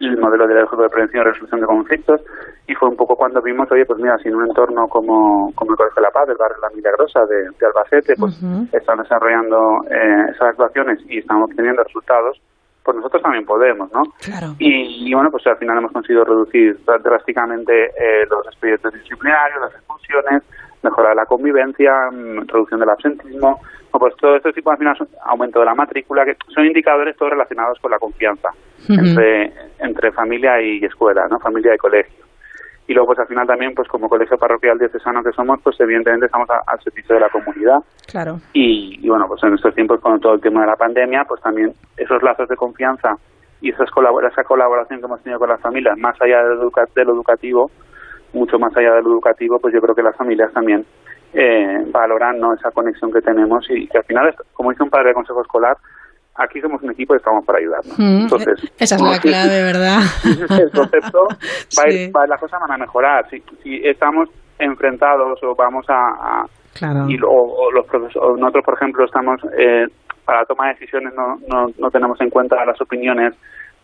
el 0.01 0.19
modelo 0.19 0.47
de 0.47 0.55
de 0.55 0.89
prevención 0.89 1.23
y 1.23 1.25
resolución 1.31 1.61
de 1.61 1.67
conflictos 1.67 2.21
y 2.67 2.75
fue 2.75 2.89
un 2.89 2.97
poco 2.97 3.17
cuando 3.17 3.41
vimos, 3.43 3.71
oye, 3.71 3.85
pues 3.85 4.01
mira, 4.01 4.17
si 4.19 4.29
en 4.29 4.37
un 4.37 4.47
entorno 4.47 4.89
como, 4.89 5.53
como 5.55 5.73
el 5.73 5.77
Colegio 5.77 5.97
de 5.97 6.03
la 6.03 6.11
Paz, 6.11 6.27
del 6.27 6.37
barrio 6.37 6.57
La 6.63 6.71
Milagrosa 6.71 7.27
de, 7.27 7.51
de 7.59 7.67
Albacete, 7.67 8.15
pues 8.19 8.41
están 8.73 8.99
desarrollando 8.99 9.85
eh, 9.91 10.27
esas 10.31 10.49
actuaciones 10.49 10.99
y 11.09 11.19
estamos 11.19 11.51
obteniendo 11.51 11.83
resultados, 11.85 12.41
pues 12.83 12.97
nosotros 12.97 13.23
también 13.23 13.45
podemos, 13.45 13.93
¿no? 13.93 14.03
Claro. 14.21 14.55
Y, 14.59 15.09
y 15.09 15.15
bueno, 15.15 15.31
pues 15.31 15.47
al 15.47 15.57
final 15.59 15.79
hemos 15.79 15.93
conseguido 15.93 16.25
reducir 16.25 16.79
drásticamente 17.03 17.87
eh, 17.87 18.27
los 18.29 18.47
expedientes 18.47 18.93
disciplinarios, 18.93 19.61
las 19.61 19.75
expulsiones, 19.75 20.43
mejorar 20.85 21.17
la 21.17 21.27
convivencia, 21.27 21.93
mm, 22.13 22.47
reducción 22.47 22.79
del 22.81 22.91
absentismo, 22.91 23.59
pues 23.91 24.15
todo 24.17 24.37
este 24.37 24.53
tipo 24.53 24.71
al 24.71 24.79
final 24.79 24.97
son 24.97 25.09
aumento 25.25 25.59
de 25.61 25.67
la 25.67 25.75
matrícula, 25.75 26.25
que 26.25 26.37
son 26.55 26.67
indicadores 26.67 27.17
todos 27.17 27.31
relacionados 27.33 27.79
con 27.81 27.91
la 27.91 27.99
confianza 27.99 28.49
entre, 29.01 29.53
entre 29.79 30.13
familia 30.13 30.61
y 30.61 30.85
escuela, 30.85 31.27
¿no? 31.31 31.39
Familia 31.41 31.75
y 31.75 31.79
colegio. 31.79 32.25
Y 32.87 32.93
luego, 32.93 33.07
pues 33.07 33.21
al 33.21 33.27
final 33.29 33.47
también, 33.47 33.73
pues 33.75 33.89
como 33.89 34.11
colegio 34.11 34.37
parroquial 34.37 34.79
diocesano 34.79 35.23
que 35.23 35.33
somos, 35.33 35.59
pues 35.63 35.81
evidentemente 35.81 36.27
estamos 36.27 36.51
a- 36.51 36.61
al 36.67 36.79
servicio 36.83 37.15
de 37.15 37.21
la 37.23 37.31
comunidad. 37.31 37.79
Claro. 38.07 38.37
Y, 38.53 38.99
y 39.01 39.09
bueno, 39.09 39.27
pues 39.27 39.43
en 39.45 39.55
estos 39.55 39.75
tiempos 39.75 40.01
con 40.01 40.21
todo 40.21 40.35
el 40.35 40.41
tema 40.43 40.61
de 40.63 40.67
la 40.67 40.77
pandemia, 40.77 41.25
pues 41.27 41.41
también 41.41 41.73
esos 41.97 42.23
lazos 42.23 42.47
de 42.49 42.57
confianza 42.57 43.15
y 43.63 43.71
esa 43.71 43.85
colaboración 44.45 45.01
que 45.01 45.07
hemos 45.07 45.23
tenido 45.23 45.39
con 45.39 45.49
las 45.49 45.61
familias, 45.63 45.97
más 45.97 46.21
allá 46.21 46.43
de 46.45 46.57
de 46.95 47.05
lo 47.07 47.13
educativo, 47.15 47.71
mucho 48.35 48.59
más 48.59 48.77
allá 48.77 48.95
de 48.95 49.03
lo 49.03 49.11
educativo, 49.13 49.59
pues 49.59 49.73
yo 49.75 49.81
creo 49.81 49.95
que 49.95 50.03
las 50.03 50.17
familias 50.17 50.53
también 50.53 50.85
eh, 51.33 51.85
valoran 51.89 52.39
¿no? 52.39 52.55
esa 52.55 52.71
conexión 52.71 53.13
que 53.13 53.21
tenemos 53.21 53.67
y 53.71 53.87
que 53.89 53.99
al 53.99 54.05
final, 54.05 54.35
como 54.53 54.71
dice 54.71 54.83
un 54.83 54.91
padre 54.91 55.09
de 55.09 55.15
consejo 55.15 55.41
escolar, 55.41 55.77
aquí 56.37 56.61
somos 56.61 56.83
un 56.83 56.91
equipo 56.91 57.15
y 57.15 57.19
estamos 57.19 57.45
para 57.45 57.59
ayudarnos. 57.59 57.99
Mm, 57.99 58.21
Entonces, 58.23 58.61
Esa 58.79 58.97
es 58.97 59.03
la 59.03 59.19
clave, 59.21 59.63
¿verdad? 59.63 59.99
el 60.61 60.71
concepto 60.71 61.27
va 61.79 61.83
a 61.85 61.91
ir, 61.91 62.11
va- 62.15 62.27
van 62.61 62.73
a 62.73 62.79
mejorar. 62.79 63.29
Si, 63.31 63.43
si 63.63 63.77
estamos 63.87 64.29
enfrentados 64.59 65.43
o 65.43 65.55
vamos 65.55 65.87
a, 65.89 65.95
a- 66.43 66.47
Claro. 66.75 67.09
y 67.09 67.17
lo- 67.17 67.31
o, 67.31 67.71
los 67.71 67.87
nosotros, 67.87 68.65
por 68.65 68.75
ejemplo, 68.75 69.05
estamos 69.05 69.41
eh, 69.57 69.87
para 70.25 70.41
la 70.41 70.45
toma 70.47 70.67
de 70.67 70.75
decisiones 70.75 71.13
no, 71.15 71.39
no, 71.49 71.67
no 71.79 71.91
tenemos 71.91 72.21
en 72.21 72.31
cuenta 72.31 72.65
las 72.65 72.81
opiniones 72.81 73.35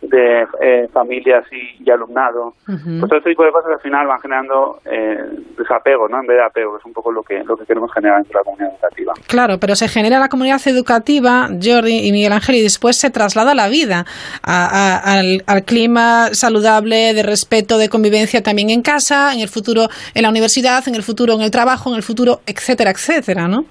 de 0.03 0.47
eh, 0.61 0.89
familias 0.93 1.45
y, 1.53 1.91
alumnado. 1.91 2.55
Pues 2.65 3.09
todo 3.09 3.19
este 3.19 3.31
tipo 3.31 3.45
de 3.45 3.51
cosas 3.51 3.73
al 3.73 3.81
final 3.81 4.07
van 4.07 4.21
generando 4.21 4.79
eh, 4.85 5.19
desapego, 5.59 6.09
¿no? 6.09 6.21
En 6.21 6.27
vez 6.27 6.37
de 6.37 6.45
apego, 6.45 6.73
que 6.73 6.79
es 6.79 6.85
un 6.85 6.93
poco 6.93 7.11
lo 7.11 7.23
que, 7.23 7.43
lo 7.45 7.57
que 7.57 7.65
queremos 7.67 7.93
generar 7.93 8.23
dentro 8.23 8.39
de 8.39 8.41
la 8.41 8.45
comunidad 8.45 8.73
educativa. 8.75 9.13
Claro, 9.27 9.59
pero 9.59 9.75
se 9.75 9.89
genera 9.89 10.19
la 10.19 10.29
comunidad 10.29 10.61
educativa, 10.67 11.49
Jordi 11.61 12.07
y 12.07 12.13
Miguel 12.13 12.33
Ángel, 12.33 12.57
y 12.57 12.63
después 12.63 12.97
se 12.97 13.11
traslada 13.11 13.53
a 13.53 13.55
la 13.55 13.69
vida, 13.69 14.05
al, 14.43 15.43
al, 15.47 15.65
clima 15.65 16.29
saludable, 16.33 17.13
de 17.13 17.23
respeto, 17.23 17.77
de 17.77 17.89
convivencia 17.89 18.43
también 18.43 18.71
en 18.71 18.83
casa, 18.83 19.35
en 19.35 19.41
el 19.41 19.49
futuro 19.49 19.89
en 20.15 20.23
la 20.23 20.31
universidad, 20.31 20.87
en 20.87 20.95
el 20.95 21.03
futuro 21.03 21.35
en 21.35 21.41
el 21.43 21.51
trabajo, 21.51 21.91
en 21.91 21.97
el 21.97 22.03
futuro, 22.03 22.41
etcétera, 22.47 22.91
etcétera, 22.91 23.49
¿no? 23.49 23.65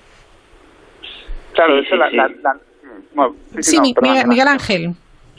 Claro, 1.54 1.80
eso 1.80 1.96
la, 1.96 2.10
sí, 3.60 3.78
Miguel 3.82 4.48
Ángel. 4.48 4.94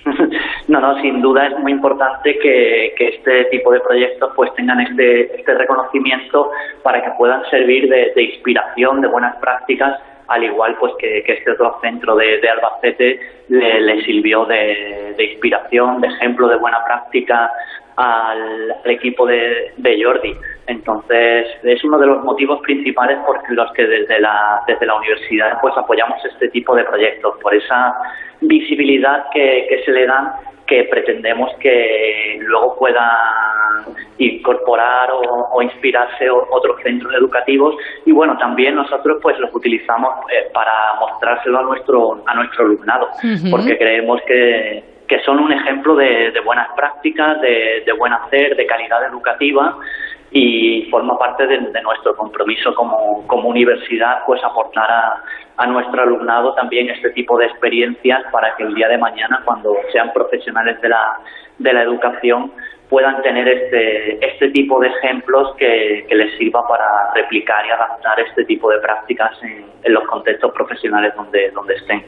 No, 0.70 0.78
no, 0.78 1.02
sin 1.02 1.20
duda 1.20 1.48
es 1.48 1.59
muy 1.59 1.72
importante 1.72 2.38
que, 2.38 2.94
este 2.97 3.47
tipo 3.47 3.72
de 3.72 3.80
proyectos 3.80 4.30
pues 4.36 4.55
tengan 4.55 4.80
este, 4.80 5.22
este 5.34 5.55
reconocimiento 5.55 6.52
para 6.84 7.02
que 7.02 7.10
puedan 7.18 7.44
servir 7.51 7.88
de, 7.88 8.22
inspiración, 8.22 9.01
de 9.01 9.09
buenas 9.09 9.34
prácticas, 9.38 10.01
al 10.28 10.44
igual 10.44 10.76
pues 10.78 10.92
que, 11.01 11.24
este 11.26 11.51
otro 11.51 11.76
centro 11.80 12.14
de, 12.14 12.48
Albacete 12.48 13.18
le, 13.48 14.05
sirvió 14.05 14.44
de, 14.44 15.16
inspiración, 15.18 16.01
de 16.01 16.06
ejemplo 16.06 16.47
de 16.47 16.55
buena 16.55 16.84
práctica 16.84 17.51
al, 17.97 18.76
equipo 18.84 19.26
de, 19.26 19.72
Jordi. 20.01 20.36
Entonces, 20.68 21.48
es 21.64 21.82
uno 21.82 21.98
de 21.98 22.06
los 22.06 22.22
motivos 22.22 22.60
principales 22.60 23.18
por 23.26 23.40
los 23.51 23.72
que 23.72 23.88
desde 23.88 24.20
la, 24.20 24.62
desde 24.68 24.86
la 24.86 24.94
universidad 24.94 25.60
pues 25.60 25.76
apoyamos 25.76 26.24
este 26.24 26.48
tipo 26.51 26.76
de 26.76 26.84
proyectos, 26.84 27.34
por 27.42 27.52
esa 27.56 27.92
visibilidad 28.40 29.26
que, 29.32 29.66
que 29.68 29.82
se 29.82 29.90
le 29.90 30.06
dan 30.06 30.32
que 30.70 30.84
pretendemos 30.84 31.51
que 31.59 32.38
luego 32.42 32.76
puedan 32.78 33.10
incorporar 34.18 35.10
o, 35.12 35.62
inspirarse 35.62 36.30
otros 36.30 36.80
centros 36.82 37.12
educativos. 37.12 37.74
Y 38.06 38.12
bueno 38.12 38.38
también 38.38 38.76
nosotros 38.76 39.18
pues 39.20 39.36
los 39.40 39.52
utilizamos 39.52 40.10
eh, 40.30 40.48
para 40.55 40.72
mostrárselo 41.01 41.59
a 41.59 41.62
nuestro 41.62 42.22
a 42.24 42.34
nuestro 42.34 42.66
alumnado 42.66 43.09
porque 43.51 43.76
creemos 43.76 44.20
que, 44.26 44.84
que 45.09 45.20
son 45.20 45.40
un 45.40 45.52
ejemplo 45.52 45.97
de, 45.97 46.32
buenas 46.44 46.68
prácticas 46.76 47.40
de, 47.40 47.82
de 47.84 47.92
buen 47.92 48.12
hacer 48.12 48.55
de 48.56 48.64
calidad 48.66 49.05
educativa 49.06 49.76
y 50.32 50.82
forma 50.90 51.19
parte 51.19 51.47
de, 51.47 51.59
nuestro 51.82 52.16
compromiso 52.16 52.74
como, 52.74 53.27
como, 53.27 53.48
universidad 53.48 54.19
pues 54.27 54.43
aportar 54.44 54.89
a, 54.90 55.23
a, 55.57 55.66
nuestro 55.66 56.02
alumnado 56.02 56.55
también 56.55 56.89
este 56.89 57.11
tipo 57.11 57.36
de 57.36 57.47
experiencias 57.47 58.23
para 58.31 58.55
que 58.55 58.62
el 58.62 58.74
día 58.74 58.89
de 58.89 58.98
mañana 58.98 59.43
cuando 59.44 59.74
sean 59.93 60.12
profesionales 60.12 60.81
de 60.81 60.89
la, 60.89 61.19
de 61.59 61.73
la 61.73 61.82
educación 61.82 62.52
puedan 62.91 63.23
tener 63.23 63.49
este, 63.49 64.19
este 64.27 64.49
tipo 64.51 64.81
de 64.81 64.89
ejemplos 64.89 65.55
que, 65.57 66.05
les 66.11 66.37
sirva 66.37 66.67
para 66.69 67.15
replicar 67.15 67.65
y 67.65 67.71
adaptar 67.71 68.19
este 68.21 68.45
tipo 68.45 68.69
de 68.69 68.79
prácticas 68.81 69.31
en, 69.43 69.71
los 69.95 70.05
contextos 70.07 70.53
profesionales 70.53 71.15
donde, 71.17 71.51
donde 71.53 71.75
estén. 71.75 72.05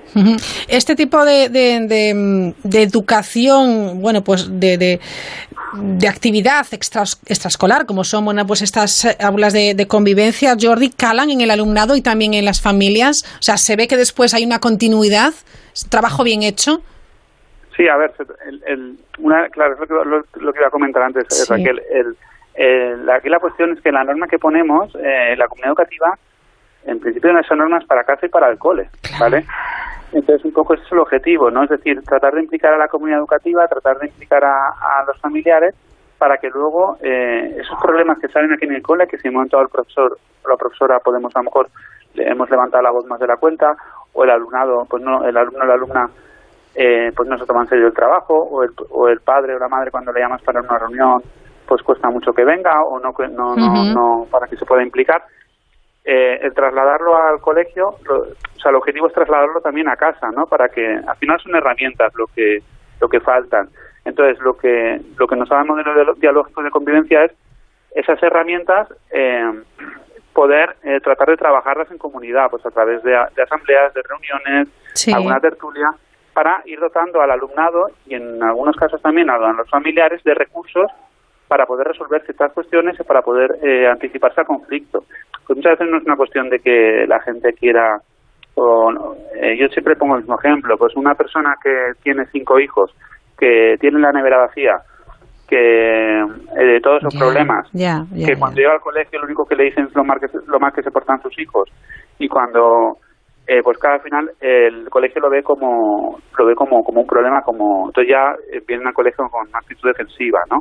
Este 0.69 0.95
tipo 0.95 1.25
de, 1.25 1.49
de, 1.49 2.83
educación, 2.83 4.03
bueno, 4.03 4.23
pues 4.23 4.61
de, 4.61 4.77
de, 4.77 6.09
actividad 6.09 6.67
extraescolar, 6.71 7.87
como 7.87 8.05
son 8.05 8.27
bueno, 8.27 8.45
pues 8.45 8.61
estas 8.61 9.17
aulas 9.21 9.55
de, 9.55 9.87
convivencia, 9.89 10.55
Jordi, 10.61 10.91
calan 10.91 11.31
en 11.31 11.41
el 11.41 11.51
alumnado 11.51 11.97
y 11.97 12.03
también 12.03 12.35
en 12.35 12.45
las 12.45 12.61
familias. 12.61 13.23
O 13.39 13.43
sea, 13.43 13.57
se 13.57 13.77
ve 13.77 13.89
que 13.89 13.97
después 13.97 14.35
hay 14.35 14.45
una 14.45 14.59
continuidad, 14.59 15.33
trabajo 15.89 16.25
bien 16.25 16.43
hecho. 16.43 16.83
Sí, 17.77 17.89
a 17.89 17.97
ver, 17.97 18.13
el, 18.67 18.99
una, 19.19 19.49
claro, 19.49 19.75
es 19.75 19.81
lo 19.81 19.87
que, 19.87 20.41
lo, 20.41 20.53
que 20.53 20.59
iba 20.59 20.69
a 20.69 20.71
comentar 20.71 21.03
antes, 21.03 21.49
Raquel. 21.49 21.83
El, 22.55 23.09
aquí 23.09 23.29
la 23.31 23.39
cuestión 23.39 23.73
es 23.73 23.81
que 23.81 23.91
la 23.91 24.05
norma 24.05 24.27
que 24.27 24.39
ponemos, 24.39 24.95
eh, 24.97 25.35
la 25.37 25.49
comunidad 25.49 25.71
educativa, 25.71 26.19
en 26.85 27.01
principio 27.01 27.33
no 27.33 27.43
son 27.45 27.59
normas 27.59 27.85
para 27.87 28.05
casa 28.05 28.27
y 28.27 28.29
para 28.29 28.51
el 28.51 28.59
cole, 28.59 28.91
¿vale? 29.19 29.47
Entonces, 30.13 30.45
un 30.45 30.53
poco 30.53 30.75
ese 30.75 30.85
es 30.85 30.93
el 30.93 30.99
objetivo, 30.99 31.51
¿no? 31.51 31.63
Es 31.63 31.71
decir, 31.71 32.03
tratar 32.03 32.35
de 32.35 32.43
implicar 32.43 32.75
a 32.75 32.79
la 32.79 32.89
comunidad 32.89 33.21
educativa, 33.21 33.67
tratar 33.67 33.99
de 33.99 34.09
implicar 34.09 34.45
a, 34.45 35.05
los 35.07 35.19
familiares 35.21 35.75
para 36.19 36.37
que 36.37 36.51
luego 36.51 36.99
eh, 37.01 37.57
esos 37.59 37.81
problemas 37.81 38.19
que 38.19 38.29
salen 38.29 38.53
aquí 38.53 38.67
en 38.67 38.75
el 38.75 38.83
cole, 38.83 39.07
que 39.07 39.17
si 39.19 39.29
un 39.29 39.35
momento 39.35 39.61
el 39.61 39.69
profesor 39.69 40.19
o 40.45 40.49
la 40.49 40.57
profesora 40.57 40.99
podemos 40.99 41.35
a 41.35 41.39
lo 41.39 41.45
mejor 41.45 41.69
le 42.15 42.29
hemos 42.29 42.51
levantado 42.51 42.83
la 42.83 42.91
voz 42.91 43.07
más 43.07 43.19
de 43.19 43.27
la 43.27 43.39
cuenta, 43.39 43.75
o 44.13 44.25
el 44.25 44.31
alumnado, 44.31 44.85
pues 44.89 45.03
no, 45.03 45.25
el 45.27 45.37
alumno 45.37 45.65
o 45.65 45.67
la 45.67 45.75
alumna 45.75 46.11
eh, 46.75 47.13
pues 47.15 47.29
no 47.29 47.39
se 47.39 47.47
toma 47.47 47.63
en 47.63 47.69
serio 47.69 47.87
el 47.87 47.95
trabajo, 47.95 48.35
o 48.35 48.63
el, 48.63 48.71
o 48.91 49.09
el 49.09 49.21
padre 49.21 49.55
o 49.55 49.59
la 49.59 49.69
madre 49.69 49.91
cuando 49.91 50.13
le 50.13 50.21
llamas 50.21 50.43
para 50.43 50.61
una 50.61 50.79
reunión, 50.79 51.23
pues 51.67 51.83
cuesta 51.83 52.11
mucho 52.11 52.33
que 52.33 52.45
venga 52.45 52.83
o 52.85 52.99
no, 52.99 53.13
no, 53.31 53.57
no, 53.57 53.85
no 53.85 54.27
para 54.31 54.47
que 54.47 54.57
se 54.57 54.67
pueda 54.67 54.83
implicar. 54.83 55.23
Eh, 56.05 56.41
el 56.43 56.53
trasladarlo 56.53 57.17
al 57.17 57.41
colegio, 57.41 57.91
o 57.91 58.61
sea, 58.61 58.71
el 58.71 58.77
objetivo 58.77 59.07
es 59.07 59.13
trasladarlo 59.13 59.61
también 59.61 59.89
a 59.89 59.97
casa, 59.97 60.31
¿no? 60.33 60.47
Para 60.47 60.69
que 60.69 60.85
al 60.85 61.17
final 61.17 61.39
son 61.41 61.55
herramientas 61.55 62.13
lo 62.17 62.27
que 62.27 62.59
lo 63.01 63.09
que 63.09 63.21
faltan. 63.21 63.69
Entonces, 64.05 64.41
lo 64.41 64.55
que 64.57 65.01
lo 65.17 65.29
que 65.29 65.37
nos 65.37 65.49
da 65.49 65.61
el 65.61 65.67
modelo 65.67 66.15
dialógico 66.15 66.63
de 66.63 66.71
convivencia 66.71 67.25
es 67.25 67.33
esas 67.95 68.21
herramientas 68.21 68.89
eh, 69.11 69.63
poder 70.33 70.77
eh, 70.83 70.99
tratar 71.01 71.29
de 71.29 71.37
trabajarlas 71.37 71.91
en 71.91 71.99
comunidad, 71.99 72.51
pues 72.51 72.65
a 72.67 72.71
través 72.71 73.03
de, 73.03 73.15
asambleas, 73.17 73.95
de 73.95 74.03
reuniones, 74.03 74.69
alguna 75.15 75.39
tertulia, 75.41 75.91
para 76.33 76.63
ir 76.65 76.79
dotando 76.81 77.21
al 77.21 77.31
alumnado 77.31 77.89
y 78.07 78.15
en 78.15 78.43
algunos 78.43 78.77
casos 78.77 79.01
también 79.03 79.31
a 79.31 79.39
los 79.39 79.69
familiares 79.69 80.23
de 80.25 80.35
recursos 80.35 80.91
para 81.49 81.67
poder 81.67 81.89
resolver 81.89 82.23
ciertas 82.23 82.53
cuestiones 82.53 82.99
y 82.99 83.03
para 83.03 83.21
poder 83.21 83.59
eh, 83.63 83.87
anticiparse 83.87 84.41
al 84.41 84.47
conflicto. 84.47 85.05
Pues 85.47 85.57
muchas 85.57 85.79
veces 85.79 85.89
no 85.91 85.99
es 85.99 86.05
una 86.05 86.17
cuestión 86.17 86.49
de 86.49 86.61
que 86.61 87.05
la 87.07 87.21
gente 87.21 87.53
quiera 87.53 88.01
o 88.55 89.15
eh, 89.35 89.57
yo 89.59 89.69
siempre 89.69 89.97
pongo 89.97 90.15
el 90.15 90.23
mismo 90.23 90.39
ejemplo, 90.39 90.77
pues 90.77 90.95
una 90.97 91.15
persona 91.15 91.55
que 91.63 91.93
tiene 92.03 92.27
cinco 92.33 92.59
hijos, 92.59 92.95
que 93.39 93.77
tiene 93.81 93.99
la 93.99 94.13
nevera 94.13 94.39
vacía, 94.39 94.77
que 95.49 96.21
eh, 96.21 96.65
de 96.65 96.81
todos 96.81 97.03
los 97.03 97.15
problemas, 97.15 97.69
que 97.71 98.37
cuando 98.39 98.57
llega 98.57 98.73
al 98.73 98.81
colegio 98.81 99.21
lo 99.21 99.27
único 99.27 99.45
que 99.47 99.57
le 99.57 99.65
dicen 99.65 99.87
es 99.87 99.95
lo 99.95 100.05
más 100.05 100.19
que, 100.21 100.29
lo 100.47 100.59
más 100.59 100.73
que 100.73 100.83
se 100.83 100.91
portan 100.91 101.21
sus 101.23 101.39
hijos 101.39 101.69
y 102.19 102.29
cuando 102.29 102.99
eh, 103.47 103.61
pues 103.63 103.77
cada 103.79 103.99
final 103.99 104.31
el 104.41 104.89
colegio 104.89 105.21
lo 105.21 105.29
ve 105.29 105.43
como 105.43 106.19
lo 106.39 106.47
ve 106.47 106.55
como, 106.55 106.85
como 106.85 107.01
un 107.01 107.07
problema 107.07 107.43
como 107.43 107.87
entonces 107.89 108.13
ya 108.13 108.35
eh, 108.53 108.63
viene 108.67 108.87
al 108.87 108.95
colegio 108.95 109.29
con 109.29 109.49
una 109.49 109.59
actitud 109.59 109.89
defensiva 109.89 110.41
no 110.51 110.61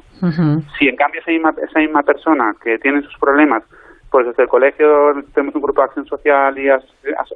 si 0.80 0.88
en 0.88 0.96
cambio 0.96 1.22
esa 1.22 1.32
misma, 1.32 1.54
esa 1.62 1.80
misma 1.80 2.02
persona 2.02 2.54
que 2.62 2.80
tiene 2.80 3.02
sus 3.04 3.16
problemas 3.20 3.64
pues 4.10 4.26
desde 4.26 4.44
el 4.44 4.50
colegio 4.50 5.14
tenemos 5.34 5.56
un 5.56 5.62
grupo 5.62 5.82
de 5.82 5.86
acción 5.86 6.06
social 6.06 6.58
y 6.58 6.66
las 6.66 6.84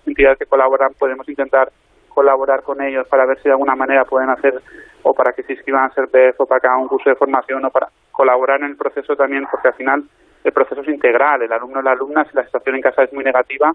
entidades 0.06 0.40
que 0.40 0.46
colaboran 0.46 0.94
podemos 0.98 1.28
intentar 1.30 1.70
colaborar 2.10 2.64
con 2.64 2.82
ellos 2.82 3.08
para 3.08 3.26
ver 3.26 3.38
si 3.38 3.44
de 3.44 3.52
alguna 3.52 3.76
manera 3.76 4.06
pueden 4.06 4.30
hacer 4.30 4.62
o 5.04 5.14
para 5.14 5.34
que 5.34 5.44
se 5.44 5.54
inscriban 5.54 5.84
a 5.84 5.94
ser 5.94 6.06
PF 6.08 6.42
o 6.42 6.46
para 6.48 6.60
que 6.60 6.68
hagan 6.68 6.82
un 6.82 6.88
curso 6.88 7.10
de 7.10 7.16
formación 7.16 7.64
o 7.66 7.70
para 7.70 7.88
colaborar 8.12 8.62
en 8.62 8.72
el 8.72 8.78
proceso 8.78 9.16
también 9.16 9.46
porque 9.52 9.68
al 9.68 9.76
final 9.76 10.04
el 10.44 10.52
proceso 10.52 10.82
es 10.82 10.88
integral 10.88 11.44
el 11.44 11.52
alumno 11.52 11.80
o 11.80 11.84
la 11.84 11.92
alumna 11.92 12.26
si 12.26 12.36
la 12.36 12.46
situación 12.46 12.78
en 12.78 12.82
casa 12.82 13.04
es 13.04 13.14
muy 13.14 13.24
negativa 13.24 13.72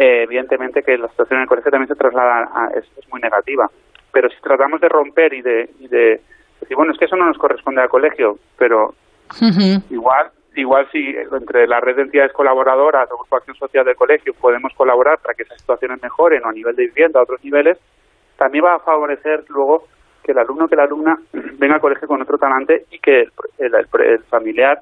eh, 0.00 0.22
evidentemente 0.22 0.84
que 0.84 0.96
la 0.96 1.08
situación 1.08 1.38
en 1.38 1.42
el 1.42 1.48
colegio 1.48 1.72
también 1.72 1.88
se 1.88 1.96
traslada 1.96 2.48
a, 2.54 2.68
es, 2.78 2.86
muy 3.10 3.20
negativa. 3.20 3.68
Pero 4.12 4.30
si 4.30 4.40
tratamos 4.40 4.80
de 4.80 4.88
romper 4.88 5.34
y 5.34 5.42
de, 5.42 5.68
y 5.80 5.88
de 5.88 6.20
decir, 6.60 6.76
bueno, 6.76 6.92
es 6.92 6.98
que 6.98 7.06
eso 7.06 7.16
no 7.16 7.26
nos 7.26 7.36
corresponde 7.36 7.82
al 7.82 7.88
colegio, 7.88 8.38
pero 8.56 8.94
igual 9.90 10.30
igual 10.54 10.88
si 10.90 11.14
entre 11.14 11.66
la 11.66 11.80
red 11.80 11.96
de 11.96 12.02
entidades 12.02 12.32
colaboradoras 12.32 13.08
o 13.12 13.18
Grupo 13.18 13.36
Acción 13.36 13.56
Social 13.56 13.84
del 13.84 13.94
colegio 13.94 14.34
podemos 14.34 14.72
colaborar 14.74 15.18
para 15.18 15.34
que 15.34 15.42
esas 15.42 15.58
situaciones 15.58 16.02
mejoren 16.02 16.44
o 16.44 16.48
a 16.48 16.52
nivel 16.52 16.74
de 16.74 16.86
vivienda, 16.86 17.20
a 17.20 17.24
otros 17.24 17.44
niveles, 17.44 17.78
también 18.36 18.64
va 18.64 18.74
a 18.74 18.80
favorecer 18.80 19.44
luego 19.48 19.86
que 20.22 20.32
el 20.32 20.38
alumno 20.38 20.66
que 20.66 20.76
la 20.76 20.84
alumna 20.84 21.18
venga 21.32 21.74
al 21.74 21.80
colegio 21.80 22.08
con 22.08 22.22
otro 22.22 22.38
talante 22.38 22.86
y 22.90 22.98
que 22.98 23.28
el, 23.58 24.24
familiar, 24.28 24.80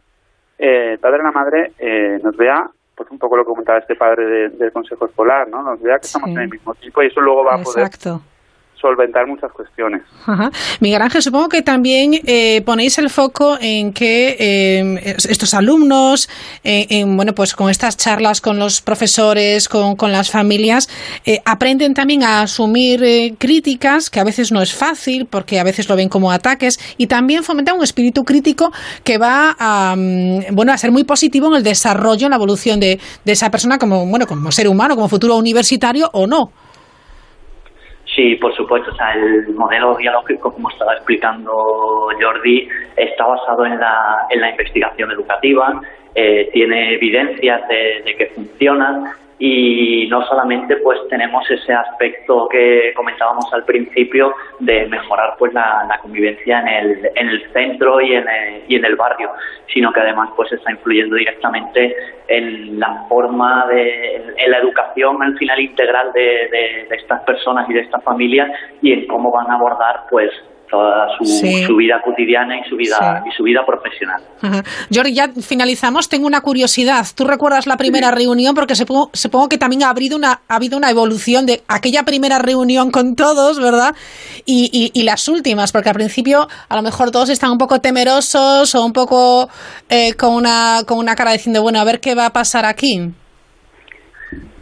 eh, 0.58 0.92
el 0.92 0.98
padre 0.98 1.20
o 1.20 1.24
la 1.24 1.32
madre, 1.32 1.72
eh, 1.78 2.20
nos 2.22 2.36
vea 2.36 2.70
pues 2.96 3.10
un 3.10 3.18
poco 3.18 3.36
lo 3.36 3.44
que 3.44 3.50
comentaba 3.50 3.78
este 3.78 3.94
padre 3.94 4.48
del 4.48 4.72
Consejo 4.72 5.06
Escolar, 5.06 5.48
¿no? 5.48 5.62
Nos 5.62 5.80
vea 5.80 5.98
que 5.98 6.06
estamos 6.06 6.30
en 6.30 6.38
el 6.38 6.48
mismo 6.48 6.74
tipo 6.74 7.02
y 7.02 7.08
eso 7.08 7.20
luego 7.20 7.44
va 7.44 7.56
a 7.56 7.62
poder 7.62 7.90
solventar 8.86 9.26
muchas 9.26 9.50
cuestiones. 9.52 10.02
Miguel 10.80 11.02
Ángel, 11.02 11.22
supongo 11.22 11.48
que 11.48 11.62
también 11.62 12.12
eh, 12.24 12.62
ponéis 12.64 12.98
el 12.98 13.10
foco 13.10 13.58
en 13.60 13.92
que 13.92 14.36
eh, 14.38 15.16
estos 15.28 15.54
alumnos, 15.54 16.28
eh, 16.62 16.86
en, 16.90 17.16
bueno, 17.16 17.32
pues 17.34 17.54
con 17.54 17.68
estas 17.68 17.96
charlas 17.96 18.40
con 18.40 18.58
los 18.58 18.80
profesores, 18.80 19.68
con, 19.68 19.96
las 20.12 20.30
familias, 20.30 20.88
aprenden 21.44 21.94
también 21.94 22.22
a 22.22 22.42
asumir 22.42 23.36
críticas, 23.38 24.08
que 24.08 24.20
a 24.20 24.24
veces 24.24 24.52
no 24.52 24.62
es 24.62 24.72
fácil, 24.72 25.26
porque 25.26 25.58
a 25.58 25.64
veces 25.64 25.88
lo 25.88 25.96
ven 25.96 26.08
como 26.08 26.30
ataques, 26.30 26.78
y 26.96 27.08
también 27.08 27.42
fomentar 27.42 27.74
un 27.74 27.82
espíritu 27.82 28.22
crítico 28.22 28.72
que 29.02 29.18
va 29.18 29.56
a, 29.58 29.96
mm, 29.96 30.54
bueno, 30.54 30.72
a 30.72 30.78
ser 30.78 30.92
muy 30.92 31.02
positivo 31.02 31.48
en 31.48 31.56
el 31.56 31.62
desarrollo, 31.64 32.26
en 32.26 32.30
la 32.30 32.36
evolución 32.36 32.78
de, 32.78 33.00
de 33.24 33.32
esa 33.32 33.50
persona 33.50 33.78
como, 33.78 34.06
bueno, 34.06 34.26
como 34.26 34.52
ser 34.52 34.68
humano, 34.68 34.94
como 34.94 35.08
futuro 35.08 35.36
universitario 35.36 36.08
o 36.12 36.26
no. 36.28 36.52
Sí, 38.16 38.34
por 38.36 38.56
supuesto. 38.56 38.90
O 38.90 38.94
sea, 38.94 39.12
el 39.12 39.46
modelo 39.54 39.94
biológico, 39.94 40.50
como 40.50 40.70
estaba 40.70 40.94
explicando 40.94 42.08
Jordi, 42.18 42.66
está 42.96 43.26
basado 43.26 43.66
en 43.66 43.78
la, 43.78 44.26
en 44.30 44.40
la 44.40 44.50
investigación 44.50 45.12
educativa, 45.12 45.82
eh, 46.14 46.48
tiene 46.54 46.94
evidencias 46.94 47.68
de, 47.68 48.02
de 48.06 48.16
que 48.16 48.26
funciona 48.34 49.14
y 49.38 50.06
no 50.08 50.24
solamente 50.26 50.76
pues 50.76 50.98
tenemos 51.10 51.48
ese 51.50 51.72
aspecto 51.72 52.48
que 52.48 52.92
comentábamos 52.96 53.52
al 53.52 53.64
principio 53.64 54.34
de 54.60 54.86
mejorar 54.86 55.34
pues 55.38 55.52
la, 55.52 55.98
convivencia 56.00 56.60
en 56.60 56.68
el, 56.68 57.10
en 57.14 57.28
el 57.28 57.52
centro 57.52 58.00
y 58.00 58.14
en 58.14 58.28
el, 58.28 58.62
y 58.68 58.76
en 58.76 58.84
el 58.84 58.96
barrio 58.96 59.30
sino 59.72 59.92
que 59.92 60.00
además 60.00 60.30
pues 60.36 60.50
está 60.52 60.70
influyendo 60.70 61.16
directamente 61.16 61.94
en 62.28 62.80
la 62.80 63.04
forma 63.08 63.66
de 63.66 64.34
en 64.36 64.50
la 64.50 64.58
educación 64.58 65.22
al 65.22 65.36
final 65.36 65.60
integral 65.60 66.12
de, 66.12 66.20
de, 66.20 66.86
de 66.88 66.96
estas 66.96 67.22
personas 67.24 67.68
y 67.68 67.74
de 67.74 67.80
estas 67.80 68.02
familias 68.02 68.50
y 68.80 68.92
en 68.92 69.06
cómo 69.06 69.30
van 69.30 69.50
a 69.50 69.56
abordar 69.56 70.04
pues 70.08 70.30
toda 70.70 71.06
su, 71.18 71.24
Sí. 71.24 71.64
su 71.64 71.76
vida 71.76 72.00
cotidiana 72.04 72.56
y 72.58 72.68
su 72.68 72.76
vida 72.76 73.22
Sí. 73.24 73.30
y 73.30 73.36
su 73.36 73.42
vida 73.44 73.64
profesional 73.66 74.22
Ajá. 74.42 74.62
Jordi, 74.92 75.14
ya 75.14 75.28
finalizamos. 75.40 76.08
Tengo 76.08 76.26
una 76.26 76.40
curiosidad. 76.40 77.06
¿Tú 77.14 77.24
recuerdas 77.24 77.66
la 77.66 77.76
primera 77.76 78.10
reunión? 78.10 78.54
Porque 78.54 78.74
supongo, 78.74 79.10
supongo 79.12 79.48
que 79.48 79.58
también 79.58 79.82
ha 79.84 79.90
habido, 79.90 80.16
una, 80.16 80.40
ha 80.48 80.56
habido 80.56 80.76
una 80.76 80.90
evolución 80.90 81.46
de 81.46 81.62
aquella 81.68 82.02
primera 82.04 82.38
reunión 82.38 82.90
con 82.90 83.16
todos, 83.16 83.58
¿verdad? 83.60 83.94
Y, 84.44 84.70
y- 84.72 84.98
y 84.98 85.04
las 85.04 85.28
últimas, 85.28 85.72
porque 85.72 85.88
al 85.88 85.94
principio 85.94 86.48
a 86.68 86.76
lo 86.76 86.82
mejor 86.82 87.10
todos 87.10 87.28
están 87.30 87.50
un 87.50 87.58
poco 87.58 87.80
temerosos 87.80 88.74
o 88.74 88.84
un 88.84 88.92
poco 88.92 89.48
eh, 89.88 90.14
con, 90.14 90.34
una, 90.34 90.80
con 90.86 90.98
una 90.98 91.14
cara 91.14 91.32
diciendo, 91.32 91.62
bueno, 91.62 91.80
a 91.80 91.84
ver 91.84 92.00
qué 92.00 92.14
va 92.14 92.26
a 92.26 92.30
pasar 92.32 92.64
aquí. 92.64 93.10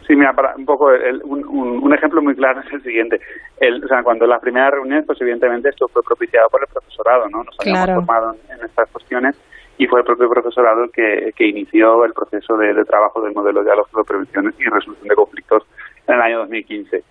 Sí, 0.07 0.15
mira, 0.15 0.33
para 0.33 0.55
un 0.55 0.65
poco 0.65 0.91
el- 0.91 1.21
un, 1.23 1.43
un- 1.47 1.93
ejemplo 1.93 2.21
muy 2.21 2.35
claro 2.35 2.61
es 2.61 2.71
el 2.73 2.83
siguiente. 2.83 3.19
El, 3.59 3.83
o 3.83 3.87
sea, 3.87 4.03
cuando 4.03 4.27
las 4.27 4.39
primeras 4.41 4.71
reuniones, 4.71 5.05
pues 5.05 5.19
evidentemente 5.21 5.69
esto 5.69 5.87
fue 5.87 6.03
propiciado 6.03 6.47
por 6.49 6.61
el 6.61 6.67
profesorado, 6.71 7.27
¿no? 7.29 7.43
Nos 7.43 7.55
habíamos 7.59 7.85
Claro. 7.85 8.01
formado 8.05 8.35
en, 8.49 8.59
en 8.59 8.65
estas 8.65 8.89
cuestiones 8.91 9.35
y 9.77 9.87
fue 9.87 10.01
el 10.01 10.05
propio 10.05 10.29
profesorado 10.29 10.83
el 10.83 10.91
que, 10.91 11.31
que 11.35 11.47
inició 11.47 12.05
el 12.05 12.13
proceso 12.13 12.55
de, 12.57 12.73
de 12.73 12.85
trabajo 12.85 13.21
del 13.21 13.33
modelo 13.33 13.63
dialógico 13.63 14.01
de 14.01 14.05
prevención 14.07 14.53
y 14.59 14.63
resolución 14.65 15.07
de 15.07 15.15
conflictos 15.15 15.63
en 16.07 16.15
el 16.15 16.21
año 16.21 16.39
2015. 16.39 17.03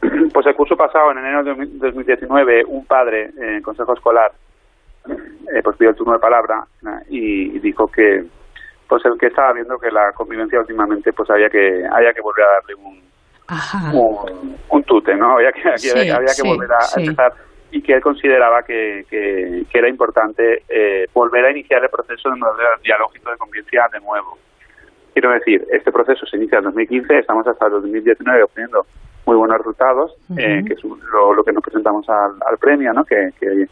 Pues 0.32 0.46
el 0.46 0.54
curso 0.54 0.76
pasado, 0.76 1.10
en 1.10 1.18
enero 1.18 1.42
de 1.42 1.54
2019, 1.56 2.64
un 2.66 2.86
padre 2.86 3.30
en 3.36 3.54
el 3.56 3.62
consejo 3.62 3.94
escolar 3.94 4.30
eh, 5.08 5.60
pues 5.64 5.76
pidió 5.76 5.90
el 5.90 5.96
turno 5.96 6.12
de 6.12 6.18
palabra 6.20 6.64
y 7.08 7.58
dijo 7.58 7.88
que 7.88 8.24
pues 8.88 9.04
el 9.04 9.18
que 9.18 9.26
estaba 9.26 9.52
viendo 9.52 9.76
que 9.78 9.90
la 9.90 10.12
convivencia 10.12 10.60
últimamente 10.60 11.12
pues 11.12 11.28
había 11.30 11.48
que 11.50 11.84
había 11.92 12.12
que 12.12 12.20
volver 12.22 12.44
a 12.46 12.52
darle 12.54 12.74
un, 12.74 13.02
un, 13.98 14.56
un 14.70 14.82
tute, 14.84 15.14
¿no? 15.14 15.32
Había 15.36 15.52
que, 15.52 15.60
Sí, 15.76 15.90
había, 15.90 16.16
había 16.16 16.26
que 16.28 16.42
sí, 16.42 16.48
volver 16.48 16.72
a, 16.72 16.80
sí. 16.80 17.00
empezar 17.02 17.32
y 17.70 17.82
que 17.82 17.92
él 17.94 18.00
consideraba 18.00 18.62
que, 18.62 19.04
que, 19.10 19.64
que 19.70 19.78
era 19.78 19.88
importante 19.90 20.62
eh, 20.68 21.04
volver 21.12 21.44
a 21.44 21.50
iniciar 21.50 21.82
el 21.82 21.90
proceso 21.90 22.30
de 22.30 22.36
modelo 22.36 22.68
dialógico 22.82 23.30
de 23.30 23.36
convivencia 23.36 23.86
de 23.92 24.00
nuevo. 24.00 24.38
Quiero 25.12 25.32
decir, 25.32 25.66
este 25.70 25.92
proceso 25.92 26.24
se 26.26 26.36
inicia 26.38 26.58
en 26.58 26.64
2015, 26.64 27.18
estamos 27.18 27.46
hasta 27.46 27.66
el 27.66 27.72
2019 27.72 28.42
obteniendo 28.44 28.86
muy 29.26 29.36
buenos 29.36 29.58
resultados, 29.58 30.16
eh, 30.38 30.62
que 30.66 30.72
es 30.72 30.84
lo, 30.84 31.34
lo 31.34 31.44
que 31.44 31.52
nos 31.52 31.62
presentamos 31.62 32.08
al, 32.08 32.36
al 32.48 32.56
premio, 32.58 32.92
¿no? 32.94 33.04
Que, 33.04 33.28
que, 33.38 33.66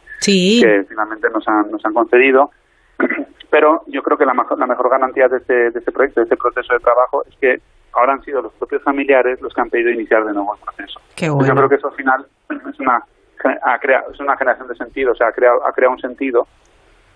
que 0.60 0.84
finalmente 0.86 1.28
nos 1.30 1.46
han, 1.48 1.70
nos 1.70 1.82
han 1.86 1.94
concedido. 1.94 2.50
Pero 3.50 3.82
yo 3.86 4.02
creo 4.02 4.18
que 4.18 4.26
la 4.26 4.34
mejor, 4.34 4.58
la 4.58 4.66
mejor 4.66 4.90
garantía 4.90 5.28
de 5.28 5.38
este, 5.38 5.70
de 5.70 5.78
este 5.78 5.92
proyecto, 5.92 6.20
de 6.20 6.24
este 6.24 6.36
proceso 6.36 6.74
de 6.74 6.80
trabajo, 6.80 7.24
es 7.26 7.36
que 7.36 7.60
ahora 7.92 8.12
han 8.14 8.22
sido 8.22 8.42
los 8.42 8.52
propios 8.54 8.82
familiares 8.82 9.40
los 9.40 9.54
que 9.54 9.60
han 9.60 9.70
pedido 9.70 9.90
iniciar 9.90 10.24
de 10.24 10.32
nuevo 10.32 10.54
el 10.54 10.60
proceso. 10.60 11.00
Qué 11.14 11.30
bueno. 11.30 11.46
Yo 11.48 11.54
creo 11.54 11.68
que 11.68 11.74
eso 11.76 11.88
al 11.88 11.94
final 11.94 12.26
es 12.50 12.80
una, 12.80 13.02
ha 13.62 13.78
creado, 13.78 14.12
es 14.12 14.20
una 14.20 14.36
generación 14.36 14.68
de 14.68 14.74
sentido, 14.76 15.12
o 15.12 15.14
sea, 15.14 15.28
ha 15.28 15.32
creado, 15.32 15.66
ha 15.66 15.72
creado 15.72 15.94
un 15.94 16.00
sentido, 16.00 16.46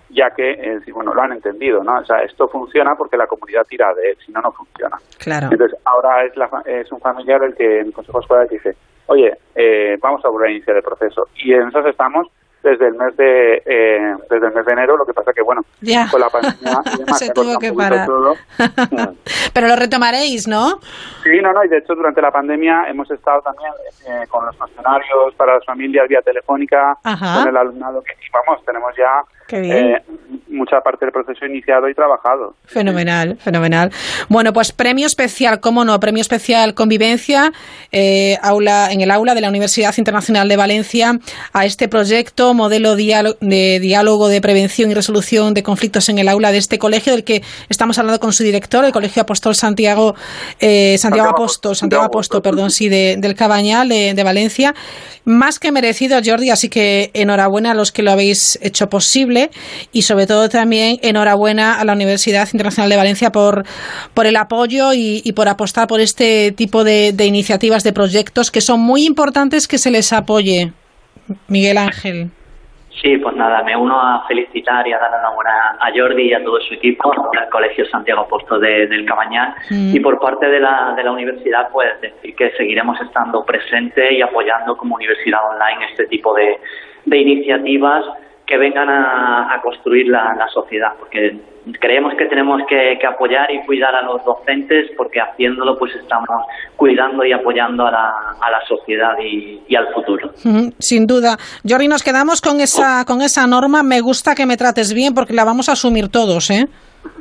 ya 0.08 0.30
que, 0.30 0.52
eh, 0.52 0.80
bueno, 0.92 1.14
lo 1.14 1.22
han 1.22 1.32
entendido, 1.32 1.84
¿no? 1.84 1.98
O 1.98 2.04
sea, 2.04 2.22
esto 2.22 2.48
funciona 2.48 2.94
porque 2.96 3.16
la 3.16 3.26
comunidad 3.26 3.64
tira 3.68 3.92
de 3.94 4.10
él, 4.10 4.16
si 4.24 4.32
no, 4.32 4.40
no 4.40 4.52
funciona. 4.52 4.96
Claro. 5.18 5.48
Entonces, 5.50 5.78
ahora 5.84 6.24
es, 6.24 6.36
la, 6.36 6.48
es 6.64 6.90
un 6.90 7.00
familiar 7.00 7.42
el 7.44 7.54
que 7.54 7.80
en 7.80 7.86
el 7.88 7.92
Consejo 7.92 8.20
Escolar 8.20 8.48
dice, 8.48 8.74
oye, 9.06 9.36
eh, 9.54 9.98
vamos 10.00 10.24
a 10.24 10.28
volver 10.28 10.48
a 10.48 10.52
iniciar 10.52 10.76
el 10.76 10.82
proceso. 10.82 11.28
Y 11.36 11.52
en 11.52 11.68
eso 11.68 11.86
estamos 11.86 12.28
desde 12.62 12.88
el 12.88 12.94
mes 12.94 13.16
de 13.16 13.62
eh, 13.64 14.14
desde 14.30 14.46
el 14.48 14.54
mes 14.54 14.64
de 14.66 14.72
enero, 14.72 14.96
lo 14.96 15.04
que 15.06 15.12
pasa 15.14 15.32
que, 15.32 15.42
bueno, 15.42 15.62
Ya. 15.80 16.08
con 16.10 16.20
la 16.20 16.28
pandemia 16.28 16.80
y 16.94 16.98
demás, 16.98 17.18
Se 17.18 17.30
tuvo 17.30 17.58
que 17.58 17.72
parar. 17.72 18.06
todo. 18.06 18.34
Pero 19.54 19.68
lo 19.68 19.76
retomaréis, 19.76 20.46
¿no? 20.46 20.78
Sí, 21.22 21.30
no, 21.42 21.52
no, 21.52 21.64
y 21.64 21.68
de 21.68 21.78
hecho 21.78 21.94
durante 21.94 22.20
la 22.22 22.30
pandemia 22.30 22.84
hemos 22.88 23.10
estado 23.10 23.40
también 23.42 23.70
eh, 24.08 24.26
con 24.28 24.44
los 24.46 24.56
funcionarios 24.56 25.34
para 25.36 25.54
las 25.54 25.64
familias 25.64 26.06
vía 26.08 26.20
telefónica, 26.22 26.96
Ajá. 27.02 27.40
con 27.40 27.48
el 27.48 27.56
alumnado, 27.56 28.02
que 28.02 28.12
vamos, 28.32 28.64
tenemos 28.64 28.92
ya 28.96 29.22
eh, 29.52 30.00
mucha 30.48 30.80
parte 30.80 31.04
del 31.04 31.12
proceso 31.12 31.44
iniciado 31.44 31.88
y 31.88 31.94
trabajado. 31.94 32.54
Fenomenal, 32.66 33.36
fenomenal. 33.38 33.90
Bueno, 34.28 34.52
pues 34.52 34.70
premio 34.72 35.06
especial, 35.06 35.58
cómo 35.60 35.84
no, 35.84 35.98
premio 35.98 36.20
especial 36.20 36.74
convivencia 36.74 37.50
eh, 37.90 38.36
aula, 38.42 38.92
en 38.92 39.00
el 39.00 39.10
aula 39.10 39.34
de 39.34 39.40
la 39.40 39.48
Universidad 39.48 39.92
Internacional 39.98 40.48
de 40.48 40.56
Valencia 40.56 41.12
a 41.52 41.64
este 41.64 41.88
proyecto, 41.88 42.49
modelo 42.54 42.96
de 42.96 43.78
diálogo 43.80 44.28
de 44.28 44.40
prevención 44.40 44.90
y 44.90 44.94
resolución 44.94 45.54
de 45.54 45.62
conflictos 45.62 46.08
en 46.08 46.18
el 46.18 46.28
aula 46.28 46.52
de 46.52 46.58
este 46.58 46.78
colegio, 46.78 47.12
del 47.12 47.24
que 47.24 47.42
estamos 47.68 47.98
hablando 47.98 48.20
con 48.20 48.32
su 48.32 48.42
director, 48.42 48.84
el 48.84 48.92
Colegio 48.92 49.22
Apóstol 49.22 49.54
Santiago, 49.54 50.14
eh, 50.60 50.96
Santiago 50.98 51.30
Apóstol, 51.30 51.76
Santiago 51.76 52.00
Santiago 52.00 52.04
Apóstol, 52.04 52.42
perdón, 52.42 52.70
sí, 52.70 52.88
de- 52.88 53.16
del 53.18 53.34
Cabañal, 53.34 53.88
de, 53.88 54.14
de 54.14 54.22
Valencia. 54.24 54.74
Más 55.24 55.58
que 55.58 55.70
merecido, 55.70 56.18
Jordi, 56.24 56.50
así 56.50 56.68
que 56.68 57.10
enhorabuena 57.14 57.72
a 57.72 57.74
los 57.74 57.92
que 57.92 58.02
lo 58.02 58.10
habéis 58.10 58.58
hecho 58.62 58.88
posible 58.88 59.50
y 59.92 60.02
sobre 60.02 60.26
todo 60.26 60.48
también 60.48 60.98
enhorabuena 61.02 61.78
a 61.78 61.84
la 61.84 61.92
Universidad 61.92 62.48
Internacional 62.52 62.88
de 62.90 62.96
Valencia 62.96 63.30
por, 63.30 63.64
por 64.14 64.26
el 64.26 64.36
apoyo 64.36 64.92
y, 64.94 65.20
y 65.24 65.32
por 65.32 65.48
apostar 65.48 65.86
por 65.88 66.00
este 66.00 66.52
tipo 66.52 66.84
de, 66.84 67.12
de 67.12 67.26
iniciativas, 67.26 67.84
de 67.84 67.92
proyectos 67.92 68.50
que 68.50 68.60
son 68.60 68.80
muy 68.80 69.04
importantes 69.04 69.68
que 69.68 69.78
se 69.78 69.90
les 69.90 70.12
apoye. 70.12 70.72
Miguel 71.48 71.78
Ángel. 71.78 72.30
Sí, 73.02 73.16
pues 73.16 73.34
nada, 73.34 73.62
me 73.62 73.74
uno 73.76 73.98
a 73.98 74.26
felicitar 74.28 74.86
y 74.86 74.92
a 74.92 74.98
dar 74.98 75.10
enhorabuena 75.14 75.76
a 75.80 75.90
Jordi 75.94 76.22
y 76.28 76.34
a 76.34 76.44
todo 76.44 76.60
su 76.60 76.74
equipo, 76.74 77.10
al 77.38 77.48
Colegio 77.48 77.86
Santiago 77.86 78.22
Apóstol 78.22 78.60
de- 78.60 78.86
del 78.88 79.06
Cabañal. 79.06 79.54
Mm. 79.70 79.94
Y 79.96 80.00
por 80.00 80.18
parte 80.20 80.46
de 80.46 80.60
la, 80.60 80.92
de 80.94 81.02
la 81.04 81.12
universidad, 81.12 81.68
pues 81.72 81.88
decir 82.00 82.34
que 82.36 82.50
seguiremos 82.58 83.00
estando 83.00 83.44
presente 83.44 84.12
y 84.12 84.20
apoyando 84.20 84.76
como 84.76 84.96
universidad 84.96 85.40
online 85.50 85.86
este 85.90 86.06
tipo 86.08 86.34
de, 86.34 86.58
de 87.06 87.16
iniciativas 87.18 88.04
que 88.50 88.58
vengan 88.58 88.88
a, 88.88 89.54
a 89.54 89.60
construir 89.62 90.08
la, 90.08 90.34
la 90.34 90.48
sociedad, 90.48 90.88
porque 90.98 91.38
creemos 91.78 92.14
que 92.18 92.26
tenemos 92.26 92.60
que, 92.68 92.98
que 93.00 93.06
apoyar 93.06 93.48
y 93.52 93.64
cuidar 93.64 93.94
a 93.94 94.02
los 94.02 94.24
docentes, 94.24 94.90
porque 94.96 95.20
haciéndolo 95.20 95.78
pues 95.78 95.94
estamos 95.94 96.28
cuidando 96.76 97.24
y 97.24 97.32
apoyando 97.32 97.86
a 97.86 97.92
la, 97.92 98.08
a 98.40 98.50
la 98.50 98.60
sociedad 98.66 99.12
y, 99.22 99.62
y 99.68 99.76
al 99.76 99.86
futuro. 99.94 100.32
Sin 100.78 101.06
duda. 101.06 101.36
Jordi, 101.66 101.86
nos 101.86 102.02
quedamos 102.02 102.40
con 102.40 102.60
esa, 102.60 103.04
con 103.04 103.22
esa 103.22 103.46
norma. 103.46 103.84
Me 103.84 104.00
gusta 104.00 104.34
que 104.34 104.46
me 104.46 104.56
trates 104.56 104.92
bien 104.92 105.14
porque 105.14 105.32
la 105.32 105.44
vamos 105.44 105.68
a 105.68 105.72
asumir 105.72 106.08
todos, 106.08 106.50
¿eh? 106.50 106.66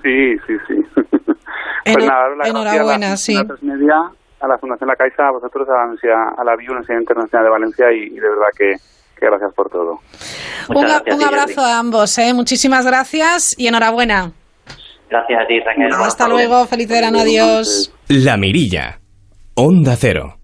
Sí, 0.03 0.35
sí, 0.47 0.53
sí. 0.68 0.76
Pues 1.91 2.06
nada, 2.06 2.35
la 2.38 2.47
enhorabuena, 2.49 3.14
a 3.14 3.18
sí. 3.18 3.34
la, 3.34 4.11
a 4.41 4.47
la 4.47 4.57
Fundación 4.60 4.88
La 4.88 4.95
Caixa, 4.95 5.27
a 5.27 5.31
vosotros, 5.31 5.68
a 5.69 5.73
la 5.73 5.84
Universidad, 5.85 6.38
a 6.38 6.43
la 6.43 6.56
BIU, 6.56 6.72
Universidad 6.72 6.99
Internacional 6.99 7.45
de 7.45 7.49
Valencia 7.49 7.91
y, 7.91 8.03
y 8.03 8.19
de 8.19 8.30
verdad 8.30 8.51
que 8.56 8.76
gracias 9.28 9.54
por 9.56 9.70
todo. 9.70 10.00
Un, 10.70 11.24
abrazo 11.24 11.62
a 11.62 11.80
ambos, 11.80 12.18
¿eh? 12.18 12.34
Muchísimas 12.34 12.86
gracias 12.86 13.56
y 13.58 13.68
enhorabuena. 13.68 14.32
Gracias 15.10 15.41
a 15.41 15.48
ti, 15.48 15.60
Raquel. 15.60 15.91
Hasta 15.94 16.28
luego, 16.28 16.66
feliz 16.68 16.88
verano, 16.88 17.20
adiós. 17.20 17.94
La 18.08 18.38
Mirilla. 18.38 19.00
Onda 19.56 19.96
Cero. 19.96 20.40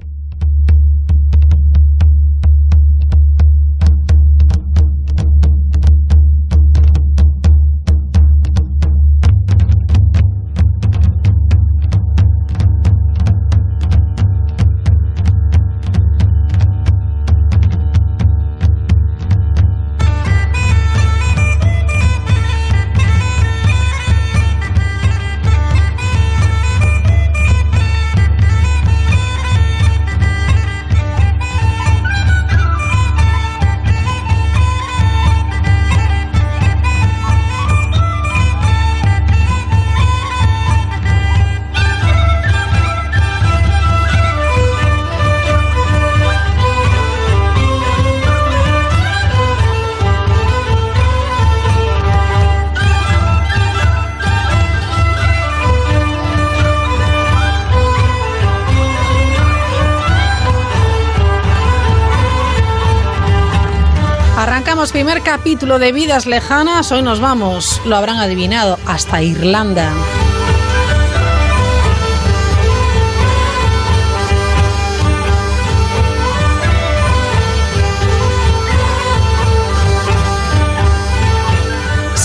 Capítulo 65.38 65.80
de 65.80 65.92
Vidas 65.92 66.28
Lejanas. 66.28 66.94
Hoy 66.94 67.02
nos 67.02 67.20
vamos, 67.20 67.82
lo 67.84 67.98
habrán 67.98 68.20
adivinado, 68.20 68.80
hasta 68.86 69.22
Irlanda. 69.22 69.92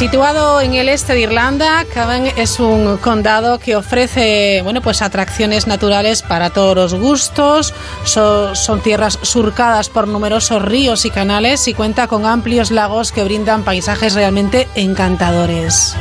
Situado 0.01 0.63
en 0.63 0.73
el 0.73 0.89
este 0.89 1.13
de 1.13 1.21
Irlanda, 1.21 1.85
Cavan 1.93 2.25
es 2.25 2.59
un 2.59 2.97
condado 2.97 3.59
que 3.59 3.77
ofrece, 3.77 4.63
bueno, 4.65 4.81
pues 4.81 5.03
atracciones 5.03 5.67
naturales 5.67 6.23
para 6.23 6.49
todos 6.49 6.75
los 6.75 6.95
gustos. 6.95 7.75
son 8.05 8.81
tierras 8.81 9.19
surcadas 9.21 9.91
por 9.91 10.09
numerosos 10.09 10.63
ríos 10.63 11.05
y 11.05 11.11
canales 11.11 11.69
y 11.69 11.75
cuenta 11.75 12.07
con 12.07 12.25
amplios 12.25 12.71
lagos 12.71 13.13
que 13.13 13.25
brindan 13.25 13.63
paisajes 13.63 14.15
realmente 14.15 14.69
encantadores. 14.75 15.95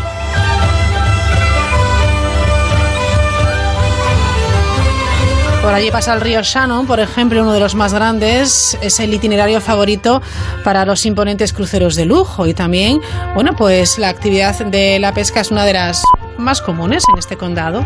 Por 5.70 5.76
allí 5.76 5.92
pasa 5.92 6.16
el 6.16 6.22
río 6.22 6.42
Shannon, 6.42 6.88
por 6.88 7.00
ejemplo, 7.00 7.44
uno 7.44 7.54
de 7.54 7.60
los 7.60 7.76
más 7.76 7.94
grandes. 7.94 8.76
Es 8.82 9.00
el 9.00 9.14
itinerario 9.14 9.62
favorito 9.62 10.20
para 10.64 10.84
los 10.84 11.06
imponentes 11.06 11.54
cruceros 11.54 11.96
de 11.96 12.06
lujo. 12.06 12.48
Y 12.48 12.56
también, 12.56 13.00
bueno, 13.36 13.56
pues 13.56 14.00
la 14.00 14.10
actividad 14.10 14.58
de 14.66 14.98
la 14.98 15.14
pesca 15.14 15.42
es 15.42 15.52
una 15.52 15.66
de 15.66 15.74
las 15.74 16.02
más 16.40 16.60
comunes 16.64 17.04
en 17.14 17.20
este 17.20 17.38
condado. 17.38 17.84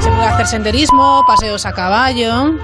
Se 0.00 0.10
puede 0.10 0.24
hacer 0.24 0.48
senderismo, 0.48 1.22
paseos 1.24 1.64
a 1.66 1.72
caballo 1.72 2.58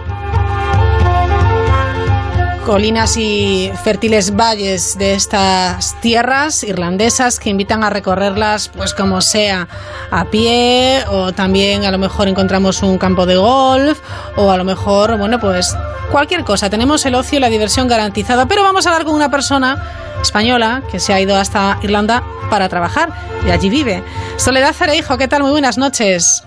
colinas 2.64 3.16
y 3.16 3.70
fértiles 3.82 4.36
valles 4.36 4.98
de 4.98 5.14
estas 5.14 5.98
tierras 6.00 6.62
irlandesas 6.62 7.40
que 7.40 7.50
invitan 7.50 7.82
a 7.82 7.90
recorrerlas 7.90 8.68
pues 8.68 8.94
como 8.94 9.20
sea 9.20 9.66
a 10.10 10.24
pie 10.26 11.00
o 11.10 11.32
también 11.32 11.84
a 11.84 11.90
lo 11.90 11.98
mejor 11.98 12.28
encontramos 12.28 12.82
un 12.82 12.98
campo 12.98 13.26
de 13.26 13.36
golf 13.36 14.00
o 14.36 14.50
a 14.50 14.56
lo 14.56 14.64
mejor 14.64 15.16
bueno 15.18 15.40
pues 15.40 15.76
cualquier 16.12 16.44
cosa 16.44 16.68
tenemos 16.68 17.04
el 17.06 17.14
ocio 17.14 17.38
y 17.38 17.40
la 17.40 17.48
diversión 17.48 17.88
garantizada 17.88 18.46
pero 18.46 18.62
vamos 18.62 18.86
a 18.86 18.90
hablar 18.90 19.06
con 19.06 19.14
una 19.14 19.30
persona 19.30 19.82
española 20.20 20.82
que 20.90 20.98
se 20.98 21.14
ha 21.14 21.20
ido 21.20 21.36
hasta 21.36 21.78
Irlanda 21.82 22.22
para 22.50 22.68
trabajar 22.68 23.08
y 23.46 23.50
allí 23.50 23.70
vive 23.70 24.02
Soledad 24.36 24.72
Cereijo 24.72 25.16
¿qué 25.16 25.28
tal? 25.28 25.42
muy 25.42 25.52
buenas 25.52 25.78
noches 25.78 26.46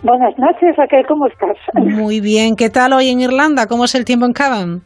Buenas 0.00 0.38
noches, 0.38 0.76
Raquel, 0.76 1.04
¿cómo 1.08 1.26
estás? 1.26 1.56
Muy 1.74 2.20
bien, 2.20 2.54
¿qué 2.54 2.70
tal 2.70 2.92
hoy 2.92 3.08
en 3.08 3.20
Irlanda? 3.20 3.66
¿Cómo 3.66 3.84
es 3.84 3.96
el 3.96 4.04
tiempo 4.04 4.26
en 4.26 4.32
Cavan? 4.32 4.82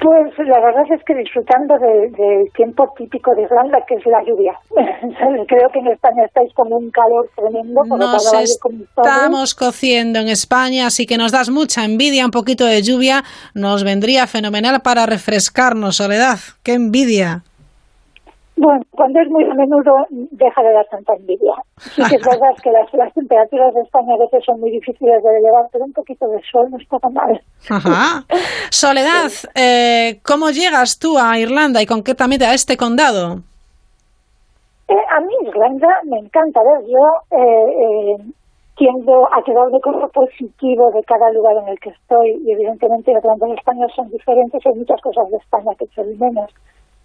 Pues 0.00 0.48
la 0.48 0.60
verdad 0.60 0.84
es 0.92 1.02
que 1.04 1.14
disfrutando 1.14 1.78
del 1.78 2.50
tiempo 2.52 2.92
típico 2.96 3.34
de 3.34 3.42
Irlanda, 3.42 3.78
que 3.86 3.94
es 3.94 4.06
la 4.06 4.22
lluvia. 4.22 4.58
Creo 5.48 5.68
que 5.70 5.78
en 5.78 5.88
España 5.88 6.24
estáis 6.24 6.52
con 6.54 6.72
un 6.72 6.90
calor 6.90 7.28
tremendo. 7.36 7.82
Nos 7.84 8.34
estamos 8.34 9.54
cociendo 9.54 10.18
en 10.18 10.28
España, 10.28 10.86
así 10.86 11.06
que 11.06 11.16
nos 11.16 11.32
das 11.32 11.50
mucha 11.50 11.84
envidia. 11.84 12.24
Un 12.24 12.30
poquito 12.30 12.64
de 12.64 12.82
lluvia 12.82 13.24
nos 13.54 13.84
vendría 13.84 14.26
fenomenal 14.26 14.80
para 14.82 15.06
refrescarnos, 15.06 15.96
Soledad. 15.96 16.38
¡Qué 16.62 16.74
envidia! 16.74 17.42
Bueno, 18.56 18.80
cuando 18.90 19.20
es 19.20 19.28
muy 19.28 19.44
a 19.44 19.52
menudo 19.52 20.06
deja 20.08 20.62
de 20.62 20.72
dar 20.72 20.86
tanta 20.86 21.14
envidia. 21.14 21.52
Sí 21.78 22.02
que 22.08 22.16
es 22.16 22.22
verdad 22.26 22.56
que 22.62 22.70
las, 22.70 23.12
temperaturas 23.12 23.74
de 23.74 23.82
España 23.82 24.14
a 24.14 24.18
veces 24.18 24.44
son 24.44 24.60
muy 24.60 24.70
difíciles 24.70 25.22
de 25.22 25.38
elevar, 25.38 25.66
pero 25.70 25.84
un 25.84 25.92
poquito 25.92 26.26
de 26.28 26.40
sol 26.50 26.70
no 26.70 26.78
está 26.78 26.98
tan 26.98 27.12
mal. 27.12 27.40
Ajá. 27.68 28.24
Soledad, 28.70 29.30
eh, 29.54 30.20
¿cómo 30.24 30.50
llegas 30.50 30.98
tú 30.98 31.18
a 31.18 31.38
Irlanda 31.38 31.82
y 31.82 31.86
concretamente 31.86 32.46
a 32.46 32.54
este 32.54 32.78
condado? 32.78 33.42
Eh, 34.88 34.94
a 35.10 35.20
mí 35.20 35.34
Irlanda 35.46 35.88
me 36.04 36.18
encanta. 36.18 36.62
ver, 36.62 36.86
yo 36.86 37.36
eh, 37.36 38.16
tiendo 38.78 39.26
a 39.34 39.42
quedarme 39.44 39.80
con 39.80 40.00
lo 40.00 40.08
positivo 40.08 40.90
de 40.92 41.02
cada 41.04 41.30
lugar 41.32 41.56
en 41.58 41.68
el 41.68 41.78
que 41.78 41.90
estoy 41.90 42.40
y 42.46 42.52
evidentemente 42.52 43.10
Irlanda 43.10 43.48
y 43.48 43.52
España 43.52 43.86
son 43.94 44.10
diferentes. 44.10 44.64
Hay 44.64 44.74
muchas 44.74 45.00
cosas 45.02 45.30
de 45.30 45.36
España 45.36 45.72
que 45.78 45.86
son 45.94 46.18
menos 46.18 46.50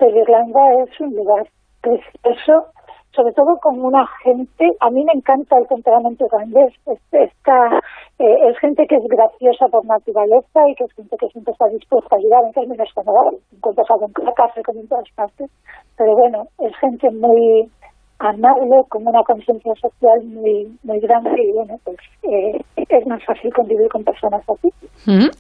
pero 0.02 0.18
Irlanda 0.18 0.61
es 0.84 0.99
un 0.99 1.14
lugar 1.14 1.48
precioso, 1.80 2.73
sobre 3.15 3.34
todo 3.34 3.56
con 3.61 3.80
una 3.86 4.03
gente, 4.23 4.65
a 4.80 4.90
mí 4.90 5.06
me 5.06 5.14
encanta 5.14 5.60
el 5.60 5.68
temperamento 5.68 6.26
irlandés, 6.26 6.73
esta, 7.11 7.78
eh, 8.18 8.49
es 8.49 8.57
gente 8.57 8.88
que 8.90 8.95
es 8.95 9.03
graciosa 9.07 9.68
por 9.68 9.86
naturaleza 9.86 10.60
y 10.68 10.73
que 10.73 10.86
es 10.86 10.94
gente 10.94 11.15
que 11.19 11.28
siempre 11.28 11.53
está 11.53 11.68
dispuesta 11.68 12.15
a 12.15 12.18
ayudar 12.18 12.44
en 12.45 12.53
términos 12.53 12.90
generales, 12.95 13.41
encuentras 13.53 13.91
algo 13.91 14.07
en 14.07 14.26
la 14.26 14.34
casa 14.34 14.61
como 14.65 14.80
en 14.80 14.88
todas 14.88 15.10
partes, 15.15 15.52
pero 15.95 16.15
bueno, 16.15 16.45
es 16.57 16.76
gente 16.78 17.11
muy 17.11 17.69
amable, 18.18 18.82
con 18.90 19.06
una 19.06 19.22
conciencia 19.22 19.73
social 19.76 20.23
muy 20.26 20.80
muy 20.84 20.99
grande 20.99 21.30
y 21.38 21.52
bueno, 21.52 21.76
pues 21.84 21.98
eh, 22.23 22.60
es 22.76 23.06
más 23.06 23.23
fácil 23.23 23.53
convivir 23.53 23.88
con 23.90 24.03
personas 24.03 24.41
así. 24.49 24.69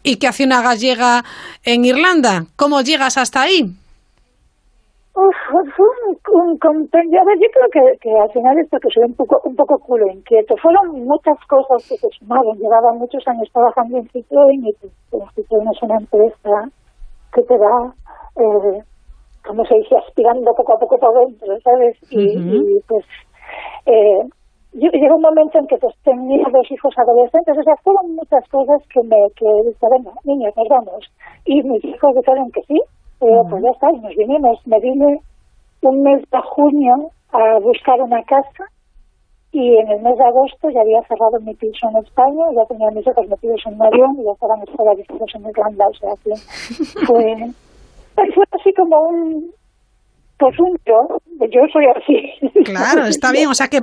¿Y 0.03 0.17
qué 0.17 0.27
hace 0.27 0.43
una 0.43 0.61
gallega 0.61 1.23
en 1.65 1.83
Irlanda? 1.83 2.45
¿Cómo 2.55 2.81
llegas 2.81 3.17
hasta 3.17 3.41
ahí? 3.41 3.81
Uf, 5.13 5.35
un, 5.51 6.57
compendio. 6.57 7.21
A 7.21 7.25
ver, 7.25 7.37
yo 7.39 7.47
creo 7.51 7.67
que, 7.69 7.97
que 7.99 8.17
al 8.17 8.31
final 8.31 8.57
esto 8.59 8.79
que 8.79 8.89
soy 8.93 9.03
un 9.03 9.15
poco, 9.15 9.41
un 9.43 9.55
poco 9.55 9.77
culo 9.79 10.07
inquieto. 10.07 10.55
Fueron 10.57 11.03
muchas 11.05 11.37
cosas 11.47 11.87
que 11.87 11.97
se 11.97 12.07
sumaron. 12.17 12.57
Llevaba 12.57 12.93
muchos 12.93 13.27
años 13.27 13.49
trabajando 13.51 13.97
en 13.97 14.07
Citroën 14.07 14.67
y 14.67 14.73
pues, 15.09 15.23
Citroën 15.35 15.69
es 15.69 15.83
una 15.83 15.97
empresa 15.97 16.69
que 17.33 17.41
te 17.43 17.57
va, 17.57 17.93
eh, 18.37 18.83
como 19.45 19.65
se 19.65 19.75
dice, 19.75 19.97
aspirando 19.97 20.53
poco 20.55 20.75
a 20.75 20.79
poco 20.79 20.97
por 20.97 21.13
dentro, 21.25 21.59
¿sabes? 21.61 21.97
Y, 22.09 22.79
pues 22.87 23.05
eh, 23.85 24.23
yo, 24.73 24.89
llegó 24.91 25.15
un 25.15 25.21
momento 25.21 25.59
en 25.59 25.67
que 25.67 25.77
pues, 25.77 25.93
tenía 26.03 26.45
dos 26.51 26.71
hijos 26.71 26.93
adolescentes, 26.97 27.57
o 27.57 27.63
sea, 27.63 27.75
fueron 27.83 28.15
muchas 28.15 28.47
cosas 28.49 28.81
que 28.87 29.01
me 29.03 29.17
que 29.35 29.45
dije, 29.65 29.87
bueno, 29.87 30.13
niños, 30.23 30.53
nos 30.55 30.67
vamos. 30.69 31.11
Y 31.45 31.61
mis 31.63 31.83
hijos 31.83 32.15
dijeron 32.15 32.49
que 32.51 32.61
sí, 32.63 32.81
pues 33.49 33.63
ya 33.63 33.69
está, 33.69 33.91
y 33.91 33.99
nos 33.99 34.15
vinimos. 34.15 34.59
Me 34.65 34.79
vine 34.79 35.19
un 35.81 36.03
mes 36.03 36.21
de 36.29 36.41
junio 36.55 37.09
a 37.31 37.59
buscar 37.59 38.01
una 38.01 38.21
casa 38.23 38.65
y 39.51 39.77
en 39.77 39.87
el 39.89 40.01
mes 40.01 40.17
de 40.17 40.23
agosto 40.23 40.69
ya 40.69 40.81
había 40.81 41.01
cerrado 41.03 41.39
mi 41.41 41.53
piso 41.55 41.89
en 41.89 41.97
España, 41.97 42.45
ya 42.55 42.65
tenía 42.65 42.89
mis 42.91 43.05
hijos 43.05 43.27
metidos 43.27 43.61
en 43.65 43.73
un 43.75 43.83
avión 43.83 44.15
y 44.19 44.23
ya 44.23 44.31
estaban 44.31 44.61
escolarizados 44.61 45.35
en 45.35 45.49
Irlanda, 45.49 45.87
o 45.87 45.93
sea 45.93 46.13
que 46.23 46.35
fue, 47.05 47.35
fue 48.33 48.45
así 48.51 48.73
como 48.73 49.01
un, 49.09 49.51
pues 50.41 50.59
un 50.59 50.75
yo, 50.87 51.19
yo 51.51 51.61
soy 51.71 51.85
así. 51.95 52.49
Claro, 52.65 53.05
está 53.05 53.31
bien. 53.31 53.47
O 53.49 53.53
sea 53.53 53.67
que 53.67 53.79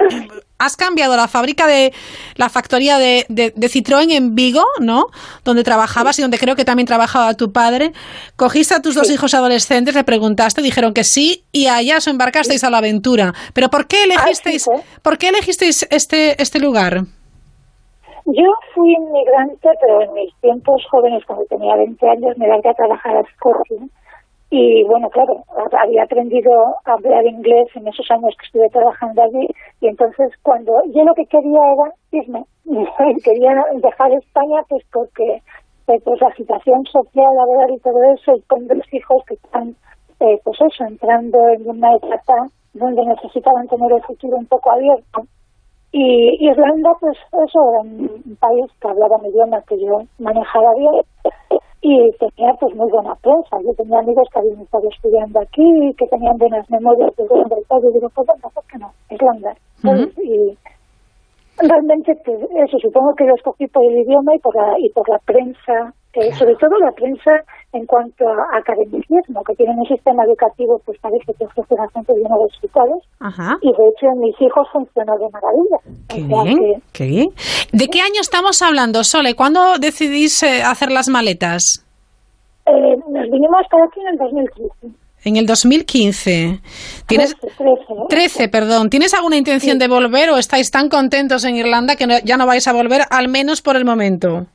has 0.59 0.77
cambiado 0.77 1.17
la 1.17 1.29
fábrica 1.29 1.67
de 1.67 1.93
la 2.37 2.49
factoría 2.49 2.97
de, 2.99 3.25
de, 3.29 3.53
Citroën 3.69 4.11
en 4.13 4.35
Vigo, 4.35 4.65
¿no? 4.81 5.07
Donde 5.45 5.65
trabajabas 5.65 6.19
y 6.19 6.23
donde 6.23 6.39
creo 6.39 6.55
que 6.55 6.65
también 6.65 6.87
trabajaba 6.87 7.35
tu 7.35 7.53
padre. 7.53 7.91
Cogiste 8.37 8.75
a 8.75 8.81
tus 8.81 8.95
dos 8.95 9.11
hijos 9.11 9.35
adolescentes, 9.35 9.95
le 9.95 10.05
preguntaste, 10.05 10.63
dijeron 10.63 10.95
que 10.95 11.05
sí 11.05 11.45
y 11.53 11.67
allá 11.67 11.99
os 11.99 12.07
embarcasteis 12.07 12.63
a 12.65 12.71
la 12.71 12.79
aventura. 12.79 13.33
Pero 13.53 13.69
¿por 13.69 13.87
qué 13.89 14.05
elegisteis, 14.05 14.67
¿por 15.03 15.19
qué 15.19 15.29
elegisteis 15.29 15.87
este, 15.91 16.41
este 16.41 16.61
lugar? 16.61 17.03
Yo 18.27 18.49
fui 18.75 18.93
inmigrante, 18.93 19.69
pero 19.81 20.03
en 20.03 20.13
mis 20.15 20.35
tiempos 20.41 20.83
jóvenes, 20.91 21.25
cuando 21.27 21.45
tenía 21.47 21.75
20 21.77 22.09
años, 22.09 22.39
me 22.39 22.47
largué 22.47 22.71
a 22.71 22.75
trabajar 22.75 23.17
a 23.17 23.21
Escocia 23.21 23.89
y 24.51 24.83
bueno, 24.85 25.11
claro, 25.11 25.45
había 25.79 26.05
aprendido 26.05 26.77
a 26.85 26.93
hablar 26.93 27.27
inglés 27.27 27.69
en 27.75 27.87
esos 27.87 28.11
años 28.11 28.35
que 28.39 28.47
estuve 28.47 28.71
trabajando 28.71 29.23
allí 29.23 29.47
y 29.81 29.89
entonces 29.89 30.33
cuando 30.43 30.73
yo 30.95 31.05
lo 31.05 31.15
que 31.15 31.27
quería 31.27 31.61
era 31.73 31.93
irme, 32.13 32.45
quería 33.25 33.65
dejar 33.75 34.13
España 34.13 34.63
pues 34.69 34.85
porque 34.93 35.43
eh, 35.89 36.01
pues 36.03 36.21
la 36.21 36.35
situación 36.35 36.85
social, 36.87 37.37
laboral 37.37 37.71
y 37.71 37.79
todo 37.81 38.03
eso 38.15 38.37
y 38.37 38.43
con 38.43 38.67
dos 38.67 38.93
hijos 38.93 39.23
que 39.27 39.35
están 39.35 39.77
eh, 40.21 40.41
pues 40.43 40.59
eso, 40.61 40.85
entrando 40.85 41.49
en 41.49 41.69
una 41.69 41.95
etapa 41.95 42.49
donde 42.73 43.05
necesitaban 43.05 43.69
tener 43.69 43.93
el 43.93 44.03
futuro 44.03 44.37
un 44.37 44.47
poco 44.47 44.71
abierto. 44.73 45.23
Y 45.91 46.47
Irlanda, 46.47 46.93
pues 47.01 47.17
eso, 47.33 47.61
era 47.71 47.81
un 47.81 48.37
país 48.39 48.67
que 48.81 48.89
hablaba 48.89 49.19
mi 49.19 49.29
idioma 49.29 49.63
que 49.63 49.81
yo 49.81 50.03
manejaba 50.19 50.75
bien 50.75 51.03
y 51.81 52.11
tenía 52.19 52.53
pues 52.61 52.75
muy 52.75 52.91
buena 52.91 53.15
prensa. 53.17 53.57
Yo 53.65 53.73
tenía 53.75 53.99
amigos 53.99 54.29
que 54.33 54.39
habían 54.39 54.61
estado 54.61 54.89
estudiando 54.89 55.41
aquí, 55.41 55.95
que 55.97 56.07
tenían 56.09 56.37
buenas 56.37 56.69
memorias 56.71 57.15
de 57.17 57.25
Irlanda 57.25 57.57
y 57.59 57.65
todo, 57.65 57.91
y 57.91 57.93
digo, 57.95 58.09
pues 58.15 58.27
bueno, 58.27 58.51
¿por 58.53 58.65
qué 58.65 58.79
no? 58.79 58.93
Irlanda. 59.11 59.55
Y 60.23 60.59
realmente, 61.57 62.15
pues, 62.25 62.39
eso, 62.67 62.79
supongo 62.79 63.15
que 63.15 63.25
lo 63.25 63.35
escogí 63.35 63.67
por 63.69 63.85
el 63.85 63.99
idioma 63.99 64.35
y 64.35 64.39
por 64.41 64.55
la, 64.55 64.79
y 64.79 64.91
por 64.91 65.09
la 65.09 65.19
prensa, 65.19 65.95
eh, 66.21 66.35
sobre 66.35 66.55
todo 66.57 66.77
la 66.79 66.93
prensa 66.93 67.31
en 67.73 67.87
cuanto 67.87 68.27
a 68.27 68.59
academicismo, 68.59 69.43
que 69.45 69.55
tienen 69.55 69.79
un 69.79 69.87
sistema 69.87 70.25
educativo, 70.25 70.81
pues 70.85 70.99
parece 71.01 71.33
que 71.39 71.45
ofrece 71.45 71.75
bastante 71.77 72.15
bien 72.15 72.33
a 72.33 72.37
los 72.37 72.51
resultados. 72.53 73.03
Y 73.61 73.69
de 73.69 73.89
hecho, 73.89 74.07
mis 74.17 74.35
hijos 74.41 74.67
funcionan 74.73 75.19
de 75.19 75.29
maravilla. 75.31 75.79
Qué 76.09 76.23
bien, 76.23 76.83
qué 76.93 77.07
bien. 77.07 77.29
¿De 77.73 77.87
qué 77.89 78.01
año 78.01 78.21
estamos 78.21 78.63
hablando, 78.63 79.05
Sole? 79.05 79.35
¿Cuándo 79.35 79.79
decidís 79.79 80.43
eh, 80.43 80.63
hacer 80.63 80.91
las 80.91 81.09
maletas? 81.09 81.85
Eh, 82.67 82.97
nos 83.11 83.31
vinimos 83.31 83.63
para 83.71 83.85
aquí 83.85 84.01
en 84.01 84.09
el 84.09 84.19
2015. 84.19 84.99
En 85.25 85.37
el 85.37 85.47
2015. 85.47 86.61
¿Tienes 87.07 87.37
13, 88.09 88.49
perdón. 88.49 88.89
¿Tienes 88.89 89.15
alguna 89.15 89.37
intención 89.37 89.79
de 89.79 89.89
volver 89.89 90.31
o 90.31 90.37
estáis 90.37 90.71
tan 90.71 90.89
contentos 90.89 91.45
en 91.45 91.57
Irlanda 91.57 91.97
que 91.97 92.07
ya 92.25 92.37
no 92.37 92.47
vais 92.47 92.67
a 92.67 92.73
volver, 92.73 93.03
al 93.11 93.29
menos 93.29 93.61
por 93.61 93.77
el 93.77 93.85
momento? 93.85 94.47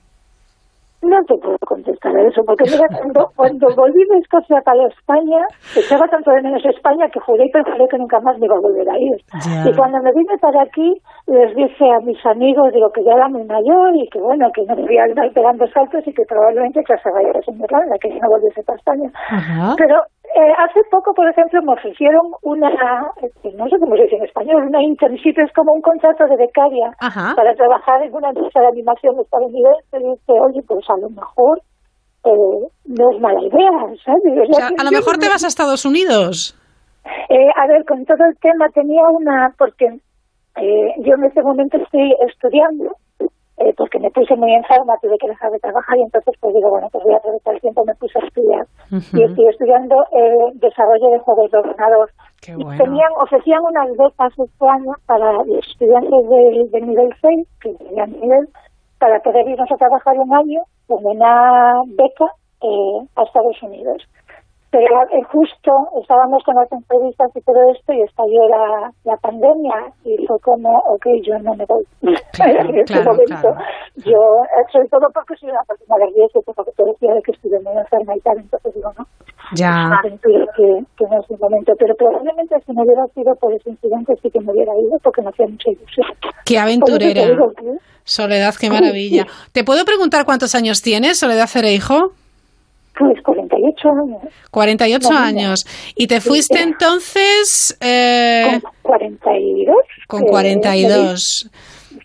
No 1.03 1.19
te 1.27 1.35
puedo 1.35 1.57
contestar 1.67 2.15
a 2.15 2.21
eso, 2.27 2.41
porque 2.45 2.63
mira, 2.63 2.87
cuando, 2.87 3.29
cuando 3.35 3.67
volví 3.75 4.03
de 4.09 4.19
Escocia 4.19 4.61
para 4.63 4.87
España, 4.87 5.45
echaba 5.75 6.07
tanto 6.07 6.31
de 6.31 6.41
menos 6.41 6.63
España 6.65 7.09
que 7.11 7.19
juré 7.19 7.45
y 7.45 7.51
pensé 7.51 7.71
que 7.89 7.97
nunca 7.97 8.19
más 8.21 8.39
me 8.39 8.45
iba 8.45 8.55
a 8.55 8.61
volver 8.61 8.89
a 8.89 8.97
ir. 8.97 9.17
Y 9.67 9.75
cuando 9.75 9.99
me 10.01 10.11
vine 10.13 10.37
para 10.39 10.63
aquí, 10.63 10.95
les 11.27 11.55
dije 11.55 11.91
a 11.91 11.99
mis 11.99 12.23
amigos, 12.25 12.71
digo 12.73 12.89
que 12.91 13.03
ya 13.03 13.13
era 13.13 13.27
muy 13.27 13.43
mayor 13.43 13.95
y 13.95 14.07
que 14.09 14.19
bueno, 14.19 14.47
que 14.53 14.63
no 14.63 14.75
me 14.75 14.93
iba 14.93 15.03
a 15.03 15.07
ir 15.09 15.33
pegando 15.33 15.67
saltos 15.67 16.07
y 16.07 16.13
que 16.13 16.23
probablemente 16.23 16.83
que 16.83 16.97
se 16.97 17.11
vaya 17.11 17.29
a 17.29 17.51
Irlanda, 17.51 17.97
que 17.99 18.09
no 18.09 18.29
volviese 18.29 18.63
para 18.63 18.77
España. 18.77 19.09
Pero 19.77 20.01
eh, 20.35 20.53
hace 20.57 20.81
poco, 20.89 21.13
por 21.13 21.29
ejemplo, 21.29 21.61
me 21.61 21.73
ofrecieron 21.73 22.31
una, 22.41 22.69
este, 23.21 23.51
no 23.53 23.67
sé 23.69 23.77
cómo 23.79 23.95
se 23.95 24.03
dice 24.03 24.15
en 24.15 24.25
español, 24.25 24.67
una 24.67 24.81
internship, 24.81 25.37
es 25.37 25.51
como 25.53 25.73
un 25.73 25.81
contrato 25.81 26.25
de 26.25 26.37
becaria 26.37 26.91
para 27.35 27.53
trabajar 27.55 28.01
en 28.03 28.13
una 28.13 28.29
empresa 28.29 28.59
de 28.61 28.67
animación 28.67 29.19
estadounidense. 29.19 29.97
Y 29.97 30.11
dice, 30.11 30.33
oye, 30.33 30.61
pues 30.67 30.89
a 30.89 30.97
lo 30.97 31.09
mejor 31.09 31.61
eh, 32.25 32.67
no 32.85 33.11
es 33.11 33.21
mala 33.21 33.41
idea, 33.41 33.71
¿sabes? 34.03 34.23
a 34.77 34.83
lo 34.83 34.91
mejor 34.91 35.17
te 35.17 35.29
vas 35.29 35.43
a 35.43 35.47
Estados 35.47 35.85
Unidos. 35.85 36.57
Eh, 37.29 37.49
a 37.55 37.67
ver, 37.67 37.85
con 37.85 38.05
todo 38.05 38.25
el 38.25 38.37
tema 38.39 38.69
tenía 38.73 39.03
una, 39.09 39.53
porque 39.57 39.85
eh, 39.85 40.93
yo 40.99 41.15
en 41.15 41.25
este 41.25 41.43
momento 41.43 41.77
estoy 41.77 42.15
estudiando 42.27 42.95
eh, 43.57 43.73
porque 43.77 43.99
me 43.99 44.09
puse 44.09 44.35
muy 44.35 44.51
enferma, 44.53 44.97
tuve 45.01 45.17
que 45.19 45.27
dejar 45.27 45.51
de 45.51 45.59
trabajar 45.59 45.97
y 45.97 46.01
entonces 46.01 46.33
pues 46.39 46.53
digo, 46.55 46.69
bueno, 46.69 46.89
pues 46.91 47.03
voy 47.03 47.13
a 47.13 47.17
aprovechar 47.17 47.53
el 47.53 47.61
tiempo, 47.61 47.85
me 47.85 47.95
puse 47.95 48.19
a 48.19 48.25
estudiar. 48.25 48.65
Y 48.93 49.23
estoy 49.23 49.47
estudiando 49.47 50.03
eh, 50.11 50.51
desarrollo 50.55 51.09
de 51.09 51.19
juegos 51.19 51.51
de 51.51 51.57
ordenador. 51.57 52.09
Tenían, 52.41 53.11
ofrecían 53.19 53.61
unas 53.63 53.89
becas 53.97 54.33
este 54.37 54.67
año 54.67 54.93
para 55.07 55.41
estudiantes 55.59 56.29
del, 56.71 56.87
nivel 56.87 57.09
6, 57.21 57.47
que 57.61 57.73
tenían 57.73 58.11
nivel, 58.11 58.47
para 58.99 59.19
poder 59.19 59.47
irnos 59.47 59.71
a 59.71 59.77
trabajar 59.77 60.17
un 60.19 60.33
año 60.33 60.61
con 60.87 61.05
una 61.05 61.81
beca 61.87 62.25
eh, 62.61 63.07
a 63.15 63.23
Estados 63.23 63.61
Unidos 63.63 64.03
pero 64.73 65.05
eh, 65.13 65.21
justo 65.31 65.71
estábamos 66.01 66.41
con 66.43 66.55
las 66.55 66.69
entrevistas 66.71 67.29
y 67.35 67.41
todo 67.41 67.61
esto 67.69 67.93
y 67.93 68.01
estalló 68.01 68.49
la, 68.49 68.91
la 69.03 69.17
pandemia 69.17 69.93
y 70.03 70.25
fue 70.25 70.39
como, 70.39 70.75
ok, 70.89 71.05
yo 71.21 71.37
no 71.37 71.53
me 71.53 71.63
voy. 71.65 71.85
en 72.01 72.79
este 72.79 73.03
momento, 73.03 73.53
yo, 73.97 74.17
eh, 74.17 74.65
sobre 74.71 74.87
todo 74.89 75.05
porque 75.13 75.35
soy 75.37 75.51
una 75.51 75.61
persona 75.61 75.95
de 76.03 76.11
riesgo, 76.15 76.41
porque 76.41 76.71
te 76.75 76.83
decía 76.85 77.13
de 77.13 77.21
que 77.21 77.33
estuve 77.33 77.59
muy 77.61 77.77
enferma 77.77 78.17
y 78.17 78.19
tal, 78.21 78.39
entonces 78.39 78.73
digo, 78.73 78.91
no, 78.97 79.05
ya. 79.53 80.01
que, 80.01 80.17
que 80.17 81.05
no 81.05 81.21
es 81.21 81.29
mi 81.29 81.37
momento, 81.37 81.73
pero 81.77 81.93
probablemente 81.93 82.55
si 82.65 82.73
no 82.73 82.81
hubiera 82.81 83.05
sido 83.13 83.35
por 83.35 83.53
ese 83.53 83.69
incidente 83.69 84.15
sí 84.23 84.31
que 84.31 84.39
me 84.39 84.53
hubiera 84.53 84.73
ido 84.73 84.97
porque 85.03 85.21
me 85.21 85.29
hacía 85.29 85.45
mucha 85.45 85.69
ilusión. 85.69 86.07
Qué 86.45 86.57
aventurera. 86.57 87.21
Soledad, 88.05 88.55
qué 88.59 88.71
maravilla. 88.71 89.27
¿Te 89.53 89.63
puedo 89.63 89.85
preguntar 89.85 90.25
cuántos 90.25 90.55
años 90.55 90.81
tienes, 90.81 91.19
Soledad 91.19 91.45
Cereijo? 91.45 92.22
Pues 92.97 93.21
48 93.23 93.89
años. 93.89 94.33
48 94.51 95.09
años. 95.11 95.65
¿Y 95.95 96.07
te 96.07 96.21
fuiste 96.21 96.61
entonces...? 96.61 97.75
Eh, 97.81 98.59
con 98.61 98.71
42. 98.83 99.75
Con 100.07 100.21
42. 100.21 101.49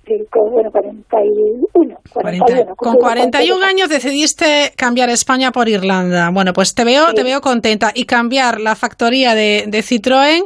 Sí, 0.07 0.15
con, 0.31 0.51
bueno, 0.51 0.71
41. 0.71 1.99
41 2.13 2.75
con 2.77 2.97
41 2.97 3.65
años 3.65 3.89
decidiste 3.91 4.73
cambiar 4.77 5.11
España 5.11 5.53
por 5.53 5.69
Irlanda. 5.69 6.31
Bueno, 6.33 6.53
pues 6.55 6.75
te 6.75 6.85
veo, 6.85 7.13
te 7.13 7.23
veo 7.23 7.43
contenta. 7.43 7.93
Y 7.95 8.05
cambiar 8.05 8.61
la 8.61 8.75
factoría 8.75 9.35
de, 9.35 9.65
de 9.69 9.79
Citroën 9.81 10.45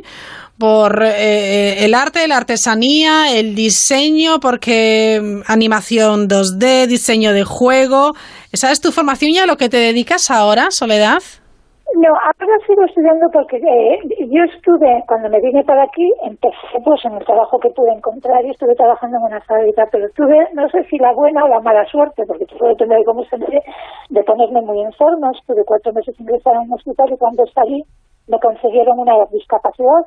por 0.63 1.03
eh, 1.03 1.85
el 1.85 1.93
arte, 1.93 2.29
la 2.29 2.37
artesanía, 2.37 3.35
el 3.35 3.57
diseño, 3.57 4.39
porque 4.41 5.19
mm, 5.19 5.51
animación 5.51 6.29
2D, 6.31 6.87
diseño 6.87 7.33
de 7.33 7.43
juego. 7.43 8.15
¿Esa 8.53 8.71
es 8.71 8.81
tu 8.81 8.93
formación 8.93 9.33
y 9.33 9.39
a 9.39 9.47
lo 9.47 9.57
que 9.57 9.69
te 9.69 9.79
dedicas 9.79 10.31
ahora, 10.31 10.71
Soledad? 10.71 11.19
No, 11.99 12.15
ahora 12.15 12.55
sigo 12.65 12.85
estudiando 12.85 13.27
porque 13.33 13.57
eh, 13.57 13.99
yo 14.31 14.45
estuve, 14.55 15.03
cuando 15.09 15.29
me 15.31 15.41
vine 15.41 15.65
para 15.65 15.83
aquí, 15.83 16.07
empecé 16.23 16.79
pues 16.85 17.05
en 17.07 17.15
el 17.15 17.25
trabajo 17.27 17.59
que 17.59 17.71
pude 17.71 17.91
encontrar 17.91 18.45
y 18.45 18.51
estuve 18.51 18.77
trabajando 18.77 19.19
en 19.19 19.35
una 19.35 19.41
fábrica, 19.41 19.89
pero 19.91 20.07
tuve, 20.15 20.47
no 20.55 20.69
sé 20.69 20.85
si 20.85 20.97
la 20.99 21.13
buena 21.13 21.43
o 21.43 21.49
la 21.49 21.59
mala 21.59 21.85
suerte, 21.87 22.23
porque 22.25 22.47
todo 22.47 22.69
depende 22.69 22.95
de 22.95 23.05
cómo 23.05 23.27
me 23.33 23.61
de 24.11 24.23
ponerme 24.23 24.63
muy 24.63 24.81
en 24.81 24.93
forma. 24.93 25.33
Estuve 25.33 25.65
cuatro 25.67 25.93
meses 25.93 26.15
ingresada 26.21 26.63
en 26.63 26.71
un 26.71 26.75
hospital 26.75 27.11
y 27.13 27.19
cuando 27.19 27.45
salí 27.47 27.83
me 28.29 28.39
concedieron 28.39 29.01
una 29.01 29.15
discapacidad 29.33 30.07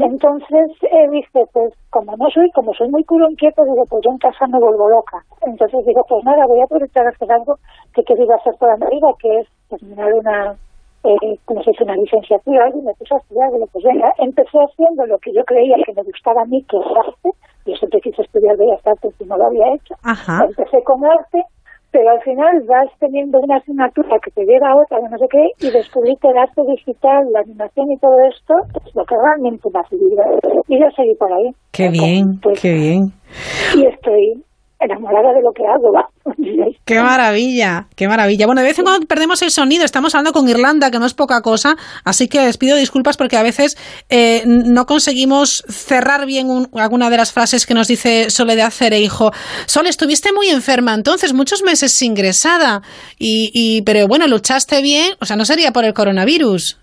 entonces 0.00 0.70
eh, 0.82 1.08
dije, 1.10 1.44
pues 1.52 1.72
como 1.90 2.16
no 2.16 2.30
soy, 2.30 2.50
como 2.52 2.72
soy 2.74 2.88
muy 2.88 3.04
culo 3.04 3.30
inquieto, 3.30 3.64
digo, 3.64 3.84
pues 3.86 4.02
yo 4.04 4.10
en 4.10 4.18
casa 4.18 4.46
me 4.46 4.58
vuelvo 4.58 4.88
loca. 4.88 5.22
Entonces 5.42 5.84
digo, 5.86 6.04
pues 6.08 6.24
nada, 6.24 6.46
voy 6.46 6.60
a 6.60 6.64
aprovechar 6.64 7.06
a 7.06 7.10
hacer 7.10 7.30
algo 7.30 7.58
que 7.94 8.02
quería 8.04 8.34
hacer 8.34 8.54
mi 8.78 8.96
vida, 8.96 9.08
que 9.20 9.40
es 9.40 9.48
terminar 9.68 10.12
una, 10.14 10.56
eh, 11.04 11.38
como 11.44 11.62
se 11.62 11.70
dice, 11.70 11.84
una 11.84 11.96
licenciatura, 11.96 12.70
y 12.70 12.82
me 12.82 12.94
puse 12.94 13.14
a 13.14 13.18
estudiar, 13.18 13.52
digo, 13.52 13.66
pues 13.72 13.84
venga, 13.84 14.12
empecé 14.18 14.58
haciendo 14.58 15.06
lo 15.06 15.18
que 15.18 15.32
yo 15.32 15.44
creía 15.44 15.76
que 15.84 15.92
me 15.92 16.02
gustaba 16.02 16.42
a 16.42 16.46
mí, 16.46 16.62
que 16.64 16.76
es 16.78 16.86
arte, 16.86 17.30
yo 17.66 17.76
siempre 17.76 18.00
quise 18.00 18.22
estudiar 18.22 18.56
Bellas 18.56 18.86
Artes 18.86 19.14
y 19.20 19.24
no 19.24 19.36
lo 19.36 19.46
había 19.46 19.74
hecho. 19.74 19.94
Empecé 20.44 20.82
con 20.84 21.04
arte, 21.04 21.44
pero 21.90 22.10
al 22.10 22.20
final 22.22 22.62
vas 22.66 22.88
teniendo 22.98 23.38
una 23.40 23.56
asignatura 23.56 24.18
que 24.22 24.30
te 24.30 24.44
lleva 24.44 24.70
a 24.70 24.76
otra, 24.76 24.98
no 25.08 25.18
sé 25.18 25.26
qué, 25.30 25.66
y 25.66 25.70
descubrí 25.70 26.16
que 26.20 26.28
el 26.28 26.38
arte 26.38 26.62
digital, 26.66 27.24
la 27.32 27.40
animación 27.40 27.90
y 27.90 27.98
todo 27.98 28.16
esto 28.28 28.54
es 28.86 28.94
lo 28.94 29.04
que 29.04 29.14
realmente 29.16 29.68
me 29.72 29.80
ha 29.80 29.88
servido. 29.88 30.22
Y 30.68 30.78
yo 30.78 30.86
seguí 30.94 31.14
por 31.14 31.32
ahí. 31.32 31.50
Qué 31.72 31.88
bien, 31.88 32.38
pues, 32.42 32.60
qué 32.60 32.74
bien. 32.74 33.12
Y 33.76 33.86
estoy 33.86 34.42
enamorada 34.80 35.32
de 35.32 35.42
lo 35.42 35.52
que 35.52 35.66
hago. 35.66 35.92
Qué 36.84 37.00
maravilla, 37.00 37.86
qué 37.96 38.08
maravilla. 38.08 38.46
Bueno, 38.46 38.62
de 38.62 38.68
vez 38.68 38.78
en 38.78 38.84
cuando 38.84 39.06
perdemos 39.06 39.42
el 39.42 39.50
sonido, 39.50 39.84
estamos 39.84 40.14
hablando 40.14 40.32
con 40.32 40.48
Irlanda, 40.48 40.90
que 40.90 40.98
no 40.98 41.06
es 41.06 41.14
poca 41.14 41.42
cosa, 41.42 41.76
así 42.04 42.28
que 42.28 42.40
les 42.40 42.56
pido 42.56 42.76
disculpas 42.76 43.16
porque 43.16 43.36
a 43.36 43.42
veces 43.42 43.76
eh, 44.08 44.42
no 44.46 44.86
conseguimos 44.86 45.64
cerrar 45.68 46.26
bien 46.26 46.68
alguna 46.74 47.10
de 47.10 47.16
las 47.16 47.32
frases 47.32 47.66
que 47.66 47.74
nos 47.74 47.88
dice 47.88 48.30
Soledad 48.30 48.70
Cereijo. 48.70 49.30
Sol, 49.66 49.86
estuviste 49.86 50.32
muy 50.32 50.48
enferma 50.48 50.94
entonces, 50.94 51.34
muchos 51.34 51.62
meses 51.62 52.00
ingresada, 52.02 52.82
y, 53.18 53.50
y, 53.52 53.82
pero 53.82 54.06
bueno, 54.06 54.26
luchaste 54.26 54.80
bien, 54.82 55.14
o 55.20 55.24
sea, 55.24 55.36
no 55.36 55.44
sería 55.44 55.72
por 55.72 55.84
el 55.84 55.94
coronavirus. 55.94 56.80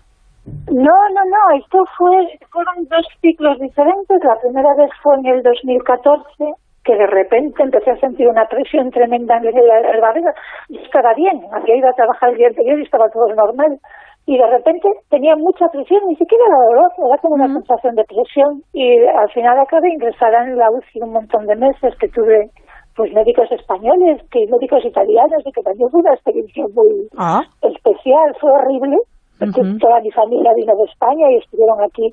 No, 0.68 0.74
no, 0.74 1.22
no, 1.26 1.58
esto 1.58 1.78
fue, 1.98 2.38
fueron 2.52 2.86
dos 2.88 3.04
ciclos 3.20 3.58
diferentes. 3.58 4.18
La 4.22 4.38
primera 4.40 4.74
vez 4.76 4.90
fue 5.02 5.16
en 5.16 5.26
el 5.26 5.42
2014 5.42 6.54
que 6.86 6.94
de 6.94 7.06
repente 7.06 7.62
empecé 7.62 7.90
a 7.90 7.98
sentir 7.98 8.28
una 8.28 8.46
presión 8.46 8.90
tremenda 8.90 9.36
en 9.38 9.46
el 9.46 10.00
barriga. 10.00 10.32
y 10.68 10.78
estaba 10.78 11.12
bien, 11.14 11.42
había 11.52 11.76
ido 11.76 11.88
a 11.88 11.98
trabajar 11.98 12.30
el 12.30 12.36
día 12.36 12.48
anterior 12.48 12.78
y 12.78 12.84
estaba 12.84 13.10
todo 13.10 13.26
normal. 13.34 13.78
Y 14.26 14.38
de 14.38 14.46
repente 14.46 14.88
tenía 15.10 15.36
mucha 15.36 15.66
presión, 15.68 16.00
ni 16.08 16.16
siquiera 16.16 16.44
era 16.46 16.64
dolor, 16.70 16.90
era 17.06 17.18
como 17.18 17.34
una 17.34 17.46
sensación 17.46 17.94
de 17.96 18.04
presión. 18.04 18.62
Y 18.72 18.98
al 19.04 19.30
final 19.30 19.58
acabé 19.58 19.90
ingresada 19.90 20.44
en 20.44 20.56
la 20.56 20.70
UCI 20.70 21.02
un 21.02 21.12
montón 21.12 21.46
de 21.46 21.56
meses 21.56 21.94
que 21.98 22.08
tuve 22.08 22.50
pues 22.96 23.12
médicos 23.12 23.50
españoles, 23.52 24.22
que 24.30 24.46
médicos 24.50 24.84
italianos, 24.84 25.42
y 25.44 25.52
que 25.52 25.62
también 25.62 25.90
fue 25.90 26.00
una 26.00 26.14
experiencia 26.14 26.64
muy 26.74 27.08
ah. 27.18 27.42
especial, 27.62 28.34
fue 28.40 28.50
horrible, 28.50 28.96
porque 29.38 29.60
toda 29.78 30.00
mi 30.00 30.10
familia 30.10 30.54
vino 30.54 30.74
de 30.74 30.84
España 30.84 31.30
y 31.30 31.36
estuvieron 31.36 31.78
aquí 31.82 32.12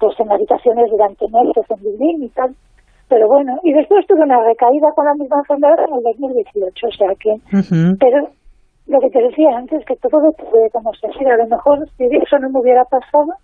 pues 0.00 0.18
en 0.18 0.32
habitaciones 0.32 0.90
durante 0.90 1.26
meses 1.28 1.64
en 1.70 1.82
Dublín 1.82 2.24
y 2.24 2.28
tal. 2.30 2.50
Pero 3.10 3.26
bueno, 3.26 3.58
y 3.64 3.72
después 3.72 4.06
tuve 4.06 4.22
una 4.22 4.40
recaída 4.40 4.86
con 4.94 5.04
la 5.04 5.14
misma 5.14 5.38
enfermedad 5.38 5.82
en 5.82 5.94
el 5.96 6.02
2018, 6.14 6.86
o 6.86 6.92
sea 6.92 7.10
que... 7.18 7.34
Pero 7.98 8.30
lo 8.86 9.00
que 9.00 9.10
te 9.10 9.20
decía 9.20 9.50
antes, 9.58 9.84
que 9.84 9.96
todo 9.96 10.22
depende 10.22 10.70
como 10.72 10.92
se 10.94 11.06
A 11.08 11.36
lo 11.36 11.46
mejor 11.48 11.88
si 11.98 12.04
eso 12.04 12.38
no 12.38 12.50
me 12.50 12.60
hubiera 12.60 12.84
pasado, 12.84 13.34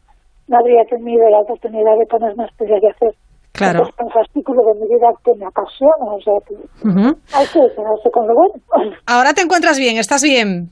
no 0.47 0.56
habría 0.56 0.84
tenido 0.84 1.28
la 1.28 1.40
oportunidad 1.40 1.98
de 1.98 2.06
ponerme 2.06 2.44
a 2.44 2.47
estudiar 2.47 2.80
y 2.80 2.86
hacer 2.86 3.14
claro. 3.52 3.90
un 3.98 4.10
fascículo 4.10 4.62
de 4.62 4.80
mi 4.80 4.94
vida 4.94 5.10
que 5.24 5.34
me 5.34 5.47
apasiona. 5.47 6.14
O 6.14 6.20
sea, 6.20 6.34
que 6.47 6.55
hay 7.34 7.47
que 7.47 7.74
quedarse 7.74 8.10
con 8.12 8.28
lo 8.28 8.34
bueno. 8.34 8.55
Ahora 9.06 9.34
te 9.34 9.43
encuentras 9.43 9.80
bien, 9.80 9.98
¿estás 9.98 10.22
bien? 10.22 10.70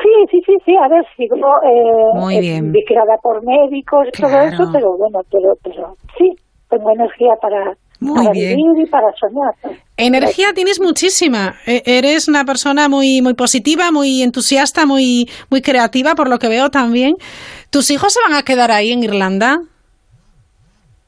Sí, 0.00 0.14
sí, 0.30 0.40
sí, 0.46 0.56
sí, 0.64 0.76
a 0.76 0.88
ver, 0.88 1.04
sigo 1.16 1.36
eh, 1.36 2.14
Muy 2.14 2.38
bien. 2.40 2.70
vigilada 2.70 3.18
por 3.20 3.44
médicos 3.44 4.06
y 4.08 4.22
todo 4.22 4.40
eso, 4.40 4.64
pero 4.72 4.96
bueno, 4.96 5.20
pero, 5.30 5.54
pero 5.62 5.94
sí, 6.16 6.34
tengo 6.70 6.90
energía 6.92 7.34
para, 7.42 7.76
vivir 8.32 8.56
y 8.82 8.86
para 8.86 9.08
soñar. 9.18 9.54
Energía 9.96 10.52
tienes 10.54 10.80
muchísima. 10.80 11.56
E, 11.66 11.82
eres 11.84 12.28
una 12.28 12.44
persona 12.44 12.88
muy, 12.88 13.20
muy 13.20 13.34
positiva, 13.34 13.90
muy 13.90 14.22
entusiasta, 14.22 14.86
muy, 14.86 15.28
muy 15.50 15.60
creativa, 15.60 16.14
por 16.14 16.28
lo 16.28 16.38
que 16.38 16.48
veo 16.48 16.70
también. 16.70 17.16
¿Tus 17.70 17.90
hijos 17.90 18.12
se 18.12 18.20
van 18.26 18.38
a 18.38 18.42
quedar 18.42 18.70
ahí 18.70 18.92
en 18.92 19.02
Irlanda? 19.02 19.60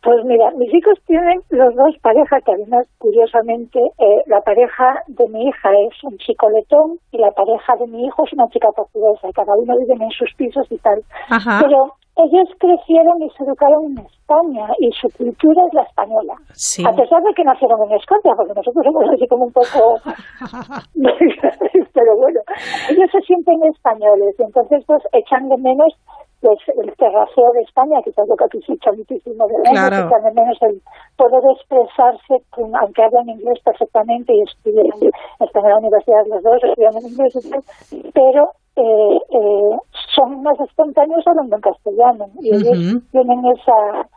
Pues 0.03 0.25
mira, 0.25 0.51
mis 0.57 0.75
hijos 0.75 0.99
tienen 1.07 1.41
los 1.51 1.75
dos 1.77 1.95
parejas 2.03 2.43
que 2.45 2.53
además, 2.53 2.87
curiosamente, 2.99 3.79
eh, 3.79 4.23
la 4.27 4.41
pareja 4.41 4.99
de 5.07 5.29
mi 5.29 5.47
hija 5.47 5.71
es 5.87 5.95
un 6.03 6.19
chico 6.19 6.51
letón 6.51 6.99
y 7.13 7.19
la 7.19 7.31
pareja 7.31 7.77
de 7.79 7.87
mi 7.87 8.07
hijo 8.07 8.25
es 8.27 8.33
una 8.33 8.49
chica 8.49 8.69
portuguesa. 8.75 9.29
Y 9.29 9.33
cada 9.33 9.55
uno 9.55 9.79
vive 9.79 9.95
en 9.95 10.11
sus 10.11 10.35
pisos 10.35 10.67
y 10.71 10.79
tal. 10.79 11.03
Ajá. 11.31 11.61
Pero 11.63 11.95
ellos 12.19 12.49
crecieron 12.59 13.23
y 13.23 13.31
se 13.31 13.45
educaron 13.45 13.95
en 13.95 14.05
España 14.05 14.67
y 14.81 14.91
su 14.93 15.09
cultura 15.17 15.63
es 15.69 15.75
la 15.75 15.83
española. 15.83 16.35
Sí. 16.53 16.85
A 16.85 16.91
pesar 16.91 17.23
de 17.23 17.33
que 17.35 17.45
nacieron 17.45 17.81
en 17.87 17.97
Escocia, 17.97 18.35
porque 18.37 18.53
nosotros 18.55 18.85
somos 18.85 19.09
así 19.09 19.27
como 19.29 19.45
un 19.47 19.53
poco... 19.53 20.03
Pero 21.95 22.17
bueno, 22.17 22.41
ellos 22.91 23.11
se 23.13 23.21
sienten 23.21 23.63
españoles 23.71 24.35
y 24.39 24.43
entonces 24.43 24.83
pues 24.87 25.03
echan 25.13 25.49
de 25.49 25.57
menos 25.59 25.95
pues 26.43 26.59
el 26.77 26.95
terraceo 26.97 27.53
de 27.53 27.61
España, 27.63 28.03
que 28.03 28.11
es 28.11 28.19
algo 28.19 28.37
que 28.37 28.45
aquí 28.45 28.61
se 28.67 28.73
echa 28.75 28.91
muchísimo 28.93 29.47
de 29.47 29.55
menos, 29.59 29.71
Claro. 29.89 30.09
de 30.25 30.33
menos 30.33 30.59
el 30.63 30.83
poder 31.17 31.43
expresarse, 31.57 32.35
aunque 32.81 33.03
hablan 33.03 33.29
inglés 33.29 33.59
perfectamente 33.65 34.35
y 34.35 34.43
estudian, 34.43 34.87
están 35.41 35.65
en 35.65 35.71
la 35.71 35.79
universidad 35.79 36.27
los 36.27 36.43
dos, 36.43 36.63
estudian 36.65 36.97
en 36.99 37.07
inglés 37.09 37.33
pero 38.13 38.51
eh, 38.77 39.19
eh, 39.31 39.77
son 40.15 40.43
más 40.43 40.59
espontáneos 40.61 41.23
hablando 41.27 41.57
en 41.57 41.63
castellano 41.63 42.27
y 42.41 42.55
ellos 42.55 43.03
tienen 43.13 43.45
esa 43.47 44.09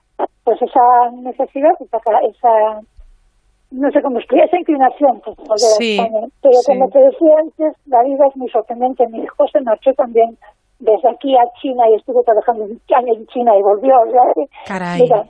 pues 0.45 0.61
esa 0.61 1.11
necesidad, 1.11 1.71
esa, 1.81 2.79
no 3.71 3.91
sé 3.91 4.01
cómo 4.01 4.17
explicar, 4.19 4.47
esa 4.47 4.59
inclinación 4.59 5.21
pues, 5.25 5.37
a 5.49 5.57
Sí, 5.77 5.97
España. 5.97 6.27
Pero 6.41 6.53
sí. 6.59 6.71
como 6.71 6.89
te 6.89 6.99
decía 6.99 7.35
antes, 7.39 7.73
la 7.87 8.03
vida 8.03 8.27
es 8.27 8.37
muy 8.37 8.49
sorprendente. 8.49 9.07
Mi 9.07 9.19
hijo 9.23 9.47
se 9.47 9.59
marchó 9.61 9.91
también 9.95 10.37
desde 10.79 11.09
aquí 11.09 11.35
a 11.35 11.43
China 11.61 11.83
y 11.89 11.95
estuvo 11.95 12.23
trabajando 12.23 12.65
un 12.65 12.79
año 12.95 13.13
en 13.13 13.25
China 13.27 13.51
y 13.57 13.61
volvió. 13.61 13.93
Sea, 14.11 14.33
que, 14.33 14.45
Caray. 14.67 15.01
Mira, 15.01 15.25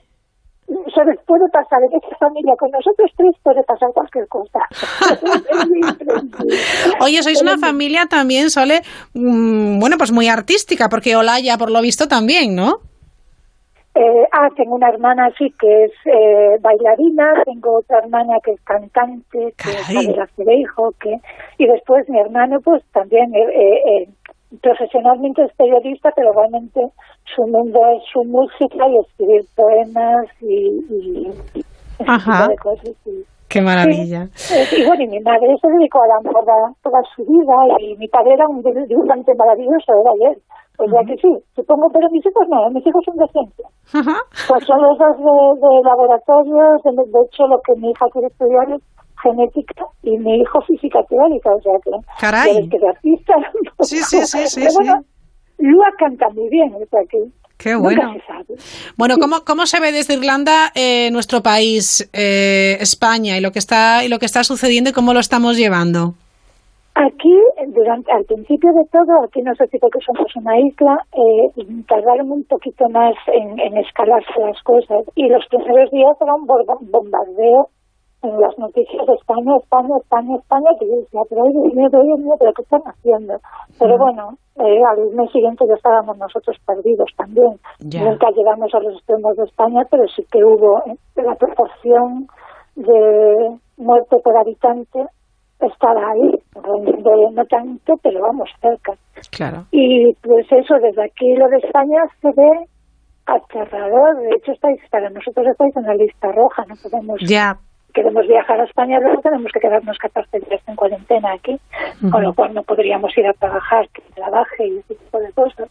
¿sabes? 0.96 1.20
Puede 1.26 1.48
pasar 1.50 1.84
en 1.84 1.94
esta 1.94 2.16
familia 2.18 2.56
con 2.58 2.72
nosotros 2.72 3.12
tres, 3.16 3.36
puede 3.44 3.64
pasar 3.64 3.90
cualquier 3.94 4.28
cosa. 4.28 4.60
Oye, 7.02 7.22
sois 7.22 7.42
una 7.42 7.58
familia 7.58 8.08
también, 8.10 8.50
Sole, 8.50 8.82
mm, 9.14 9.80
bueno, 9.80 9.98
pues 9.98 10.12
muy 10.12 10.28
artística, 10.28 10.90
porque 10.90 11.16
Olaya, 11.16 11.58
por 11.58 11.72
lo 11.72 11.82
visto, 11.82 12.08
también, 12.08 12.56
¿no? 12.56 12.80
Eh, 13.98 14.28
ah, 14.34 14.50
tengo 14.58 14.76
una 14.76 14.90
hermana 14.90 15.30
sí 15.38 15.54
que 15.58 15.86
es 15.86 15.92
eh, 16.04 16.58
bailarina, 16.60 17.32
tengo 17.46 17.78
otra 17.78 18.00
hermana 18.00 18.40
que 18.44 18.52
es 18.52 18.62
cantante, 18.62 19.54
que 19.56 19.70
es 19.70 19.90
Adela 19.90 20.28
Cereijo, 20.36 20.92
que 21.00 21.22
y 21.58 21.66
después 21.66 22.10
mi 22.10 22.20
hermano 22.20 22.60
pues 22.60 22.84
también 22.92 23.34
eh, 23.34 23.40
eh, 23.40 23.82
eh, 23.88 24.10
profesionalmente 24.62 25.44
es 25.44 25.54
periodista, 25.56 26.12
pero 26.16 26.32
realmente 26.34 26.82
su 27.36 27.48
mundo 27.48 27.80
es 27.96 28.04
su 28.12 28.24
música 28.24 28.88
y 28.90 28.98
escribir 28.98 29.42
poemas 29.56 30.26
y, 30.42 30.82
y 30.90 31.28
ese 32.00 32.06
Ajá. 32.08 32.48
tipo 32.48 32.50
de 32.52 32.58
cosas. 32.58 32.96
y- 33.08 33.24
Qué 33.48 33.62
maravilla. 33.62 34.24
eh, 34.52 34.66
y 34.78 34.86
bueno, 34.86 35.04
y 35.04 35.08
mi 35.08 35.20
madre 35.22 35.56
se 35.62 35.68
dedicó 35.70 36.02
a 36.02 36.08
la 36.08 36.20
moda 36.22 36.74
toda 36.84 37.00
su 37.16 37.24
vida 37.24 37.54
y 37.80 37.96
mi 37.96 38.08
padre 38.08 38.34
era 38.34 38.48
un 38.48 38.62
dibu- 38.64 38.88
dibujante 38.88 39.34
maravilloso, 39.36 39.94
era 40.02 40.12
ayer. 40.12 40.38
O 40.78 40.90
sea 40.90 41.02
que 41.08 41.16
sí, 41.18 41.32
supongo, 41.56 41.90
pero 41.94 42.10
mis 42.10 42.26
hijos 42.26 42.44
no, 42.50 42.70
mis 42.72 42.86
hijos 42.86 43.02
son 43.06 43.16
de 43.16 43.28
ciencia. 43.30 43.66
Pues 44.50 44.66
son 44.66 44.82
los 44.82 44.98
dos 44.98 45.18
de, 45.18 45.68
de 45.68 45.82
laboratorios, 45.84 46.84
de, 46.84 46.92
de 46.92 47.26
hecho 47.26 47.48
lo 47.48 47.62
que 47.62 47.76
mi 47.80 47.92
hija 47.92 48.08
quiere 48.12 48.28
estudiar 48.28 48.70
es 48.72 48.82
genética 49.26 49.86
y 50.04 50.18
mi 50.18 50.42
hijo 50.42 50.62
física 50.62 51.00
teórica, 51.10 51.50
o 51.50 51.62
sea 51.62 51.74
que... 51.84 51.92
Caray. 52.20 52.70
que 52.70 52.78
de 52.78 52.88
artista... 52.88 53.34
Sí, 53.82 53.98
sí, 53.98 54.26
sí, 54.26 54.48
sí, 54.48 54.62
Pero 54.62 54.72
sí. 54.72 54.78
bueno, 54.78 54.94
Lua 55.60 55.88
canta 55.98 56.28
muy 56.30 56.50
bien, 56.50 56.74
o 56.74 56.86
sea 56.90 57.02
que... 57.10 57.18
Qué 57.58 57.76
bueno. 57.76 58.14
Bueno, 58.98 59.16
¿cómo, 59.20 59.38
cómo 59.46 59.66
se 59.66 59.80
ve 59.80 59.92
desde 59.92 60.16
Irlanda 60.16 60.72
eh, 60.76 61.10
nuestro 61.12 61.42
país, 61.42 62.10
eh, 62.12 62.78
España, 62.82 63.38
y 63.38 63.42
lo 63.42 63.52
que 63.52 63.60
está 63.60 64.04
y 64.04 64.10
lo 64.10 64.20
que 64.20 64.26
está 64.26 64.44
sucediendo 64.44 64.90
y 64.90 64.94
cómo 64.94 65.14
lo 65.14 65.22
estamos 65.22 65.56
llevando? 65.56 66.16
Aquí, 66.96 67.36
durante, 67.74 68.12
al 68.12 68.26
principio 68.26 68.72
de 68.74 68.86
todo, 68.92 69.24
aquí 69.24 69.42
no 69.42 69.54
sé 69.56 69.68
si 69.68 69.78
porque 69.80 70.00
somos 70.06 70.34
una 70.36 70.60
isla, 70.60 70.98
eh, 71.12 71.64
tardaron 71.88 72.32
un 72.32 72.44
poquito 72.44 72.90
más 72.90 73.16
en, 73.28 73.60
en 73.60 73.78
escalarse 73.78 74.40
las 74.40 74.62
cosas 74.64 75.04
y 75.16 75.28
los 75.30 75.46
primeros 75.48 75.92
días 75.92 76.16
era 76.20 76.36
un 76.36 76.46
bombardeo 76.46 77.70
en 78.26 78.42
las 78.42 78.58
noticias 78.58 79.06
de 79.06 79.14
España, 79.14 79.56
España, 79.58 79.98
España, 79.98 80.36
España, 80.36 80.70
que 80.80 80.88
yo 80.88 80.96
decía, 80.98 81.22
pero 81.30 81.44
oye, 81.44 81.58
oye, 81.58 82.24
mío, 82.24 82.36
pero 82.40 82.54
¿qué 82.54 82.62
están 82.62 82.82
haciendo? 82.86 83.34
Pero 83.80 83.98
bueno, 83.98 84.38
eh, 84.58 84.82
al 84.84 85.12
mes 85.16 85.32
siguiente 85.32 85.66
ya 85.68 85.76
estábamos 85.76 86.18
nosotros 86.18 86.58
perdidos 86.66 87.10
también. 87.18 87.60
Nunca 87.80 88.32
llegamos 88.32 88.74
a 88.74 88.80
los 88.80 88.96
extremos 88.96 89.36
de 89.38 89.44
España, 89.44 89.82
pero 89.90 90.08
sí 90.08 90.24
que 90.32 90.44
hubo 90.44 90.80
eh, 90.86 90.98
la 91.16 91.36
proporción 91.36 92.28
de 92.76 93.58
muerte 93.78 94.18
por 94.24 94.36
habitante 94.38 95.06
estaba 95.60 96.12
ahí, 96.12 96.32
no 97.34 97.46
tanto, 97.46 97.94
pero 98.04 98.22
vamos 98.22 98.50
cerca. 98.62 98.94
Claro. 99.32 99.66
Y 99.72 100.14
pues 100.16 100.46
eso, 100.52 100.76
desde 100.82 101.06
aquí 101.06 101.34
lo 101.36 101.48
de 101.48 101.58
España 101.58 102.02
se 102.22 102.30
ve 102.36 102.68
aterrador. 103.26 104.18
De 104.18 104.36
hecho, 104.36 104.52
estáis, 104.52 104.80
para 104.90 105.10
nosotros 105.10 105.48
estáis 105.48 105.76
en 105.78 105.84
la 105.84 105.96
lista 105.96 106.32
roja, 106.32 106.64
no 106.68 106.76
podemos 106.82 107.20
Ya. 107.22 107.58
Queremos 107.96 108.28
viajar 108.28 108.60
a 108.60 108.66
España, 108.66 109.00
luego 109.00 109.22
tenemos 109.22 109.52
que 109.52 109.60
quedarnos 109.62 109.98
14 109.98 110.40
días 110.42 110.62
en 110.68 110.76
cuarentena 110.76 111.32
aquí, 111.32 111.58
con 112.12 112.22
lo 112.22 112.34
cual 112.34 112.54
no 112.54 112.62
podríamos 112.62 113.18
ir 113.18 113.26
a 113.26 113.34
trabajar, 113.34 113.88
que 113.90 114.04
trabaje 114.14 114.68
y 114.68 114.78
ese 114.80 114.96
tipo 114.96 115.20
de 115.20 115.32
cosas. 115.32 115.70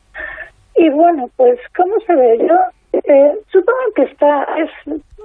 Y 0.74 0.88
bueno, 0.88 1.28
pues, 1.36 1.60
¿cómo 1.76 1.94
se 2.06 2.14
ve? 2.14 2.38
Yo 2.48 2.56
eh, 3.05 3.38
supongo 3.52 3.92
que 3.94 4.05
está, 4.05 4.46
es, 4.56 4.70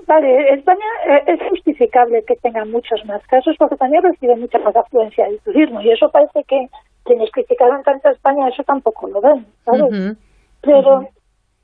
vale, 0.06 0.54
España 0.54 0.86
eh, 1.08 1.24
es 1.28 1.50
justificable 1.50 2.24
que 2.28 2.36
tenga 2.36 2.66
muchos 2.66 3.04
más 3.06 3.26
casos 3.28 3.56
porque 3.58 3.78
también 3.78 4.04
recibe 4.04 4.36
mucha 4.36 4.60
más 4.60 4.76
afluencia 4.76 5.26
del 5.26 5.40
turismo 5.40 5.82
y 5.82 5.92
eso 5.92 6.10
parece 6.12 6.44
que 6.44 6.68
quienes 7.06 7.32
criticaron 7.32 7.82
tanto 7.84 8.10
a 8.10 8.12
España 8.12 8.50
eso 8.50 8.64
tampoco 8.64 9.08
lo 9.08 9.22
ven, 9.22 9.46
¿sabes? 9.66 10.18
Pero 10.62 11.08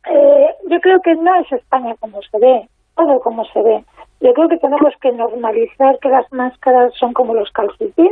eh, 0.10 0.48
yo 0.70 0.80
creo 0.80 1.02
que 1.02 1.16
no 1.16 1.36
es 1.42 1.52
España 1.52 1.94
como 2.00 2.22
se 2.22 2.40
ve, 2.40 2.70
todo 2.96 3.20
como 3.20 3.44
se 3.46 3.62
ve. 3.62 3.84
Yo 4.22 4.34
creo 4.34 4.48
que 4.48 4.58
tenemos 4.58 4.94
que 5.02 5.12
normalizar 5.12 6.00
que 6.00 6.10
las 6.10 6.32
máscaras 6.32 6.94
son 6.96 7.14
como 7.14 7.34
los 7.34 7.52
calcetines 7.52 8.12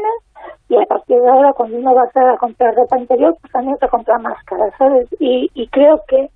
y 0.69 0.75
a 0.75 0.85
partir 0.85 1.17
de 1.19 1.29
ahora 1.29 1.53
cuando 1.53 1.77
uno 1.77 1.95
va 1.95 2.03
a 2.13 2.37
comprar 2.37 2.75
ropa 2.75 2.99
interior, 2.99 3.35
pues 3.41 3.51
también 3.53 3.77
se 3.79 3.87
compra 3.87 4.19
máscaras, 4.19 4.73
¿sabes? 4.77 5.07
Y, 5.19 5.49
y 5.53 5.67
creo 5.67 6.01
que 6.07 6.29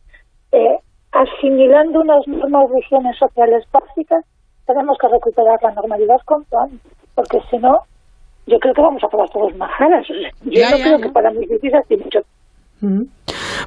eh, 0.54 0.80
asimilando 1.12 2.00
unas 2.02 2.26
normas 2.28 2.70
de 2.72 2.80
higiene 2.80 3.14
sociales 3.14 3.66
básicas, 3.72 4.24
tenemos 4.66 4.98
que 4.98 5.08
recuperar 5.10 5.60
la 5.62 5.72
normalidad 5.72 6.18
cuanto 6.26 6.60
antes, 6.60 6.80
porque 7.16 7.40
si 7.50 7.58
no, 7.58 7.80
yo 8.48 8.60
creo 8.60 8.74
que 8.74 8.82
vamos 8.82 9.04
a 9.04 9.08
acabar 9.08 9.30
todos 9.30 9.56
majaras. 9.58 10.08
Yo 10.08 10.16
Ya, 10.52 10.72
no 10.72 10.78
ya, 10.78 10.84
creo 10.84 10.98
ya. 10.98 11.04
que 11.06 11.12
para 11.12 11.32
mis 11.32 11.50
visitas 11.50 11.86
y 11.92 11.98
mucho. 11.98 12.20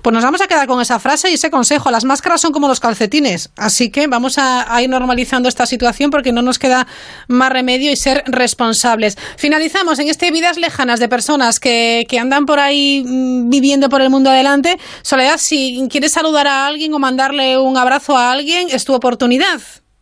Pues 0.02 0.14
nos 0.14 0.24
vamos 0.24 0.40
a 0.40 0.47
quedar 0.47 0.66
con 0.66 0.81
esa 0.81 0.98
frase 0.98 1.31
y 1.31 1.35
ese 1.35 1.51
consejo. 1.51 1.90
Las 1.90 2.05
máscaras 2.05 2.40
son 2.40 2.52
como 2.52 2.68
los 2.68 2.81
calcetines, 2.81 3.52
así 3.56 3.90
que 3.90 4.06
vamos 4.06 4.39
a, 4.39 4.81
ir 4.82 4.89
normalizando 4.89 5.48
esta 5.48 5.66
situación 5.66 6.10
porque 6.10 6.32
no 6.32 6.43
nos 6.43 6.59
queda 6.59 6.86
más 7.28 7.52
remedio 7.52 7.90
y 7.90 7.97
ser 7.97 8.22
responsables. 8.27 9.16
Finalizamos 9.36 9.98
en 9.98 10.09
este 10.09 10.31
Vidas 10.31 10.56
Lejanas 10.56 11.01
de 11.01 11.09
personas 11.09 11.60
que, 11.60 12.06
que 12.09 12.18
andan 12.18 12.47
por 12.47 12.59
ahí 12.59 13.05
mm, 13.06 13.51
viviendo 13.51 13.89
por 13.89 14.01
el 14.01 14.10
mundo 14.10 14.31
adelante. 14.31 14.77
Soledad, 15.02 15.36
si 15.36 15.86
quieres 15.90 16.12
saludar 16.12 16.47
a 16.47 16.66
alguien 16.66 16.94
o 16.94 16.98
mandarle 16.98 17.59
un 17.59 17.77
abrazo 17.77 18.16
a 18.16 18.32
alguien, 18.32 18.68
es 18.70 18.85
tu 18.85 18.94
oportunidad. 18.94 19.60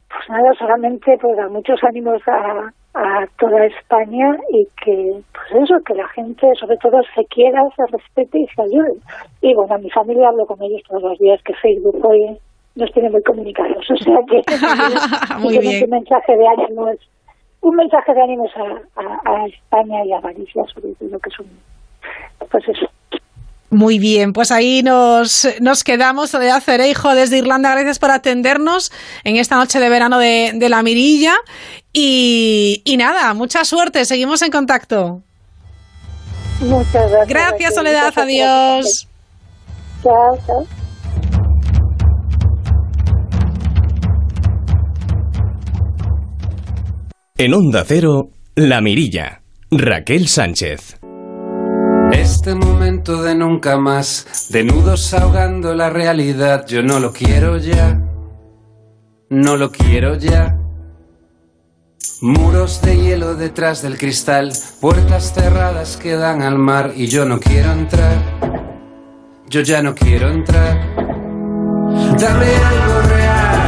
Pues 0.08 0.30
nada, 0.30 0.52
solamente 0.58 1.18
pues 1.20 1.36
muchos 1.50 1.78
ánimos 1.82 2.22
a, 2.26 2.72
a 2.98 3.26
toda 3.38 3.64
España 3.64 4.36
y 4.50 4.66
que, 4.82 5.22
pues 5.32 5.62
eso, 5.62 5.76
que 5.86 5.94
la 5.94 6.08
gente 6.08 6.48
sobre 6.58 6.76
todo 6.78 7.00
se 7.14 7.24
quiera, 7.26 7.62
se 7.76 7.86
respete 7.86 8.40
y 8.40 8.46
se 8.48 8.62
ayude. 8.62 8.98
Y 9.40 9.54
bueno, 9.54 9.76
a 9.76 9.78
mi 9.78 9.88
familia 9.90 10.28
hablo 10.28 10.44
con 10.46 10.60
ellos 10.60 10.82
todos 10.88 11.02
los 11.02 11.18
días, 11.18 11.40
que 11.44 11.54
Facebook 11.54 12.04
hoy 12.04 12.36
nos 12.74 12.90
tiene 12.92 13.10
muy 13.10 13.22
comunicados. 13.22 13.88
O 13.88 13.96
sea 13.96 14.18
que 14.28 14.42
Muy 15.38 15.58
bien. 15.58 15.84
un 15.84 15.90
mensaje 15.90 16.36
de 16.36 16.48
ánimos, 16.48 16.96
un 17.60 17.76
mensaje 17.76 18.14
de 18.14 18.22
ánimos 18.22 18.50
a, 18.56 19.00
a, 19.00 19.42
a 19.42 19.46
España 19.46 20.04
y 20.04 20.12
a 20.12 20.20
Galicia 20.20 20.64
sobre 20.74 20.92
todo, 20.94 21.18
que 21.20 21.30
son, 21.30 21.46
pues 22.50 22.68
eso. 22.68 22.86
Muy 23.70 23.98
bien, 23.98 24.32
pues 24.32 24.50
ahí 24.50 24.82
nos, 24.82 25.46
nos 25.60 25.84
quedamos. 25.84 26.30
Soledad 26.30 26.62
Cereijo 26.62 27.14
desde 27.14 27.36
Irlanda, 27.38 27.70
gracias 27.72 27.98
por 27.98 28.10
atendernos 28.10 28.90
en 29.24 29.36
esta 29.36 29.56
noche 29.56 29.78
de 29.78 29.88
verano 29.90 30.18
de, 30.18 30.52
de 30.54 30.68
la 30.70 30.82
Mirilla. 30.82 31.34
Y, 31.92 32.80
y 32.84 32.96
nada, 32.96 33.34
mucha 33.34 33.64
suerte, 33.64 34.04
seguimos 34.06 34.40
en 34.42 34.50
contacto. 34.50 35.22
Muchas 36.60 37.10
gracias. 37.10 37.28
Gracias. 37.28 37.74
Soledad, 37.74 38.12
adiós. 38.16 38.84
gracias. 38.84 39.08
Chao, 40.02 40.38
chao. 40.46 40.66
En 47.36 47.54
Onda 47.54 47.84
Cero, 47.86 48.30
La 48.56 48.80
Mirilla. 48.80 49.42
Raquel 49.70 50.26
Sánchez. 50.26 50.98
Este 52.12 52.54
momento 52.54 53.22
de 53.22 53.34
nunca 53.34 53.76
más, 53.76 54.48
de 54.50 54.64
nudos 54.64 55.12
ahogando 55.14 55.74
la 55.74 55.90
realidad, 55.90 56.66
yo 56.66 56.82
no 56.82 57.00
lo 57.00 57.12
quiero 57.12 57.58
ya. 57.58 58.00
no 59.30 59.56
lo 59.56 59.70
quiero 59.70 60.14
ya. 60.16 60.56
Muros 62.20 62.80
de 62.82 62.96
hielo 62.96 63.34
detrás 63.34 63.82
del 63.82 63.98
cristal, 63.98 64.52
puertas 64.80 65.32
cerradas 65.34 65.96
que 65.96 66.14
dan 66.16 66.42
al 66.42 66.58
mar 66.58 66.92
y 66.96 67.06
yo 67.06 67.24
no 67.24 67.38
quiero 67.38 67.72
entrar. 67.72 68.16
Yo 69.48 69.60
ya 69.60 69.82
no 69.82 69.94
quiero 69.94 70.28
entrar. 70.30 70.94
Dame 72.18 72.56
algo 72.56 73.00
real. 73.08 73.58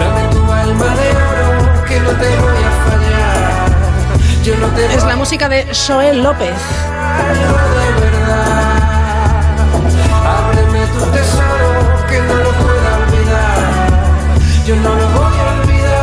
Dame 0.00 0.34
tu 0.34 0.52
alma 0.52 0.96
de 0.96 1.10
oro 1.10 1.84
que 1.88 2.00
no 2.00 2.10
te 2.10 2.49
Es 4.94 5.04
la 5.04 5.14
música 5.14 5.48
de 5.48 5.64
Joel 5.86 6.22
López. 6.22 6.54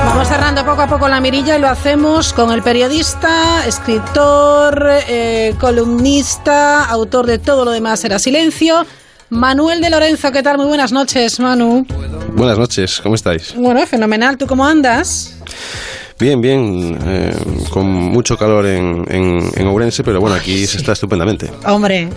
Vamos 0.05 0.27
cerrando 0.29 0.65
poco 0.65 0.81
a 0.81 0.87
poco 0.87 1.07
la 1.09 1.19
mirilla 1.19 1.57
y 1.57 1.61
lo 1.61 1.67
hacemos 1.67 2.31
con 2.31 2.51
el 2.53 2.63
periodista, 2.63 3.65
escritor, 3.67 4.81
eh, 5.09 5.53
columnista, 5.59 6.85
autor 6.85 7.25
de 7.25 7.39
Todo 7.39 7.65
lo 7.65 7.71
demás 7.71 8.03
era 8.05 8.17
silencio, 8.17 8.85
Manuel 9.29 9.81
de 9.81 9.89
Lorenzo. 9.89 10.31
¿Qué 10.31 10.41
tal? 10.41 10.57
Muy 10.57 10.67
buenas 10.67 10.93
noches, 10.93 11.39
Manu. 11.41 11.85
Buenas 12.33 12.57
noches, 12.57 13.01
¿cómo 13.01 13.15
estáis? 13.15 13.53
Bueno, 13.55 13.85
fenomenal. 13.85 14.37
¿Tú 14.37 14.47
cómo 14.47 14.65
andas? 14.65 15.37
Bien, 16.19 16.41
bien, 16.41 16.97
eh, 17.05 17.31
con 17.69 17.85
mucho 17.87 18.37
calor 18.37 18.65
en, 18.65 19.05
en, 19.07 19.51
en 19.55 19.67
Ourense, 19.67 20.03
pero 20.03 20.19
bueno, 20.19 20.35
aquí 20.35 20.65
se 20.65 20.77
está 20.77 20.93
estupendamente. 20.93 21.51
Hombre, 21.65 22.09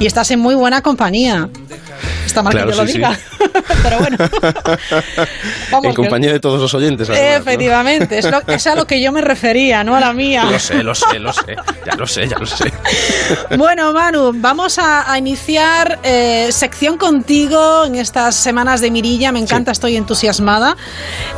y 0.00 0.06
estás 0.06 0.30
en 0.32 0.40
muy 0.40 0.56
buena 0.56 0.82
compañía. 0.82 1.48
Está 2.26 2.42
mal 2.42 2.52
Claro, 2.52 2.66
que 2.68 2.72
te 2.72 2.78
lo 2.82 2.86
sí. 2.86 2.92
diga. 2.94 3.18
Pero 3.82 3.98
bueno. 3.98 4.16
Vamos, 5.70 5.84
en 5.84 5.90
que- 5.90 5.94
compañía 5.96 6.32
de 6.32 6.40
todos 6.40 6.60
los 6.60 6.72
oyentes. 6.74 7.08
además, 7.10 7.30
¿no? 7.30 7.36
Efectivamente, 7.42 8.18
es, 8.18 8.30
lo- 8.30 8.42
es 8.46 8.66
a 8.66 8.74
lo 8.74 8.86
que 8.86 9.00
yo 9.00 9.12
me 9.12 9.20
refería, 9.20 9.84
no 9.84 9.94
a 9.96 10.00
la 10.00 10.12
mía. 10.12 10.44
Lo 10.50 10.58
sé, 10.58 10.82
lo 10.82 10.94
sé, 10.94 11.18
lo 11.18 11.32
sé, 11.32 11.56
ya 11.86 11.94
lo 11.96 12.06
sé, 12.06 12.28
ya 12.28 12.38
lo 12.38 12.46
sé. 12.46 12.72
Bueno, 13.56 13.92
Manu, 13.92 14.32
vamos 14.34 14.78
a, 14.78 15.10
a 15.10 15.18
iniciar 15.18 15.98
eh, 16.02 16.48
sección 16.50 16.96
contigo 16.98 17.84
en 17.84 17.94
estas 17.96 18.34
semanas 18.34 18.80
de 18.80 18.90
Mirilla. 18.90 19.32
Me 19.32 19.38
encanta, 19.40 19.72
estoy 19.72 19.96
entusiasmada. 19.96 20.76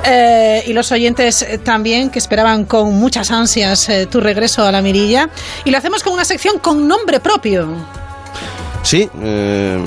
Eh, 0.04 0.64
y 0.66 0.72
los 0.72 0.90
oyentes 0.92 1.42
eh, 1.42 1.58
también, 1.58 2.10
que 2.10 2.18
esperaban 2.18 2.64
con 2.64 2.94
muchas 2.94 3.30
ansias 3.30 3.88
eh, 3.88 4.06
tu 4.06 4.20
regreso 4.20 4.64
a 4.64 4.72
la 4.72 4.82
Mirilla. 4.82 5.28
Y 5.64 5.70
lo 5.70 5.78
hacemos 5.78 6.02
con 6.02 6.12
una 6.12 6.24
sección 6.24 6.58
con 6.58 6.86
nombre 6.88 7.20
propio. 7.20 7.68
Sí, 8.82 9.08
eh, 9.22 9.78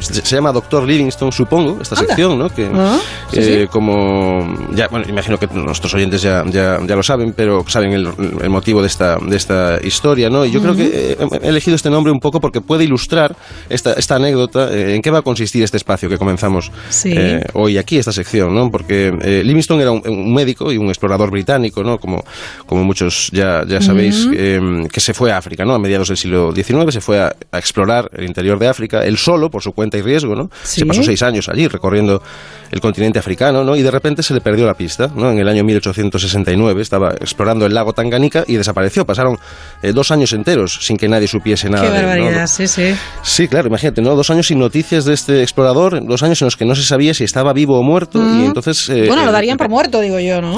se 0.00 0.34
llama 0.36 0.52
Doctor 0.52 0.84
Livingstone, 0.84 1.32
supongo, 1.32 1.78
esta 1.80 1.94
Anda. 1.96 2.08
sección, 2.08 2.38
¿no? 2.38 2.48
Que, 2.50 2.70
Ah, 2.74 2.98
sí, 3.32 3.38
eh, 3.40 3.60
sí. 3.62 3.66
como 3.68 4.56
ya, 4.74 4.88
bueno, 4.88 5.06
imagino 5.08 5.38
que 5.38 5.46
nuestros 5.48 5.92
oyentes 5.94 6.22
ya, 6.22 6.44
ya, 6.46 6.78
ya 6.86 6.96
lo 6.96 7.02
saben, 7.02 7.32
pero 7.32 7.64
saben 7.68 7.92
el, 7.92 8.08
el 8.42 8.50
motivo 8.50 8.80
de 8.80 8.86
esta, 8.86 9.16
de 9.16 9.36
esta 9.36 9.78
historia, 9.82 10.30
¿no? 10.30 10.44
Y 10.44 10.50
yo 10.50 10.60
creo 10.62 10.74
que 10.74 11.16
he 11.42 11.48
elegido 11.48 11.74
este 11.76 11.90
nombre 11.90 12.12
un 12.12 12.20
poco 12.20 12.40
porque 12.40 12.60
puede 12.60 12.84
ilustrar 12.84 13.36
esta, 13.68 13.92
esta 13.94 14.16
anécdota, 14.16 14.70
eh, 14.72 14.94
en 14.94 15.02
qué 15.02 15.10
va 15.10 15.18
a 15.18 15.22
consistir 15.22 15.62
este 15.62 15.76
espacio 15.76 16.08
que 16.08 16.18
comenzamos 16.18 16.70
Sí. 16.88 17.12
eh, 17.16 17.42
hoy 17.54 17.78
aquí, 17.78 17.98
esta 17.98 18.12
sección, 18.12 18.54
¿no? 18.54 18.70
Porque 18.70 19.12
eh, 19.22 19.42
Livingstone 19.44 19.82
era 19.82 19.90
un, 19.92 20.02
un 20.06 20.32
médico 20.34 20.72
y 20.72 20.78
un 20.78 20.88
explorador 20.88 21.30
británico, 21.30 21.82
¿no? 21.82 21.98
Como, 21.98 22.24
como 22.66 22.84
muchos 22.84 23.30
ya, 23.32 23.64
ya 23.66 23.80
sabéis, 23.80 24.24
Ujú. 24.26 24.34
eh, 24.36 24.88
que 24.92 25.00
se 25.00 25.14
fue 25.14 25.32
a 25.32 25.38
África, 25.38 25.64
¿no? 25.64 25.74
A 25.74 25.78
mediados 25.78 26.08
del 26.08 26.16
siglo 26.16 26.52
XIX 26.54 26.92
se 26.92 27.00
fue 27.00 27.20
a, 27.20 27.34
a 27.52 27.58
explorar 27.58 28.10
el 28.14 28.24
interior 28.24 28.58
de 28.58 28.68
África, 28.68 29.04
él 29.04 29.16
solo, 29.16 29.50
por 29.50 29.62
su 29.62 29.72
cuenta 29.72 29.89
y 29.98 30.02
riesgo, 30.02 30.34
¿no? 30.34 30.50
Sí. 30.62 30.80
Se 30.80 30.86
pasó 30.86 31.02
seis 31.02 31.22
años 31.22 31.48
allí 31.48 31.66
recorriendo 31.68 32.22
el 32.70 32.80
continente 32.80 33.18
africano, 33.18 33.64
¿no? 33.64 33.74
Y 33.76 33.82
de 33.82 33.90
repente 33.90 34.22
se 34.22 34.32
le 34.34 34.40
perdió 34.40 34.64
la 34.66 34.74
pista, 34.74 35.08
¿no? 35.14 35.30
En 35.32 35.38
el 35.38 35.48
año 35.48 35.64
1869 35.64 36.82
estaba 36.82 37.10
explorando 37.12 37.66
el 37.66 37.74
lago 37.74 37.92
Tanganica 37.92 38.44
y 38.46 38.56
desapareció. 38.56 39.04
Pasaron 39.04 39.38
eh, 39.82 39.92
dos 39.92 40.10
años 40.10 40.32
enteros 40.32 40.78
sin 40.82 40.96
que 40.96 41.08
nadie 41.08 41.26
supiese 41.26 41.68
nada 41.68 41.84
Qué 41.86 41.90
de 41.92 41.98
él, 41.98 42.02
¿no? 42.02 42.08
barbaridad, 42.08 42.46
sí, 42.46 42.68
sí. 42.68 42.94
Sí, 43.22 43.48
claro, 43.48 43.68
imagínate, 43.68 44.00
¿no? 44.02 44.14
Dos 44.14 44.30
años 44.30 44.46
sin 44.46 44.58
noticias 44.58 45.04
de 45.04 45.14
este 45.14 45.42
explorador, 45.42 46.04
dos 46.06 46.22
años 46.22 46.40
en 46.42 46.46
los 46.46 46.56
que 46.56 46.64
no 46.64 46.74
se 46.74 46.82
sabía 46.82 47.14
si 47.14 47.24
estaba 47.24 47.52
vivo 47.52 47.78
o 47.78 47.82
muerto, 47.82 48.18
Mm. 48.20 48.40
y 48.42 48.44
entonces... 48.46 48.88
eh, 48.88 49.04
bueno, 49.06 49.24
lo 49.24 49.30
eh, 49.30 49.32
darían 49.32 49.56
por 49.56 49.68
muerto, 49.68 50.00
digo 50.00 50.18
yo, 50.20 50.40
¿no? 50.40 50.56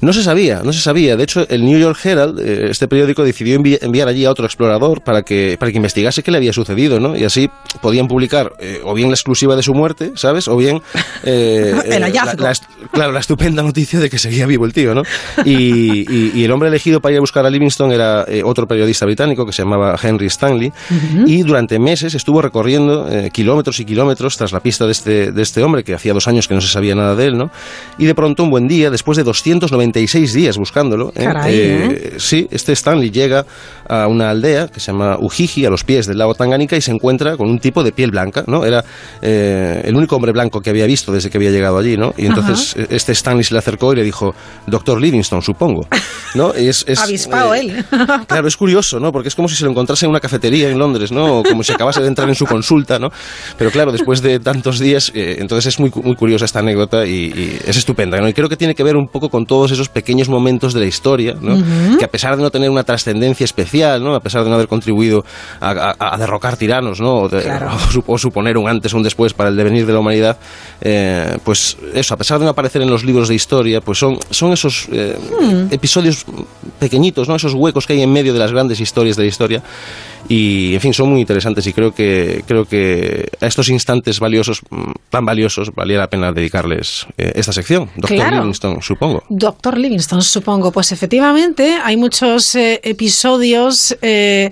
no 0.00 0.12
se 0.12 0.22
sabía, 0.22 0.60
no 0.64 0.72
se 0.72 0.80
sabía. 0.80 1.16
De 1.16 1.24
hecho, 1.24 1.46
el 1.48 1.64
New 1.64 1.78
York 1.78 1.98
Herald, 2.04 2.38
eh, 2.40 2.66
este 2.70 2.88
periódico, 2.88 3.24
decidió 3.24 3.58
envi- 3.58 3.78
enviar 3.80 4.08
allí 4.08 4.24
a 4.24 4.30
otro 4.30 4.44
explorador 4.44 5.02
para 5.02 5.22
que, 5.22 5.56
para 5.58 5.70
que 5.70 5.76
investigase 5.76 6.22
qué 6.22 6.30
le 6.30 6.38
había 6.38 6.52
sucedido, 6.52 7.00
¿no? 7.00 7.16
Y 7.16 7.24
así 7.24 7.48
podían 7.80 8.06
publicar 8.08 8.52
eh, 8.74 8.80
o 8.84 8.94
bien 8.94 9.08
la 9.08 9.14
exclusiva 9.14 9.56
de 9.56 9.62
su 9.62 9.74
muerte, 9.74 10.12
¿sabes? 10.14 10.48
O 10.48 10.56
bien... 10.56 10.82
eh, 11.24 11.74
El 11.86 11.92
eh, 12.02 12.06
hallazgo. 12.06 12.42
la- 12.42 12.54
claro, 12.92 13.12
la 13.12 13.20
estupenda 13.20 13.62
noticia 13.62 13.98
de 14.00 14.10
que 14.10 14.18
seguía 14.18 14.46
vivo 14.46 14.64
el 14.66 14.72
tío, 14.72 14.94
¿no? 14.94 15.02
Y, 15.44 16.04
y- 16.12 16.32
y 16.34 16.44
el 16.44 16.50
hombre 16.50 16.68
elegido 16.68 17.00
para 17.00 17.12
ir 17.12 17.18
a 17.18 17.20
buscar 17.20 17.44
a 17.46 17.50
Livingstone 17.50 17.94
era 17.94 18.24
eh, 18.28 18.42
otro 18.44 18.66
periodista 18.66 19.06
británico 19.06 19.46
que 19.46 19.52
se 19.52 19.62
llamaba 19.62 19.96
Henry 20.02 20.26
Stanley 20.26 20.72
y 21.26 21.42
durante 21.42 21.78
meses 21.78 22.14
estuvo 22.14 22.40
recorriendo 22.42 23.08
kilómetros 23.32 23.80
y 23.80 23.84
kilómetros 23.84 24.36
tras 24.36 24.52
la 24.52 24.60
pista 24.60 24.86
de 24.86 24.92
este, 24.92 25.32
de 25.32 25.42
este 25.42 25.62
hombre 25.62 25.84
que 25.84 25.94
hacía 25.94 26.12
dos 26.12 26.28
años 26.28 26.48
que 26.48 26.54
no 26.54 26.60
se 26.60 26.68
sabía 26.68 26.94
nada 26.94 27.14
de 27.14 27.26
él, 27.26 27.38
¿no? 27.38 27.50
Y 27.98 28.06
de 28.06 28.14
pronto 28.14 28.42
un 28.42 28.50
buen 28.50 28.68
día, 28.68 28.90
después 28.90 29.16
de 29.16 29.24
296 29.24 30.32
días 30.32 30.56
buscándolo. 30.58 31.12
Caray, 31.12 32.12
sí, 32.18 32.46
este 32.50 32.72
Stanley 32.72 33.10
llega 33.10 33.44
a 33.88 34.06
una 34.08 34.30
aldea 34.30 34.68
que 34.68 34.80
se 34.80 34.92
llama 34.92 35.16
Ujiji, 35.20 35.66
a 35.66 35.70
los 35.70 35.84
pies 35.84 36.06
del 36.06 36.18
lago 36.18 36.34
Tanganica, 36.34 36.76
y 36.76 36.80
se 36.80 36.90
encuentra 36.90 37.36
con 37.36 37.48
un 37.48 37.58
tipo 37.58 37.82
de 37.82 37.92
piel 37.92 38.10
blanca, 38.10 38.44
¿no? 38.46 38.64
Era 38.64 38.84
eh, 39.22 39.82
el 39.84 39.94
único 39.96 40.16
hombre 40.16 40.32
blanco 40.32 40.60
que 40.60 40.70
había 40.70 40.86
visto 40.86 41.12
desde 41.12 41.30
que 41.30 41.38
había 41.38 41.50
llegado 41.50 41.78
allí, 41.78 41.96
¿no? 41.96 42.14
Y 42.16 42.26
entonces 42.26 42.74
eh, 42.76 42.86
este 42.90 43.12
Stanley 43.12 43.44
se 43.44 43.54
le 43.54 43.58
acercó 43.58 43.92
y 43.92 43.96
le 43.96 44.02
dijo, 44.02 44.34
Doctor 44.66 45.00
Livingstone, 45.00 45.42
supongo, 45.42 45.86
¿no? 46.34 46.52
Y 46.56 46.68
es, 46.68 46.84
es, 46.88 47.00
Avispado 47.00 47.54
eh, 47.54 47.60
él. 47.60 47.84
Claro, 48.26 48.48
es 48.48 48.56
curioso, 48.56 48.98
¿no? 49.00 49.12
Porque 49.12 49.28
es 49.28 49.34
como 49.34 49.48
si 49.48 49.56
se 49.56 49.64
lo 49.64 49.70
encontrase 49.70 50.06
en 50.06 50.10
una 50.10 50.20
cafetería 50.20 50.70
en 50.70 50.78
Londres, 50.78 51.12
¿no? 51.12 51.40
O 51.40 51.42
como 51.42 51.62
si 51.62 51.72
acabase 51.72 52.00
de 52.00 52.08
entrar 52.08 52.28
en 52.28 52.34
su 52.34 52.46
consulta, 52.46 52.98
¿no? 52.98 53.08
Pero 53.58 53.70
claro, 53.70 53.92
después 53.92 54.22
de 54.22 54.40
tantos 54.40 54.78
días, 54.78 55.12
eh, 55.14 55.36
entonces 55.38 55.74
es 55.74 55.80
muy, 55.80 55.90
muy 56.02 56.16
curiosa 56.16 56.44
esta 56.44 56.60
anécdota 56.60 57.06
y, 57.06 57.10
y 57.10 57.58
es 57.66 57.76
estupenda, 57.76 58.18
¿no? 58.20 58.28
Y 58.28 58.32
creo 58.32 58.48
que 58.48 58.56
tiene 58.56 58.74
que 58.74 58.82
ver 58.82 58.96
un 58.96 59.08
poco 59.08 59.28
con 59.28 59.46
todos 59.46 59.70
esos 59.72 59.88
pequeños 59.88 60.28
momentos 60.28 60.74
de 60.74 60.80
la 60.80 60.86
historia, 60.86 61.34
¿no? 61.40 61.56
Que 61.98 62.04
a 62.04 62.08
pesar 62.08 62.36
de 62.36 62.42
no 62.42 62.50
tener 62.50 62.70
una 62.70 62.84
trascendencia 62.84 63.44
¿no? 63.74 64.14
A 64.14 64.20
pesar 64.20 64.42
de 64.44 64.48
no 64.48 64.54
haber 64.54 64.68
contribuido 64.68 65.24
a, 65.60 65.94
a- 65.98 66.14
a 66.14 66.16
derrocar 66.18 66.56
tiranos, 66.56 67.00
¿no? 67.00 67.22
O, 67.22 67.28
de- 67.28 67.42
Claro. 67.42 67.70
o 67.74 67.78
su- 67.90 68.04
o 68.06 68.18
suponer 68.18 68.56
un 68.56 68.68
antes 68.68 68.92
o 68.94 68.96
un 68.96 69.02
después 69.02 69.34
para 69.34 69.48
el 69.50 69.56
devenir 69.56 69.86
de 69.86 69.92
la 69.92 69.98
humanidad, 70.00 70.38
eh, 70.80 71.36
pues 71.44 71.76
eso, 71.94 72.14
a 72.14 72.16
pesar 72.16 72.38
de 72.38 72.44
no 72.44 72.50
aparecer 72.50 72.82
en 72.82 72.90
los 72.90 73.04
libros 73.04 73.28
de 73.28 73.34
historia, 73.34 73.80
pues 73.80 73.98
son, 73.98 74.18
son 74.30 74.52
esos 74.52 74.88
eh, 74.92 75.16
Hmm. 75.40 75.66
episodios 75.72 76.24
pequeñitos, 76.78 77.28
¿no? 77.28 77.36
Esos 77.36 77.54
huecos 77.54 77.86
que 77.86 77.94
hay 77.94 78.02
en 78.02 78.12
medio 78.12 78.32
de 78.32 78.38
las 78.38 78.52
grandes 78.52 78.80
historias 78.80 79.16
de 79.16 79.22
la 79.24 79.28
historia 79.28 79.62
y 80.28 80.74
en 80.74 80.80
fin 80.80 80.94
son 80.94 81.10
muy 81.10 81.20
interesantes 81.20 81.66
y 81.66 81.72
creo 81.72 81.92
que 81.92 82.42
creo 82.46 82.64
que 82.64 83.28
a 83.40 83.46
estos 83.46 83.68
instantes 83.68 84.20
valiosos 84.20 84.62
mm, 84.70 84.92
tan 85.10 85.24
valiosos 85.24 85.70
valía 85.74 85.98
la 85.98 86.08
pena 86.08 86.32
dedicarles 86.32 87.06
eh, 87.18 87.32
esta 87.34 87.52
sección 87.52 87.90
Doctor 87.96 88.16
Claro. 88.16 88.36
Livingstone 88.38 88.78
supongo 88.80 89.22
Doctor 89.28 89.78
Livingstone, 89.78 90.22
supongo. 90.22 90.72
Pues 90.72 90.92
efectivamente, 90.92 91.78
hay 91.82 91.96
muchos 91.96 92.54
eh, 92.54 92.80
episodios 92.82 93.96
eh, 94.02 94.50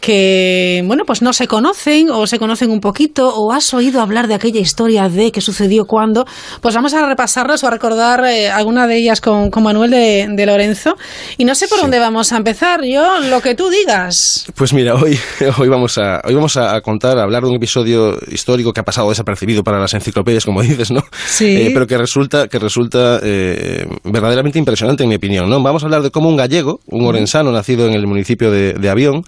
que, 0.00 0.82
bueno, 0.84 1.04
pues 1.06 1.22
no 1.22 1.32
se 1.32 1.46
conocen 1.46 2.10
o 2.10 2.26
se 2.26 2.38
conocen 2.38 2.70
un 2.70 2.80
poquito 2.80 3.34
o 3.34 3.52
has 3.52 3.72
oído 3.72 4.00
hablar 4.00 4.26
de 4.26 4.34
aquella 4.34 4.60
historia 4.60 5.08
de 5.08 5.30
qué 5.30 5.40
sucedió 5.40 5.84
cuando. 5.84 6.24
Pues 6.60 6.74
vamos 6.74 6.94
a 6.94 7.06
repasarlas 7.06 7.62
o 7.62 7.68
a 7.68 7.70
recordar 7.70 8.24
eh, 8.24 8.50
alguna 8.50 8.86
de 8.86 8.96
ellas 8.96 9.20
con, 9.20 9.50
con 9.50 9.62
Manuel 9.62 9.90
de, 9.90 10.28
de 10.30 10.46
Lorenzo. 10.46 10.96
Y 11.38 11.44
no 11.44 11.54
sé 11.54 11.68
por 11.68 11.80
dónde 11.80 11.98
vamos 11.98 12.32
a 12.32 12.36
empezar. 12.36 12.84
Yo, 12.84 13.20
lo 13.20 13.40
que 13.40 13.54
tú 13.54 13.68
digas. 13.68 14.46
Pues 14.56 14.72
mira, 14.72 14.94
hoy, 14.94 15.11
hoy 15.58 15.68
vamos, 15.68 15.98
a, 15.98 16.20
hoy 16.24 16.34
vamos 16.34 16.56
a 16.56 16.80
contar, 16.80 17.18
a 17.18 17.22
hablar 17.22 17.42
de 17.42 17.48
un 17.48 17.56
episodio 17.56 18.18
histórico 18.30 18.72
que 18.72 18.80
ha 18.80 18.84
pasado 18.84 19.08
desapercibido 19.10 19.62
para 19.62 19.78
las 19.78 19.94
enciclopedias, 19.94 20.44
como 20.44 20.62
dices, 20.62 20.90
¿no? 20.90 21.02
Sí. 21.26 21.56
Eh, 21.56 21.70
pero 21.72 21.86
que 21.86 21.98
resulta, 21.98 22.48
que 22.48 22.58
resulta 22.58 23.20
eh, 23.22 23.86
verdaderamente 24.04 24.58
impresionante, 24.58 25.02
en 25.02 25.08
mi 25.08 25.16
opinión, 25.16 25.48
¿no? 25.48 25.62
Vamos 25.62 25.82
a 25.82 25.86
hablar 25.86 26.02
de 26.02 26.10
cómo 26.10 26.28
un 26.28 26.36
gallego, 26.36 26.80
un 26.86 27.06
orensano 27.06 27.52
nacido 27.52 27.86
en 27.86 27.94
el 27.94 28.06
municipio 28.06 28.50
de, 28.50 28.74
de 28.74 28.90
Avión, 28.90 29.24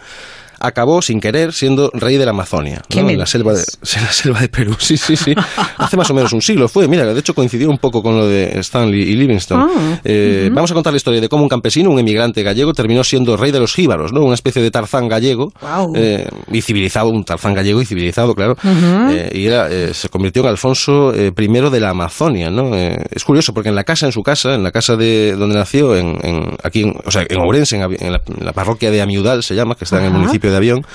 acabó 0.67 1.03
sin 1.03 1.21
querer 1.21 1.53
siendo 1.53 1.91
rey 1.95 2.17
de 2.17 2.25
la 2.25 2.31
Amazonia, 2.31 2.83
¿Qué 2.89 3.03
¿no? 3.03 3.11
en 3.11 3.19
la 3.19 3.27
selva 3.27 3.53
de 3.55 3.61
en 3.97 4.03
la 4.03 4.13
selva 4.13 4.41
de 4.41 4.49
Perú. 4.49 4.75
Sí, 4.79 4.97
sí, 4.97 5.17
sí. 5.17 5.35
Hace 5.79 5.97
más 5.97 6.11
o 6.11 6.15
menos 6.15 6.33
un 6.33 6.43
siglo 6.43 6.69
fue. 6.69 6.89
Mira, 6.89 7.05
de 7.13 7.19
hecho 7.21 7.35
coincidió 7.35 7.71
un 7.71 7.79
poco 7.79 8.03
con 8.03 8.17
lo 8.17 8.27
de 8.27 8.59
Stanley 8.61 9.03
y 9.03 9.17
Livingstone. 9.17 9.65
Ah, 9.69 10.01
Eh. 10.05 10.51
Vamos 10.53 10.71
a 10.71 10.75
contar 10.75 10.93
la 10.93 10.97
historia 10.99 11.21
de 11.21 11.29
cómo 11.29 11.43
un 11.43 11.49
campesino, 11.49 11.91
un 11.91 11.99
emigrante 11.99 12.43
gallego, 12.43 12.73
terminó 12.73 13.03
siendo 13.05 13.37
rey 13.37 13.51
de 13.53 13.61
los 13.61 13.75
jíbaros, 13.75 14.13
¿no? 14.13 14.23
Una 14.23 14.35
especie 14.35 14.63
de 14.63 14.71
Tarzán 14.71 15.09
gallego 15.09 15.53
Guau. 15.61 15.93
eh, 15.97 16.27
y 16.53 16.61
civilizado, 16.63 17.09
un 17.11 17.25
Tarzán 17.25 17.55
gallego 17.55 17.81
y 17.83 17.87
civilizado, 17.87 18.35
claro. 18.35 18.57
Eh, 18.65 19.31
y 19.35 19.47
era, 19.47 19.69
se 19.95 20.09
convirtió 20.09 20.43
en 20.43 20.49
Alfonso 20.49 21.13
I 21.15 21.31
de 21.71 21.81
la 21.81 21.91
Amazonia, 21.91 22.51
¿no? 22.51 22.75
Es 22.75 23.25
curioso 23.25 23.53
porque 23.55 23.69
en 23.69 23.75
la 23.75 23.85
casa, 23.85 24.07
en 24.07 24.13
su 24.13 24.23
casa, 24.23 24.55
en 24.55 24.63
la 24.63 24.71
casa 24.73 24.97
de 24.97 25.35
donde 25.37 25.57
nació, 25.57 25.97
en, 25.97 26.17
en- 26.23 26.57
aquí, 26.63 26.83
en, 26.83 26.95
o 27.05 27.11
sea, 27.11 27.25
en 27.29 27.39
Ourense, 27.41 27.77
en, 27.77 28.13
la, 28.13 28.21
en 28.27 28.45
la 28.47 28.53
parroquia 28.53 28.91
de 28.91 29.01
Amiudal 29.03 29.43
se 29.43 29.55
llama, 29.55 29.75
que 29.75 29.85
está 29.85 29.99
en 29.99 30.07
el 30.07 30.11
municipio 30.13 30.51
de 30.51 30.54
Avión, 30.57 30.87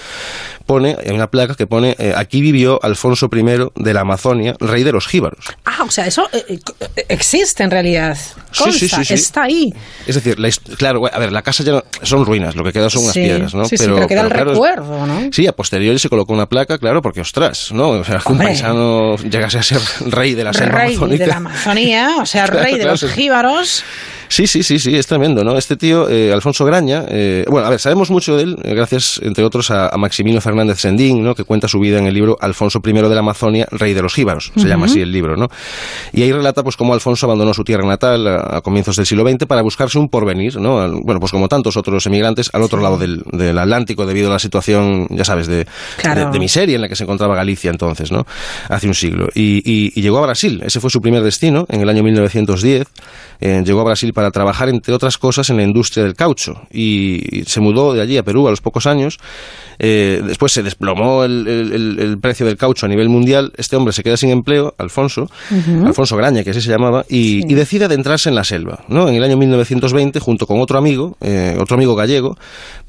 pone, 0.65 0.95
hay 1.03 1.11
una 1.15 1.27
placa 1.31 1.55
que 1.55 1.65
pone, 1.65 1.95
eh, 1.97 2.13
aquí 2.15 2.41
vivió 2.41 2.79
Alfonso 2.83 3.27
I 3.31 3.69
de 3.75 3.93
la 3.93 4.01
Amazonia, 4.01 4.55
rey 4.59 4.83
de 4.83 4.91
los 4.91 5.07
jíbaros. 5.07 5.45
Ah, 5.65 5.83
o 5.85 5.89
sea, 5.89 6.05
eso 6.05 6.29
eh, 6.31 6.43
eh, 6.49 7.05
existe 7.09 7.63
en 7.63 7.71
realidad. 7.71 8.15
Sí, 8.51 8.71
sí, 8.71 8.87
sí, 8.87 9.03
sí. 9.05 9.13
está 9.15 9.43
ahí. 9.43 9.73
Es 10.05 10.15
decir, 10.15 10.39
la 10.39 10.49
claro, 10.77 11.01
a 11.11 11.17
ver, 11.19 11.31
la 11.31 11.41
casa 11.41 11.63
ya 11.63 11.71
no- 11.71 11.83
son 12.03 12.25
ruinas, 12.25 12.55
lo 12.55 12.63
que 12.63 12.71
queda 12.73 12.89
son 12.89 13.03
unas 13.03 13.13
piedras, 13.15 13.53
¿no? 13.55 13.65
sí, 13.65 13.77
sí, 13.77 13.85
pero 13.85 14.07
queda 14.07 14.21
el 14.21 14.29
claro, 14.29 14.51
recuerdo, 14.51 15.07
¿no? 15.07 15.29
Sí, 15.31 15.47
a 15.47 15.53
posteriori 15.53 15.97
se 15.99 16.09
colocó 16.09 16.33
una 16.33 16.47
placa, 16.47 16.77
claro, 16.77 17.01
porque 17.01 17.21
ostras, 17.21 17.71
¿no? 17.71 17.89
O 17.89 18.03
sea, 18.03 18.19
que 18.19 18.31
un 18.31 18.37
paisano 18.37 19.15
llegase 19.17 19.57
a 19.59 19.63
ser 19.63 19.79
rey 20.07 20.35
de 20.35 20.43
la 20.43 20.53
selva 20.53 20.79
Rey 20.79 20.91
amazónica. 20.95 21.23
de 21.23 21.27
la 21.29 21.37
Amazonía, 21.37 22.15
o 22.21 22.25
sea, 22.25 22.45
Claro, 22.49 22.63
rey 22.63 22.73
de 22.73 22.79
claro, 22.81 22.97
los 23.01 23.11
jíbaros. 23.11 23.83
Sí, 24.31 24.45
sí, 24.45 24.61
sí, 24.61 24.77
sí, 24.77 24.95
es 24.95 25.07
tremendo, 25.07 25.43
¿no? 25.43 25.57
Este 25.57 25.75
tío, 25.75 26.07
eh, 26.07 26.31
Alfonso 26.31 26.63
Graña, 26.63 27.03
eh, 27.09 27.45
bueno, 27.49 27.65
a 27.65 27.69
ver, 27.71 27.79
sabemos 27.79 28.11
mucho 28.11 28.37
de 28.37 28.43
él, 28.43 28.57
eh, 28.63 28.75
gracias, 28.75 29.19
entre 29.23 29.43
otros, 29.43 29.71
a, 29.71 29.89
a 29.89 29.97
Maximino 29.97 30.39
Fernández 30.39 30.79
Sendín, 30.79 31.23
¿no? 31.23 31.33
Que 31.33 31.43
cuenta 31.43 31.67
su 31.67 31.79
vida 31.79 31.97
en 31.97 32.05
el 32.05 32.13
libro 32.13 32.37
Alfonso 32.39 32.79
I 32.85 32.91
de 32.93 33.01
la 33.09 33.19
Amazonia, 33.19 33.67
rey 33.71 33.93
de 33.95 34.01
los 34.03 34.13
jíbaros, 34.13 34.51
se 34.55 34.67
llama 34.67 34.85
así 34.85 35.01
el 35.01 35.11
libro, 35.11 35.35
¿no? 35.35 35.47
Y 36.13 36.21
ahí 36.21 36.31
relata, 36.31 36.61
pues, 36.63 36.77
cómo 36.77 36.93
Alfonso 36.93 37.25
abandonó 37.25 37.53
su 37.55 37.63
tierra 37.63 37.85
natal 37.87 38.27
a, 38.27 38.57
a 38.57 38.61
comienzos 38.61 38.95
del 38.97 39.07
siglo 39.07 39.27
XX 39.27 39.45
para 39.47 39.63
buscarse 39.63 39.97
un 39.97 40.09
porvenir, 40.09 40.57
¿no? 40.57 40.79
Al- 40.79 40.99
bueno, 41.03 41.19
pues 41.19 41.31
como 41.31 41.47
tantos 41.49 41.75
otros 41.75 42.05
emigrantes, 42.05 42.51
al 42.53 42.61
otro 42.61 42.81
lado 42.81 42.97
del, 42.99 43.23
del 43.31 43.57
Atlántico, 43.57 44.05
debido 44.05 44.29
a 44.29 44.33
la 44.33 44.39
situación, 44.39 45.07
ya 45.09 45.25
sabes, 45.25 45.47
de, 45.47 45.65
Claro. 45.97 46.25
de, 46.25 46.31
de 46.31 46.39
miseria 46.39 46.75
en 46.75 46.81
la 46.81 46.87
que 46.87 46.95
se 46.95 47.03
encontraba 47.03 47.35
Galicia 47.35 47.71
entonces, 47.71 48.11
¿no? 48.11 48.25
Hace 48.69 48.87
un 48.87 48.93
siglo. 48.93 49.27
Y, 49.33 49.57
y- 49.65 49.91
y 49.95 50.01
llegó 50.03 50.19
a 50.19 50.21
Brasil, 50.27 50.61
ese 50.63 50.79
fue 50.79 50.91
su 50.91 51.01
primer 51.01 51.23
destino, 51.23 51.65
en 51.67 51.81
el 51.81 51.89
año 51.89 52.03
1910. 52.03 52.87
Eh, 53.41 53.63
llegó 53.65 53.81
a 53.81 53.83
Brasil 53.85 54.13
para 54.19 54.31
trabajar, 54.31 54.67
entre 54.67 54.93
otras 54.93 55.17
cosas, 55.17 55.49
en 55.49 55.55
la 55.55 55.63
industria 55.63 56.03
del 56.03 56.13
caucho. 56.13 56.63
Y, 56.73 57.43
se 57.45 57.61
mudó 57.61 57.93
de 57.93 58.01
allí 58.01 58.17
a 58.17 58.23
Perú 58.23 58.47
a 58.47 58.49
los 58.49 58.59
pocos 58.59 58.85
años. 58.85 59.17
Eh, 59.81 60.21
después 60.27 60.51
se 60.51 60.61
desplomó 60.61 61.23
el, 61.23 61.47
el- 61.47 61.99
el- 62.01 62.17
precio 62.19 62.45
del 62.45 62.57
caucho 62.57 62.85
a 62.85 62.89
nivel 62.89 63.07
mundial. 63.07 63.53
Este 63.55 63.77
hombre 63.77 63.93
se 63.93 64.03
queda 64.03 64.17
sin 64.17 64.29
empleo, 64.29 64.75
Alfonso, 64.77 65.29
Ujú. 65.51 65.85
Alfonso 65.87 66.17
Graña, 66.17 66.43
que 66.43 66.49
así 66.49 66.59
se 66.59 66.69
llamaba, 66.69 67.05
y, 67.07 67.49
y 67.49 67.53
decide 67.55 67.85
adentrarse 67.85 68.27
en 68.27 68.35
la 68.35 68.43
selva, 68.43 68.83
¿no? 68.89 69.07
En 69.07 69.15
el 69.15 69.23
año 69.23 69.37
1920, 69.37 70.19
junto 70.19 70.45
con 70.45 70.59
otro 70.59 70.77
amigo, 70.77 71.15
eh, 71.21 71.55
otro 71.57 71.75
amigo 71.77 71.95
gallego, 71.95 72.37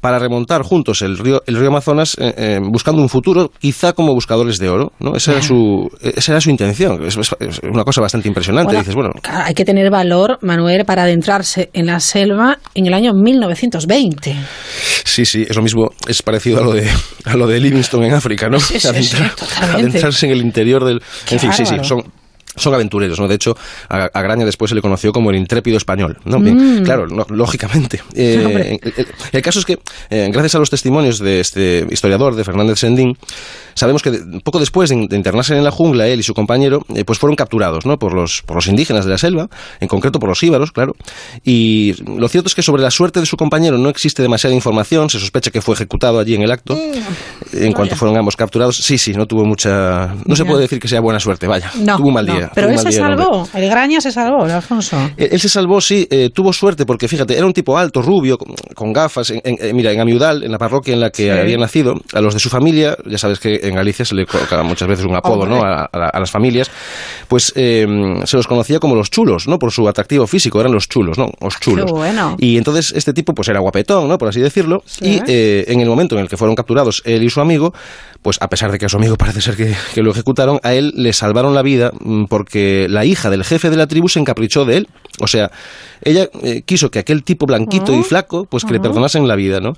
para 0.01 0.19
remontar 0.19 0.63
juntos 0.63 1.01
el 1.01 1.17
río, 1.17 1.41
el 1.47 1.55
río 1.55 1.69
Amazonas, 1.69 2.17
eh, 2.19 2.33
eh, 2.35 2.59
buscando 2.61 3.01
un 3.01 3.07
futuro, 3.07 3.53
quizá 3.57 3.93
como 3.93 4.13
buscadores 4.13 4.57
de 4.59 4.67
oro, 4.67 4.91
¿no? 4.99 5.15
Esa 5.15 5.31
era 5.31 5.41
su, 5.41 5.89
esa 6.01 6.33
era 6.33 6.41
su 6.41 6.49
intención. 6.49 7.05
Es, 7.05 7.15
es- 7.15 7.61
una 7.63 7.85
cosa 7.85 8.01
bastante 8.01 8.27
impresionante. 8.27 8.65
Bueno, 8.65 8.79
Dices, 8.81 8.95
bueno, 8.95 9.11
hay 9.23 9.53
que 9.53 9.63
tener 9.63 9.89
valor, 9.91 10.39
Manuel, 10.41 10.83
para 10.83 11.03
adentrarse 11.03 11.20
en 11.73 11.85
la 11.85 11.99
selva 11.99 12.57
en 12.73 12.87
el 12.87 12.93
año 12.93 13.13
1920. 13.13 14.35
Sí, 15.03 15.25
sí, 15.25 15.45
es 15.49 15.55
lo 15.55 15.61
mismo, 15.61 15.89
es 16.07 16.21
parecido 16.21 16.59
a 16.59 16.63
lo 16.63 16.71
de, 16.73 16.89
a 17.25 17.35
lo 17.35 17.47
de 17.47 17.59
Livingston 17.59 18.03
en 18.03 18.13
África, 18.13 18.47
¿no? 18.49 18.59
Sí, 18.59 18.79
sí, 18.79 18.87
Adentrar- 18.87 19.33
adentrarse 19.75 20.25
en 20.27 20.31
el 20.33 20.41
interior 20.41 20.85
del... 20.85 21.01
Qué 21.25 21.35
en 21.35 21.41
fin, 21.41 21.53
sí, 21.53 21.65
sí, 21.65 21.75
son... 21.83 22.03
Son 22.55 22.73
aventureros, 22.73 23.19
¿no? 23.19 23.27
De 23.27 23.35
hecho, 23.35 23.55
a, 23.89 24.09
a 24.13 24.21
Graña 24.21 24.45
después 24.45 24.69
se 24.69 24.75
le 24.75 24.81
conoció 24.81 25.13
como 25.13 25.29
el 25.31 25.37
intrépido 25.37 25.77
español, 25.77 26.17
¿no? 26.25 26.39
Bien, 26.39 26.81
Mm. 26.81 26.83
claro, 26.83 27.07
no, 27.07 27.25
lógicamente. 27.29 28.01
Eh, 28.13 28.77
el, 28.81 28.93
el- 28.97 29.07
el 29.31 29.41
caso 29.41 29.59
es 29.59 29.65
que, 29.65 29.79
eh, 30.09 30.29
gracias 30.31 30.55
a 30.55 30.59
los 30.59 30.69
testimonios 30.69 31.19
de 31.19 31.39
este 31.39 31.87
historiador, 31.89 32.35
de 32.35 32.43
Fernández 32.43 32.79
Sendín, 32.79 33.17
sabemos 33.73 34.01
que 34.03 34.11
de- 34.11 34.39
poco 34.41 34.59
después 34.59 34.89
de, 34.89 35.07
de 35.07 35.15
internarse 35.15 35.55
en 35.57 35.63
la 35.63 35.71
jungla, 35.71 36.07
él 36.07 36.19
y 36.19 36.23
su 36.23 36.33
compañero, 36.33 36.85
eh, 36.93 37.03
pues 37.05 37.19
fueron 37.19 37.35
capturados, 37.35 37.85
¿no? 37.85 37.97
Por 37.97 38.13
los, 38.13 38.41
por 38.43 38.55
los 38.57 38.67
indígenas 38.67 39.05
de 39.05 39.11
la 39.11 39.17
selva, 39.17 39.49
en 39.79 39.87
concreto 39.87 40.19
por 40.19 40.29
los 40.29 40.41
íbaros, 40.43 40.71
claro. 40.71 40.95
Y 41.43 41.95
lo 42.05 42.27
cierto 42.27 42.47
es 42.47 42.55
que 42.55 42.61
sobre 42.61 42.81
la 42.83 42.91
suerte 42.91 43.19
de 43.19 43.25
su 43.25 43.37
compañero 43.37 43.77
no 43.77 43.89
existe 43.89 44.21
demasiada 44.21 44.53
información, 44.55 45.09
se 45.09 45.19
sospecha 45.19 45.51
que 45.51 45.61
fue 45.61 45.75
ejecutado 45.75 46.19
allí 46.19 46.35
en 46.35 46.41
el 46.43 46.51
acto. 46.51 46.77
En 47.53 47.73
cuanto 47.73 47.95
fueron 47.95 48.17
ambos 48.17 48.35
capturados, 48.35 48.77
sí, 48.77 48.97
sí, 48.97 49.13
no 49.13 49.25
tuvo 49.25 49.45
mucha... 49.45 50.15
No 50.25 50.35
se 50.35 50.45
puede 50.45 50.61
decir 50.61 50.79
que 50.79 50.87
sea 50.87 50.99
buena 51.01 51.19
suerte, 51.19 51.47
vaya. 51.47 51.71
No, 51.79 51.97
tuvo 51.97 52.09
un 52.09 52.13
mal 52.13 52.25
no, 52.25 52.33
día. 52.43 52.51
pero 52.53 52.69
él 52.69 52.77
se 52.79 52.89
el 52.89 52.93
salvó, 52.93 53.47
el 53.53 53.69
Graña 53.69 54.01
se 54.01 54.11
salvó, 54.11 54.45
el 54.45 54.51
Alfonso. 54.51 54.97
Él, 55.17 55.29
él 55.31 55.39
se 55.39 55.49
salvó, 55.49 55.81
sí, 55.81 56.07
eh, 56.09 56.29
tuvo 56.33 56.53
suerte 56.53 56.85
porque 56.85 57.07
fíjate, 57.07 57.37
era 57.37 57.45
un 57.45 57.53
tipo 57.53 57.77
alto, 57.77 58.01
rubio, 58.01 58.37
con, 58.37 58.53
con 58.75 58.93
gafas. 58.93 59.29
En, 59.31 59.41
en- 59.43 59.57
eh, 59.61 59.73
mira, 59.73 59.91
en 59.91 59.99
Amiudal, 59.99 60.43
en 60.43 60.51
la 60.51 60.57
parroquia 60.57 60.93
en 60.93 60.99
la 60.99 61.09
que 61.09 61.23
Sí. 61.23 61.29
había 61.29 61.57
nacido, 61.57 61.95
a 62.13 62.21
los 62.21 62.33
de 62.33 62.39
su 62.39 62.49
familia, 62.49 62.97
ya 63.05 63.17
sabes 63.17 63.39
que 63.39 63.59
en 63.63 63.75
Galicia 63.75 64.05
se 64.05 64.15
le 64.15 64.25
coloca 64.25 64.61
muchas 64.63 64.87
veces 64.87 65.05
un 65.05 65.15
apodo, 65.15 65.41
Hombre. 65.41 65.49
¿no? 65.59 65.63
A, 65.63 65.85
a 65.85 65.97
la- 65.97 66.09
a 66.09 66.19
las 66.19 66.31
familias, 66.31 66.69
pues 67.27 67.53
eh, 67.55 67.85
se 68.25 68.37
los 68.37 68.47
conocía 68.47 68.79
como 68.79 68.95
los 68.95 69.09
chulos, 69.11 69.47
¿no? 69.47 69.59
Por 69.59 69.71
su 69.71 69.87
atractivo 69.87 70.27
físico, 70.27 70.59
eran 70.59 70.71
los 70.73 70.87
chulos, 70.89 71.17
¿no? 71.17 71.29
Los 71.41 71.59
chulos. 71.59 71.85
Qué 71.85 71.91
bueno. 71.91 72.35
Y 72.39 72.57
entonces 72.57 72.93
este 72.95 73.13
tipo, 73.13 73.33
pues 73.33 73.47
era 73.49 73.59
guapetón, 73.59 74.07
¿no? 74.07 74.17
Por 74.17 74.29
así 74.29 74.39
decirlo. 74.39 74.83
Y 75.01 75.19
eh, 75.27 75.65
en 75.67 75.79
el 75.81 75.87
momento 75.89 76.15
en 76.15 76.21
el 76.21 76.29
que 76.29 76.37
fueron 76.37 76.55
capturados 76.55 77.01
él 77.05 77.23
y 77.23 77.29
su 77.29 77.41
amigo, 77.41 77.73
pues 78.21 78.37
a 78.41 78.47
pesar 78.49 78.71
de 78.71 78.77
que 78.77 78.85
a 78.85 78.89
su 78.89 78.97
amigo 78.97 79.15
parece 79.17 79.41
ser 79.41 79.55
que, 79.55 79.73
que 79.93 80.01
lo 80.01 80.11
ejecutaron, 80.11 80.59
a 80.63 80.73
él 80.73 80.93
le 80.95 81.13
salvaron 81.13 81.53
la 81.55 81.61
vida 81.61 81.91
mm, 81.99 82.25
porque 82.31 82.87
la 82.89 83.03
hija 83.03 83.29
del 83.29 83.43
jefe 83.43 83.69
de 83.69 83.75
la 83.75 83.87
tribu 83.87 84.07
se 84.07 84.17
encaprichó 84.17 84.63
de 84.63 84.77
él. 84.77 84.87
O 85.19 85.27
sea, 85.27 85.51
ella 86.01 86.29
eh, 86.43 86.61
quiso 86.65 86.89
que 86.89 86.99
aquel 86.99 87.23
tipo 87.25 87.45
blanquito 87.45 87.93
y 87.93 88.03
flaco, 88.03 88.45
pues 88.45 88.63
que 88.63 88.71
le 88.71 88.79
perdonasen 88.79 89.27
la 89.27 89.35
vida, 89.35 89.59
¿no? 89.59 89.71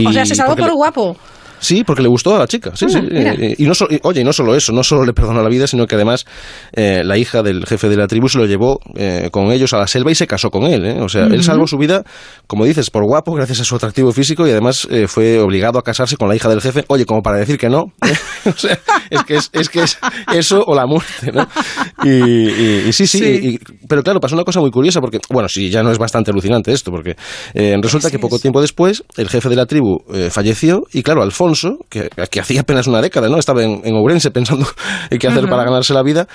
o 0.06 0.10
sea, 0.10 0.24
se 0.24 0.34
salvó 0.34 0.56
por 0.56 0.68
le- 0.68 0.72
guapo. 0.72 1.18
Sí, 1.60 1.84
porque 1.84 2.02
le 2.02 2.08
gustó 2.08 2.34
a 2.34 2.38
la 2.40 2.46
chica. 2.46 2.72
Sí, 2.74 2.86
Ah, 2.88 2.92
sí. 2.92 3.00
mira. 3.10 3.34
Eh, 3.34 3.54
y 3.58 3.64
no 3.64 3.74
so- 3.74 3.86
y, 3.90 4.00
oye, 4.02 4.22
y 4.22 4.24
no 4.24 4.32
solo 4.32 4.54
eso, 4.56 4.72
no 4.72 4.82
solo 4.82 5.04
le 5.04 5.12
perdonó 5.12 5.42
la 5.42 5.48
vida, 5.48 5.66
sino 5.66 5.86
que 5.86 5.94
además 5.94 6.24
eh, 6.72 7.02
la 7.04 7.16
hija 7.18 7.42
del 7.42 7.66
jefe 7.66 7.88
de 7.88 7.96
la 7.96 8.06
tribu 8.06 8.28
se 8.28 8.38
lo 8.38 8.46
llevó 8.46 8.80
eh, 8.96 9.28
con 9.30 9.52
ellos 9.52 9.72
a 9.74 9.78
la 9.78 9.86
selva 9.86 10.10
y 10.10 10.14
se 10.14 10.26
casó 10.26 10.50
con 10.50 10.64
él. 10.64 10.84
¿eh? 10.84 11.00
O 11.00 11.08
sea, 11.08 11.26
él 11.26 11.42
salvó 11.44 11.66
su 11.66 11.76
vida, 11.78 12.02
como 12.46 12.64
dices, 12.64 12.90
por 12.90 13.04
guapo, 13.04 13.32
gracias 13.34 13.60
a 13.60 13.64
su 13.64 13.76
atractivo 13.76 14.10
físico 14.12 14.46
y 14.46 14.50
además 14.50 14.88
fue 15.06 15.38
obligado 15.38 15.78
a 15.78 15.82
casarse 15.82 16.16
con 16.16 16.28
la 16.28 16.36
hija 16.36 16.48
del 16.48 16.60
jefe. 16.60 16.84
Oye, 16.88 17.04
como 17.06 17.22
para 17.22 17.38
decir 17.38 17.58
que 17.58 17.68
no. 17.68 17.92
o 18.46 18.52
sea, 18.56 18.78
es 19.10 19.22
que 19.24 19.36
es, 19.36 19.50
es 19.52 19.68
que 19.68 19.82
es 19.82 19.98
eso 20.34 20.64
o 20.66 20.74
la 20.74 20.86
muerte, 20.86 21.30
¿no? 21.32 21.46
Y, 22.04 22.08
y- 22.10 22.84
y 22.88 22.92
sí, 22.92 23.06
sí. 23.06 23.18
Sí. 23.18 23.58
pero 23.88 24.02
claro, 24.02 24.20
pasó 24.20 24.34
una 24.34 24.44
cosa 24.44 24.60
muy 24.60 24.70
curiosa 24.70 25.00
porque, 25.00 25.18
bueno, 25.30 25.48
sí, 25.48 25.68
ya 25.70 25.82
no 25.82 25.90
es 25.92 25.98
bastante 25.98 26.30
alucinante 26.30 26.72
esto, 26.72 26.90
porque 26.90 27.16
resulta 27.82 28.10
que 28.10 28.18
poco 28.18 28.38
tiempo 28.38 28.60
después 28.60 29.04
el 29.16 29.28
jefe 29.28 29.48
de 29.48 29.56
la 29.56 29.66
tribu 29.66 30.02
falleció 30.30 30.82
y 30.92 31.02
claro, 31.02 31.22
Alfonso, 31.22 31.49
que, 31.88 32.08
que 32.30 32.40
hacía 32.40 32.60
apenas 32.62 32.86
una 32.86 33.00
década, 33.00 33.28
¿no? 33.28 33.38
Estaba 33.38 33.62
en, 33.62 33.80
en 33.84 33.94
Ourense 33.94 34.30
pensando 34.30 34.66
en 35.10 35.18
qué 35.18 35.28
hacer 35.28 35.48
para 35.48 35.64
ganarse 35.64 35.94
la 35.94 36.02
vida. 36.02 36.26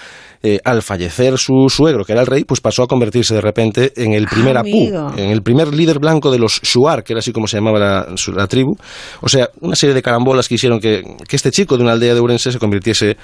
eh, 0.43 0.59
al 0.63 0.83
fallecer 0.83 1.37
su 1.39 1.67
suegro, 1.69 2.05
que 2.05 2.11
era 2.11 2.21
el 2.21 2.27
rey, 2.27 2.43
pues 2.43 2.61
pasó 2.61 2.83
a 2.83 2.87
convertirse 2.87 3.33
de 3.33 3.41
repente 3.41 3.93
en 3.95 4.13
el 4.13 4.27
primer 4.27 4.57
apú, 4.57 4.91
en 5.17 5.29
el 5.31 5.41
primer 5.41 5.73
líder 5.73 5.97
blanco 5.97 6.29
de 6.31 6.37
los 6.37 6.61
Shuar, 6.61 7.03
que 7.03 7.13
era 7.13 7.19
así 7.19 7.31
como 7.31 7.47
se 7.47 7.57
llamaba 7.57 7.79
la, 7.79 8.07
la 8.35 8.47
tribu. 8.47 8.75
O 9.21 9.27
sea, 9.29 9.49
una 9.61 9.75
serie 9.75 9.95
de 9.95 10.01
carambolas 10.03 10.47
que 10.47 10.55
hicieron 10.55 10.79
que, 10.79 11.01
que 11.27 11.35
este 11.35 11.49
chico 11.49 11.77
de 11.77 11.83
una 11.83 11.93
aldea 11.93 12.13
de 12.13 12.19
Ourense 12.19 12.51
se 12.51 12.59
convirtiese, 12.59 13.17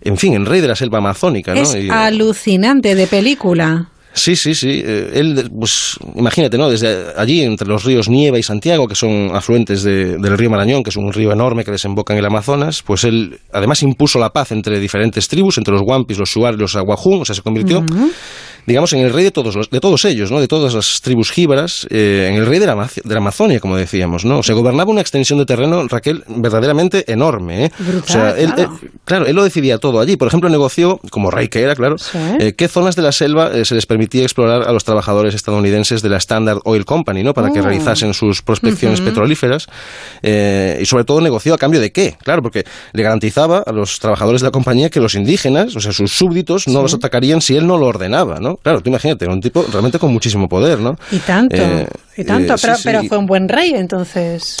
en 0.00 0.16
fin, 0.16 0.34
en 0.34 0.46
rey 0.46 0.60
de 0.60 0.68
la 0.68 0.76
selva 0.76 0.98
amazónica, 0.98 1.54
¿no? 1.54 1.62
Es 1.62 1.74
Y, 1.74 1.88
eh, 1.88 1.90
alucinante 1.90 2.94
de 2.94 3.06
película. 3.08 3.88
Sí, 4.12 4.34
sí, 4.36 4.54
sí. 4.54 4.82
Eh, 4.84 5.12
él, 5.14 5.50
pues, 5.56 5.96
imagínate, 6.16 6.58
¿no? 6.58 6.68
Desde 6.68 7.06
allí, 7.16 7.42
entre 7.42 7.68
los 7.68 7.84
ríos 7.84 8.08
Nieva 8.08 8.38
y 8.38 8.42
Santiago, 8.42 8.88
que 8.88 8.94
son 8.96 9.30
afluentes 9.32 9.82
de- 9.84 10.18
del 10.18 10.36
río 10.36 10.50
Marañón, 10.50 10.82
que 10.82 10.90
es 10.90 10.96
un 10.96 11.12
río 11.12 11.32
enorme 11.32 11.64
que 11.64 11.70
desemboca 11.70 12.12
en 12.12 12.18
el 12.18 12.26
Amazonas, 12.26 12.82
pues 12.84 13.04
él 13.04 13.38
además 13.52 13.82
impuso 13.82 14.18
la 14.18 14.30
paz 14.32 14.50
entre 14.52 14.80
diferentes 14.80 15.28
tribus, 15.28 15.58
entre 15.58 15.72
los 15.74 15.82
Wampis, 15.84 16.18
los 16.18 16.28
Shuar 16.28 16.54
y 16.54 16.58
los 16.58 16.74
Aguajún, 16.76 17.22
o 17.22 17.24
sea, 17.24 17.34
se 17.36 17.42
convirtió, 17.42 17.84
digamos, 18.66 18.92
en 18.92 19.00
el 19.00 19.12
rey 19.12 19.24
de 19.24 19.30
todos, 19.30 19.54
los, 19.56 19.70
de 19.70 19.80
todos 19.80 20.04
ellos, 20.04 20.30
¿no? 20.30 20.40
De 20.40 20.48
todas 20.48 20.74
las 20.74 21.00
tribus 21.00 21.30
jíbaras, 21.30 21.86
eh, 21.90 22.28
en 22.30 22.36
el 22.36 22.46
rey 22.46 22.58
de 22.58 22.66
la, 22.66 22.74
Amac- 22.76 23.02
de 23.02 23.14
la 23.14 23.18
Amazonia, 23.20 23.58
como 23.60 23.76
decíamos, 23.76 24.24
¿no? 24.24 24.38
O 24.40 24.42
sea, 24.42 24.54
gobernaba 24.54 24.90
una 24.90 25.00
extensión 25.00 25.38
de 25.38 25.46
terreno, 25.46 25.86
Raquel, 25.88 26.24
verdaderamente 26.28 27.10
enorme, 27.10 27.66
¿eh? 27.66 27.72
Brutal, 27.78 28.02
o 28.02 28.12
sea, 28.12 28.30
él, 28.38 28.52
claro. 28.54 28.78
él- 28.82 28.90
claro, 29.04 29.26
él 29.26 29.36
lo 29.36 29.44
decidía 29.44 29.78
todo 29.78 30.00
allí. 30.00 30.16
Por 30.16 30.28
ejemplo, 30.28 30.48
negoció, 30.50 31.00
como 31.10 31.30
rey 31.30 31.48
que 31.48 31.62
era, 31.62 31.74
claro, 31.74 31.96
eh, 32.38 32.52
qué 32.56 32.68
zonas 32.68 32.96
de 32.96 33.02
la 33.02 33.12
selva 33.12 33.50
eh, 33.54 33.64
se 33.64 33.74
les 33.74 33.86
permitía 33.86 33.99
explorar 34.04 34.68
a 34.68 34.72
los 34.72 34.84
trabajadores 34.84 35.34
estadounidenses 35.34 36.02
de 36.02 36.08
la 36.08 36.16
Standard 36.18 36.60
Oil 36.64 36.84
Company, 36.84 37.22
¿no? 37.22 37.34
Para 37.34 37.50
que 37.50 37.60
Oh. 37.60 37.64
realizasen 37.64 38.14
sus 38.14 38.42
prospecciones 38.42 39.00
petrolíferas. 39.00 39.66
eh, 40.22 40.78
y 40.82 40.86
sobre 40.86 41.04
todo 41.04 41.20
negoció 41.20 41.54
a 41.54 41.58
cambio 41.58 41.80
de 41.80 41.92
qué, 41.92 42.16
claro, 42.22 42.42
porque 42.42 42.64
le 42.92 43.02
garantizaba 43.02 43.58
a 43.66 43.72
los 43.72 43.98
trabajadores 43.98 44.40
de 44.40 44.46
la 44.46 44.50
compañía 44.50 44.90
que 44.90 45.00
los 45.00 45.14
indígenas, 45.14 45.74
o 45.76 45.80
sea, 45.80 45.92
sus 45.92 46.12
súbditos, 46.12 46.66
no 46.68 46.82
los 46.82 46.94
atacarían 46.94 47.40
si 47.40 47.56
él 47.56 47.66
no 47.66 47.76
lo 47.78 47.86
ordenaba, 47.86 48.38
¿no? 48.40 48.56
Claro, 48.56 48.80
tú 48.80 48.90
imagínate, 48.90 49.26
un 49.26 49.40
tipo 49.40 49.64
realmente 49.70 49.98
con 49.98 50.12
muchísimo 50.12 50.48
poder, 50.48 50.78
¿no? 50.80 50.96
Y 51.10 51.18
tanto, 51.18 51.56
Eh, 51.56 51.86
y 52.16 52.24
tanto. 52.24 52.54
eh, 52.54 52.58
sí, 52.58 52.62
pero, 52.66 52.76
sí. 52.76 52.82
pero 52.84 53.02
fue 53.04 53.18
un 53.18 53.26
buen 53.26 53.48
rey, 53.48 53.72
entonces. 53.74 54.56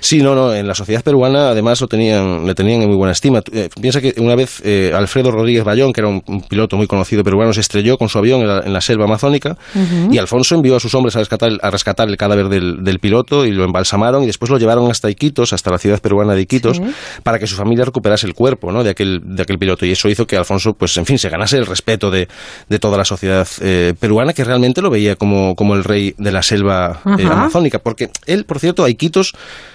Sí, 0.00 0.22
no, 0.22 0.34
no, 0.34 0.54
en 0.54 0.66
la 0.66 0.74
sociedad 0.74 1.02
peruana 1.02 1.50
además 1.50 1.80
lo 1.80 1.86
tenían, 1.88 2.46
le 2.46 2.54
tenían 2.54 2.82
en 2.82 2.88
muy 2.88 2.96
buena 2.96 3.12
estima. 3.12 3.42
Eh, 3.52 3.68
piensa 3.80 4.00
que 4.00 4.14
una 4.18 4.34
vez 4.34 4.60
eh, 4.64 4.92
Alfredo 4.94 5.30
Rodríguez 5.30 5.64
Bayón, 5.64 5.92
que 5.92 6.00
era 6.00 6.08
un, 6.08 6.22
un 6.26 6.42
piloto 6.42 6.76
muy 6.76 6.86
conocido 6.86 7.22
peruano, 7.24 7.52
se 7.52 7.60
estrelló 7.60 7.98
con 7.98 8.08
su 8.08 8.18
avión 8.18 8.40
en 8.42 8.48
la, 8.48 8.60
en 8.64 8.72
la 8.72 8.80
selva 8.80 9.04
amazónica 9.04 9.56
y 10.10 10.18
Alfonso 10.18 10.54
envió 10.54 10.76
a 10.76 10.80
sus 10.80 10.94
hombres 10.94 11.16
a 11.16 11.20
rescatar, 11.20 11.50
a 11.62 11.70
rescatar 11.70 12.08
el 12.08 12.16
cadáver 12.16 12.48
del, 12.48 12.82
del 12.84 12.98
piloto 12.98 13.44
y 13.44 13.50
lo 13.52 13.64
embalsamaron 13.64 14.22
y 14.22 14.26
después 14.26 14.50
lo 14.50 14.58
llevaron 14.58 14.90
hasta 14.90 15.10
Iquitos, 15.10 15.52
hasta 15.52 15.70
la 15.70 15.78
ciudad 15.78 16.00
peruana 16.00 16.34
de 16.34 16.42
Iquitos, 16.42 16.76
Sí. 16.78 16.82
para 17.22 17.38
que 17.38 17.46
su 17.46 17.56
familia 17.56 17.84
recuperase 17.84 18.26
el 18.26 18.34
cuerpo 18.34 18.70
¿no? 18.72 18.84
de, 18.84 18.90
aquel, 18.90 19.20
de 19.24 19.42
aquel 19.42 19.58
piloto. 19.58 19.84
Y 19.86 19.92
eso 19.92 20.08
hizo 20.08 20.26
que 20.26 20.36
Alfonso, 20.36 20.74
pues 20.74 20.96
en 20.96 21.06
fin, 21.06 21.18
se 21.18 21.28
ganase 21.28 21.56
el 21.56 21.66
respeto 21.66 22.10
de, 22.10 22.28
de 22.68 22.78
toda 22.78 22.96
la 22.98 23.04
sociedad 23.04 23.46
eh, 23.60 23.94
peruana, 23.98 24.32
que 24.32 24.44
realmente 24.44 24.82
lo 24.82 24.90
veía 24.90 25.16
como, 25.16 25.54
como 25.54 25.74
el 25.74 25.82
rey 25.84 26.14
de 26.18 26.30
la 26.32 26.42
selva 26.42 27.00
eh, 27.18 27.24
amazónica. 27.24 27.78
Porque 27.78 28.10
él, 28.26 28.44
por 28.44 28.58
cierto, 28.60 28.84
a 28.84 28.90
Iquitos, 28.90 29.32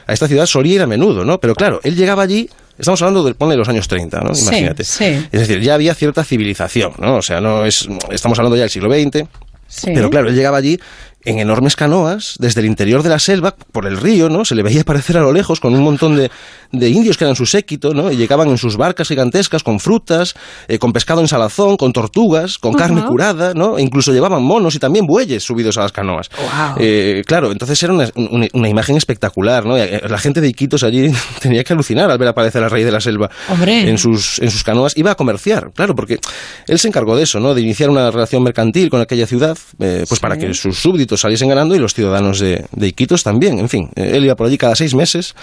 a 0.08 0.12
esta 0.14 0.27
ciudad 0.27 0.45
solía 0.45 0.76
ir 0.76 0.81
a 0.81 0.88
menudo, 0.88 1.26
¿no? 1.26 1.40
Pero 1.40 1.56
claro, 1.56 1.80
él 1.84 1.95
llegaba 1.95 2.23
allí 2.23 2.49
Estamos 2.77 3.02
hablando 3.03 3.23
del 3.23 3.35
ponle 3.35 3.56
los 3.56 3.69
años 3.69 3.88
30, 3.88 4.22
¿no? 4.22 4.34
Sí, 4.34 4.48
Imagínate. 4.48 4.84
sí. 4.84 5.06
Es 5.31 5.41
decir, 5.41 5.61
ya 5.61 5.76
había 5.76 5.94
cierta 5.94 6.23
civilización, 6.23 6.94
¿no? 6.98 7.18
O 7.18 7.22
sea, 7.22 7.40
no 7.40 7.65
es 7.65 7.88
estamos 8.11 8.40
hablando 8.40 8.56
ya 8.56 8.64
del 8.64 8.72
siglo 8.72 8.91
XX. 8.91 9.27
Sí. 9.68 9.91
Pero 9.94 10.10
claro, 10.10 10.30
él 10.30 10.35
llegaba 10.35 10.57
allí 10.57 10.80
en 11.26 11.40
enormes 11.40 11.76
canoas 11.76 12.36
desde 12.40 12.62
el 12.62 12.68
interior 12.68 13.04
de 13.04 13.10
la 13.10 13.20
selva, 13.20 13.56
por 13.72 13.86
el 13.86 13.98
río, 13.98 14.30
¿no? 14.30 14.45
Se 14.45 14.56
le 14.56 14.64
veía 14.64 14.82
aparecer 14.82 15.18
a 15.18 15.22
lo 15.22 15.32
lejos 15.32 15.60
con 15.60 15.74
un 15.74 15.82
montón 15.82 16.16
de, 16.16 16.30
de 16.72 16.90
indios 16.90 17.18
que 17.18 17.24
eran 17.24 17.36
su 17.36 17.45
séquito, 17.45 17.94
¿no? 17.94 18.12
Y 18.12 18.18
llegaban 18.18 18.50
en 18.50 18.58
sus 18.58 18.76
barcas 18.78 19.08
gigantescas 19.08 19.64
con 19.64 19.80
frutas, 19.80 20.34
eh, 20.68 20.80
con 20.80 20.91
pescado 20.94 21.22
en 21.22 21.28
salazón, 21.28 21.78
con 21.78 21.94
tortugas, 21.94 22.58
con 22.58 22.74
carne 22.74 23.04
curada, 23.06 23.54
¿no? 23.54 23.78
E 23.78 23.82
incluso 23.82 24.12
llevaban 24.12 24.44
monos 24.44 24.76
y 24.76 24.80
también 24.80 25.06
bueyes 25.06 25.44
subidos 25.44 25.78
a 25.78 25.82
las 25.82 25.91
canoas. 25.91 26.30
Guau. 26.36 26.76
Eh, 26.80 27.24
claro, 27.26 27.52
entonces 27.52 27.82
era 27.84 27.94
una, 27.94 28.10
una- 28.16 28.48
una 28.54 28.70
imagen 28.70 28.98
espectacular, 28.98 29.66
¿no? 29.66 29.78
Eh, 29.78 30.02
La 30.10 30.18
gente 30.18 30.41
de 30.41 30.48
Iquitos 30.50 30.84
allí 30.84 31.12
tenía 31.41 31.64
que 31.64 31.74
alucinar 31.74 32.10
al 32.12 32.18
ver 32.18 32.28
aparecer 32.28 32.64
al 32.64 32.72
rey 32.72 32.84
de 32.84 32.91
la 32.91 33.00
selva 33.00 33.30
Hombre. 33.50 33.90
en 33.90 33.98
sus, 33.98 34.40
en 34.40 34.52
sus 34.52 34.64
canoas. 34.64 34.98
Iba 34.98 35.12
a 35.12 35.16
comerciar, 35.16 35.72
claro, 35.74 35.95
porque 35.95 36.20
él 36.68 36.80
se 36.80 36.88
encargó 36.88 37.16
de 37.16 37.24
eso, 37.24 37.40
¿no? 37.40 37.54
De 37.54 37.62
iniciar 37.62 37.90
una 37.90 38.12
relación 38.12 38.44
mercantil 38.44 38.90
con 38.90 39.00
aquella 39.02 39.26
ciudad, 39.28 39.58
eh, 39.80 40.06
pues 40.08 40.20
para 40.20 40.38
que 40.38 40.54
sus 40.54 40.78
súbditos 40.80 41.12
saliesen 41.22 41.49
ganando 41.49 41.76
y 41.76 41.80
los 41.80 41.94
ciudadanos 41.94 42.40
de, 42.40 42.65
de 42.72 42.88
Iquitos 42.88 43.23
también. 43.23 43.60
En 43.60 43.69
fin, 43.69 43.90
eh, 43.95 44.11
él 44.15 44.26
iba 44.26 44.35
por 44.35 44.48
allí 44.48 44.57
cada 44.57 44.76
seis 44.76 44.95
meses. 44.95 45.35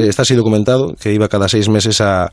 Está 0.00 0.22
así 0.22 0.34
documentado 0.34 0.94
que 1.00 1.12
iba 1.12 1.28
cada 1.28 1.48
seis 1.48 1.68
meses 1.68 2.00
a. 2.00 2.30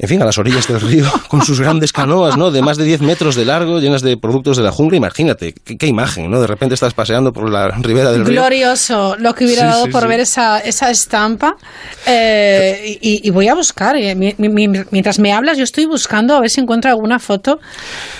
En 0.00 0.08
fin, 0.08 0.22
a 0.22 0.24
las 0.24 0.38
orillas 0.38 0.68
del 0.68 0.80
río, 0.80 1.04
con 1.28 1.42
sus 1.42 1.60
grandes 1.60 1.92
canoas, 1.92 2.36
¿no? 2.36 2.50
De 2.50 2.62
más 2.62 2.76
de 2.76 2.84
10 2.84 3.00
metros 3.02 3.34
de 3.34 3.44
largo, 3.44 3.80
llenas 3.80 4.02
de 4.02 4.16
productos 4.16 4.56
de 4.56 4.62
la 4.62 4.70
jungla. 4.72 4.96
Imagínate, 4.96 5.52
qué, 5.64 5.76
qué 5.76 5.86
imagen, 5.86 6.30
¿no? 6.30 6.40
De 6.40 6.46
repente 6.46 6.74
estás 6.74 6.94
paseando 6.94 7.32
por 7.32 7.50
la 7.50 7.68
ribera 7.68 8.12
del 8.12 8.24
río. 8.24 8.40
Glorioso 8.40 9.16
lo 9.18 9.34
que 9.34 9.44
hubiera 9.44 9.62
Sí, 9.62 9.68
dado 9.68 9.84
sí, 9.86 9.90
por 9.90 10.02
sí. 10.02 10.08
ver 10.08 10.20
esa, 10.20 10.58
esa 10.60 10.90
estampa. 10.90 11.56
Eh, 12.06 12.98
y, 13.00 13.26
y 13.26 13.30
voy 13.30 13.48
a 13.48 13.54
buscar, 13.54 13.96
eh, 13.96 14.14
mi- 14.14 14.34
mi- 14.38 14.68
mientras 14.90 15.18
me 15.18 15.32
hablas, 15.32 15.58
yo 15.58 15.64
estoy 15.64 15.86
buscando 15.86 16.34
a 16.34 16.40
ver 16.40 16.50
si 16.50 16.60
encuentro 16.60 16.90
alguna 16.90 17.18
foto 17.18 17.58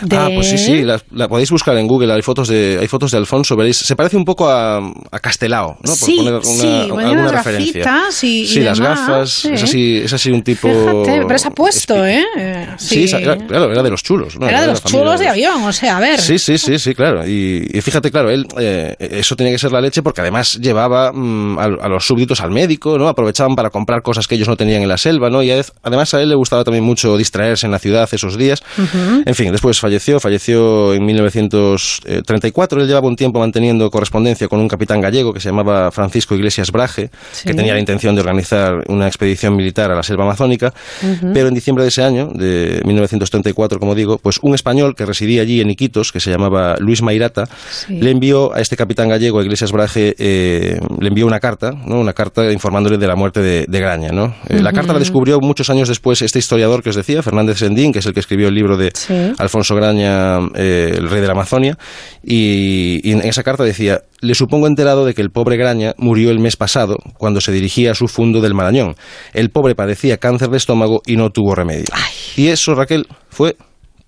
de. 0.02 0.16
Ah, 0.16 0.28
pues 0.34 0.48
sí, 0.50 0.58
sí, 0.58 0.82
la, 0.82 1.00
la 1.12 1.28
podéis 1.28 1.50
buscar 1.50 1.76
en 1.78 1.86
Google, 1.86 2.12
hay 2.12 2.22
fotos 2.22 2.48
de, 2.48 2.78
hay 2.80 2.88
fotos 2.88 3.12
de 3.12 3.18
Alfonso, 3.18 3.56
veréis, 3.56 3.76
se 3.78 3.96
parece 3.96 4.16
un 4.16 4.24
poco 4.24 4.48
a, 4.48 4.78
a 4.78 5.20
Castelao, 5.20 5.76
¿no? 5.82 5.90
Por 5.90 5.96
Sí, 5.96 6.16
poner 6.16 6.34
una, 6.34 6.42
sí, 6.42 6.66
bueno, 6.90 7.08
alguna 7.08 7.22
unas 7.22 7.32
referencia. 7.32 7.84
y- 8.22 8.26
y 8.42 8.46
sí, 8.46 8.60
las 8.60 8.78
demás, 8.78 8.98
gafas, 9.00 9.30
sí. 9.30 9.48
es 9.52 9.62
así, 9.62 9.96
es 10.04 10.12
así 10.12 10.30
un 10.30 10.42
tipo... 10.42 10.68
Fíjate, 10.68 11.24
pero 11.26 11.38
se 11.38 11.48
ha 11.48 11.50
puesto, 11.72 12.06
¿eh? 12.06 12.24
Eh, 12.36 12.66
Sí, 12.78 13.04
era- 13.12 13.36
claro, 13.36 13.70
era 13.72 13.82
de 13.82 13.90
los 13.90 14.02
chulos. 14.02 14.38
¿no? 14.38 14.48
Era 14.48 14.62
de 14.62 14.66
los 14.68 14.82
chulos 14.84 15.18
de 15.20 15.28
avión, 15.28 15.62
o 15.64 15.72
sea, 15.72 15.96
a 15.96 16.00
ver. 16.00 16.20
Sí, 16.20 16.38
sí, 16.38 16.58
sí, 16.58 16.78
sí, 16.78 16.94
claro. 16.94 17.26
Y, 17.26 17.66
y 17.72 17.80
fíjate, 17.80 18.10
claro, 18.10 18.30
él, 18.30 18.46
eh, 18.58 18.94
eso 18.98 19.36
tenía 19.36 19.52
que 19.52 19.58
ser 19.58 19.72
la 19.72 19.80
leche 19.80 20.02
porque 20.02 20.20
además 20.20 20.54
llevaba 20.60 21.12
mm, 21.12 21.58
a, 21.58 21.64
a 21.64 21.88
los 21.88 22.06
súbditos 22.06 22.40
al 22.40 22.50
médico, 22.50 22.98
¿no? 22.98 23.08
Aprovechaban 23.08 23.54
para 23.56 23.70
comprar 23.70 24.02
cosas 24.02 24.26
que 24.26 24.34
ellos 24.36 24.48
no 24.48 24.56
tenían 24.56 24.82
en 24.82 24.88
la 24.88 24.98
selva, 24.98 25.30
¿no? 25.30 25.42
Y 25.42 25.50
además 25.82 26.14
a 26.14 26.22
él 26.22 26.28
le 26.30 26.34
gustaba 26.34 26.64
también 26.64 26.84
mucho 26.84 27.16
distraerse 27.16 27.66
en 27.66 27.72
la 27.72 27.78
ciudad 27.78 28.08
esos 28.12 28.36
días. 28.38 28.62
Ujú. 28.76 29.22
En 29.26 29.34
fin, 29.34 29.52
después 29.52 29.78
falleció, 29.80 30.20
falleció 30.20 30.94
en 30.94 31.04
1934. 31.04 32.80
Él 32.80 32.86
llevaba 32.88 33.06
un 33.08 33.16
tiempo 33.16 33.38
manteniendo 33.40 33.90
correspondencia 33.90 34.48
con 34.48 34.60
un 34.60 34.68
capitán 34.68 35.00
gallego 35.00 35.32
que 35.32 35.40
se 35.40 35.48
llamaba 35.48 35.90
Francisco 35.90 36.34
Iglesias 36.34 36.70
Braje, 36.70 37.10
Sí. 37.32 37.48
que 37.48 37.54
tenía 37.54 37.74
la 37.74 37.80
intención 37.80 38.14
de 38.14 38.20
organizar 38.20 38.84
una 38.88 39.06
expedición 39.06 39.56
militar 39.56 39.90
a 39.90 39.94
la 39.94 40.02
selva 40.02 40.24
amazónica. 40.24 40.72
Ujú. 41.02 41.32
Pero 41.32 41.48
en 41.48 41.54
diciembre 41.58 41.84
de 41.84 41.88
ese 41.88 42.02
año, 42.02 42.30
de 42.34 42.80
1934, 42.84 43.78
como 43.78 43.94
digo, 43.94 44.18
pues 44.18 44.38
un 44.42 44.54
español 44.54 44.94
que 44.94 45.04
residía 45.06 45.42
allí 45.42 45.60
en 45.60 45.70
Iquitos, 45.70 46.12
que 46.12 46.20
se 46.20 46.30
llamaba 46.30 46.76
Luis 46.78 47.02
Mairata, 47.02 47.44
Sí. 47.70 47.98
le 48.00 48.10
envió 48.10 48.54
a 48.54 48.60
este 48.60 48.76
capitán 48.76 49.08
gallego, 49.08 49.38
a 49.38 49.42
Iglesias 49.42 49.72
Braje, 49.72 50.14
eh, 50.18 50.78
le 51.00 51.08
envió 51.08 51.26
una 51.26 51.40
carta, 51.40 51.72
¿no? 51.86 52.00
una 52.00 52.12
carta 52.12 52.50
informándole 52.52 52.98
de 52.98 53.06
la 53.06 53.16
muerte 53.16 53.40
de, 53.40 53.64
de 53.68 53.80
Graña. 53.80 54.10
¿no? 54.12 54.34
Eh, 54.48 54.60
La 54.60 54.72
carta 54.72 54.92
la 54.92 54.98
descubrió 54.98 55.38
muchos 55.40 55.70
años 55.70 55.88
después 55.88 56.22
este 56.22 56.38
historiador 56.38 56.82
que 56.82 56.90
os 56.90 56.96
decía, 56.96 57.22
Fernández 57.22 57.58
Sendín, 57.58 57.92
que 57.92 57.98
es 58.00 58.06
el 58.06 58.14
que 58.14 58.20
escribió 58.20 58.48
el 58.48 58.54
libro 58.54 58.76
de 58.76 58.90
Sí. 58.94 59.14
Alfonso 59.38 59.74
Graña, 59.74 60.38
eh, 60.54 60.94
el 60.96 61.08
rey 61.08 61.20
de 61.20 61.26
la 61.26 61.32
Amazonia, 61.32 61.76
y, 62.24 63.00
y 63.02 63.12
en 63.12 63.20
esa 63.22 63.42
carta 63.42 63.64
decía, 63.64 64.02
le 64.20 64.34
supongo 64.34 64.66
enterado 64.66 65.04
de 65.04 65.14
que 65.14 65.22
el 65.22 65.30
pobre 65.30 65.56
Graña 65.56 65.94
murió 65.98 66.30
el 66.30 66.38
mes 66.38 66.56
pasado 66.56 66.98
cuando 67.16 67.40
se 67.40 67.52
dirigía 67.52 67.92
a 67.92 67.94
su 67.94 68.08
fundo 68.08 68.40
del 68.40 68.54
Marañón. 68.54 68.96
El 69.32 69.50
pobre 69.50 69.74
padecía 69.74 70.18
cáncer 70.18 70.50
de 70.50 70.56
estómago 70.56 71.02
y 71.06 71.16
no 71.16 71.30
tuvo 71.30 71.54
remedio. 71.54 71.86
Y 72.36 72.48
eso, 72.48 72.74
Raquel, 72.74 73.06
fue 73.28 73.56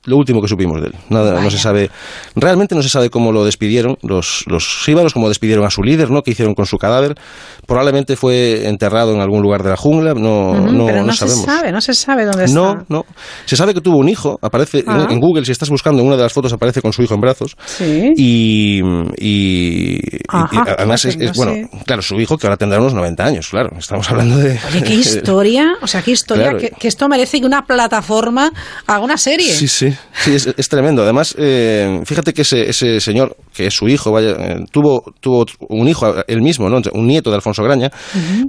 lo 0.05 0.17
último 0.17 0.41
que 0.41 0.49
supimos 0.49 0.81
de 0.81 0.89
él. 0.89 0.95
Nada, 1.11 1.41
no 1.43 1.51
se 1.51 1.59
sabe, 1.59 1.91
realmente 2.35 2.75
no 2.75 2.83
se 2.83 2.89
sabe 2.89 3.11
cómo 3.11 3.33
lo 3.33 3.45
despidieron 3.45 3.97
los, 4.03 4.45
los 4.47 4.83
síbaros, 4.85 5.13
cómo 5.13 5.29
despidieron 5.29 5.65
a 5.67 5.71
su 5.71 5.83
líder, 5.83 6.11
¿no? 6.11 6.23
¿Qué 6.23 6.31
hicieron 6.31 6.55
con 6.55 6.67
su 6.67 6.79
cadáver? 6.79 7.15
Probablemente 7.67 8.17
fue 8.17 8.67
enterrado 8.67 9.15
en 9.15 9.21
algún 9.21 9.43
lugar 9.43 9.63
de 9.63 9.71
la 9.71 9.77
jungla, 9.77 10.15
no, 10.15 10.51
Ujú, 10.53 10.73
no, 10.73 10.87
pero 10.87 11.01
no, 11.01 11.07
no 11.07 11.13
se 11.13 11.19
sabemos. 11.19 11.45
sabe, 11.45 11.73
no 11.73 11.81
se 11.81 11.95
sabe 11.95 12.25
dónde 12.25 12.45
está. 12.45 12.59
No, 12.59 12.85
no. 12.89 13.05
Se 13.45 13.57
sabe 13.57 13.75
que 13.75 13.81
tuvo 13.81 13.99
un 13.99 14.09
hijo, 14.09 14.39
aparece 14.43 14.83
Ah. 14.87 15.07
en, 15.09 15.13
en 15.17 15.21
Google, 15.21 15.45
si 15.45 15.53
estás 15.53 15.69
buscando 15.71 16.01
en 16.01 16.07
una 16.09 16.17
de 16.17 16.23
las 16.23 16.33
fotos, 16.33 16.53
aparece 16.53 16.81
con 16.81 16.93
su 16.93 17.03
hijo 17.03 17.15
en 17.15 17.21
brazos. 17.21 17.57
Sí. 17.67 18.13
Y, 18.17 18.81
y- 19.19 20.01
Ajá, 20.29 20.49
y 20.53 20.71
además 20.79 21.05
es, 21.05 21.37
bueno, 21.37 21.69
claro, 21.87 22.03
su 22.03 22.19
hijo 22.21 22.39
que 22.39 22.47
ahora 22.47 22.57
tendrá 22.57 22.79
unos 22.81 22.95
90 22.95 23.25
años, 23.25 23.49
claro. 23.51 23.71
Estamos 23.79 24.11
hablando 24.11 24.39
de... 24.39 24.59
Oye, 24.71 24.83
qué 24.83 24.95
historia, 24.95 25.75
o 25.83 25.87
sea, 25.87 26.03
qué 26.03 26.13
historia, 26.13 26.41
Claro. 26.51 26.59
que, 26.59 26.71
que 26.71 26.89
esto 26.89 27.09
merece 27.09 27.41
que 27.41 27.47
una 27.47 27.67
plataforma 27.67 28.51
haga 28.87 29.01
una 29.05 29.17
serie. 29.19 29.53
Sí, 29.53 29.69
sí, 29.69 29.90
sí, 30.13 30.35
es, 30.35 30.49
es 30.57 30.69
tremendo. 30.69 31.03
Además, 31.03 31.35
eh, 31.39 32.01
fíjate 32.05 32.33
que 32.33 32.43
ese, 32.43 32.69
ese 32.69 33.01
señor, 33.01 33.37
que 33.55 33.67
es 33.67 33.75
su 33.75 33.89
hijo, 33.89 34.13
vaya, 34.13 34.31
eh, 34.39 34.65
tuvo, 34.71 35.05
tuvo 35.21 35.47
un 35.69 35.89
hijo, 35.89 36.15
él 36.27 36.43
mismo, 36.43 36.69
¿no? 36.69 36.81
un 36.93 37.07
nieto 37.07 37.31
de 37.31 37.37
Alfonso 37.37 37.63
Graña, 37.63 37.91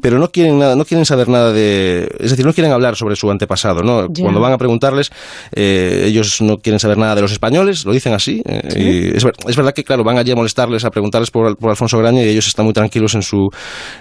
pero 0.02 0.20
no 0.20 0.30
quieren 0.32 0.60
nada, 0.60 0.76
no 0.76 0.86
quieren 0.86 1.06
saber 1.06 1.28
nada 1.30 1.52
de, 1.52 2.10
es 2.20 2.32
decir, 2.32 2.46
no 2.46 2.54
quieren 2.54 2.72
hablar 2.74 2.96
sobre 2.96 3.16
su 3.16 3.30
antepasado, 3.32 3.82
¿no? 3.84 4.08
Cuando 4.20 4.40
van 4.40 4.54
a 4.54 4.58
preguntarles, 4.58 5.12
eh, 5.54 6.04
ellos 6.08 6.42
no 6.42 6.58
quieren 6.58 6.80
saber 6.80 6.98
nada 6.98 7.16
de 7.16 7.22
los 7.22 7.32
españoles, 7.32 7.86
lo 7.86 7.94
dicen 7.94 8.14
así. 8.14 8.42
eh, 8.46 8.62
Sí. 8.72 8.80
y 8.80 9.18
es, 9.18 9.24
ver- 9.24 9.34
es 9.48 9.56
verdad 9.56 9.74
que, 9.74 9.84
claro, 9.84 10.04
van 10.04 10.18
allí 10.18 10.32
a 10.32 10.36
molestarles, 10.36 10.86
a 10.86 10.90
preguntarles 10.92 11.32
por, 11.32 11.58
por 11.58 11.70
Alfonso 11.72 11.98
Graña 11.98 12.24
y 12.24 12.30
ellos 12.30 12.48
están 12.48 12.66
muy 12.66 12.74
tranquilos 12.74 13.16
en 13.16 13.22
su, 13.22 13.50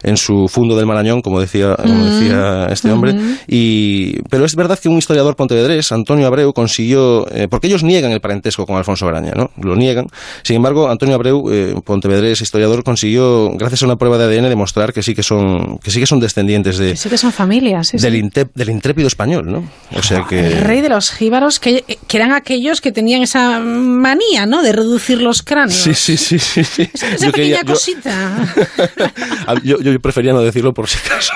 en 0.03 0.17
su 0.17 0.47
fundo 0.49 0.77
del 0.77 0.87
Marañón, 0.87 1.21
como 1.23 1.41
decía, 1.41 1.75
como 1.77 2.05
decía 2.05 2.67
este 2.71 2.91
hombre. 2.93 3.15
Y, 3.49 4.21
pero 4.31 4.45
es 4.45 4.55
verdad 4.55 4.79
que 4.79 4.89
un 4.89 4.99
historiador 4.99 5.35
pontevedrés, 5.37 5.93
Antonio 5.93 6.27
Abreu, 6.27 6.53
consiguió, 6.53 7.27
eh, 7.31 7.49
porque 7.49 7.67
ellos 7.67 7.83
niegan 7.83 8.13
el 8.13 8.21
parentesco 8.21 8.67
con 8.67 8.77
Alfonso 8.77 9.07
Graña, 9.07 9.33
¿no? 9.35 9.51
Lo 9.61 9.77
niegan. 9.77 10.07
Sin 10.43 10.57
embargo, 10.57 10.89
Antonio 10.91 11.15
Abreu, 11.15 11.45
eh, 11.51 11.75
pontevedrés, 11.85 12.41
historiador, 12.41 12.85
consiguió, 12.85 13.51
gracias 13.55 13.83
a 13.83 13.87
una 13.87 13.97
prueba 13.97 14.19
de 14.19 14.25
ADN, 14.25 14.49
demostrar 14.49 14.93
que 14.93 15.03
sí 15.03 15.15
que 15.15 15.23
son, 15.23 15.79
que 15.79 15.91
sí 15.91 16.01
que 16.01 16.07
son 16.07 16.21
descendientes 16.21 16.79
de, 16.79 16.97
Sí 16.97 17.09
que 17.09 17.19
son 17.19 17.33
familias. 17.33 17.89
sí, 17.89 17.99
sí. 17.99 18.05
del, 18.05 18.17
inte- 18.17 18.49
del 18.55 18.71
intrépido 18.71 19.07
español, 19.09 19.51
¿no? 19.51 19.69
O 19.97 20.03
sea 20.03 20.25
que... 20.29 20.39
El 20.41 20.61
rey 20.63 20.81
de 20.81 20.89
los 20.89 21.11
jíbaros, 21.11 21.61
que, 21.61 21.85
que 22.07 22.17
eran 22.17 22.33
aquellos 22.33 22.81
que 22.81 22.93
tenían 22.93 23.23
esa 23.23 23.61
manía, 23.61 24.47
¿no? 24.47 24.63
De 24.63 24.73
reducir 24.73 25.21
los 25.23 25.43
cráneos. 25.43 25.79
Sí, 25.81 25.95
sí, 25.95 26.17
sí, 26.17 26.39
sí. 26.39 26.65
sí. 26.65 26.91
Esa 26.93 27.07
Yo, 27.17 27.33
pequeña 27.33 27.33
quería- 27.33 27.61
yo- 27.63 27.73
cosita. 27.73 28.55
yo- 29.65 29.81
yo 29.81 30.01
prefería 30.01 30.33
no 30.33 30.41
decirlo 30.43 30.73
por 30.75 30.89
si 30.89 30.99
acaso. 30.99 31.33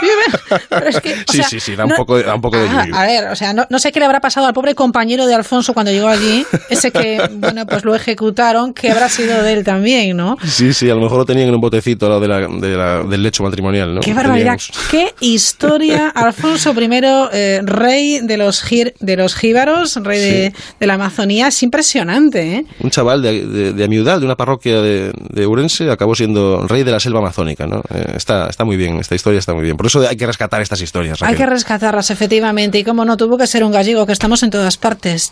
Pero 0.68 0.86
es 0.88 1.00
que, 1.00 1.14
Sí, 1.30 1.36
sea, 1.38 1.48
sí, 1.48 1.60
sí, 1.60 1.76
da 1.76 1.84
un 1.84 1.90
no- 1.90 1.96
poco 1.96 2.16
de, 2.16 2.24
da 2.24 2.34
un 2.34 2.40
poco 2.40 2.56
de 2.58 2.68
Ah, 2.68 2.86
a 2.92 3.06
ver, 3.06 3.28
o 3.28 3.36
sea, 3.36 3.52
no, 3.52 3.66
no 3.70 3.78
sé 3.78 3.92
qué 3.92 4.00
le 4.00 4.06
habrá 4.06 4.20
pasado 4.20 4.46
al 4.46 4.52
pobre 4.54 4.74
compañero 4.74 5.26
de 5.26 5.34
Alfonso 5.34 5.74
cuando 5.74 5.83
llegó 5.92 6.08
allí, 6.08 6.44
ese 6.70 6.90
que, 6.90 7.28
bueno, 7.32 7.66
pues 7.66 7.84
lo 7.84 7.94
ejecutaron, 7.94 8.72
que 8.74 8.90
habrá 8.90 9.08
sido 9.08 9.42
de 9.42 9.52
él 9.52 9.64
también, 9.64 10.16
¿no? 10.16 10.36
Sí, 10.46 10.72
sí, 10.74 10.88
a 10.90 10.94
lo 10.94 11.00
mejor 11.00 11.18
lo 11.18 11.24
tenían 11.24 11.48
en 11.48 11.54
un 11.54 11.60
botecito 11.60 12.06
al 12.06 12.10
lado 12.12 12.20
de 12.20 12.28
la, 12.28 12.40
de 12.48 12.76
la- 12.76 13.02
del 13.04 13.22
lecho 13.22 13.42
matrimonial, 13.42 13.94
¿no? 13.94 14.00
Qué 14.00 14.14
barbaridad, 14.14 14.56
Teníamos- 14.58 14.90
qué 14.90 15.14
historia. 15.20 16.08
Alfonso 16.14 16.72
I, 16.78 16.88
eh, 17.32 17.60
rey 17.64 18.20
de 18.22 18.36
los, 18.36 18.62
gir- 18.64 18.94
de 19.00 19.16
los 19.16 19.34
jíbaros, 19.34 19.96
rey 19.96 20.20
de, 20.20 20.52
de 20.80 20.86
la 20.86 20.94
Amazonía, 20.94 21.48
es 21.48 21.62
impresionante, 21.62 22.54
¿eh? 22.56 22.64
Un 22.80 22.90
chaval 22.90 23.22
de, 23.22 23.46
de, 23.46 23.72
de 23.72 23.84
Amiudal, 23.84 24.20
de 24.20 24.26
una 24.26 24.36
parroquia 24.36 24.80
de, 24.80 25.12
de 25.30 25.46
Urense, 25.46 25.90
acabó 25.90 26.14
siendo 26.14 26.66
rey 26.66 26.82
de 26.82 26.90
la 26.90 27.00
selva 27.00 27.20
amazónica, 27.20 27.66
¿no? 27.66 27.82
Eh, 27.94 28.12
está, 28.16 28.48
está 28.48 28.64
muy 28.64 28.76
bien, 28.76 28.98
esta 28.98 29.14
historia 29.14 29.38
está 29.38 29.52
muy 29.54 29.62
bien. 29.64 29.76
Por 29.76 29.86
eso 29.86 30.06
hay 30.08 30.16
que 30.16 30.26
rescatar 30.26 30.60
estas 30.62 30.80
historias, 30.80 31.20
Hay 31.22 31.28
Raquel. 31.32 31.38
que 31.38 31.46
rescatarlas, 31.46 32.10
efectivamente. 32.10 32.78
Y 32.78 32.84
como 32.84 33.04
no, 33.04 33.16
tuvo 33.16 33.36
que 33.38 33.46
ser 33.46 33.64
un 33.64 33.72
gallego, 33.72 34.06
que 34.06 34.12
estamos 34.12 34.42
en 34.42 34.50
todas 34.50 34.76
partes, 34.76 35.30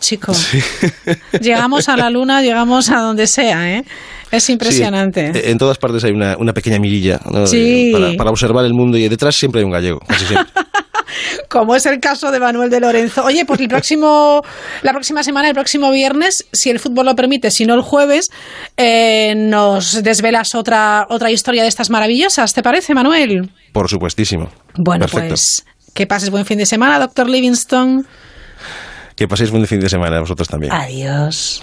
Llegamos 1.40 1.88
a 1.88 1.96
la 1.96 2.10
luna, 2.10 2.42
llegamos 2.42 2.90
a 2.90 3.00
donde 3.00 3.26
sea, 3.26 3.78
¿eh? 3.78 3.84
Es 4.30 4.48
impresionante. 4.48 5.32
Sí, 5.32 5.38
eh, 5.38 5.50
en 5.50 5.58
todas 5.58 5.78
partes 5.78 6.02
hay 6.04 6.12
una, 6.12 6.36
una 6.38 6.54
pequeña 6.54 6.78
mirilla 6.78 7.20
¿no? 7.30 7.46
Sí. 7.46 7.90
Eh, 7.90 7.92
para, 7.92 8.12
para 8.14 8.30
observar 8.30 8.64
el 8.64 8.72
mundo 8.72 8.96
y 8.96 9.08
detrás 9.08 9.36
siempre 9.36 9.60
hay 9.60 9.64
un 9.64 9.72
gallego, 9.72 10.00
casi 10.00 10.24
siempre. 10.24 10.52
Como 11.48 11.76
es 11.76 11.84
el 11.84 12.00
caso 12.00 12.30
de 12.30 12.40
Manuel 12.40 12.70
de 12.70 12.80
Lorenzo. 12.80 13.24
Oye, 13.24 13.44
pues 13.44 13.60
el 13.60 13.68
próximo, 13.68 14.42
la 14.82 14.92
próxima 14.92 15.22
semana, 15.22 15.48
el 15.48 15.54
próximo 15.54 15.90
viernes, 15.90 16.46
si 16.52 16.70
el 16.70 16.78
fútbol 16.78 17.04
lo 17.04 17.14
permite, 17.14 17.50
si 17.50 17.66
no 17.66 17.74
el 17.74 17.82
jueves, 17.82 18.30
eh, 18.78 19.34
nos 19.36 20.02
desvelas 20.02 20.54
otra, 20.54 21.06
otra 21.10 21.30
historia 21.30 21.62
de 21.62 21.68
estas 21.68 21.90
maravillosas. 21.90 22.54
¿Te 22.54 22.62
parece, 22.62 22.94
Manuel? 22.94 23.50
Por 23.72 23.90
supuestísimo. 23.90 24.48
Bueno, 24.78 25.04
Perfecto. 25.04 25.28
pues 25.28 25.64
que 25.94 26.06
pases 26.06 26.30
buen 26.30 26.46
fin 26.46 26.56
de 26.56 26.66
semana, 26.66 26.98
doctor 26.98 27.28
Livingston. 27.28 28.06
Que 29.16 29.28
paséis 29.28 29.50
buen 29.50 29.66
fin 29.66 29.80
de 29.80 29.88
semana 29.88 30.20
vosotros 30.20 30.48
también. 30.48 30.72
Adiós. 30.72 31.62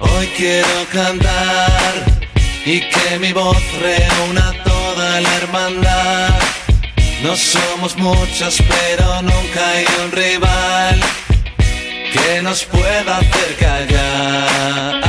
Hoy 0.00 0.26
quiero 0.36 0.86
cantar 0.92 2.04
y 2.66 2.80
que 2.80 3.18
mi 3.18 3.32
voz 3.32 3.56
reúna 3.80 4.52
toda 4.64 5.20
la 5.20 5.36
hermandad. 5.36 6.30
No 7.22 7.34
somos 7.36 7.96
muchos, 7.96 8.58
pero 8.68 9.22
nunca 9.22 9.70
hay 9.70 9.84
un 10.04 10.12
rival 10.12 11.00
que 12.12 12.42
nos 12.42 12.64
pueda 12.64 13.18
hacer 13.18 13.56
callar. 13.58 15.03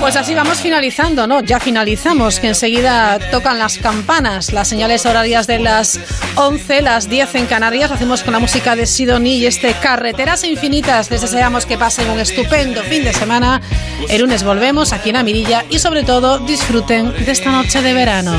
Pues 0.00 0.16
así 0.16 0.34
vamos 0.34 0.60
finalizando, 0.60 1.26
¿no? 1.26 1.42
Ya 1.42 1.60
finalizamos, 1.60 2.40
que 2.40 2.48
enseguida 2.48 3.18
tocan 3.30 3.58
las 3.58 3.76
campanas, 3.76 4.50
las 4.50 4.66
señales 4.66 5.04
horarias 5.04 5.46
de 5.46 5.58
las 5.58 6.00
11, 6.36 6.80
las 6.80 7.08
10 7.08 7.34
en 7.34 7.46
Canarias. 7.46 7.90
Lo 7.90 7.96
hacemos 7.96 8.22
con 8.22 8.32
la 8.32 8.38
música 8.38 8.74
de 8.74 8.86
Sidoní 8.86 9.36
y 9.36 9.46
este 9.46 9.74
Carreteras 9.74 10.42
Infinitas. 10.44 11.10
Les 11.10 11.20
deseamos 11.20 11.66
que 11.66 11.76
pasen 11.76 12.08
un 12.08 12.18
estupendo 12.18 12.82
fin 12.82 13.04
de 13.04 13.12
semana. 13.12 13.60
El 14.08 14.22
lunes 14.22 14.42
volvemos 14.42 14.94
aquí 14.94 15.10
en 15.10 15.16
Amirilla 15.16 15.66
y 15.68 15.78
sobre 15.78 16.02
todo 16.02 16.38
disfruten 16.38 17.12
de 17.12 17.30
esta 17.30 17.52
noche 17.52 17.82
de 17.82 17.92
verano. 17.92 18.32